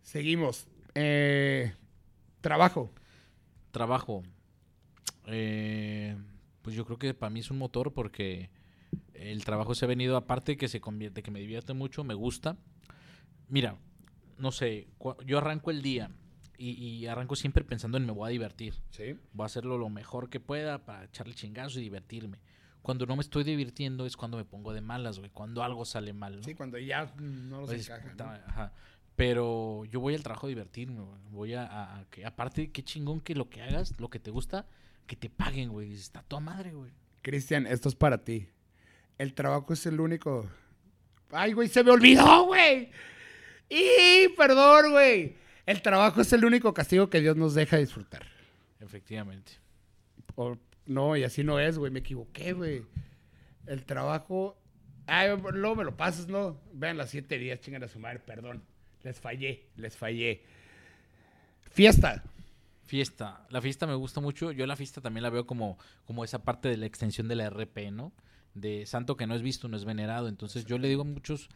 Seguimos. 0.03 0.67
Eh, 0.95 1.73
trabajo. 2.41 2.91
Trabajo. 3.71 4.23
Eh, 5.27 6.17
pues 6.63 6.75
yo 6.75 6.85
creo 6.85 6.99
que 6.99 7.15
para 7.15 7.31
mí 7.31 7.41
es 7.41 7.51
un 7.51 7.59
motor 7.59 7.93
porque 7.93 8.51
el 9.15 9.45
trabajo 9.45 9.75
se 9.75 9.85
ha 9.85 9.89
venido, 9.89 10.17
aparte 10.17 10.57
que 10.57 10.69
se 10.69 10.81
convierte, 10.81 11.23
que 11.23 11.31
me 11.31 11.41
divierte 11.41 11.75
mucho, 11.75 12.03
me 12.05 12.15
gusta. 12.15 12.57
Mira, 13.49 13.77
no 14.39 14.51
sé, 14.53 14.89
yo 15.27 15.39
arranco 15.39 15.71
el 15.71 15.83
día 15.83 16.11
y, 16.69 16.73
y 17.03 17.07
arranco 17.07 17.37
siempre 17.37 17.65
pensando 17.65 17.97
en 17.99 18.07
me 18.07 18.13
voy 18.13 18.29
a 18.29 18.31
divertir. 18.31 18.75
Sí. 18.91 19.17
Voy 19.33 19.45
a 19.45 19.47
hacerlo 19.47 19.79
lo 19.79 19.89
mejor 19.89 20.29
que 20.29 20.41
pueda 20.41 20.85
para 20.85 21.05
echarle 21.05 21.35
chingazo 21.35 21.79
y 21.81 21.83
divertirme. 21.83 22.39
Cuando 22.83 23.05
no 23.07 23.15
me 23.17 23.23
estoy 23.23 23.45
divirtiendo 23.45 24.07
es 24.07 24.17
cuando 24.17 24.37
me 24.37 24.45
pongo 24.45 24.73
de 24.73 24.81
malas, 24.81 25.19
güey. 25.19 25.31
Cuando 25.31 25.63
algo 25.63 25.85
sale 25.85 26.13
mal, 26.13 26.37
¿no? 26.37 26.43
Sí, 26.43 26.55
cuando 26.55 26.79
ya 26.79 27.13
no 27.19 27.61
nos 27.61 27.69
Pues, 27.69 27.89
encaja. 27.89 28.15
¿no? 28.17 28.25
ajá. 28.25 28.73
Pero 29.17 29.85
yo 29.87 30.01
voy 30.01 30.15
al 30.15 30.23
trabajo 30.23 30.47
a 30.47 30.49
divertirme, 30.49 31.01
güey. 31.03 31.21
Voy 31.31 31.55
a, 31.55 31.67
a- 31.67 31.99
a 32.01 32.05
que, 32.07 32.25
aparte, 32.25 32.71
qué 32.71 32.83
chingón 32.83 33.21
que 33.21 33.35
lo 33.35 33.51
que 33.51 33.61
hagas, 33.63 33.99
lo 34.01 34.09
que 34.09 34.19
te 34.19 34.31
gusta, 34.31 34.67
que 35.07 35.15
te 35.17 35.29
paguen, 35.29 35.69
güey. 35.71 35.93
Está 35.93 36.23
toda 36.23 36.41
madre, 36.41 36.73
güey. 36.73 36.91
Cristian, 37.21 37.67
esto 37.67 37.89
es 37.91 37.95
para 37.95 38.25
ti. 38.25 38.49
El 39.19 39.35
trabajo 39.35 39.75
es 39.75 39.85
el 39.85 40.01
único. 40.01 40.49
Ay, 41.33 41.53
güey, 41.53 41.69
se 41.69 41.85
me 41.85 41.91
olvidó, 41.91 42.47
güey. 42.47 42.91
Y 43.69 44.29
perdón, 44.37 44.93
güey. 44.93 45.37
El 45.71 45.83
trabajo 45.83 46.21
es 46.21 46.33
el 46.33 46.45
único 46.45 46.75
castigo 46.75 47.09
que 47.09 47.21
Dios 47.21 47.37
nos 47.37 47.55
deja 47.55 47.77
disfrutar. 47.77 48.23
Efectivamente. 48.81 49.53
O- 50.35 50.57
no, 50.87 51.16
y 51.16 51.23
así 51.23 51.45
no 51.45 51.61
es, 51.61 51.79
güey. 51.79 51.93
Me 51.93 52.01
equivoqué, 52.01 52.53
güey. 52.55 52.83
El 53.66 53.85
trabajo. 53.85 54.57
Ay, 55.07 55.29
luego 55.53 55.77
me 55.77 55.85
lo 55.85 55.97
pasas, 55.97 56.27
¿no? 56.27 56.61
Vean 56.73 56.97
las 56.97 57.11
siete 57.11 57.39
días, 57.39 57.61
chingan 57.61 57.85
a 57.85 57.89
su 57.89 58.01
madre, 58.01 58.18
perdón. 58.18 58.64
Les 59.05 59.21
fallé, 59.21 59.68
les 59.77 59.97
fallé. 59.97 60.43
Fiesta. 61.71 62.25
Fiesta. 62.85 63.47
La 63.51 63.61
fiesta 63.61 63.87
me 63.87 63.95
gusta 63.95 64.21
mucho. 64.21 64.51
Yo 64.51 64.66
la 64.66 64.75
fiesta 64.75 65.01
también 65.01 65.23
la 65.23 65.31
veo 65.31 65.47
como, 65.47 65.79
como 66.05 66.25
esa 66.25 66.43
parte 66.43 66.68
de 66.68 66.79
la 66.79 66.87
extensión 66.87 67.29
de 67.29 67.37
la 67.37 67.49
RP, 67.49 67.93
¿no? 67.93 68.12
De 68.55 68.87
santo 68.87 69.16
que 69.16 69.29
no 69.29 69.37
es 69.37 69.43
visto, 69.43 69.68
no 69.68 69.77
es 69.77 69.85
venerado. 69.85 70.27
Entonces 70.27 70.64
yo 70.64 70.79
le 70.79 70.89
digo 70.89 71.03
a 71.03 71.05
muchos 71.05 71.49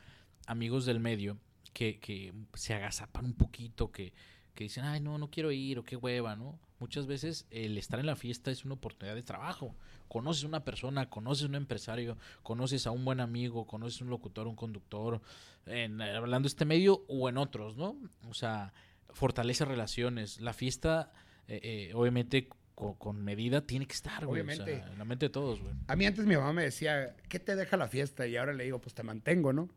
amigos 0.46 0.86
del 0.86 1.00
medio 1.00 1.36
que, 1.74 1.98
que 2.00 2.32
se 2.54 2.72
agazapan 2.72 3.26
un 3.26 3.34
poquito, 3.34 3.92
que, 3.92 4.14
que 4.54 4.64
dicen, 4.64 4.84
ay, 4.84 5.00
no, 5.00 5.18
no 5.18 5.30
quiero 5.30 5.52
ir, 5.52 5.78
o 5.78 5.84
qué 5.84 5.96
hueva, 5.96 6.34
¿no? 6.36 6.58
Muchas 6.78 7.06
veces 7.06 7.46
el 7.50 7.76
estar 7.76 8.00
en 8.00 8.06
la 8.06 8.16
fiesta 8.16 8.50
es 8.50 8.64
una 8.64 8.74
oportunidad 8.74 9.14
de 9.14 9.22
trabajo. 9.22 9.74
Conoces 10.08 10.44
a 10.44 10.46
una 10.48 10.64
persona, 10.64 11.08
conoces 11.10 11.44
a 11.44 11.48
un 11.48 11.54
empresario, 11.56 12.16
conoces 12.42 12.86
a 12.86 12.90
un 12.90 13.04
buen 13.04 13.20
amigo, 13.20 13.66
conoces 13.66 14.00
a 14.00 14.04
un 14.04 14.10
locutor, 14.10 14.46
un 14.46 14.54
conductor, 14.56 15.20
en, 15.66 16.00
hablando 16.00 16.46
de 16.46 16.50
este 16.50 16.64
medio 16.64 17.04
o 17.08 17.28
en 17.28 17.36
otros, 17.38 17.76
¿no? 17.76 17.96
O 18.28 18.34
sea, 18.34 18.72
fortalece 19.10 19.64
relaciones. 19.64 20.40
La 20.40 20.52
fiesta, 20.52 21.12
eh, 21.48 21.60
eh, 21.62 21.92
obviamente, 21.94 22.48
co- 22.74 22.96
con, 22.98 23.22
medida, 23.24 23.66
tiene 23.66 23.86
que 23.86 23.94
estar, 23.94 24.26
güey. 24.26 24.42
o 24.42 24.44
sea, 24.44 24.54
Obviamente. 24.64 24.92
en 24.92 24.98
la 24.98 25.04
mente 25.04 25.26
de 25.26 25.30
todos, 25.30 25.60
güey. 25.62 25.74
A 25.88 25.96
mí 25.96 26.04
antes 26.06 26.26
mi 26.26 26.36
mamá 26.36 26.52
me 26.52 26.64
decía, 26.64 27.16
¿qué 27.28 27.38
te 27.40 27.56
deja 27.56 27.76
la 27.76 27.88
fiesta? 27.88 28.26
Y 28.26 28.36
ahora 28.36 28.52
le 28.52 28.64
digo, 28.64 28.80
pues 28.80 28.94
te 28.94 29.02
mantengo, 29.02 29.52
¿no? 29.52 29.68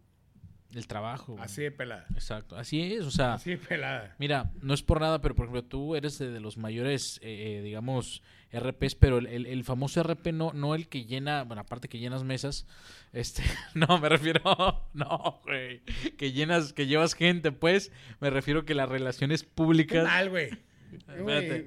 El 0.76 0.86
trabajo. 0.88 1.34
güey. 1.34 1.44
Así 1.46 1.62
de 1.64 1.72
pelada. 1.72 2.06
Exacto. 2.14 2.56
Así 2.58 2.82
es, 2.94 3.02
o 3.06 3.12
sea. 3.12 3.34
Así 3.36 3.52
de 3.52 3.58
pelada. 3.58 4.16
Mira, 4.20 4.52
no 4.62 4.74
es 4.74 4.84
por 4.84 5.00
nada, 5.02 5.22
pero 5.22 5.34
por 5.36 5.46
ejemplo, 5.46 5.64
tú 5.64 5.96
eres 5.96 6.20
de, 6.20 6.30
de 6.30 6.40
los 6.40 6.58
mayores, 6.58 7.20
eh, 7.24 7.60
eh, 7.60 7.62
digamos, 7.64 8.22
RPs, 8.52 8.96
pero 8.96 9.18
el, 9.18 9.28
el- 9.28 9.46
el 9.46 9.64
famoso 9.64 10.02
RP 10.04 10.32
no, 10.34 10.52
no 10.54 10.76
el 10.76 10.88
que 10.88 11.06
llena, 11.06 11.44
bueno, 11.44 11.62
aparte 11.62 11.88
que 11.88 12.00
llenas 12.00 12.24
mesas, 12.24 12.66
este, 13.14 13.44
no, 13.76 13.98
me 14.00 14.10
refiero, 14.10 14.42
no, 14.94 15.40
güey, 15.46 15.82
que 16.18 16.32
llenas, 16.34 16.74
que 16.74 16.86
llevas 16.88 17.14
gente, 17.14 17.52
pues, 17.52 17.92
me 18.20 18.30
refiero 18.30 18.66
que 18.66 18.74
las 18.76 18.90
relaciones 18.90 19.44
¿Qué 19.44 19.50
públicas, 19.56 20.04
mal, 20.04 20.30
güey? 20.30 20.50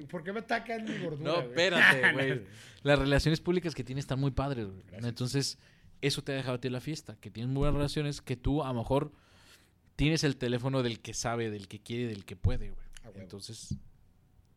¿Por 0.09 0.23
qué 0.23 0.33
me 0.33 0.39
atacan 0.39 0.83
mi 0.83 0.97
gordura? 1.03 1.31
no, 1.31 1.41
espérate, 1.41 2.11
güey, 2.13 2.41
las 2.83 2.97
relaciones 2.97 3.39
públicas 3.39 3.75
que 3.75 3.83
tienes 3.83 4.03
están 4.03 4.19
muy 4.19 4.31
padres, 4.31 4.67
güey. 4.67 4.83
entonces, 5.03 5.59
eso 6.01 6.23
te 6.23 6.31
ha 6.31 6.35
dejado 6.35 6.55
a 6.55 6.61
ti 6.61 6.69
la 6.69 6.81
fiesta, 6.81 7.17
que 7.19 7.29
tienes 7.31 7.49
muy 7.51 7.59
buenas 7.59 7.75
relaciones, 7.75 8.21
que 8.21 8.35
tú 8.35 8.63
a 8.63 8.67
lo 8.67 8.73
mejor 8.79 9.11
tienes 9.95 10.23
el 10.23 10.37
teléfono 10.37 10.83
del 10.83 10.99
que 10.99 11.13
sabe, 11.13 11.49
del 11.49 11.67
que 11.67 11.79
quiere, 11.79 12.07
del 12.07 12.25
que 12.25 12.35
puede, 12.35 12.71
güey. 12.71 12.87
Entonces, 13.15 13.75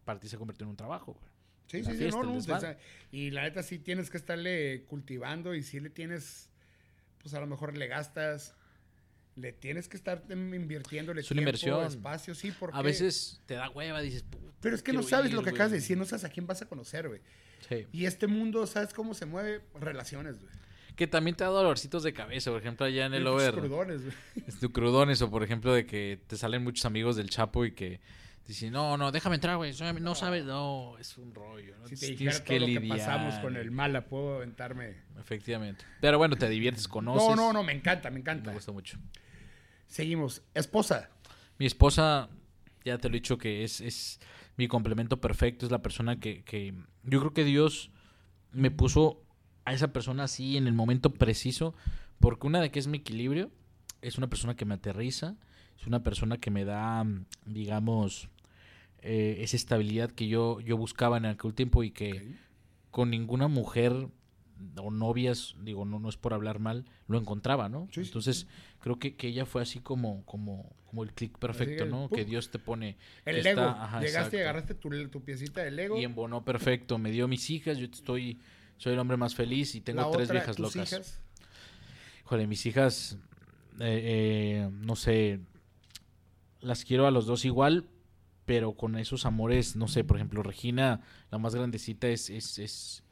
para 0.04 0.20
ti 0.20 0.28
se 0.28 0.36
convirtió 0.38 0.64
en 0.64 0.70
un 0.70 0.76
trabajo, 0.76 1.12
güey. 1.14 1.34
Sí, 1.66 1.82
la 1.82 1.90
sí, 1.92 1.96
fiesta, 1.96 2.20
no, 2.22 2.34
no. 2.38 2.76
y 3.10 3.30
la 3.30 3.42
neta 3.42 3.62
sí 3.62 3.78
tienes 3.78 4.10
que 4.10 4.18
estarle 4.18 4.84
cultivando 4.86 5.54
y 5.54 5.62
sí 5.62 5.80
le 5.80 5.88
tienes, 5.90 6.50
pues 7.22 7.34
a 7.34 7.40
lo 7.40 7.46
mejor 7.46 7.76
le 7.76 7.86
gastas, 7.88 8.54
le 9.34 9.52
tienes 9.52 9.88
que 9.88 9.96
estar 9.96 10.22
invirtiéndole 10.30 11.22
Es 11.22 11.30
una 11.30 11.38
tiempo, 11.38 11.48
inversión. 11.50 11.84
espacio, 11.86 12.34
sí, 12.34 12.52
porque... 12.58 12.76
A 12.76 12.82
veces 12.82 13.40
te 13.46 13.54
da 13.54 13.70
hueva, 13.70 14.00
dices, 14.02 14.22
"Puta, 14.22 14.52
Pero 14.60 14.76
es 14.76 14.82
que 14.82 14.92
no 14.92 15.02
sabes 15.02 15.30
ir, 15.30 15.34
lo 15.34 15.40
que 15.42 15.50
güey". 15.50 15.54
acabas 15.56 15.72
de 15.72 15.78
decir, 15.78 15.96
no 15.96 16.04
sabes 16.04 16.24
a 16.24 16.28
quién 16.28 16.46
vas 16.46 16.60
a 16.62 16.66
conocer, 16.68 17.08
güey. 17.08 17.20
Sí. 17.68 17.86
Y 17.92 18.04
este 18.04 18.26
mundo, 18.26 18.66
¿sabes 18.66 18.92
cómo 18.92 19.14
se 19.14 19.24
mueve? 19.26 19.62
Relaciones, 19.74 20.38
güey. 20.38 20.52
Que 20.96 21.06
también 21.06 21.36
te 21.36 21.42
da 21.44 21.50
dolorcitos 21.50 22.02
de 22.04 22.12
cabeza, 22.12 22.50
por 22.50 22.60
ejemplo, 22.60 22.86
allá 22.86 23.06
en 23.06 23.14
el 23.14 23.26
over. 23.26 23.54
crudones, 23.54 24.02
güey. 24.04 24.72
crudones, 24.72 25.22
o 25.22 25.30
por 25.30 25.42
ejemplo, 25.42 25.72
de 25.72 25.86
que 25.86 26.20
te 26.26 26.36
salen 26.36 26.62
muchos 26.62 26.84
amigos 26.84 27.16
del 27.16 27.30
Chapo 27.30 27.64
y 27.64 27.72
que 27.72 28.00
dicen, 28.46 28.72
no, 28.72 28.96
no, 28.96 29.10
déjame 29.10 29.34
entrar, 29.36 29.56
güey. 29.56 29.72
No 30.00 30.14
sabes, 30.14 30.44
no, 30.44 30.96
es 30.98 31.18
un 31.18 31.34
rollo. 31.34 31.76
¿no? 31.78 31.88
Si 31.88 31.96
te 31.96 32.14
Tienes 32.14 32.44
todo 32.44 32.58
lo 32.60 32.66
que 32.66 32.80
pasamos 32.82 33.34
con 33.36 33.56
el 33.56 33.70
mala, 33.70 34.06
puedo 34.06 34.36
aventarme... 34.36 34.96
Efectivamente. 35.18 35.84
Pero 36.00 36.18
bueno, 36.18 36.36
te 36.36 36.48
diviertes, 36.48 36.86
conoces. 36.86 37.28
No, 37.28 37.34
no, 37.34 37.52
no, 37.52 37.62
me 37.64 37.72
encanta, 37.72 38.10
me 38.10 38.14
Me 38.14 38.20
encanta. 38.20 38.52
gusta 38.52 38.70
mucho. 38.70 38.98
Seguimos. 39.86 40.42
Esposa. 40.54 41.10
Mi 41.58 41.66
esposa, 41.66 42.28
ya 42.84 42.98
te 42.98 43.08
lo 43.08 43.14
he 43.14 43.18
dicho 43.18 43.38
que 43.38 43.64
es, 43.64 43.80
es 43.80 44.20
mi 44.56 44.68
complemento 44.68 45.20
perfecto, 45.20 45.66
es 45.66 45.72
la 45.72 45.82
persona 45.82 46.20
que, 46.20 46.44
que 46.44 46.74
yo 47.02 47.20
creo 47.20 47.32
que 47.32 47.44
Dios 47.44 47.90
me 48.52 48.70
puso 48.70 49.23
a 49.64 49.72
esa 49.72 49.92
persona 49.92 50.24
así 50.24 50.56
en 50.56 50.66
el 50.66 50.72
momento 50.74 51.10
preciso, 51.14 51.74
porque 52.20 52.46
una 52.46 52.60
de 52.60 52.70
que 52.70 52.78
es 52.78 52.86
mi 52.86 52.98
equilibrio, 52.98 53.50
es 54.02 54.18
una 54.18 54.28
persona 54.28 54.56
que 54.56 54.64
me 54.64 54.74
aterriza, 54.74 55.36
es 55.80 55.86
una 55.86 56.02
persona 56.02 56.38
que 56.38 56.50
me 56.50 56.64
da, 56.64 57.04
digamos, 57.46 58.28
eh, 59.00 59.36
esa 59.40 59.56
estabilidad 59.56 60.10
que 60.10 60.28
yo, 60.28 60.60
yo 60.60 60.76
buscaba 60.76 61.16
en 61.16 61.26
aquel 61.26 61.54
tiempo 61.54 61.82
y 61.82 61.90
que 61.90 62.34
con 62.90 63.10
ninguna 63.10 63.48
mujer 63.48 64.08
o 64.76 64.90
novias, 64.90 65.56
digo, 65.62 65.84
no, 65.84 65.98
no 65.98 66.08
es 66.08 66.16
por 66.16 66.32
hablar 66.32 66.58
mal, 66.58 66.84
lo 67.08 67.18
encontraba, 67.18 67.68
¿no? 67.68 67.88
Sí, 67.90 68.02
sí, 68.02 68.06
Entonces, 68.08 68.46
creo 68.80 68.98
que, 68.98 69.16
que 69.16 69.28
ella 69.28 69.46
fue 69.46 69.62
así 69.62 69.80
como, 69.80 70.24
como, 70.24 70.72
como 70.86 71.02
el 71.02 71.12
clic 71.12 71.36
perfecto, 71.38 71.86
¿no? 71.86 72.08
pum. 72.08 72.16
Que 72.16 72.24
Dios 72.24 72.50
te 72.50 72.58
pone. 72.58 72.96
El 73.24 73.44
está- 73.44 73.82
ajá, 73.84 74.00
Llegaste 74.00 74.36
y 74.36 74.40
agarraste 74.40 74.74
tu, 74.74 74.90
tu 75.08 75.22
piecita 75.22 75.62
de 75.62 75.70
Lego. 75.72 75.98
Y 76.00 76.04
embonó 76.04 76.44
perfecto, 76.44 76.98
me 76.98 77.10
dio 77.10 77.26
mis 77.26 77.50
hijas, 77.50 77.78
yo 77.78 77.86
estoy, 77.86 78.38
soy 78.84 78.92
el 78.92 78.98
hombre 78.98 79.16
más 79.16 79.34
feliz 79.34 79.74
y 79.74 79.80
tengo 79.80 80.02
la 80.02 80.10
tres 80.10 80.24
otra, 80.28 80.40
viejas 80.40 80.56
tus 80.56 80.76
locas. 80.76 80.92
hijas. 80.92 81.20
Híjole, 82.20 82.46
mis 82.46 82.66
hijas, 82.66 83.16
eh, 83.80 84.60
eh, 84.60 84.70
no 84.72 84.94
sé, 84.94 85.40
las 86.60 86.84
quiero 86.84 87.06
a 87.06 87.10
los 87.10 87.24
dos 87.24 87.46
igual, 87.46 87.86
pero 88.44 88.74
con 88.74 88.96
esos 88.98 89.24
amores, 89.24 89.74
no 89.74 89.88
sé, 89.88 90.04
por 90.04 90.18
ejemplo, 90.18 90.42
Regina, 90.42 91.00
la 91.30 91.38
más 91.38 91.54
grandecita, 91.54 92.08
es, 92.08 92.28
es, 92.28 92.58
es, 92.58 93.04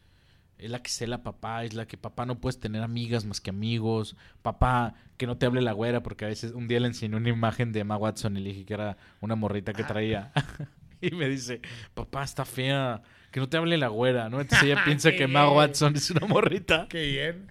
es 0.59 0.71
la 0.71 0.83
que 0.83 0.91
cela 0.91 1.23
papá, 1.23 1.65
es 1.65 1.73
la 1.73 1.87
que 1.87 1.97
papá 1.97 2.27
no 2.27 2.39
puedes 2.39 2.61
tener 2.61 2.83
amigas 2.83 3.25
más 3.25 3.41
que 3.41 3.49
amigos, 3.49 4.15
papá, 4.43 4.95
que 5.17 5.27
no 5.27 5.39
te 5.39 5.47
hable 5.47 5.63
la 5.63 5.73
güera, 5.73 6.03
porque 6.03 6.27
a 6.27 6.29
veces 6.29 6.53
un 6.53 6.69
día 6.69 6.81
le 6.81 6.89
enseñé 6.89 7.17
una 7.17 7.31
imagen 7.31 7.73
de 7.73 7.81
Emma 7.81 7.97
Watson 7.97 8.37
y 8.37 8.41
le 8.41 8.51
dije 8.51 8.67
que 8.67 8.75
era 8.75 8.99
una 9.23 9.37
morrita 9.37 9.73
que 9.73 9.85
Ah. 9.85 9.87
traía. 9.87 10.33
y 11.01 11.13
me 11.13 11.31
dice, 11.31 11.63
papá, 11.95 12.25
está 12.25 12.45
fea, 12.45 13.03
que 13.33 13.41
no 13.41 13.49
te 13.49 13.57
hable 13.57 13.79
la 13.79 13.89
güera, 13.89 14.29
¿no? 14.29 14.41
Entonces 14.41 14.69
ella 14.69 14.83
piensa 14.85 15.11
que 15.11 15.25
Emma. 15.25 15.51
Watson 15.51 15.97
es 15.97 16.11
una 16.11 16.27
morrita. 16.27 16.87
Qué 16.89 17.07
bien. 17.07 17.51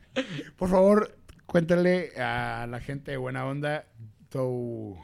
Por 0.56 0.70
favor, 0.70 1.18
cuéntale 1.46 2.12
a 2.18 2.68
la 2.70 2.80
gente 2.80 3.12
de 3.12 3.18
buena 3.18 3.46
onda 3.46 3.86
tu. 4.30 4.98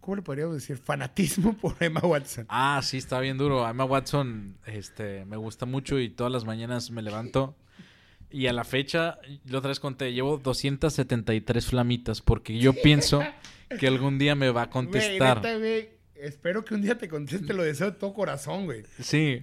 ¿Cómo 0.00 0.16
le 0.16 0.22
podríamos 0.22 0.54
decir? 0.54 0.76
Fanatismo 0.76 1.54
por 1.54 1.76
Emma 1.80 2.00
Watson. 2.00 2.46
Ah, 2.48 2.80
sí, 2.82 2.98
está 2.98 3.18
bien 3.20 3.36
duro. 3.36 3.66
A 3.66 3.70
Emma 3.70 3.84
Watson 3.84 4.58
este, 4.66 5.24
me 5.24 5.36
gusta 5.36 5.66
mucho 5.66 5.98
y 5.98 6.10
todas 6.10 6.32
las 6.32 6.44
mañanas 6.44 6.90
me 6.90 7.02
levanto. 7.02 7.56
Y 8.30 8.46
a 8.46 8.52
la 8.52 8.64
fecha, 8.64 9.18
la 9.46 9.58
otra 9.58 9.68
vez 9.68 9.80
conté, 9.80 10.12
llevo 10.12 10.36
273 10.36 11.66
flamitas 11.66 12.20
porque 12.20 12.58
yo 12.58 12.74
pienso 12.74 13.22
que 13.80 13.86
algún 13.86 14.18
día 14.18 14.34
me 14.34 14.50
va 14.50 14.62
a 14.62 14.70
contestar. 14.70 15.38
neta, 15.38 15.56
güey, 15.58 15.97
espero 16.20 16.64
que 16.64 16.74
un 16.74 16.82
día 16.82 16.98
te 16.98 17.08
conteste, 17.08 17.52
lo 17.52 17.62
deseo 17.62 17.90
de 17.90 17.96
todo 17.96 18.12
corazón, 18.14 18.66
güey. 18.66 18.82
Sí, 19.00 19.42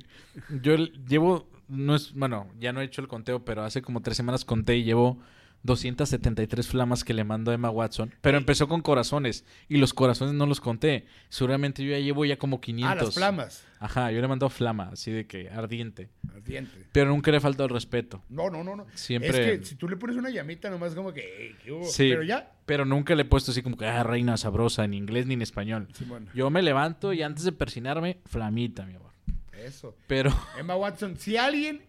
yo 0.61 0.75
llevo, 0.75 1.47
no 1.67 1.95
es, 1.95 2.13
bueno, 2.13 2.47
ya 2.59 2.73
no 2.73 2.81
he 2.81 2.85
hecho 2.85 3.01
el 3.01 3.07
conteo, 3.07 3.43
pero 3.45 3.63
hace 3.63 3.81
como 3.81 4.01
tres 4.01 4.17
semanas 4.17 4.45
conté 4.45 4.77
y 4.77 4.83
llevo 4.83 5.19
273 5.65 6.67
flamas 6.67 7.03
que 7.03 7.13
le 7.13 7.23
mando 7.23 7.51
a 7.51 7.53
Emma 7.53 7.69
Watson. 7.69 8.13
Pero 8.21 8.37
empezó 8.37 8.67
con 8.67 8.81
corazones 8.81 9.45
y 9.67 9.77
los 9.77 9.93
corazones 9.93 10.33
no 10.35 10.45
los 10.45 10.61
conté. 10.61 11.05
Seguramente 11.29 11.83
yo 11.83 11.91
ya 11.91 11.99
llevo 11.99 12.25
ya 12.25 12.37
como 12.37 12.61
500. 12.61 12.91
Ah, 13.01 13.03
las 13.05 13.13
flamas. 13.13 13.65
Ajá, 13.79 14.11
yo 14.11 14.21
le 14.21 14.27
mando 14.27 14.49
flama, 14.49 14.89
así 14.93 15.11
de 15.11 15.27
que 15.27 15.49
ardiente. 15.49 16.09
Ardiente. 16.33 16.85
Pero 16.91 17.09
nunca 17.09 17.31
le 17.31 17.39
falta 17.39 17.63
el 17.63 17.69
respeto. 17.69 18.23
No, 18.29 18.49
no, 18.49 18.63
no, 18.63 18.75
no. 18.75 18.85
Siempre- 18.95 19.53
Es 19.53 19.59
que 19.59 19.65
si 19.65 19.75
tú 19.75 19.87
le 19.89 19.97
pones 19.97 20.15
una 20.15 20.29
llamita, 20.29 20.69
nomás 20.69 20.95
como 20.95 21.11
que. 21.13 21.21
"Ey, 21.21 21.55
¿qué 21.63 21.71
hubo?". 21.71 21.85
Sí. 21.85 22.09
Pero 22.09 22.23
ya. 22.23 22.51
Pero 22.65 22.85
nunca 22.85 23.13
le 23.15 23.23
he 23.23 23.25
puesto 23.25 23.51
así 23.51 23.61
como 23.61 23.77
que, 23.77 23.85
ah, 23.85 24.03
reina 24.03 24.37
sabrosa, 24.37 24.85
en 24.85 24.93
inglés 24.93 25.27
ni 25.27 25.33
en 25.35 25.41
español. 25.41 25.87
Simón, 25.93 26.29
Yo 26.33 26.49
me 26.49 26.61
levanto 26.61 27.13
y 27.13 27.21
antes 27.21 27.43
de 27.43 27.51
persinarme, 27.51 28.19
flamita, 28.25 28.85
mi 28.85 28.95
amor. 28.95 29.11
eso. 29.65 29.95
Pero, 30.07 30.31
Emma 30.59 30.75
Watson, 30.75 31.17
si 31.17 31.37
alguien. 31.37 31.81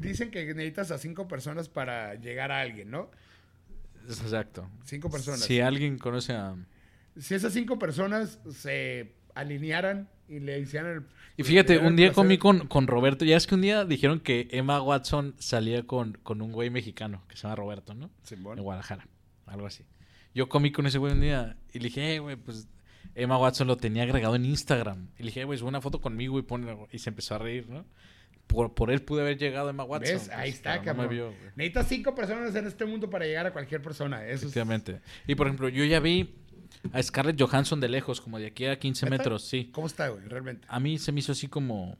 Dicen 0.00 0.30
que 0.30 0.44
necesitas 0.46 0.90
a 0.90 0.98
cinco 0.98 1.28
personas 1.28 1.68
para 1.68 2.14
llegar 2.14 2.52
a 2.52 2.60
alguien, 2.60 2.90
¿no? 2.90 3.10
exacto. 4.08 4.68
Cinco 4.84 5.10
personas. 5.10 5.40
Si 5.40 5.60
alguien 5.60 5.98
conoce 5.98 6.32
a... 6.32 6.56
Si 7.18 7.34
esas 7.34 7.52
cinco 7.52 7.78
personas 7.78 8.40
se 8.50 9.12
alinearan 9.34 10.08
y 10.28 10.40
le 10.40 10.58
hicieran 10.60 10.92
el. 10.92 11.02
Y 11.36 11.42
fíjate, 11.42 11.78
un 11.78 11.96
día 11.96 12.12
comí 12.12 12.38
con, 12.38 12.66
con 12.68 12.86
Roberto. 12.86 13.24
Ya 13.24 13.36
es 13.36 13.46
que 13.46 13.54
un 13.54 13.62
día 13.62 13.84
dijeron 13.84 14.20
que 14.20 14.48
Emma 14.52 14.80
Watson 14.80 15.34
salía 15.38 15.82
con, 15.86 16.18
con 16.22 16.40
un 16.40 16.52
güey 16.52 16.70
mexicano 16.70 17.24
que 17.28 17.36
se 17.36 17.42
llama 17.42 17.56
Roberto, 17.56 17.94
¿no? 17.94 18.10
Simón. 18.22 18.58
En 18.58 18.64
Guadalajara, 18.64 19.06
algo 19.46 19.66
así. 19.66 19.84
Yo 20.34 20.48
comí 20.48 20.70
con 20.70 20.86
ese 20.86 20.98
güey 20.98 21.12
un 21.12 21.20
día 21.20 21.56
y 21.72 21.80
le 21.80 21.86
dije, 21.86 22.14
"Eh, 22.14 22.18
güey, 22.20 22.36
pues 22.36 22.68
Emma 23.14 23.36
Watson 23.38 23.66
lo 23.66 23.76
tenía 23.76 24.04
agregado 24.04 24.36
en 24.36 24.44
Instagram. 24.44 25.08
Y 25.18 25.24
le 25.24 25.26
dije, 25.26 25.40
"Eh, 25.40 25.44
güey, 25.44 25.58
sube 25.58 25.68
una 25.68 25.80
foto 25.80 26.00
conmigo 26.00 26.38
y 26.38 26.42
pone 26.42 26.76
y 26.92 26.98
se 26.98 27.10
empezó 27.10 27.34
a 27.34 27.38
reír, 27.38 27.68
¿no? 27.68 27.84
Por, 28.50 28.74
por 28.74 28.90
él 28.90 29.00
pude 29.02 29.22
haber 29.22 29.38
llegado 29.38 29.68
a 29.68 29.70
Emma 29.70 29.84
Watson. 29.84 30.14
¿Ves? 30.16 30.28
Ahí 30.30 30.50
pues, 30.50 30.54
está, 30.56 30.76
no 30.78 30.82
cabrón. 30.84 31.08
vio. 31.08 31.34
Necesitas 31.54 31.86
cinco 31.88 32.14
personas 32.14 32.54
en 32.56 32.66
este 32.66 32.84
mundo 32.84 33.08
para 33.08 33.24
llegar 33.24 33.46
a 33.46 33.52
cualquier 33.52 33.80
persona. 33.80 34.24
Eso 34.24 34.34
es- 34.34 34.42
Efectivamente. 34.42 35.00
Y 35.28 35.34
por 35.36 35.46
ejemplo, 35.46 35.68
yo 35.68 35.84
ya 35.84 36.00
vi 36.00 36.34
a 36.92 37.00
Scarlett 37.02 37.40
Johansson 37.40 37.78
de 37.80 37.88
lejos, 37.88 38.20
como 38.20 38.38
de 38.38 38.46
aquí 38.48 38.66
a 38.66 38.78
15 38.78 39.06
¿Neta? 39.06 39.16
metros, 39.18 39.44
sí. 39.44 39.70
¿Cómo 39.72 39.86
está, 39.86 40.08
güey? 40.08 40.24
Realmente. 40.26 40.66
A 40.68 40.80
mí 40.80 40.98
se 40.98 41.12
me 41.12 41.20
hizo 41.20 41.32
así 41.32 41.46
como, 41.46 41.96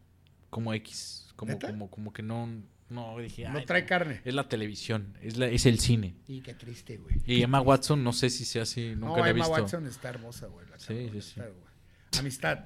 como 0.49 0.75
X, 0.75 1.29
como, 1.37 1.53
¿Neta? 1.53 1.69
como, 1.71 1.89
como 1.91 2.13
que 2.13 2.23
no, 2.23 2.49
no 2.89 3.19
dije, 3.19 3.49
No 3.49 3.59
"Ay, 3.59 3.65
trae 3.67 3.85
carne. 3.87 4.21
es 4.25 4.35
la 4.35 4.49
televisión, 4.49 5.17
es, 5.23 5.37
la, 5.37 5.47
es 5.47 5.67
el 5.67 5.79
cine. 5.79 6.17
Y 6.27 6.41
qué 6.41 6.55
triste, 6.55 6.97
güey. 6.97 7.15
Y 7.27 7.43
Emma 7.43 7.61
Watson, 7.61 8.03
no 8.03 8.13
sé 8.13 8.29
si 8.31 8.45
sea 8.45 8.63
así, 8.63 8.95
nunca 8.97 9.07
no, 9.07 9.19
la 9.19 9.27
he 9.29 9.31
Emma 9.31 9.45
visto. 9.47 9.53
Watson 9.53 9.87
está 9.87 10.09
hermosa, 10.09 10.47
güey. 10.49 10.67
la 10.69 10.79
Sí, 10.81 11.09
sí, 11.13 11.21
sí. 11.21 11.41
está. 11.41 12.19
Amistad. 12.21 12.65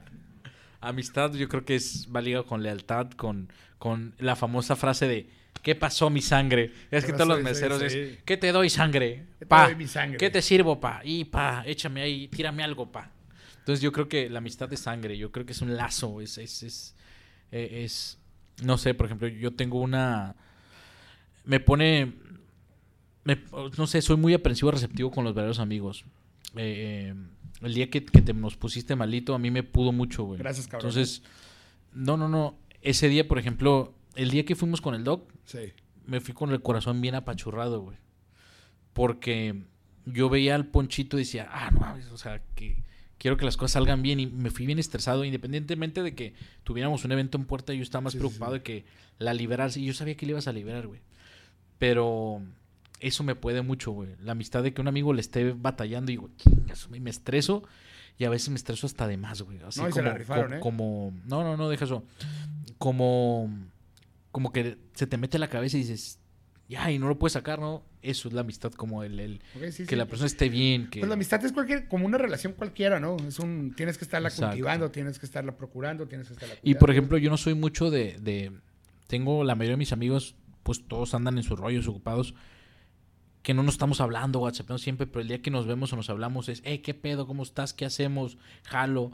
Amistad, 0.80 1.32
yo 1.32 1.48
creo 1.48 1.64
que 1.64 1.76
es 1.76 2.08
va 2.14 2.20
ligado 2.20 2.44
con 2.44 2.62
lealtad, 2.62 3.10
con, 3.12 3.50
con 3.84 4.14
la 4.18 4.34
famosa 4.34 4.76
frase 4.76 5.06
de 5.06 5.26
¿qué 5.60 5.74
pasó 5.74 6.08
mi 6.08 6.22
sangre? 6.22 6.72
Es 6.90 7.04
que 7.04 7.12
todos 7.12 7.28
los 7.28 7.36
sí, 7.36 7.44
meseros 7.44 7.80
sí. 7.80 7.98
es 7.98 8.18
¿qué 8.24 8.38
te 8.38 8.50
doy 8.50 8.70
sangre? 8.70 9.26
¿Qué 9.38 9.40
te 9.40 9.46
Pa, 9.46 9.68
sangre? 9.86 10.16
¿qué 10.16 10.30
te 10.30 10.40
sirvo, 10.40 10.80
pa? 10.80 11.02
Y 11.04 11.26
pa, 11.26 11.62
échame 11.66 12.00
ahí, 12.00 12.26
tírame 12.28 12.62
algo, 12.62 12.90
pa. 12.90 13.10
Entonces 13.58 13.82
yo 13.82 13.92
creo 13.92 14.08
que 14.08 14.30
la 14.30 14.38
amistad 14.38 14.72
es 14.72 14.80
sangre, 14.80 15.18
yo 15.18 15.30
creo 15.30 15.44
que 15.44 15.52
es 15.52 15.60
un 15.60 15.76
lazo, 15.76 16.22
es, 16.22 16.38
es, 16.38 16.62
es, 16.62 16.94
eh, 17.52 17.82
es- 17.84 18.16
no 18.62 18.78
sé, 18.78 18.94
por 18.94 19.04
ejemplo, 19.04 19.28
yo 19.28 19.50
tengo 19.54 19.82
una, 19.82 20.34
me 21.44 21.60
pone, 21.60 22.14
me- 23.24 23.38
no 23.76 23.86
sé, 23.86 24.00
soy 24.00 24.16
muy 24.16 24.32
aprensivo 24.32 24.70
receptivo 24.70 25.10
con 25.10 25.24
los 25.24 25.34
verdaderos 25.34 25.58
amigos. 25.58 26.06
Eh, 26.56 27.12
eh, 27.12 27.14
el 27.60 27.74
día 27.74 27.90
que, 27.90 28.02
que 28.02 28.22
te 28.22 28.32
nos 28.32 28.56
pusiste 28.56 28.96
malito, 28.96 29.34
a 29.34 29.38
mí 29.38 29.50
me 29.50 29.62
pudo 29.62 29.92
mucho, 29.92 30.24
güey. 30.24 30.38
Gracias, 30.38 30.68
cabrón. 30.68 30.88
Entonces, 30.88 31.22
no, 31.92 32.16
no, 32.16 32.30
no. 32.30 32.63
Ese 32.84 33.08
día, 33.08 33.26
por 33.26 33.38
ejemplo, 33.38 33.92
el 34.14 34.30
día 34.30 34.44
que 34.44 34.54
fuimos 34.54 34.80
con 34.80 34.94
el 34.94 35.02
doc, 35.02 35.28
Sí. 35.44 35.72
me 36.06 36.20
fui 36.20 36.32
con 36.34 36.52
el 36.52 36.62
corazón 36.62 37.00
bien 37.00 37.16
apachurrado, 37.16 37.80
güey. 37.80 37.96
Porque 38.92 39.62
yo 40.06 40.28
veía 40.28 40.54
al 40.54 40.66
ponchito 40.66 41.16
y 41.16 41.20
decía, 41.22 41.48
ah, 41.50 41.70
no 41.72 41.80
mames, 41.80 42.06
o 42.12 42.16
sea, 42.18 42.40
que 42.54 42.76
quiero 43.18 43.36
que 43.36 43.44
las 43.44 43.56
cosas 43.56 43.72
salgan 43.72 44.02
bien. 44.02 44.20
Y 44.20 44.26
me 44.26 44.50
fui 44.50 44.66
bien 44.66 44.78
estresado, 44.78 45.24
independientemente 45.24 46.02
de 46.02 46.14
que 46.14 46.34
tuviéramos 46.62 47.04
un 47.04 47.12
evento 47.12 47.38
en 47.38 47.44
puerta, 47.46 47.72
yo 47.74 47.82
estaba 47.82 48.02
más 48.02 48.12
Sí, 48.12 48.18
preocupado 48.18 48.52
sí. 48.52 48.58
de 48.58 48.62
que 48.62 48.84
la 49.18 49.34
liberarse. 49.34 49.80
Y 49.80 49.86
yo 49.86 49.94
sabía 49.94 50.16
que 50.16 50.26
le 50.26 50.32
ibas 50.32 50.46
a 50.46 50.52
liberar, 50.52 50.86
güey. 50.86 51.00
Pero 51.78 52.40
eso 53.00 53.24
me 53.24 53.34
puede 53.34 53.62
mucho, 53.62 53.90
güey. 53.92 54.10
La 54.22 54.32
amistad 54.32 54.62
de 54.62 54.72
que 54.72 54.80
un 54.80 54.88
amigo 54.88 55.12
le 55.12 55.20
esté 55.20 55.52
batallando 55.52 56.12
y 56.12 56.16
digo, 56.16 56.30
"Chingas, 56.36 56.88
y 56.94 57.00
me 57.00 57.10
estreso. 57.10 57.62
Y 58.16 58.24
a 58.24 58.30
veces 58.30 58.50
me 58.50 58.54
estreso 58.54 58.86
hasta 58.86 59.08
de 59.08 59.16
más, 59.16 59.42
güey. 59.42 59.58
Así 59.66 59.80
No, 59.80 59.88
y 59.88 59.92
se 59.92 59.98
como, 59.98 60.08
la 60.12 60.14
rifaron, 60.16 60.48
co- 60.50 60.54
¿eh? 60.56 60.60
como, 60.60 61.12
no, 61.26 61.42
no, 61.42 61.56
no, 61.56 61.68
deja 61.68 61.84
eso. 61.84 62.04
Como, 62.84 63.48
como 64.30 64.52
que 64.52 64.76
se 64.92 65.06
te 65.06 65.16
mete 65.16 65.38
la 65.38 65.48
cabeza 65.48 65.78
y 65.78 65.80
dices, 65.80 66.18
ya, 66.68 66.90
y 66.90 66.98
no 66.98 67.08
lo 67.08 67.18
puedes 67.18 67.32
sacar, 67.32 67.58
¿no? 67.58 67.82
Eso 68.02 68.28
es 68.28 68.34
la 68.34 68.42
amistad, 68.42 68.72
como 68.72 69.02
el, 69.02 69.18
el- 69.18 69.40
sí, 69.72 69.84
que 69.84 69.86
sí. 69.86 69.96
la 69.96 70.04
persona 70.04 70.26
esté 70.26 70.50
bien, 70.50 70.90
que... 70.90 70.98
Pues 71.00 71.08
la 71.08 71.14
amistad 71.14 71.42
es 71.46 71.52
cualquier, 71.52 71.88
como 71.88 72.04
una 72.04 72.18
relación 72.18 72.52
cualquiera, 72.52 73.00
¿no? 73.00 73.16
Es 73.26 73.38
un, 73.38 73.72
tienes 73.74 73.96
que 73.96 74.04
estarla 74.04 74.28
Exacto. 74.28 74.48
cultivando, 74.50 74.90
tienes 74.90 75.18
que 75.18 75.24
estarla 75.24 75.56
procurando, 75.56 76.06
tienes 76.06 76.26
que 76.28 76.34
estarla 76.34 76.56
Y 76.56 76.60
cuidando. 76.60 76.78
por 76.80 76.90
ejemplo, 76.90 77.16
yo 77.16 77.30
no 77.30 77.38
soy 77.38 77.54
mucho 77.54 77.90
de, 77.90 78.18
de- 78.20 78.52
Tengo 79.06 79.44
la 79.44 79.54
mayoría 79.54 79.76
de 79.76 79.78
mis 79.78 79.92
amigos, 79.94 80.34
pues 80.62 80.86
todos 80.86 81.14
andan 81.14 81.38
en 81.38 81.42
sus 81.42 81.58
rollos 81.58 81.88
ocupados. 81.88 82.34
Que 83.42 83.54
no 83.54 83.62
nos 83.62 83.76
estamos 83.76 84.02
hablando, 84.02 84.40
WhatsApp, 84.40 84.68
no 84.68 84.76
siempre, 84.76 85.06
pero 85.06 85.20
el 85.22 85.28
día 85.28 85.40
que 85.40 85.50
nos 85.50 85.66
vemos 85.66 85.90
o 85.94 85.96
nos 85.96 86.10
hablamos 86.10 86.50
es, 86.50 86.60
hey, 86.66 86.80
¿qué 86.80 86.92
pedo? 86.92 87.26
¿Cómo 87.26 87.42
estás? 87.42 87.72
¿Qué 87.72 87.86
hacemos? 87.86 88.36
Jalo. 88.64 89.12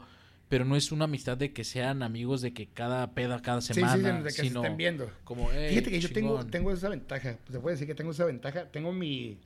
Pero 0.51 0.65
no 0.65 0.75
es 0.75 0.91
una 0.91 1.05
amistad 1.05 1.37
de 1.37 1.53
que 1.53 1.63
sean 1.63 2.03
amigos 2.03 2.41
de 2.41 2.53
que 2.53 2.67
cada 2.67 3.13
peda, 3.15 3.41
cada 3.41 3.61
semana. 3.61 3.95
sí, 3.95 4.01
de 4.17 4.23
que 4.25 4.31
se 4.31 4.41
sino 4.43 4.61
estén 4.61 4.75
viendo. 4.77 5.09
Como, 5.23 5.49
"Hey, 5.51 5.69
Fíjate 5.69 5.89
que 5.91 5.99
yo 6.01 6.11
tengo, 6.11 6.35
chingón". 6.35 6.51
tengo 6.51 6.71
esa 6.73 6.89
ventaja. 6.89 7.37
Se 7.49 7.59
puede 7.59 7.75
decir 7.75 7.87
que 7.87 7.95
tengo 7.95 8.11
esa 8.11 8.25
ventaja. 8.25 8.69
Tengo 8.69 8.91
mi. 8.91 9.39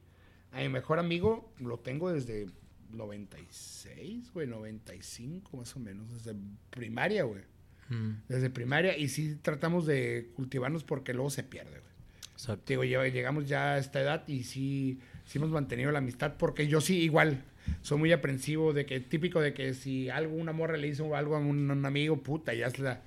A 0.51 0.61
mi 0.61 0.69
mejor 0.69 0.97
amigo 0.99 1.53
lo 1.59 1.77
tengo 1.79 2.11
desde 2.11 2.47
96, 2.89 4.31
güey, 4.33 4.47
95 4.47 5.57
más 5.57 5.75
o 5.75 5.79
menos. 5.79 6.11
Desde 6.11 6.35
primaria, 6.69 7.23
güey. 7.23 7.43
Mm, 7.89 8.11
Desde 8.27 8.49
primaria. 8.49 8.97
Y 8.97 9.09
sí 9.09 9.35
tratamos 9.41 9.85
de 9.85 10.31
cultivarnos 10.35 10.83
porque 10.83 11.13
luego 11.13 11.29
se 11.29 11.43
pierde, 11.43 11.79
güey. 11.79 11.93
exacto. 12.33 12.63
Digo, 12.67 12.83
llegamos 12.83 13.47
ya 13.47 13.73
a 13.73 13.77
esta 13.77 14.01
edad 14.01 14.27
y 14.27 14.43
sí, 14.43 14.99
sí 15.25 15.37
hemos 15.37 15.51
mantenido 15.51 15.91
la 15.91 15.99
amistad 15.99 16.33
porque 16.37 16.67
yo 16.67 16.81
sí 16.81 16.97
igual 17.01 17.43
soy 17.81 17.97
muy 17.97 18.11
aprensivo 18.11 18.73
de 18.73 18.85
que 18.85 18.99
típico 18.99 19.41
de 19.41 19.53
que 19.53 19.73
si 19.73 20.09
algo 20.09 20.35
una 20.35 20.51
morra 20.51 20.77
le 20.77 20.87
hizo 20.87 21.15
algo 21.15 21.35
a 21.35 21.39
un, 21.39 21.69
un 21.69 21.85
amigo, 21.85 22.21
puta, 22.21 22.53
ya 22.53 22.67
es 22.67 22.79
la 22.79 23.01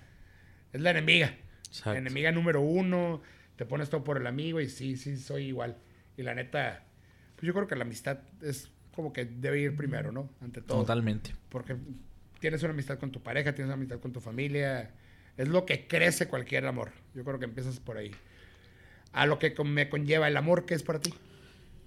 es 0.73 0.81
la 0.81 0.91
enemiga. 0.91 1.35
Exacto. 1.67 1.99
Enemiga 1.99 2.33
número 2.33 2.61
uno, 2.61 3.23
te 3.57 3.65
pones 3.65 3.91
todo 3.91 4.05
por 4.05 4.19
el 4.19 4.27
amigo 4.27 4.61
y 4.61 4.69
sí, 4.69 4.97
sí, 4.97 5.17
soy 5.17 5.47
igual. 5.47 5.77
Y 6.17 6.23
la 6.23 6.35
neta, 6.35 6.85
pues 7.37 7.47
yo 7.47 7.55
creo 7.55 7.67
que 7.67 7.77
la 7.77 7.85
amistad 7.85 8.19
es 8.43 8.71
como 8.95 9.13
que 9.13 9.25
debe 9.25 9.61
ir 9.61 9.77
primero, 9.77 10.13
¿no? 10.13 10.31
Ante 10.41 10.61
todo. 10.61 10.81
Totalmente. 10.81 11.35
Porque 11.49 11.77
tienes 12.41 12.63
una 12.63 12.73
amistad 12.73 12.99
con 12.99 13.11
tu 13.11 13.23
pareja, 13.23 13.55
tienes 13.55 13.69
una 13.69 13.75
amistad 13.75 14.01
con 14.01 14.13
tu 14.13 14.21
familia. 14.21 14.91
Es 15.37 15.49
lo 15.49 15.67
que 15.67 15.87
crece 15.87 16.27
cualquier 16.27 16.67
amor. 16.67 16.93
Yo 17.15 17.25
creo 17.25 17.39
que 17.39 17.45
empiezas 17.45 17.79
por 17.79 17.97
ahí. 17.97 18.11
A 19.13 19.27
lo 19.27 19.39
que 19.39 19.55
me 19.65 19.89
conlleva 19.89 20.29
el 20.29 20.37
amor, 20.37 20.67
¿qué 20.67 20.75
es 20.75 20.83
para 20.83 21.01
ti? 21.01 21.15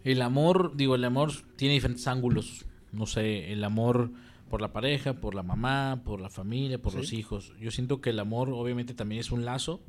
El 0.03 0.21
amor, 0.21 0.75
digo, 0.75 0.95
el 0.95 1.03
amor 1.03 1.31
tiene 1.55 1.73
diferentes 1.75 2.07
ángulos. 2.07 2.65
No 2.91 3.05
sé, 3.05 3.51
el 3.53 3.63
amor 3.63 4.11
por 4.49 4.61
la 4.61 4.73
pareja, 4.73 5.13
por 5.13 5.35
la 5.35 5.43
mamá, 5.43 6.01
por 6.03 6.19
la 6.19 6.29
familia, 6.29 6.81
por 6.81 6.91
Sí. 6.93 6.97
los 6.97 7.13
hijos. 7.13 7.53
Yo 7.59 7.71
siento 7.71 8.01
que 8.01 8.09
el 8.09 8.19
amor 8.19 8.49
obviamente 8.49 8.93
también 8.93 9.21
es 9.21 9.31
un 9.31 9.45
lazo. 9.45 9.81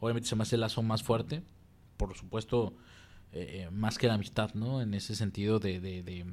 Obviamente 0.00 0.28
se 0.28 0.36
me 0.36 0.42
hace 0.42 0.56
el 0.56 0.60
lazo 0.62 0.82
más 0.82 1.02
fuerte. 1.02 1.42
Por 1.96 2.14
supuesto, 2.16 2.74
eh, 3.32 3.66
eh, 3.66 3.70
más 3.70 3.96
que 3.98 4.08
la 4.08 4.14
amistad, 4.14 4.52
¿no? 4.54 4.82
En 4.82 4.94
ese 4.94 5.14
sentido 5.14 5.58
de... 5.58 5.80
de- 5.80 6.02
de, 6.02 6.24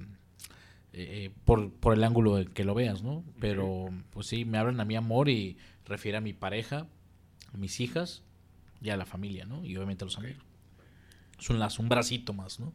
eh, 0.93 1.31
por, 1.45 1.72
por 1.73 1.93
el 1.93 2.03
ángulo 2.03 2.43
que 2.53 2.64
lo 2.64 2.73
veas, 2.73 3.03
¿no? 3.03 3.23
Pero, 3.39 3.89
pues 4.09 4.26
sí, 4.27 4.45
me 4.45 4.57
hablan 4.57 4.80
a 4.80 4.85
mi 4.85 4.95
amor 4.95 5.30
y 5.30 5.57
refiere 5.85 6.18
a 6.18 6.22
mi 6.22 6.34
pareja, 6.34 6.88
a 7.53 7.57
mis 7.57 7.80
hijas 7.81 8.23
y 8.81 8.89
a 8.89 8.97
la 8.97 9.05
familia, 9.05 9.45
¿no? 9.45 9.64
Y 9.64 9.76
obviamente 9.76 10.03
a 10.03 10.07
los 10.07 10.18
amigos. 10.18 10.43
Es 11.39 11.49
un 11.51 11.59
lazo, 11.59 11.84
un 11.84 11.89
bracito 11.89 12.34
más, 12.34 12.59
¿no? 12.59 12.73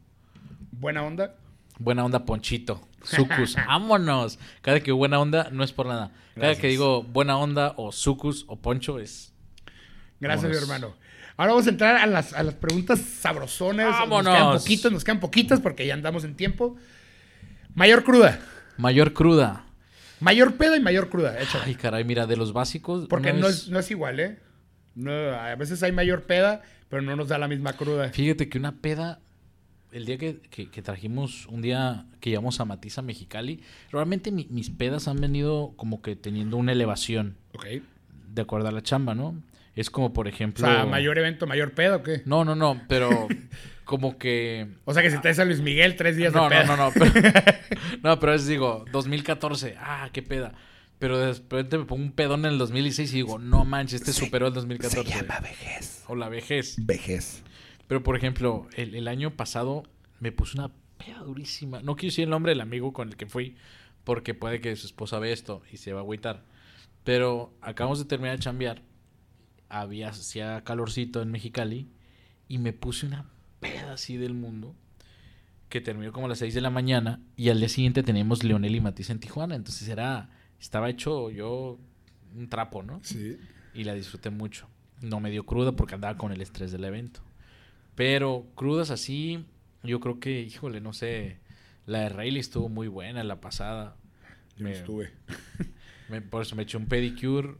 Buena 0.73 1.03
onda. 1.03 1.35
Buena 1.79 2.05
onda, 2.05 2.25
Ponchito. 2.25 2.81
Sucus, 3.03 3.57
vámonos. 3.57 4.39
Cada 4.61 4.81
que 4.81 4.93
buena 4.93 5.19
onda 5.19 5.49
no 5.51 5.65
es 5.65 5.73
por 5.73 5.87
nada. 5.87 6.13
Cada 6.35 6.47
Gracias. 6.49 6.59
que 6.61 6.69
digo 6.69 7.03
buena 7.03 7.37
onda 7.37 7.75
o 7.77 7.93
Sucus 7.93 8.45
o 8.49 8.57
Poncho 8.61 8.99
es. 9.01 9.33
Gracias, 10.21 10.49
mi 10.51 10.55
Vámonos. 10.57 10.63
hermano. 10.63 10.95
Ahora 11.37 11.53
vamos 11.53 11.67
a 11.67 11.71
entrar 11.71 11.97
a 11.97 12.07
las, 12.07 12.33
a 12.33 12.43
las 12.43 12.55
preguntas 12.55 13.01
sabrosonas. 13.01 13.87
Nos 13.91 13.99
Vámonos. 13.99 14.35
quedan 14.35 14.53
poquitas, 14.59 14.93
nos 14.93 15.05
quedan 15.05 15.21
poquitas 15.21 15.61
porque 15.61 15.87
ya 15.87 15.95
andamos 15.95 16.25
en 16.25 16.37
tiempo. 16.37 16.77
Mayor 17.75 18.05
cruda. 18.05 18.39
Mayor 18.77 19.13
cruda. 19.13 19.65
Mayor 20.21 20.55
pedo 20.57 20.77
y 20.77 20.81
mayor 20.81 21.09
cruda. 21.09 21.41
Échale. 21.41 21.65
Ay, 21.67 21.75
caray, 21.75 22.05
mira, 22.05 22.27
de 22.27 22.37
los 22.37 22.53
básicos. 22.53 23.07
Porque 23.09 23.33
no 23.33 23.49
es, 23.49 23.69
no 23.69 23.79
es 23.81 23.91
igual, 23.91 24.21
¿eh? 24.21 24.39
No, 24.95 25.11
a 25.13 25.55
veces 25.57 25.83
hay 25.83 25.91
mayor 25.91 26.25
peda, 26.25 26.63
pero 26.89 27.03
no 27.03 27.17
nos 27.17 27.29
da 27.29 27.39
la 27.39 27.49
misma 27.49 27.73
cruda. 27.73 28.11
Fíjate 28.11 28.49
que 28.49 28.59
una 28.59 28.73
peda. 28.77 29.21
El 29.93 30.07
día 30.07 30.17
que, 30.19 30.41
que- 30.51 30.71
que 30.71 30.83
trajimos, 30.83 31.47
un 31.47 31.61
día 31.63 32.07
que 32.21 32.31
llevamos 32.31 32.59
a 32.61 32.65
Matiza 32.65 33.03
Mexicali, 33.03 33.61
realmente 33.91 34.33
mi- 34.33 34.47
mis 34.51 34.71
pedas 34.71 35.07
han 35.09 35.21
venido 35.21 35.75
como 35.77 36.01
que 36.03 36.17
teniendo 36.17 36.57
una 36.57 36.73
elevación, 36.73 37.37
Ok. 37.55 37.67
de 38.29 38.43
acuerdo 38.43 38.69
a 38.69 38.73
la 38.73 38.83
chamba, 38.83 39.15
¿no? 39.15 39.35
Es 39.77 39.91
como, 39.91 40.13
por 40.13 40.27
O 40.27 40.29
ejemplo. 40.29 40.67
sea, 40.67 40.85
mayor 40.87 41.19
evento, 41.19 41.47
mayor 41.47 41.73
pedo, 41.73 41.97
¿o 41.97 42.03
qué? 42.03 42.23
No, 42.27 42.45
no, 42.45 42.55
no, 42.55 42.81
pero 42.89 43.09
como 43.85 44.19
que. 44.19 44.67
O 44.85 44.93
sea, 44.95 45.03
que 45.03 45.11
si 45.11 45.19
traes 45.19 45.39
a 45.39 45.45
Luis 45.45 45.61
Miguel 45.61 45.97
tres 45.97 46.17
días 46.17 46.33
No, 46.35 46.45
de 46.45 46.49
peda. 46.51 46.65
no, 46.65 46.77
no, 46.77 46.87
no. 46.87 46.93
Pero, 46.93 47.11
no, 48.03 48.19
pero 48.21 48.35
es, 48.35 48.47
digo, 48.47 48.85
2014. 48.93 49.77
Ah, 49.79 50.09
qué 50.13 50.23
peda. 50.23 50.53
Pero 50.99 51.19
de 51.19 51.33
repente 51.33 51.79
me 51.79 51.85
pongo 51.85 52.03
un 52.03 52.13
pedón 52.13 52.45
en 52.45 52.53
el 52.53 52.59
2016 52.59 53.11
y 53.13 53.17
digo, 53.17 53.39
no 53.39 53.65
manches, 53.65 54.01
este 54.03 54.13
superó 54.13 54.47
el 54.47 54.55
2014. 54.55 55.03
vejez. 55.43 56.05
O 56.07 56.15
la 56.15 56.29
vejez. 56.29 56.77
Vejez. 56.79 57.43
Pero, 57.93 58.03
por 58.03 58.17
ejemplo, 58.17 58.69
el, 58.75 58.95
el 58.95 59.07
año 59.07 59.37
pasado 59.37 59.83
me 60.19 60.33
puse 60.33 60.57
una 60.57 60.71
peda 60.97 61.19
durísima. 61.19 61.83
No 61.83 61.95
quiero 61.95 62.11
decir 62.11 62.25
el 62.25 62.31
nombre 62.31 62.53
del 62.53 62.63
amigo 62.63 62.95
con 62.95 63.11
el 63.11 63.19
que 63.19 63.27
fui, 63.27 63.55
porque 64.03 64.33
puede 64.33 64.63
que 64.63 64.75
su 64.77 64.87
esposa 64.87 65.19
ve 65.19 65.31
esto 65.31 65.61
y 65.71 65.77
se 65.77 65.93
va 65.93 65.99
a 66.01 66.03
agüitar. 66.03 66.43
Pero 67.05 67.53
acabamos 67.61 67.99
de 67.99 68.07
terminar 68.07 68.39
de 68.39 68.43
chambear. 68.43 68.81
Había, 69.69 70.09
hacía 70.09 70.65
calorcito 70.65 71.21
en 71.21 71.33
Mexicali 71.33 71.91
y 72.49 72.57
me 72.57 72.73
puse 72.73 73.05
una 73.05 73.31
peda 73.61 73.93
así 73.93 74.17
del 74.17 74.33
mundo 74.33 74.75
que 75.69 75.83
terminó 75.83 76.13
como 76.13 76.25
a 76.25 76.29
las 76.31 76.39
6 76.39 76.55
de 76.55 76.63
la 76.63 76.71
mañana 76.71 77.21
y 77.37 77.51
al 77.51 77.59
día 77.59 77.69
siguiente 77.69 78.03
teníamos 78.03 78.43
Leonel 78.43 78.75
y 78.75 78.81
Matiz 78.81 79.11
en 79.11 79.21
Tijuana. 79.21 79.55
Entonces 79.55 79.87
era, 79.87 80.31
estaba 80.59 80.89
hecho 80.89 81.29
yo 81.29 81.79
un 82.35 82.49
trapo, 82.49 82.83
¿no? 82.83 83.01
Sí. 83.03 83.37
y 83.75 83.85
la 83.85 83.93
disfruté 83.93 84.31
mucho. 84.31 84.67
No 85.03 85.21
me 85.21 85.31
dio 85.31 85.45
cruda 85.45 85.73
porque 85.73 85.95
andaba 85.95 86.17
con 86.17 86.33
el 86.33 86.41
estrés 86.41 86.73
del 86.73 86.85
evento. 86.85 87.21
Pero 87.95 88.47
crudas 88.55 88.91
así, 88.91 89.45
yo 89.83 90.01
creo 90.01 90.19
que, 90.21 90.41
híjole, 90.41 90.81
no 90.81 90.93
sé, 90.93 91.39
la 91.87 92.01
de 92.01 92.09
Rayleigh 92.09 92.41
estuvo 92.41 92.69
muy 92.69 92.89
buena 92.89 93.23
la 93.25 93.41
pasada. 93.41 93.97
Yo 94.57 94.65
Me- 94.65 94.73
estuve. 94.73 95.11
me- 96.09 96.23
por 96.23 96.43
eso 96.43 96.57
me 96.57 96.63
eché 96.63 96.77
un 96.77 96.87
pedicure, 96.87 97.55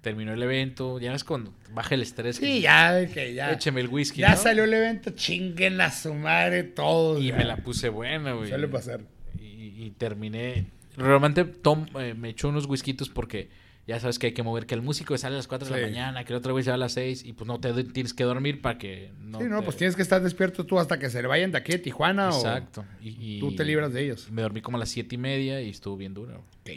terminó 0.00 0.32
el 0.32 0.42
evento, 0.42 0.98
ya 1.00 1.12
ves 1.12 1.24
cuando 1.24 1.52
baja 1.72 1.94
el 1.94 2.02
estrés. 2.02 2.36
Sí, 2.36 2.42
que- 2.42 2.60
ya, 2.62 3.06
que 3.06 3.34
ya. 3.34 3.52
Écheme 3.52 3.80
el 3.80 3.88
whisky, 3.88 4.20
ya 4.20 4.30
¿no? 4.30 4.36
salió 4.36 4.64
el 4.64 4.74
evento, 4.74 5.10
chinguen 5.10 5.80
a 5.80 5.90
su 5.90 6.14
madre 6.14 6.62
todos. 6.64 7.20
Y 7.22 7.28
ya. 7.28 7.36
me 7.36 7.44
la 7.44 7.56
puse 7.58 7.88
buena, 7.88 8.32
güey. 8.32 8.48
Suele 8.48 8.68
pasar. 8.68 9.00
Y, 9.38 9.84
y 9.84 9.94
terminé 9.96 10.66
realmente 10.96 11.44
Tom 11.44 11.86
eh, 12.00 12.14
me 12.14 12.30
echó 12.30 12.48
unos 12.48 12.64
whiskitos 12.66 13.10
porque 13.10 13.50
ya 13.86 14.00
sabes 14.00 14.18
que 14.18 14.26
hay 14.28 14.32
que 14.32 14.42
mover, 14.42 14.66
que 14.66 14.74
el 14.74 14.82
músico 14.82 15.16
sale 15.16 15.34
a 15.34 15.38
las 15.38 15.46
4 15.46 15.68
de 15.68 15.80
la 15.80 15.86
mañana, 15.86 16.24
que 16.24 16.32
el 16.32 16.38
otro 16.38 16.52
güey 16.52 16.64
se 16.64 16.70
va 16.70 16.74
a 16.74 16.78
las 16.78 16.92
6 16.92 17.24
y 17.24 17.32
pues 17.34 17.46
no 17.46 17.60
te 17.60 17.72
tienes 17.84 18.12
que 18.14 18.24
dormir 18.24 18.60
para 18.60 18.78
que 18.78 19.12
no 19.20 19.38
sí, 19.38 19.44
no, 19.48 19.60
te- 19.60 19.64
pues 19.64 19.76
tienes 19.76 19.94
que 19.94 20.02
estar 20.02 20.20
despierto 20.22 20.66
tú 20.66 20.78
hasta 20.80 20.98
que 20.98 21.08
se 21.08 21.22
le 21.22 21.28
vayan 21.28 21.52
de 21.52 21.58
aquí 21.58 21.72
de 21.72 21.78
Tijuana 21.78 22.26
Exacto. 22.28 22.84
Y, 23.00 23.10
y- 23.10 23.42
o 23.42 23.48
tú 23.48 23.54
te 23.56 23.64
libras 23.64 23.92
de 23.92 24.02
ellos. 24.04 24.30
Me 24.30 24.42
dormí 24.42 24.60
como 24.60 24.76
a 24.76 24.80
las 24.80 24.88
7 24.88 25.14
y 25.14 25.18
media 25.18 25.60
y 25.62 25.70
estuvo 25.70 25.96
bien 25.96 26.14
duro. 26.14 26.38
Ok. 26.62 26.70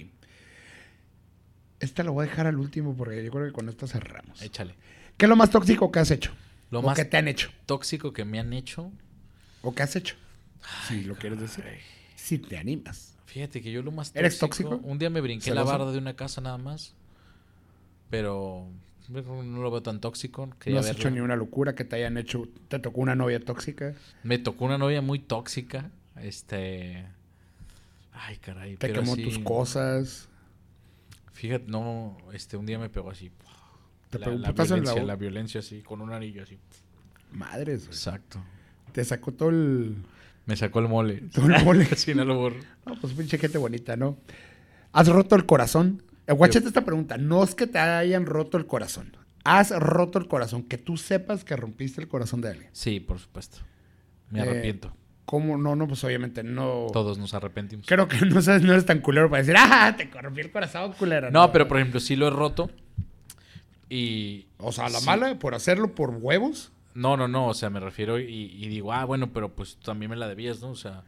Esta 1.79 2.03
lo 2.03 2.13
voy 2.13 2.25
a 2.25 2.29
dejar 2.29 2.45
al 2.47 2.57
último 2.59 2.95
porque 2.95 3.23
yo 3.23 3.31
creo 3.31 3.45
que 3.45 3.53
con 3.53 3.69
esto 3.69 3.87
cerramos. 3.87 4.41
Échale. 4.41 4.75
¿Qué 5.17 5.25
es 5.25 5.29
lo 5.29 5.35
más 5.35 5.49
tóxico 5.49 5.91
que 5.91 5.99
has 5.99 6.11
hecho? 6.11 6.31
Lo 6.71 6.79
¿O 6.79 6.83
más 6.83 6.95
que 6.97 7.05
te 7.05 7.17
han 7.17 7.27
hecho? 7.27 7.49
tóxico 7.65 8.11
que 8.13 8.25
me 8.25 8.39
han 8.39 8.53
hecho. 8.53 8.91
¿O 9.61 9.73
que 9.73 9.83
has 9.83 9.95
hecho? 9.95 10.15
Si 10.87 11.03
lo 11.03 11.15
quieres 11.15 11.39
decir. 11.39 11.63
Si 12.15 12.37
te 12.37 12.57
animas. 12.57 13.15
Fíjate 13.25 13.61
que 13.61 13.71
yo 13.71 13.81
lo 13.81 13.91
más 13.91 14.11
¿Eres 14.15 14.39
tóxico? 14.39 14.79
Un 14.83 14.97
día 14.99 15.09
me 15.09 15.21
brinqué 15.21 15.51
la 15.51 15.61
¿Celoso? 15.61 15.71
barda 15.77 15.91
de 15.91 15.97
una 15.99 16.15
casa 16.15 16.41
nada 16.41 16.57
más. 16.57 16.95
Pero 18.09 18.69
no 19.11 19.61
lo 19.61 19.71
veo 19.71 19.81
tan 19.81 19.99
tóxico. 19.99 20.45
No 20.45 20.79
has 20.79 20.85
verlo. 20.85 20.99
hecho 20.99 21.09
ni 21.09 21.19
una 21.19 21.35
locura 21.35 21.75
que 21.75 21.83
te 21.83 21.95
hayan 21.95 22.17
hecho. 22.17 22.47
Te 22.67 22.79
tocó 22.79 23.01
una 23.01 23.15
novia 23.15 23.39
tóxica. 23.39 23.95
Me 24.23 24.37
tocó 24.37 24.65
una 24.65 24.77
novia 24.77 25.01
muy 25.01 25.19
tóxica. 25.19 25.89
Este. 26.17 27.05
Ay, 28.13 28.37
caray. 28.37 28.77
Te 28.77 28.87
pero 28.87 29.01
quemó 29.01 29.15
tus 29.15 29.39
cosas. 29.39 30.29
Fíjate, 31.33 31.65
no. 31.67 32.17
Este, 32.33 32.57
un 32.57 32.65
día 32.65 32.77
me 32.77 32.89
pegó 32.89 33.09
así. 33.09 33.31
Te 34.09 34.19
la, 34.19 34.25
pegó 34.25 34.35
un 34.35 34.41
la 34.43 34.49
putazo 34.49 34.75
en 34.75 34.83
la 34.83 34.91
violencia, 34.91 35.05
la 35.05 35.15
violencia 35.15 35.59
así, 35.61 35.81
con 35.81 36.01
un 36.01 36.13
anillo 36.13 36.43
así. 36.43 36.57
Madres, 37.31 37.85
güey. 37.85 37.95
Exacto. 37.95 38.43
Te 38.91 39.03
sacó 39.05 39.31
todo 39.31 39.49
el. 39.49 39.95
Me 40.45 40.55
sacó 40.55 40.79
el 40.79 40.87
mole. 40.87 41.21
Todo 41.33 41.47
el 41.47 41.63
mole. 41.63 41.85
sí, 41.95 42.13
no 42.13 42.25
lo 42.25 42.35
borro. 42.35 42.59
No, 42.85 42.99
pues 42.99 43.13
pinche 43.13 43.37
gente 43.37 43.57
bonita, 43.57 43.95
¿no? 43.95 44.17
¿Has 44.91 45.07
roto 45.07 45.35
el 45.35 45.45
corazón? 45.45 46.03
Guachate 46.33 46.67
esta 46.67 46.85
pregunta. 46.85 47.17
No 47.17 47.43
es 47.43 47.55
que 47.55 47.67
te 47.67 47.79
hayan 47.79 48.25
roto 48.25 48.57
el 48.57 48.65
corazón. 48.65 49.15
¿Has 49.43 49.71
roto 49.71 50.19
el 50.19 50.27
corazón? 50.27 50.63
Que 50.63 50.77
tú 50.77 50.97
sepas 50.97 51.43
que 51.43 51.55
rompiste 51.55 52.01
el 52.01 52.07
corazón 52.07 52.41
de 52.41 52.49
alguien. 52.49 52.69
Sí, 52.73 52.99
por 52.99 53.19
supuesto. 53.19 53.59
Me 54.29 54.39
Eh, 54.39 54.41
arrepiento. 54.43 54.93
¿Cómo? 55.25 55.57
No, 55.57 55.75
no, 55.75 55.87
pues 55.87 56.03
obviamente 56.03 56.43
no. 56.43 56.87
Todos 56.91 57.17
nos 57.17 57.33
arrepentimos. 57.33 57.85
Creo 57.87 58.07
que 58.07 58.17
no, 58.25 58.41
sabes, 58.41 58.63
no 58.63 58.71
eres 58.73 58.85
tan 58.85 58.99
culero 58.99 59.29
para 59.29 59.41
decir, 59.43 59.55
¡ah! 59.57 59.95
Te 59.97 60.05
rompí 60.21 60.41
el 60.41 60.51
corazón, 60.51 60.93
culera. 60.93 61.29
No, 61.31 61.51
pero 61.51 61.67
por 61.67 61.77
ejemplo, 61.77 61.99
sí 61.99 62.15
lo 62.15 62.27
he 62.27 62.31
roto. 62.31 62.69
Y. 63.89 64.47
O 64.57 64.71
sea, 64.71 64.89
la 64.89 64.99
sí. 64.99 65.05
mala, 65.05 65.37
por 65.39 65.55
hacerlo 65.55 65.95
por 65.95 66.09
huevos. 66.11 66.71
No, 66.93 67.15
no, 67.15 67.27
no. 67.27 67.47
O 67.47 67.53
sea, 67.53 67.69
me 67.69 67.79
refiero 67.79 68.19
y, 68.19 68.25
y 68.25 68.67
digo, 68.67 68.91
ah, 68.93 69.05
bueno, 69.05 69.31
pero 69.31 69.49
pues 69.55 69.77
también 69.77 70.09
me 70.09 70.15
la 70.17 70.27
debías, 70.27 70.61
¿no? 70.61 70.69
O 70.71 70.75
sea, 70.75 71.03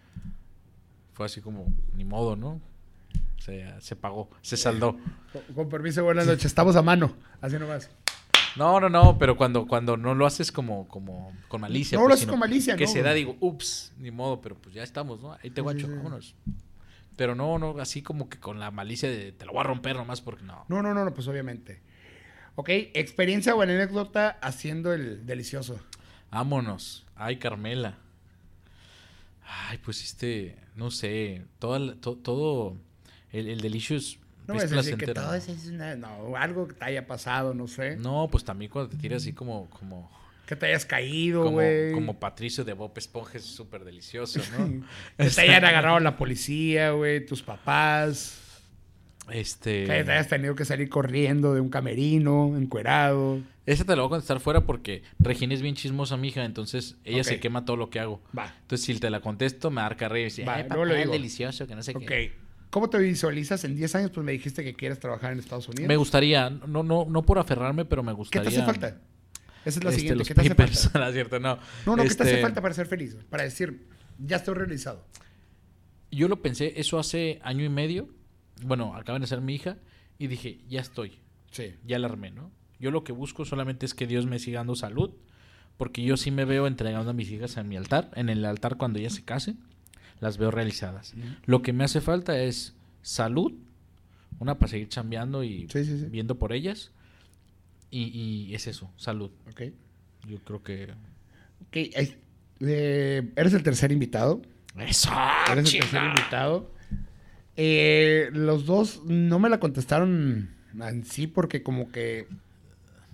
fue 1.14 1.26
así 1.26 1.42
como, 1.42 1.66
ni 1.96 2.06
modo, 2.06 2.36
¿no? 2.36 2.62
O 3.42 3.44
sea, 3.44 3.82
se 3.82 3.96
pagó, 3.96 4.30
se 4.44 4.56
saldó. 4.56 5.00
Con, 5.34 5.42
con 5.56 5.70
permiso, 5.70 6.04
buenas 6.04 6.28
noches. 6.28 6.46
Estamos 6.46 6.76
a 6.76 6.84
mano. 6.84 7.16
Así 7.42 7.58
nomás. 7.58 7.90
No, 8.56 8.80
no, 8.80 8.88
no, 8.88 9.18
pero 9.18 9.36
cuando, 9.36 9.66
cuando 9.66 9.98
no 9.98 10.14
lo 10.14 10.28
haces 10.28 10.52
como, 10.52 10.88
como 10.88 11.36
con 11.48 11.60
malicia. 11.62 11.98
No 11.98 12.04
lo 12.04 12.10
pues, 12.10 12.14
haces 12.18 12.22
sino 12.26 12.34
con 12.34 12.40
malicia, 12.40 12.76
Que 12.76 12.86
¿no? 12.86 12.92
se 12.92 13.02
da, 13.02 13.14
digo, 13.14 13.36
ups, 13.40 13.94
ni 13.98 14.12
modo, 14.12 14.42
pero 14.42 14.56
pues 14.58 14.76
ya 14.76 14.84
estamos, 14.84 15.22
¿no? 15.22 15.34
Ahí 15.42 15.50
te 15.50 15.62
guacho, 15.62 15.88
sí. 15.88 15.92
vámonos. 15.92 16.36
Pero 17.16 17.34
no, 17.34 17.58
no, 17.58 17.80
así 17.80 18.04
como 18.04 18.30
que 18.30 18.40
con 18.40 18.60
la 18.60 18.70
malicia 18.70 19.10
de 19.10 19.32
te 19.32 19.46
lo 19.48 19.54
voy 19.54 19.62
a 19.62 19.64
romper 19.64 19.96
nomás 19.96 20.22
porque 20.22 20.44
no. 20.44 20.64
No, 20.68 20.84
no, 20.84 20.94
no, 20.94 21.04
no, 21.04 21.12
pues 21.12 21.28
obviamente. 21.28 21.82
Ok, 22.54 22.70
experiencia 22.94 23.56
o 23.56 23.62
anécdota 23.64 24.38
haciendo 24.44 24.94
el 24.94 25.26
delicioso. 25.26 25.80
Vámonos. 26.30 27.08
Ay, 27.16 27.38
Carmela. 27.38 27.98
Ay, 29.44 29.80
pues 29.80 30.04
este, 30.04 30.58
no 30.76 30.92
sé, 30.92 31.44
toda 31.58 31.80
la- 31.80 31.96
to- 31.96 32.18
todo 32.18 32.78
el, 33.32 33.48
el 33.48 33.62
Delicious 33.62 34.20
No 34.48 34.56
es 34.56 34.70
decir 34.70 34.98
que 34.98 35.08
todo 35.14 35.34
eso 35.36 35.52
es 35.52 35.68
una... 35.68 35.96
No, 35.96 36.36
algo 36.36 36.68
que 36.68 36.74
te 36.74 36.86
haya 36.86 37.06
pasado, 37.08 37.54
no 37.54 37.68
sé. 37.68 37.96
No, 37.98 38.28
pues 38.32 38.44
también 38.44 38.72
cuando 38.72 38.90
te 38.90 38.98
tiras 38.98 39.22
así 39.22 39.34
como, 39.34 39.70
como, 39.70 40.10
Que 40.46 40.56
te 40.56 40.66
hayas 40.68 40.86
caído, 40.86 41.50
güey. 41.50 41.92
como 41.94 42.20
Patricio 42.20 42.64
de 42.64 42.74
Bob 42.74 42.92
Esponja 42.96 43.38
es 43.38 43.46
súper 43.46 43.84
delicioso, 43.86 44.42
¿no? 44.58 44.84
Que 45.18 45.30
te 45.36 45.42
hayan 45.42 45.64
agarrado 45.66 46.00
la 46.00 46.18
policía, 46.18 46.92
güey, 46.92 47.26
tus 47.26 47.42
papás. 47.42 48.38
Este. 49.32 49.86
Que 49.86 50.04
te 50.04 50.12
hayas 50.12 50.28
tenido 50.28 50.56
que 50.56 50.66
salir 50.66 50.90
corriendo 50.90 51.54
de 51.54 51.62
un 51.62 51.70
camerino, 51.70 52.58
encuerado. 52.58 53.40
Esa 53.66 53.86
te 53.86 53.96
la 53.96 54.02
voy 54.02 54.08
a 54.08 54.10
contestar 54.10 54.40
fuera 54.40 54.62
porque 54.62 55.04
Regina 55.20 55.54
es 55.54 55.62
bien 55.62 55.76
chismosa, 55.76 56.18
mija, 56.18 56.44
entonces 56.44 56.98
ella 57.06 57.24
se 57.24 57.40
quema 57.40 57.64
todo 57.64 57.78
lo 57.78 57.90
que 57.90 58.00
hago. 58.00 58.20
Va. 58.38 58.54
Entonces, 58.64 58.86
si 58.86 59.00
te 59.00 59.10
la 59.10 59.22
contesto, 59.22 59.70
me 59.70 59.76
marca 59.82 60.10
rey 60.10 60.24
y 60.24 60.26
dice, 60.26 60.44
Va, 60.44 60.56
ay, 60.56 60.66
luego 60.68 60.84
papá, 60.86 61.00
es 61.00 61.12
delicioso, 61.12 61.68
que 61.68 61.76
no 61.76 61.84
sé 61.84 61.92
Ok. 61.96 62.04
qué. 62.06 62.34
¿Cómo 62.72 62.90
te 62.90 62.98
visualizas 62.98 63.64
en 63.66 63.76
10 63.76 63.96
años? 63.96 64.12
Pues 64.12 64.26
me 64.26 64.32
dijiste 64.32 64.64
que 64.64 64.74
quieres 64.74 65.00
trabajar 65.00 65.34
en 65.34 65.40
Estados 65.40 65.68
Unidos. 65.68 65.88
Me 65.88 65.98
gustaría, 65.98 66.50
no, 66.50 66.82
no, 66.84 67.06
no 67.08 67.22
por 67.22 67.38
aferrarme, 67.38 67.86
pero 67.86 68.02
me 68.02 68.12
¿Qué 68.14 68.16
gustaría. 68.16 68.50
te 68.50 68.56
hace 68.56 68.66
falta? 68.66 68.88
Esa 69.66 69.80
es 69.80 69.84
la 69.84 69.90
este, 69.92 70.00
siguiente. 70.00 70.18
los 70.20 70.28
¿Qué 70.28 70.34
te 70.34 70.42
hace 70.42 70.56
falta? 70.56 71.00
¿no 71.06 71.12
cierto? 71.12 71.40
No, 71.40 71.60
No, 71.86 71.96
no, 71.98 72.04
¿qué 72.04 72.10
te 72.10 72.24
hace 72.24 72.32
Este, 72.32 72.42
falta 72.42 72.62
para 72.62 72.74
ser 72.74 72.88
feliz? 72.88 73.16
Para 73.30 73.44
decir, 73.44 73.88
ya 74.18 74.38
estoy 74.38 74.56
realizado. 74.56 75.06
Yo 76.12 76.28
lo 76.28 76.42
pensé, 76.42 76.74
eso 76.80 76.98
hace 76.98 77.40
año 77.44 77.64
y 77.64 77.70
medio. 77.70 78.10
Bueno, 78.64 78.96
acaban 78.96 79.22
de 79.22 79.28
ser 79.28 79.42
mi 79.42 79.54
hija. 79.56 79.78
Y 80.18 80.28
dije, 80.28 80.60
ya 80.70 80.82
estoy, 80.82 81.20
Sí. 81.52 81.76
ya 81.86 82.00
la 82.00 82.08
armé, 82.08 82.32
¿no? 82.32 82.52
Yo 82.80 82.92
lo 82.92 83.04
que 83.04 83.12
busco 83.12 83.44
solamente 83.44 83.86
es 83.86 83.94
que 83.94 84.08
Dios 84.08 84.26
me 84.28 84.40
siga 84.40 84.60
dando 84.60 84.76
salud. 84.76 85.12
Porque 85.78 86.04
yo 86.04 86.16
sí 86.16 86.32
me 86.32 86.46
veo 86.46 86.68
entregando 86.68 87.10
a 87.12 87.14
mis 87.14 87.30
hijas 87.32 87.58
en 87.58 87.68
mi 87.68 87.76
altar. 87.76 88.12
En 88.16 88.30
el 88.30 88.46
altar 88.46 88.78
cuando 88.78 89.00
ella 89.00 89.10
se 89.10 89.24
case, 89.26 89.56
las 90.22 90.38
veo 90.38 90.50
realizadas. 90.52 91.14
Lo 91.46 91.62
que 91.62 91.74
me 91.74 91.84
hace 91.84 92.00
falta 92.00 92.40
es 92.40 92.74
salud. 93.02 93.52
Una 94.40 94.58
para 94.58 94.70
seguir 94.70 94.88
chambeando 94.88 95.44
y 95.44 95.68
Sí, 95.70 95.84
sí, 95.84 96.00
sí. 96.00 96.06
viendo 96.06 96.40
por 96.40 96.54
ellas. 96.54 96.92
Y, 97.90 98.04
y 98.48 98.56
es 98.56 98.68
eso, 98.68 98.90
salud. 98.96 99.32
Ok. 99.50 99.64
Yo 100.28 100.38
creo 100.40 100.64
que... 100.64 100.94
Ok, 101.68 101.76
eh, 101.76 103.32
eres 103.36 103.54
el 103.54 103.64
tercer 103.64 103.92
invitado. 103.92 104.42
¡Eso! 104.78 105.12
Eres 105.52 105.74
el 105.74 105.82
tercer 105.82 106.04
invitado. 106.06 106.72
Eh, 107.58 108.30
los 108.34 108.66
dos 108.66 109.04
no 109.06 109.38
me 109.40 109.50
la 109.50 109.60
contestaron 109.60 110.56
en 110.80 111.04
sí 111.04 111.28
porque 111.28 111.62
como 111.64 111.92
que 111.92 112.28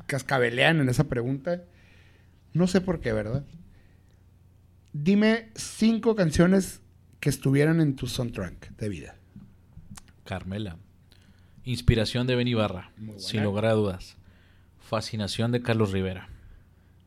cascabelean 0.05 0.79
en 0.79 0.89
esa 0.89 1.05
pregunta. 1.05 1.63
No 2.53 2.67
sé 2.67 2.81
por 2.81 2.99
qué, 2.99 3.13
¿verdad? 3.13 3.45
Dime 4.93 5.49
cinco 5.55 6.15
canciones 6.15 6.81
que 7.19 7.29
estuvieran 7.29 7.81
en 7.81 7.95
tu 7.95 8.07
soundtrack 8.07 8.75
de 8.77 8.89
vida. 8.89 9.15
Carmela. 10.23 10.77
Inspiración 11.63 12.27
de 12.27 12.35
Ben 12.35 12.47
Ibarra, 12.47 12.91
sin 13.17 13.43
lugar 13.43 13.65
a 13.65 13.73
dudas. 13.73 14.17
Fascinación 14.79 15.51
de 15.51 15.61
Carlos 15.61 15.91
Rivera. 15.91 16.29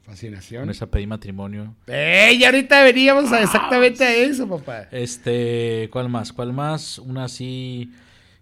Fascinación. 0.03 0.63
Con 0.63 0.71
esa 0.71 0.91
pedí 0.91 1.07
matrimonio. 1.07 1.77
¡Ey! 1.87 2.37
Y 2.37 2.45
ahorita 2.45 2.83
veníamos 2.83 3.33
a 3.33 3.43
exactamente 3.43 4.05
a 4.05 4.15
eso, 4.15 4.49
papá. 4.49 4.89
Este, 4.91 5.89
¿cuál 5.93 6.09
más? 6.09 6.33
¿Cuál 6.33 6.53
más? 6.53 6.99
Una 6.99 7.25
así, 7.25 7.91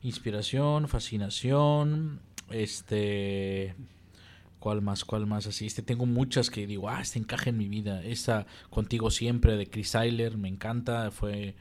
inspiración, 0.03 0.89
fascinación, 0.89 2.21
este, 2.51 3.75
¿cuál 4.59 4.83
más? 4.83 5.05
¿Cuál 5.05 5.27
más? 5.27 5.47
Así, 5.47 5.67
este, 5.67 5.83
tengo 5.83 6.07
muchas 6.07 6.51
que 6.51 6.67
digo, 6.67 6.89
ah, 6.89 7.01
este 7.01 7.19
encaja 7.19 7.51
en 7.51 7.59
mi 7.59 7.69
vida. 7.69 8.03
Esa, 8.05 8.47
Contigo 8.71 9.11
Siempre, 9.11 9.57
de 9.57 9.67
Chris 9.69 9.93
Tyler, 9.93 10.37
me 10.37 10.49
encanta, 10.49 11.11
fue 11.11 11.55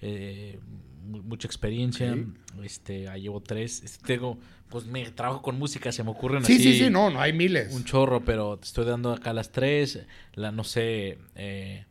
eh, 0.00 0.58
mu- 1.06 1.22
mucha 1.22 1.46
experiencia. 1.46 2.14
Sí. 2.14 2.26
Este, 2.62 3.08
ahí 3.08 3.22
llevo 3.22 3.40
tres. 3.40 3.82
Este, 3.82 4.06
tengo, 4.06 4.38
pues 4.68 4.86
me 4.86 5.10
trabajo 5.10 5.42
con 5.42 5.58
música, 5.58 5.90
se 5.92 6.02
me 6.04 6.10
ocurren 6.10 6.44
Sí, 6.44 6.54
así. 6.54 6.62
sí, 6.74 6.78
sí, 6.84 6.90
no, 6.90 7.10
no 7.10 7.20
hay 7.20 7.32
miles. 7.32 7.72
Un 7.74 7.84
chorro, 7.84 8.24
pero 8.24 8.58
te 8.58 8.66
estoy 8.66 8.84
dando 8.84 9.12
acá 9.12 9.32
las 9.32 9.50
tres. 9.52 10.00
La, 10.34 10.50
no 10.52 10.64
sé, 10.64 11.18
eh, 11.34 11.84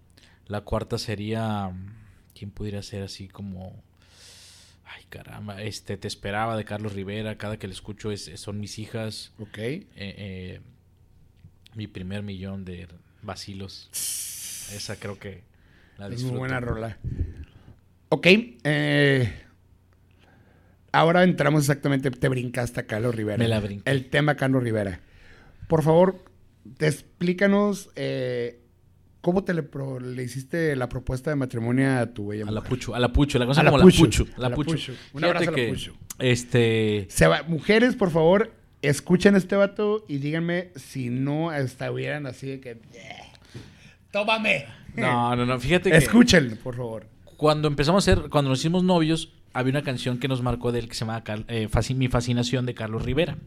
la 0.47 0.61
cuarta 0.61 0.97
sería. 0.97 1.71
¿Quién 2.33 2.51
pudiera 2.51 2.81
ser 2.83 3.01
así 3.03 3.27
como.? 3.27 3.83
Ay, 4.97 5.03
caramba. 5.09 5.61
Este, 5.61 5.95
Te 5.97 6.07
esperaba 6.07 6.57
de 6.57 6.65
Carlos 6.65 6.93
Rivera. 6.93 7.37
Cada 7.37 7.57
que 7.57 7.67
le 7.67 7.73
escucho 7.73 8.11
es, 8.11 8.31
son 8.35 8.59
mis 8.59 8.79
hijas. 8.79 9.31
Ok. 9.37 9.57
Eh, 9.59 9.85
eh, 9.95 10.61
mi 11.75 11.85
primer 11.87 12.23
millón 12.23 12.65
de 12.65 12.87
vacilos. 13.21 13.89
Esa 14.73 14.95
creo 14.97 15.19
que 15.19 15.43
la 15.97 16.05
Es 16.07 16.11
disfruto. 16.13 16.31
muy 16.33 16.39
buena 16.39 16.59
rola. 16.59 16.97
Ok. 18.09 18.25
eh, 18.63 19.31
ahora 20.91 21.23
entramos 21.23 21.61
exactamente. 21.63 22.09
Te 22.11 22.27
brincaste 22.29 22.79
a 22.79 22.87
Carlos 22.87 23.13
Rivera. 23.15 23.37
Me 23.37 23.47
la 23.47 23.59
brinqué. 23.59 23.89
El 23.89 24.09
tema 24.09 24.35
Carlos 24.35 24.63
Rivera. 24.63 24.99
Por 25.67 25.83
favor, 25.83 26.23
te 26.77 26.87
explícanos 26.87 27.89
eh, 27.95 28.59
cómo 29.27 29.43
te 29.43 29.53
le, 29.53 29.61
pro- 29.61 29.99
le 29.99 30.23
hiciste 30.23 30.73
la 30.77 30.87
propuesta 30.87 31.29
de 31.31 31.35
matrimonio 31.35 31.99
a 31.99 32.05
tu 32.05 32.27
bella 32.27 32.43
A 32.47 32.51
la 32.51 32.61
mujer? 32.61 32.69
Puchu, 32.69 32.95
a 32.95 32.99
la 32.99 33.11
Puchu, 33.11 33.37
la 33.37 33.45
cosa 33.45 33.59
A 33.59 33.65
como 33.65 33.77
la 33.77 33.83
Puchu. 33.83 34.25
a 34.37 34.39
La. 34.39 34.55
Puchu. 34.55 34.71
Un 34.71 34.77
Fíjate 34.77 35.25
abrazo 35.25 35.49
a 35.49 35.51
la 35.51 35.55
que, 35.55 35.67
Puchu. 35.67 35.91
Este. 36.19 37.07
Se 37.09 37.27
va- 37.27 37.43
mujeres, 37.43 37.97
por 37.97 38.09
favor, 38.09 38.53
escuchen 38.81 39.35
este 39.35 39.57
vato 39.57 40.05
y 40.07 40.19
díganme 40.19 40.69
si 40.75 41.09
no 41.09 41.51
estuvieran 41.51 42.25
así 42.25 42.47
de 42.47 42.59
que. 42.61 42.77
¡Tómame! 44.11 44.65
No, 44.95 45.35
no, 45.35 45.45
no. 45.45 45.59
Fíjate 45.59 45.91
que. 45.91 45.97
Escúchenlo, 45.97 46.55
por 46.57 46.75
favor. 46.77 47.05
cuando 47.35 47.67
empezamos 47.67 48.07
a 48.07 48.13
ser, 48.15 48.29
cuando 48.29 48.49
nos 48.49 48.59
hicimos 48.59 48.83
novios, 48.83 49.33
había 49.53 49.71
una 49.71 49.83
canción 49.83 50.19
que 50.19 50.27
nos 50.29 50.41
marcó 50.41 50.71
de 50.71 50.79
él 50.79 50.87
que 50.87 50.95
se 50.95 51.01
llama 51.05 51.21
eh, 51.49 51.67
Mi 51.95 52.07
Fascinación 52.07 52.65
de 52.65 52.73
Carlos 52.73 53.03
Rivera. 53.03 53.37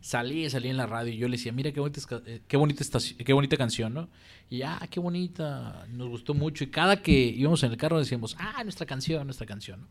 Salí, 0.00 0.48
salí 0.48 0.68
en 0.68 0.78
la 0.78 0.86
radio 0.86 1.12
y 1.12 1.18
yo 1.18 1.28
le 1.28 1.36
decía, 1.36 1.52
mira 1.52 1.72
qué 1.72 1.80
bonita, 1.80 2.00
eh, 2.26 2.40
qué 2.48 2.56
bonita, 2.56 2.84
qué 3.24 3.32
bonita 3.34 3.56
canción, 3.56 3.92
¿no? 3.92 4.08
Y 4.48 4.62
ah, 4.62 4.80
qué 4.90 4.98
bonita, 4.98 5.86
nos 5.90 6.08
gustó 6.08 6.32
mucho. 6.32 6.64
Y 6.64 6.68
cada 6.68 7.02
que 7.02 7.12
íbamos 7.12 7.62
en 7.62 7.72
el 7.72 7.76
carro 7.76 7.98
decíamos, 7.98 8.34
ah, 8.38 8.62
nuestra 8.64 8.86
canción, 8.86 9.26
nuestra 9.26 9.46
canción. 9.46 9.86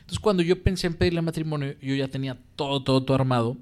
Entonces 0.00 0.18
cuando 0.18 0.42
yo 0.42 0.62
pensé 0.62 0.86
en 0.86 0.94
pedirle 0.94 1.20
matrimonio, 1.20 1.76
yo 1.80 1.94
ya 1.94 2.08
tenía 2.08 2.38
todo, 2.56 2.82
todo, 2.82 3.04
todo 3.04 3.14
armado 3.14 3.56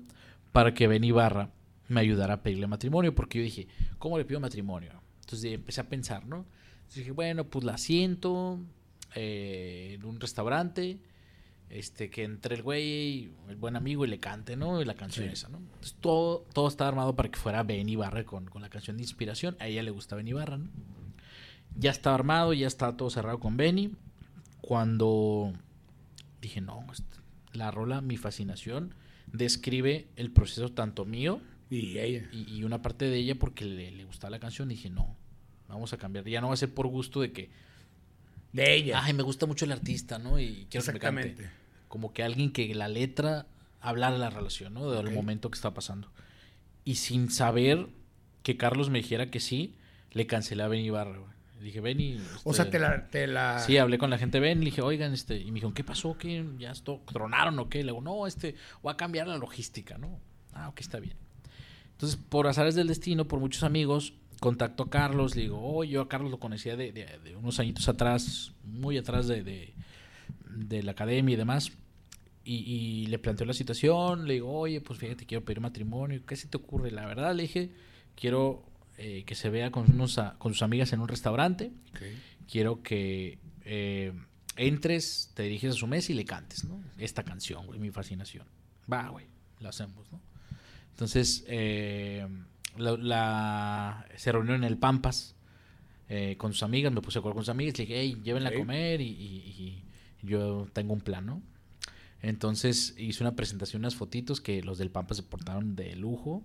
para 0.52 0.74
que 0.74 0.86
Ben 0.86 1.04
Ibarra 1.04 1.50
me 1.88 2.00
ayudara 2.00 2.34
a 2.34 2.42
pedirle 2.42 2.68
matrimonio, 2.68 3.14
porque 3.14 3.38
yo 3.38 3.44
dije, 3.44 3.66
¿cómo 3.98 4.16
le 4.16 4.24
pido 4.24 4.38
matrimonio? 4.38 4.92
Entonces 5.20 5.52
empecé 5.52 5.80
a 5.80 5.88
pensar, 5.88 6.24
¿no? 6.24 6.46
Entonces 6.76 6.98
dije, 6.98 7.10
bueno, 7.10 7.44
pues 7.44 7.64
la 7.64 7.78
siento 7.78 8.60
eh, 9.14 9.94
en 9.94 10.04
un 10.04 10.20
restaurante, 10.20 10.98
este, 11.70 12.10
que 12.10 12.24
entre 12.24 12.56
el 12.56 12.62
güey, 12.62 13.30
el 13.48 13.56
buen 13.56 13.76
amigo, 13.76 14.05
y 14.05 14.09
le 14.09 14.18
cante, 14.18 14.56
¿no? 14.56 14.82
Y 14.82 14.84
la 14.84 14.94
canción 14.94 15.28
esa, 15.28 15.48
¿no? 15.48 15.59
Entonces 15.59 15.97
todo, 16.01 16.44
todo 16.52 16.68
estaba 16.68 16.88
armado 16.88 17.14
para 17.16 17.30
que 17.30 17.38
fuera 17.38 17.62
Ben 17.62 17.88
Ibarra 17.88 18.24
con, 18.24 18.47
con 18.47 18.60
la 18.60 18.68
canción 18.68 18.97
de 18.97 19.05
inspiración. 19.05 19.56
A 19.60 19.68
ella 19.68 19.82
le 19.82 19.90
gusta 19.90 20.16
Ben 20.16 20.28
Ibarra, 20.28 20.59
¿no? 20.59 20.68
Ya 21.76 21.90
estaba 21.92 22.16
armado, 22.16 22.52
ya 22.52 22.66
estaba 22.66 22.97
todo 22.97 23.09
cerrado 23.10 23.38
con 23.38 23.56
Benny. 23.56 23.92
Cuando 24.60 25.52
dije, 26.40 26.60
no, 26.60 26.84
este, 26.92 27.16
la 27.52 27.70
rola, 27.70 28.01
mi 28.01 28.16
fascinación, 28.16 28.94
describe 29.32 30.09
el 30.16 30.32
proceso 30.32 30.70
tanto 30.72 31.05
mío 31.05 31.40
Y 31.70 31.98
ella. 31.98 32.28
y, 32.32 32.52
y 32.56 32.64
una 32.64 32.82
parte 32.82 33.05
de 33.06 33.16
ella 33.16 33.36
porque 33.38 33.64
le, 33.64 33.90
le 33.92 34.05
gustaba 34.05 34.30
la 34.30 34.40
canción. 34.40 34.70
Y 34.70 34.74
dije, 34.74 34.90
no, 34.90 35.16
vamos 35.68 35.92
a 35.92 35.97
cambiar. 35.98 36.26
Ya 36.26 36.40
no 36.40 36.48
va 36.48 36.55
a 36.55 36.56
ser 36.56 36.74
por 36.74 36.88
gusto 36.88 37.20
de 37.20 37.32
que, 37.32 37.51
De 38.52 38.74
ella. 38.74 39.02
ay, 39.05 39.12
me 39.12 39.22
gusta 39.22 39.47
mucho 39.47 39.64
el 39.64 39.72
artista, 39.72 40.18
¿no? 40.18 40.38
Y 40.40 40.66
quiero 40.70 40.84
que 40.86 40.92
me 40.92 40.98
cante. 40.98 41.51
Como 41.90 42.14
que 42.14 42.22
alguien 42.22 42.52
que 42.52 42.74
la 42.74 42.88
letra 42.88 43.46
hablara 43.82 44.12
de 44.14 44.20
la 44.20 44.30
relación, 44.30 44.72
¿no? 44.72 44.90
Del 44.90 45.12
momento 45.12 45.50
que 45.50 45.56
está 45.56 45.74
pasando. 45.74 46.08
Y 46.86 46.94
sin 46.94 47.30
saber 47.30 47.88
que 48.42 48.56
Carlos 48.56 48.88
me 48.90 49.00
dijera 49.00 49.30
que 49.30 49.40
sí, 49.40 49.74
le 50.12 50.26
cancelé 50.26 50.62
a 50.62 50.68
Benny 50.68 50.84
Ibarra, 50.86 51.18
güey. 51.18 51.30
Le 51.58 51.64
Dije, 51.66 51.80
Benny. 51.80 52.18
O 52.44 52.54
sea, 52.54 52.64
este, 52.66 52.78
te 52.78 52.82
la. 52.82 53.08
Te 53.08 53.26
la... 53.26 53.58
Sí, 53.58 53.76
hablé 53.76 53.98
con 53.98 54.08
la 54.08 54.16
gente 54.18 54.40
Ben, 54.40 54.60
le 54.60 54.66
dije, 54.66 54.80
oigan, 54.80 55.12
este, 55.12 55.36
y 55.38 55.46
me 55.46 55.54
dijeron, 55.56 55.74
¿qué 55.74 55.84
pasó? 55.84 56.16
¿Qué? 56.16 56.42
¿Ya 56.58 56.70
esto 56.70 57.02
tronaron 57.12 57.58
o 57.58 57.68
qué? 57.68 57.78
Le 57.84 57.90
digo, 57.92 58.00
no, 58.00 58.26
este, 58.26 58.54
voy 58.82 58.92
a 58.92 58.96
cambiar 58.96 59.26
la 59.28 59.36
logística, 59.36 59.98
¿no? 59.98 60.18
Ah, 60.54 60.68
ok, 60.70 60.80
está 60.80 61.00
bien. 61.00 61.16
Entonces, 61.92 62.18
por 62.30 62.46
azares 62.46 62.76
del 62.76 62.86
destino, 62.88 63.26
por 63.28 63.40
muchos 63.40 63.62
amigos, 63.62 64.14
contacto 64.40 64.84
a 64.84 64.90
Carlos, 64.90 65.36
le 65.36 65.42
digo, 65.42 65.60
oh, 65.62 65.84
yo 65.84 66.00
a 66.00 66.08
Carlos 66.08 66.30
lo 66.30 66.38
conocía 66.38 66.76
de, 66.76 66.92
de- 66.92 67.18
de 67.22 67.36
unos 67.36 67.60
añitos 67.60 67.88
atrás, 67.90 68.52
muy 68.64 68.96
atrás 68.96 69.26
de, 69.28 69.42
de, 69.42 69.74
de 70.48 70.82
la 70.82 70.92
academia 70.92 71.34
y 71.34 71.36
demás. 71.36 71.72
Y, 72.44 72.54
y 72.56 73.06
le 73.06 73.18
planteo 73.18 73.46
la 73.46 73.52
situación, 73.52 74.26
le 74.26 74.34
digo, 74.34 74.50
oye, 74.52 74.80
pues 74.80 74.98
fíjate, 74.98 75.26
quiero 75.26 75.44
pedir 75.44 75.60
matrimonio, 75.60 76.24
¿qué 76.26 76.36
se 76.36 76.48
te 76.48 76.56
ocurre? 76.56 76.90
La 76.90 77.04
verdad, 77.06 77.34
le 77.34 77.42
dije, 77.42 77.70
quiero 78.16 78.64
eh, 78.96 79.24
que 79.24 79.34
se 79.34 79.50
vea 79.50 79.70
con, 79.70 79.90
unos, 79.92 80.18
a- 80.18 80.36
con 80.38 80.52
sus 80.54 80.62
amigas 80.62 80.92
en 80.92 81.00
un 81.00 81.08
restaurante 81.08 81.70
quiero 82.50 82.82
que 82.82 83.38
eh, 83.64 84.12
entres, 84.56 85.30
te 85.34 85.42
diriges 85.44 85.70
a 85.72 85.78
su 85.78 85.86
mesa 85.86 86.12
y 86.12 86.14
le 86.14 86.24
cantes, 86.24 86.64
¿no? 86.64 86.82
Esta 86.98 87.22
canción, 87.22 87.66
güey, 87.66 87.78
mi 87.78 87.90
fascinación. 87.90 88.46
Va, 88.92 89.08
güey, 89.08 89.26
lo 89.60 89.68
hacemos, 89.68 90.10
¿no? 90.10 90.20
Entonces, 90.90 91.44
eh, 91.48 92.26
la, 92.76 92.96
la- 92.96 94.06
se 94.16 94.32
reunió 94.32 94.54
en 94.54 94.64
el 94.64 94.76
Pampas 94.78 95.34
eh, 96.08 96.36
con 96.36 96.52
sus 96.52 96.62
amigas, 96.62 96.92
me 96.92 97.00
puse 97.00 97.14
de 97.14 97.20
acuerdo 97.20 97.36
con 97.36 97.44
sus 97.44 97.50
amigas, 97.50 97.78
le 97.78 97.84
dije, 97.86 98.00
hey, 98.00 98.20
llévenla 98.24 98.48
a 98.48 98.52
comer 98.58 99.00
y, 99.00 99.04
y- 99.08 99.84
y 100.22 100.26
yo 100.26 100.66
tengo 100.72 100.92
un 100.92 101.00
plan, 101.00 101.24
¿no? 101.26 101.42
Entonces 102.22 102.94
hice 102.98 103.22
una 103.22 103.34
presentación, 103.34 103.82
unas 103.82 103.94
fotitos 103.94 104.40
que 104.40 104.62
los 104.62 104.78
del 104.78 104.90
Pampa 104.90 105.14
se 105.14 105.22
portaron 105.22 105.76
de 105.76 105.97
lujo. 105.97 106.42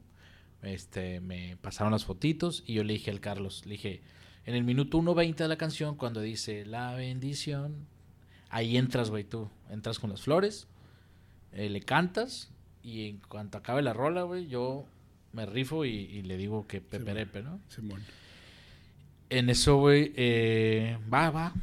Este, 0.62 1.20
me 1.20 1.58
pasaron 1.58 1.92
las 1.92 2.06
fotitos 2.06 2.64
y 2.66 2.74
yo 2.74 2.84
le 2.84 2.94
dije 2.94 3.12
al 3.12 3.20
Carlos, 3.20 3.64
le 3.66 3.74
dije, 3.74 4.02
en 4.46 4.56
el 4.56 4.64
minuto 4.64 4.98
1.20 5.00 5.36
de 5.36 5.48
la 5.48 5.58
canción, 5.58 5.96
cuando 5.96 6.22
dice 6.22 6.66
la 6.66 6.94
bendición, 6.96 7.88
ahí 8.50 8.78
entras, 8.78 9.10
güey, 9.10 9.24
tú. 9.24 9.50
Entras 9.70 10.00
con 10.00 10.10
las 10.10 10.22
flores, 10.22 10.68
eh, 11.52 11.70
le 11.70 11.82
cantas 11.82 12.52
y 12.84 13.10
en 13.10 13.18
cuanto 13.18 13.58
acabe 13.58 13.82
la 13.82 13.94
rola, 13.94 14.24
güey, 14.24 14.48
yo 14.48 14.86
me 15.34 15.46
rifo 15.46 15.86
y, 15.86 15.90
y 15.90 16.22
le 16.22 16.38
digo 16.38 16.68
que 16.68 16.82
peperepe, 16.82 17.42
¿no? 17.44 17.60
Simón. 17.68 18.02
En 19.30 19.50
eso, 19.50 19.78
güey, 19.78 20.14
eh, 20.16 20.98
va, 21.12 21.32
va. 21.32 21.54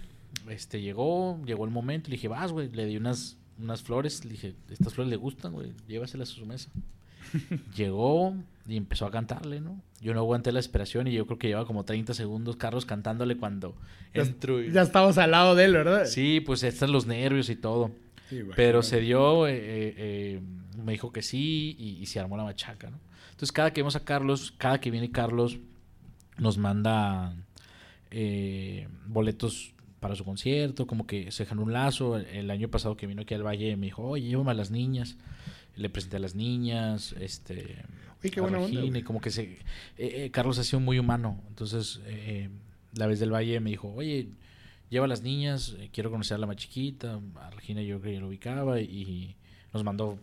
Este, 0.49 0.81
llegó, 0.81 1.41
llegó 1.45 1.65
el 1.65 1.71
momento, 1.71 2.11
le 2.11 2.17
dije, 2.17 2.29
vas, 2.29 2.53
güey, 2.53 2.69
le 2.71 2.87
di 2.87 2.97
unas, 2.97 3.39
unas 3.59 3.83
flores, 3.83 4.25
le 4.25 4.33
dije, 4.33 4.55
estas 4.71 4.95
flores 4.95 5.11
le 5.11 5.17
gustan, 5.17 5.53
güey, 5.53 5.73
llévaselas 5.89 6.31
a 6.31 6.35
su 6.35 6.47
mesa. 6.47 6.71
llegó 7.77 8.35
y 8.69 8.77
empezó 8.77 9.07
a 9.07 9.11
cantarle, 9.11 9.61
¿no? 9.61 9.81
Yo 10.01 10.13
no 10.15 10.21
aguanté 10.21 10.53
la 10.53 10.61
esperación 10.61 11.07
y 11.07 11.13
yo 11.13 11.27
creo 11.27 11.39
que 11.39 11.49
lleva 11.49 11.67
como 11.67 11.85
30 11.85 12.15
segundos 12.15 12.57
Carlos 12.57 12.85
cantándole 12.87 13.37
cuando 13.37 13.75
Ya- 14.15 14.23
entro 14.23 14.63
y... 14.63 14.71
Ya 14.73 14.83
estamos 14.83 15.19
al 15.19 15.31
lado 15.31 15.55
de 15.55 15.65
él, 15.67 15.73
¿verdad? 15.73 16.05
Sí, 16.07 16.41
pues 16.41 16.63
están 16.63 16.93
los 16.93 17.07
nervios 17.07 17.49
y 17.51 17.57
todo. 17.57 17.91
Sí, 18.29 18.41
güey. 18.43 18.55
Pero 18.57 18.83
se 18.83 19.01
dio, 19.01 19.47
eh, 19.47 19.55
eh, 19.57 19.95
eh, 19.97 20.41
me 20.83 20.93
dijo 20.93 21.13
que 21.13 21.23
sí 21.23 21.77
y, 21.79 21.91
y 22.03 22.07
se 22.07 22.19
armó 22.21 22.37
la 22.37 22.45
machaca, 22.45 22.91
¿no? 22.91 22.99
Entonces 23.31 23.53
cada 23.53 23.73
que 23.73 23.81
vemos 23.83 23.97
a 23.97 24.05
Carlos, 24.05 24.53
cada 24.59 24.81
que 24.81 24.91
viene 24.91 25.11
Carlos, 25.11 25.59
nos 26.39 26.59
manda 26.59 27.35
eh, 28.11 28.89
boletos 29.07 29.73
para 30.03 30.15
su 30.17 30.25
concierto, 30.25 30.87
como 30.87 31.07
que 31.07 31.31
se 31.31 31.45
dejan 31.45 31.59
un 31.61 31.73
lazo. 31.73 32.19
El, 32.19 32.27
el 32.27 32.51
año 32.51 32.69
pasado 32.69 32.97
que 32.99 33.07
vino 33.07 33.23
aquí 33.23 33.33
al 33.33 33.47
Valle 33.47 33.77
me 33.79 33.87
dijo, 33.87 34.03
oye, 34.03 34.27
llévame 34.29 34.51
a 34.51 34.55
las 34.55 34.71
niñas. 34.71 35.17
Le 35.77 35.89
presenté 35.89 36.17
a 36.19 36.21
las 36.21 36.35
niñas, 36.35 37.15
este... 37.19 37.83
Oye, 38.21 38.31
qué 38.31 38.41
a 38.41 38.43
buena 38.43 38.59
onda, 38.59 38.69
Regina, 38.69 38.91
güey. 38.91 39.01
y 39.01 39.03
como 39.05 39.23
que 39.23 39.31
se... 39.31 39.43
eh, 39.45 39.59
eh, 39.97 40.31
Carlos 40.31 40.59
ha 40.59 40.65
sido 40.65 40.81
muy 40.81 40.99
humano. 40.99 41.41
Entonces, 41.49 42.01
eh, 42.05 42.51
la 42.95 43.07
vez 43.07 43.19
del 43.21 43.33
Valle 43.33 43.59
me 43.61 43.71
dijo, 43.71 43.91
oye, 43.95 44.29
lleva 44.91 45.07
a 45.07 45.09
las 45.09 45.23
niñas, 45.23 45.75
eh, 45.79 45.89
quiero 45.91 46.11
conocer 46.11 46.35
a 46.35 46.39
la 46.39 46.47
más 46.47 46.57
chiquita, 46.57 47.19
a 47.37 47.51
Regina 47.51 47.81
yo 47.81 47.99
creo 48.01 48.11
que 48.11 48.15
ya 48.17 48.21
lo 48.21 48.29
ubicaba 48.29 48.81
y 48.83 49.37
nos 49.73 49.83
mandó, 49.83 50.19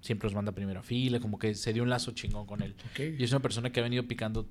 siempre 0.00 0.28
nos 0.28 0.34
manda 0.36 0.52
a 0.52 0.54
primera 0.54 0.82
fila, 0.84 1.18
como 1.18 1.38
que 1.38 1.54
se 1.56 1.72
dio 1.72 1.82
un 1.82 1.90
lazo 1.90 2.12
chingón 2.12 2.46
con 2.46 2.62
él. 2.62 2.76
Y 3.18 3.24
es 3.24 3.32
una 3.32 3.40
persona 3.40 3.70
que 3.72 3.80
ha 3.80 3.82
venido 3.82 4.06
picando 4.06 4.46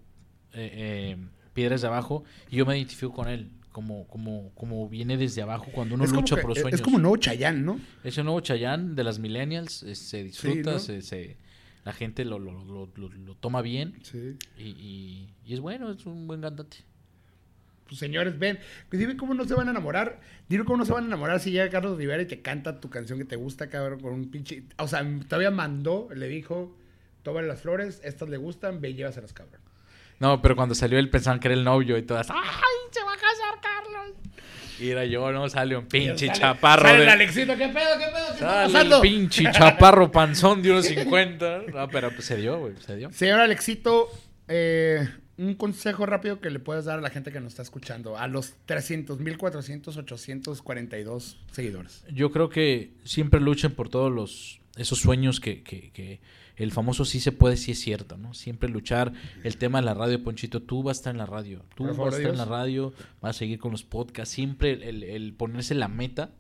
eh, 0.51 1.15
eh, 1.15 1.17
piedras 1.53 1.81
de 1.81 1.88
abajo 1.88 2.25
y 2.51 2.57
yo 2.57 2.65
me 2.65 2.75
identifico 2.77 3.13
con 3.13 3.29
él. 3.29 3.49
Como, 3.78 4.08
como, 4.08 4.49
como 4.56 4.90
viene 4.90 5.18
desde 5.18 5.44
abajo 5.44 5.68
cuando 5.72 5.94
uno 5.94 6.04
es 6.04 6.12
lucha 6.12 6.36
que- 6.36 6.41
por 6.41 6.49
los 6.49 6.58
es- 6.58 6.62
sueños. 6.64 6.80
Es 6.80 6.84
como 6.84 6.98
nuevo 6.98 7.16
Chayán, 7.18 7.64
¿no? 7.64 7.80
Ese 8.04 8.24
nuevo 8.24 8.40
Chayán 8.40 8.95
de 8.95 9.04
las 9.04 9.20
millennials 9.20 9.84
eh, 9.84 9.94
se 9.94 10.24
disfruta, 10.24 10.72
¿no? 10.72 10.80
se, 10.80 11.04
se- 11.04 11.38
la 11.86 11.94
gente 11.94 12.26
lo, 12.26 12.40
lo, 12.40 12.54
lo- 12.66 12.90
lo- 12.95 13.10
lo 13.10 13.36
toma 13.36 13.62
bien 13.62 13.94
Sí. 14.02 14.36
y, 14.58 14.64
y- 14.64 15.30
y 15.45 15.54
es 15.54 15.60
bueno, 15.60 15.91
es 15.91 16.04
un 16.08 16.26
buen 16.26 16.41
cantante. 16.41 16.78
Pues 17.88 17.99
señores, 17.99 18.40
ven. 18.40 18.58
Pues 18.90 18.99
dime 18.99 19.16
cómo 19.16 19.36
no 19.36 19.45
se 19.45 19.54
van 19.54 19.68
a 19.68 19.72
enamorar. 19.72 20.22
Dime 20.49 20.66
cómo 20.66 20.78
no 20.78 20.86
se 20.86 20.94
van 20.94 21.04
a 21.04 21.08
enamorar 21.08 21.40
si 21.40 21.52
llega 21.52 21.70
Carlos 21.70 21.99
Rivera 21.99 22.24
y 22.24 22.26
te 22.26 22.41
canta 22.41 22.80
tu 22.80 22.90
canción 22.90 23.20
que 23.20 23.26
te 23.26 23.36
gusta, 23.36 23.70
cabrón, 23.70 23.99
con 23.99 24.12
un 24.12 24.32
pinche. 24.32 24.64
O 24.80 24.88
sea, 24.88 25.06
todavía 25.30 25.52
mandó, 25.52 26.10
le 26.16 26.28
dijo: 26.28 26.76
Toma 27.22 27.44
las 27.44 27.62
flores, 27.62 28.02
estas 28.04 28.28
le 28.28 28.38
gustan, 28.38 28.82
ve 28.82 28.90
y 28.90 28.94
llévaselas, 28.95 29.34
cabrón. 29.34 29.62
No, 30.19 30.41
pero 30.41 30.56
cuando 30.56 30.73
salió 30.76 30.98
él 30.99 31.10
pensaban 31.10 31.39
que 31.39 31.48
era 31.48 31.56
el 31.56 31.64
novio 31.64 31.98
y 31.98 32.02
todas, 32.03 32.30
¡ay, 32.30 32.38
se 32.91 33.03
va 33.03 33.14
a 33.14 33.15
casar 33.15 33.61
Carlos! 33.61 34.15
Y 34.80 34.89
era 34.89 35.06
yo, 35.06 35.31
¿no? 35.31 35.48
Sale 35.49 35.76
un 35.77 35.85
pinche 35.88 36.27
Sale- 36.27 36.39
chaparro. 36.39 36.84
Sale 36.84 36.98
de- 36.98 37.03
el 37.03 37.10
Alexito, 37.10 37.57
¿qué 37.57 37.68
pedo, 37.69 37.98
qué 37.98 38.06
pedo? 38.06 38.26
¿Qué 38.27 38.34
está 38.34 38.45
Sale 38.48 38.65
el 38.68 38.72
pasando? 38.73 39.02
pinche 39.02 39.44
chaparro 39.52 40.11
panzón 40.11 40.61
de 40.61 40.72
unos 40.72 40.85
50. 40.85 41.61
No, 41.73 41.88
pero 41.89 42.11
pues 42.11 42.26
se 42.26 42.38
dio, 42.38 42.60
güey, 42.60 42.73
se 42.85 42.95
dio. 42.95 43.11
Señor 43.11 43.39
Alexito, 43.39 44.07
eh, 44.48 45.07
un 45.38 45.53
consejo 45.56 46.06
rápido 46.07 46.39
que 46.39 46.49
le 46.49 46.60
puedes 46.60 46.85
dar 46.85 46.98
a 46.99 47.02
la 47.02 47.10
gente 47.11 47.31
que 47.31 47.39
nos 47.39 47.53
está 47.53 47.61
escuchando, 47.64 48.18
a 48.18 48.27
los 48.27 48.53
300, 48.65 49.19
1400, 49.19 49.98
842 49.98 51.38
seguidores. 51.52 52.03
Yo 52.11 52.31
creo 52.31 52.49
que 52.49 52.91
siempre 53.03 53.39
luchen 53.39 53.72
por 53.73 53.89
todos 53.89 54.11
los 54.11 54.60
esos 54.77 54.99
sueños 54.99 55.39
que, 55.39 55.64
que, 55.64 55.91
que 55.91 56.19
el 56.57 56.71
famoso 56.71 57.05
sí 57.05 57.19
se 57.19 57.31
puede, 57.31 57.55
sí 57.55 57.71
es 57.71 57.79
cierto, 57.79 58.17
¿no? 58.17 58.34
Siempre 58.34 58.67
luchar. 58.69 59.13
El 59.43 59.57
tema 59.57 59.79
de 59.79 59.85
la 59.85 59.93
radio, 59.93 60.21
Ponchito, 60.23 60.61
tú 60.61 60.84
vas 60.84 60.97
a 60.97 60.99
estar 60.99 61.13
en 61.13 61.19
la 61.19 61.25
radio. 61.25 61.63
Tú 61.75 61.85
vas 61.85 61.97
a 61.97 62.17
estar 62.17 62.31
en 62.31 62.38
la 62.38 62.45
radio, 62.45 62.93
vas 63.21 63.35
a 63.35 63.39
seguir 63.39 63.59
con 63.59 63.71
los 63.71 63.84
podcasts. 63.84 64.34
Siempre 64.34 64.71
el, 64.73 64.84
el- 64.84 65.03
el 65.03 65.34
ponerse 65.34 65.75
la 65.75 65.88
meta 65.88 66.31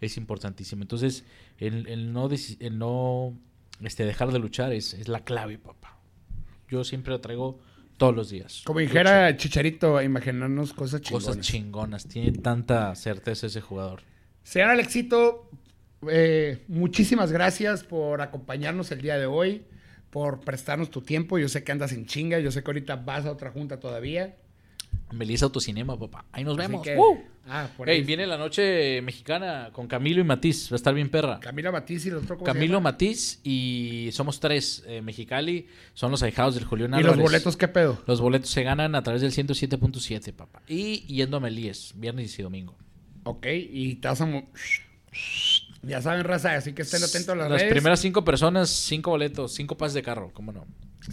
es 0.00 0.16
importantísimo. 0.16 0.82
Entonces, 0.82 1.24
el, 1.58 1.86
el 1.88 2.12
no, 2.12 2.28
el 2.60 2.78
no 2.78 3.38
este, 3.82 4.04
dejar 4.06 4.32
de 4.32 4.38
luchar 4.38 4.72
es, 4.72 4.94
es 4.94 5.08
la 5.08 5.24
clave, 5.24 5.58
papá. 5.58 5.98
Yo 6.68 6.82
siempre 6.84 7.12
lo 7.12 7.20
traigo 7.20 7.58
todos 7.98 8.14
los 8.16 8.30
días. 8.30 8.62
Como 8.64 8.78
dijera 8.80 9.36
Chicharito, 9.36 10.00
imaginarnos 10.00 10.72
cosas 10.72 11.02
chingonas. 11.02 11.26
Cosas 11.28 11.46
chingonas. 11.46 12.06
Tiene 12.08 12.32
tanta 12.32 12.94
certeza 12.94 13.46
ese 13.48 13.60
jugador. 13.60 14.02
Señor 14.42 14.70
Alexito, 14.70 15.50
eh, 16.08 16.62
muchísimas 16.68 17.32
gracias 17.32 17.84
por 17.84 18.20
acompañarnos 18.22 18.90
el 18.92 19.00
día 19.02 19.18
de 19.18 19.26
hoy, 19.26 19.62
por 20.10 20.40
prestarnos 20.40 20.90
tu 20.90 21.02
tiempo. 21.02 21.38
Yo 21.38 21.48
sé 21.48 21.62
que 21.64 21.72
andas 21.72 21.92
en 21.92 22.06
chinga, 22.06 22.38
yo 22.40 22.50
sé 22.50 22.62
que 22.62 22.70
ahorita 22.70 22.96
vas 22.96 23.26
a 23.26 23.32
otra 23.32 23.50
junta 23.50 23.78
todavía. 23.80 24.36
Melissa 25.12 25.46
Autocinema, 25.46 25.98
papá. 25.98 26.24
Ahí 26.30 26.44
nos 26.44 26.56
Así 26.56 26.68
vemos. 26.68 26.82
que- 26.84 26.96
¡Uh! 26.96 27.18
Ah, 27.52 27.68
por 27.76 27.88
Ey, 27.90 27.98
ahí. 27.98 28.04
viene 28.04 28.28
la 28.28 28.38
noche 28.38 29.02
mexicana 29.02 29.70
con 29.72 29.88
Camilo 29.88 30.20
y 30.20 30.24
Matiz. 30.24 30.70
Va 30.70 30.74
a 30.74 30.76
estar 30.76 30.94
bien 30.94 31.08
perra. 31.10 31.40
Camila 31.40 31.72
Matiz 31.72 32.06
y 32.06 32.10
el 32.10 32.16
otro. 32.16 32.36
¿cómo 32.38 32.46
se 32.46 32.52
Camilo? 32.52 32.80
Matiz 32.80 33.40
y 33.42 34.10
somos 34.12 34.38
tres. 34.38 34.84
eh, 34.86 35.02
Mexicali 35.02 35.66
son 35.94 36.12
los 36.12 36.22
ahijados 36.22 36.54
del 36.54 36.64
Julián 36.64 36.92
¿Y 36.92 36.98
Álvarez. 36.98 37.16
los 37.16 37.22
boletos 37.24 37.56
qué 37.56 37.66
pedo? 37.66 38.00
Los 38.06 38.20
boletos 38.20 38.50
se 38.50 38.62
ganan 38.62 38.94
a 38.94 39.02
través 39.02 39.20
del 39.22 39.32
107.7, 39.32 40.32
papá. 40.32 40.62
Y 40.68 41.00
yendo 41.12 41.38
a 41.38 41.40
Melíes, 41.40 41.92
viernes 41.96 42.38
y 42.38 42.42
domingo. 42.42 42.76
Ok, 43.24 43.46
y 43.50 43.96
te 43.96 44.06
vas 44.06 44.20
a... 44.20 44.26
Ya 45.82 46.02
saben, 46.02 46.24
raza, 46.24 46.54
así 46.54 46.72
que 46.74 46.82
estén 46.82 47.02
atentos 47.02 47.30
a 47.30 47.34
las, 47.36 47.50
Las 47.50 47.60
redes. 47.62 47.72
primeras 47.72 48.00
cinco 48.00 48.22
personas, 48.24 48.68
cinco 48.68 49.10
boletos, 49.10 49.54
cinco 49.54 49.76
pases 49.78 49.94
de 49.94 50.02
carro, 50.02 50.30
¿cómo 50.34 50.52
no? 50.52 50.66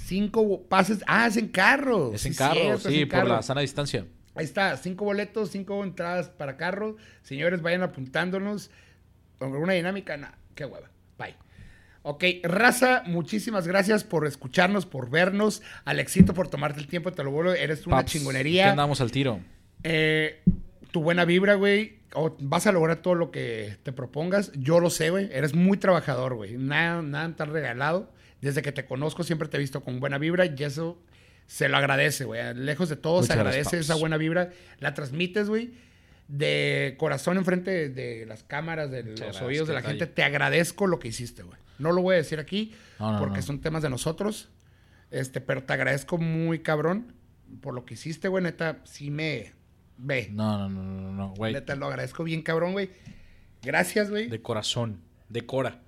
Cinco 0.05 0.63
pases. 0.67 0.99
Ah, 1.07 1.27
es 1.27 1.37
en 1.37 1.47
carro. 1.47 2.13
Es 2.13 2.25
en 2.25 2.33
Sí, 2.33 2.37
carro, 2.37 2.53
cierto, 2.55 2.89
sí, 2.89 3.01
en 3.01 3.07
por 3.07 3.19
carro. 3.19 3.29
la 3.29 3.41
sana 3.41 3.61
distancia. 3.61 4.05
Ahí 4.35 4.43
está, 4.45 4.75
cinco 4.77 5.05
boletos, 5.05 5.49
cinco 5.51 5.81
entradas 5.83 6.29
para 6.29 6.57
carro. 6.57 6.97
Señores, 7.23 7.61
vayan 7.61 7.83
apuntándonos. 7.83 8.69
Con 9.39 9.53
alguna 9.53 9.73
dinámica, 9.73 10.17
nada, 10.17 10.37
qué 10.53 10.65
hueva. 10.65 10.89
Bye. 11.17 11.35
Ok, 12.03 12.23
raza, 12.43 13.03
muchísimas 13.05 13.67
gracias 13.67 14.03
por 14.03 14.27
escucharnos, 14.27 14.85
por 14.85 15.09
vernos. 15.09 15.61
Alexito, 15.85 16.33
por 16.33 16.47
tomarte 16.49 16.79
el 16.79 16.87
tiempo, 16.87 17.11
te 17.13 17.23
lo 17.23 17.31
vuelvo. 17.31 17.53
Eres 17.53 17.85
una 17.87 17.97
Paps, 17.97 18.11
¿qué 18.11 18.19
chingonería. 18.19 18.69
andamos 18.71 18.99
al 19.01 19.11
tiro? 19.11 19.39
Eh, 19.83 20.41
tu 20.97 21.03
buena 21.03 21.25
vibra, 21.25 21.53
güey. 21.53 21.99
o 22.13 22.35
vas 22.39 22.65
a 22.65 22.71
lograr 22.71 22.97
todo 23.03 23.13
lo 23.13 23.29
que 23.29 23.77
te 23.83 23.93
propongas. 23.93 24.51
Yo 24.55 24.79
lo 24.79 24.89
sé, 24.89 25.11
güey. 25.11 25.29
Eres 25.31 25.53
muy 25.53 25.77
trabajador, 25.77 26.33
güey. 26.33 26.57
Nada, 26.57 27.03
nada 27.03 27.35
tan 27.35 27.51
regalado. 27.53 28.11
Desde 28.41 28.63
que 28.63 28.71
te 28.71 28.85
conozco 28.85 29.23
siempre 29.23 29.47
te 29.47 29.57
he 29.57 29.59
visto 29.59 29.83
con 29.83 29.99
buena 29.99 30.17
vibra 30.17 30.45
y 30.47 30.55
eso 30.63 30.99
se 31.45 31.69
lo 31.69 31.77
agradece, 31.77 32.25
güey. 32.25 32.41
Lejos 32.55 32.89
de 32.89 32.95
todo, 32.95 33.21
se 33.21 33.33
agradece 33.33 33.61
gracias, 33.61 33.81
esa 33.85 33.95
buena 33.95 34.17
vibra. 34.17 34.49
La 34.79 34.95
transmites, 34.95 35.49
güey. 35.49 35.73
De 36.27 36.95
corazón 36.97 37.37
enfrente 37.37 37.71
de, 37.71 37.89
de 37.89 38.25
las 38.25 38.43
cámaras, 38.43 38.89
de 38.89 39.03
los 39.03 39.19
gracias, 39.19 39.43
oídos 39.43 39.67
de 39.67 39.75
la 39.75 39.83
gente. 39.83 40.07
Te 40.07 40.23
agradezco 40.23 40.87
lo 40.87 40.97
que 40.97 41.09
hiciste, 41.09 41.43
güey. 41.43 41.59
No 41.77 41.91
lo 41.91 42.01
voy 42.01 42.15
a 42.15 42.17
decir 42.17 42.39
aquí 42.39 42.73
No, 42.99 43.13
no, 43.13 43.19
porque 43.19 43.37
no. 43.37 43.43
son 43.43 43.61
temas 43.61 43.83
de 43.83 43.89
nosotros. 43.91 44.49
Este, 45.11 45.41
pero 45.41 45.63
te 45.63 45.73
agradezco 45.73 46.17
muy 46.17 46.59
cabrón 46.59 47.13
por 47.61 47.75
lo 47.75 47.85
que 47.85 47.93
hiciste, 47.93 48.29
güey. 48.29 48.43
Neta, 48.43 48.79
sí 48.83 49.11
me 49.11 49.53
ve. 49.97 50.29
No, 50.31 50.57
no, 50.57 50.69
no, 50.69 50.83
no, 50.83 51.11
no, 51.11 51.29
güey. 51.35 51.53
Neta, 51.53 51.75
lo 51.75 51.87
agradezco 51.87 52.23
bien, 52.23 52.41
cabrón, 52.41 52.73
güey. 52.73 52.89
Gracias, 53.61 54.09
güey. 54.09 54.27
De 54.27 54.41
corazón, 54.41 55.01
de 55.29 55.45
cora. 55.45 55.79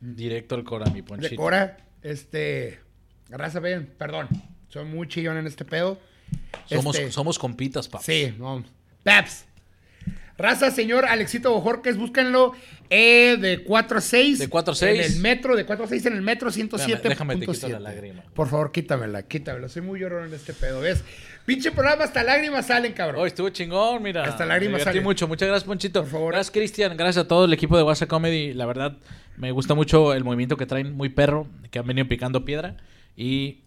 Directo 0.00 0.54
al 0.54 0.64
cora, 0.64 0.90
mi 0.90 1.02
ponchito. 1.02 1.30
De 1.30 1.36
Cora, 1.36 1.76
este. 2.02 2.78
Raza, 3.28 3.60
ven, 3.60 3.92
perdón. 3.98 4.28
Soy 4.68 4.84
muy 4.84 5.08
chillón 5.08 5.36
en 5.36 5.46
este 5.46 5.64
pedo. 5.64 5.98
Somos, 6.66 6.96
Este, 6.96 7.10
somos 7.10 7.38
compitas, 7.38 7.88
paps. 7.88 8.04
Sí, 8.04 8.34
no. 8.38 8.64
Paps. 9.02 9.44
Raza, 10.38 10.70
señor 10.70 11.04
Alexito 11.04 11.52
Bojorques, 11.52 11.96
búsquenlo 11.96 12.52
eh, 12.90 13.36
de 13.40 13.64
4 13.64 13.98
a 13.98 14.00
6. 14.00 14.38
De 14.38 14.48
4 14.48 14.72
a 14.72 14.76
6. 14.76 15.06
En 15.06 15.12
el 15.12 15.20
metro, 15.20 15.56
de 15.56 15.66
4 15.66 15.84
a 15.84 15.88
6 15.88 16.06
en 16.06 16.12
el 16.12 16.22
metro 16.22 16.52
107. 16.52 16.92
Espérame, 16.92 17.10
déjame, 17.10 17.36
te 17.36 17.46
quito 17.52 17.68
la 17.68 17.80
lágrima. 17.80 18.22
Por 18.34 18.48
favor, 18.48 18.70
quítamela, 18.70 19.24
quítamela. 19.24 19.68
Soy 19.68 19.82
muy 19.82 19.98
llorón 19.98 20.28
en 20.28 20.34
este 20.34 20.52
pedo, 20.52 20.80
¿ves? 20.80 21.02
Pinche 21.44 21.72
programa, 21.72 22.04
hasta 22.04 22.22
lágrimas 22.22 22.66
salen, 22.66 22.92
cabrón. 22.92 23.22
Oh, 23.22 23.26
estuvo 23.26 23.48
chingón, 23.48 24.00
mira. 24.00 24.22
Hasta 24.22 24.46
lágrimas 24.46 24.82
salen. 24.82 25.02
mucho. 25.02 25.26
Muchas 25.26 25.48
gracias, 25.48 25.66
Ponchito. 25.66 26.02
Por 26.02 26.10
favor. 26.10 26.32
Gracias, 26.32 26.52
Cristian. 26.52 26.96
Gracias 26.96 27.24
a 27.24 27.28
todo 27.28 27.46
el 27.46 27.52
equipo 27.52 27.76
de 27.76 27.82
WhatsApp 27.82 28.08
Comedy. 28.08 28.54
La 28.54 28.66
verdad, 28.66 28.96
me 29.36 29.50
gusta 29.50 29.74
mucho 29.74 30.14
el 30.14 30.22
movimiento 30.22 30.56
que 30.56 30.66
traen 30.66 30.94
muy 30.94 31.08
perro, 31.08 31.48
que 31.72 31.80
han 31.80 31.86
venido 31.86 32.06
picando 32.06 32.44
piedra. 32.44 32.76
Y 33.16 33.62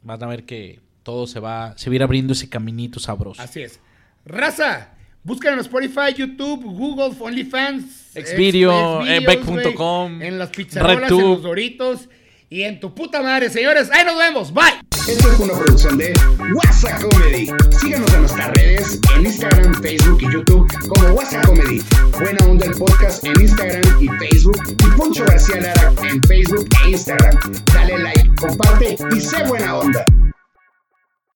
van 0.00 0.22
a 0.22 0.26
ver 0.28 0.46
que 0.46 0.80
todo 1.02 1.26
se 1.26 1.40
va, 1.40 1.76
se 1.76 1.90
va 1.90 1.92
a 1.92 1.96
ir 1.96 2.02
abriendo 2.02 2.32
ese 2.32 2.48
caminito 2.48 3.00
sabroso. 3.00 3.42
Así 3.42 3.60
es. 3.60 3.80
Raza, 4.24 4.95
búsquenlo 5.26 5.58
en 5.58 5.60
Spotify, 5.60 6.14
YouTube, 6.16 6.62
Google, 6.64 7.12
OnlyFans, 7.18 7.84
Xvideo, 8.14 9.02
Xvideos, 9.02 9.08
eh, 9.08 9.20
Beck 9.26 9.44
güey, 9.44 9.64
punto 9.64 9.74
com, 9.74 10.22
en 10.22 10.38
las 10.38 10.50
pizzarolas, 10.50 10.96
en 10.96 11.02
RedTube. 11.02 11.20
los 11.20 11.42
doritos 11.42 12.08
y 12.48 12.62
en 12.62 12.78
tu 12.78 12.94
puta 12.94 13.20
madre, 13.22 13.50
señores. 13.50 13.90
Ahí 13.92 14.04
nos 14.04 14.16
vemos. 14.16 14.54
Bye. 14.54 14.80
Esto 15.08 15.32
es 15.32 15.38
una 15.40 15.52
producción 15.54 15.98
de 15.98 16.12
WhatsApp 16.54 17.02
Comedy. 17.02 17.50
Síganos 17.80 18.14
en 18.14 18.20
nuestras 18.20 18.50
redes, 18.52 19.00
en 19.16 19.26
Instagram, 19.26 19.74
Facebook 19.82 20.18
y 20.20 20.32
YouTube 20.32 20.66
como 20.88 21.08
WhatsApp 21.14 21.44
Comedy. 21.46 21.82
Buena 22.20 22.46
Onda 22.46 22.66
el 22.66 22.72
podcast 22.72 23.24
en 23.24 23.40
Instagram 23.40 23.82
y 24.00 24.08
Facebook 24.08 24.62
y 24.68 24.96
Poncho 24.96 25.24
García 25.24 25.60
Lara 25.60 25.92
en 26.08 26.22
Facebook 26.22 26.68
e 26.84 26.90
Instagram. 26.90 27.36
Dale 27.74 27.98
like, 27.98 28.30
comparte 28.40 28.96
y 29.14 29.20
sé 29.20 29.42
buena 29.44 29.76
onda. 29.76 30.04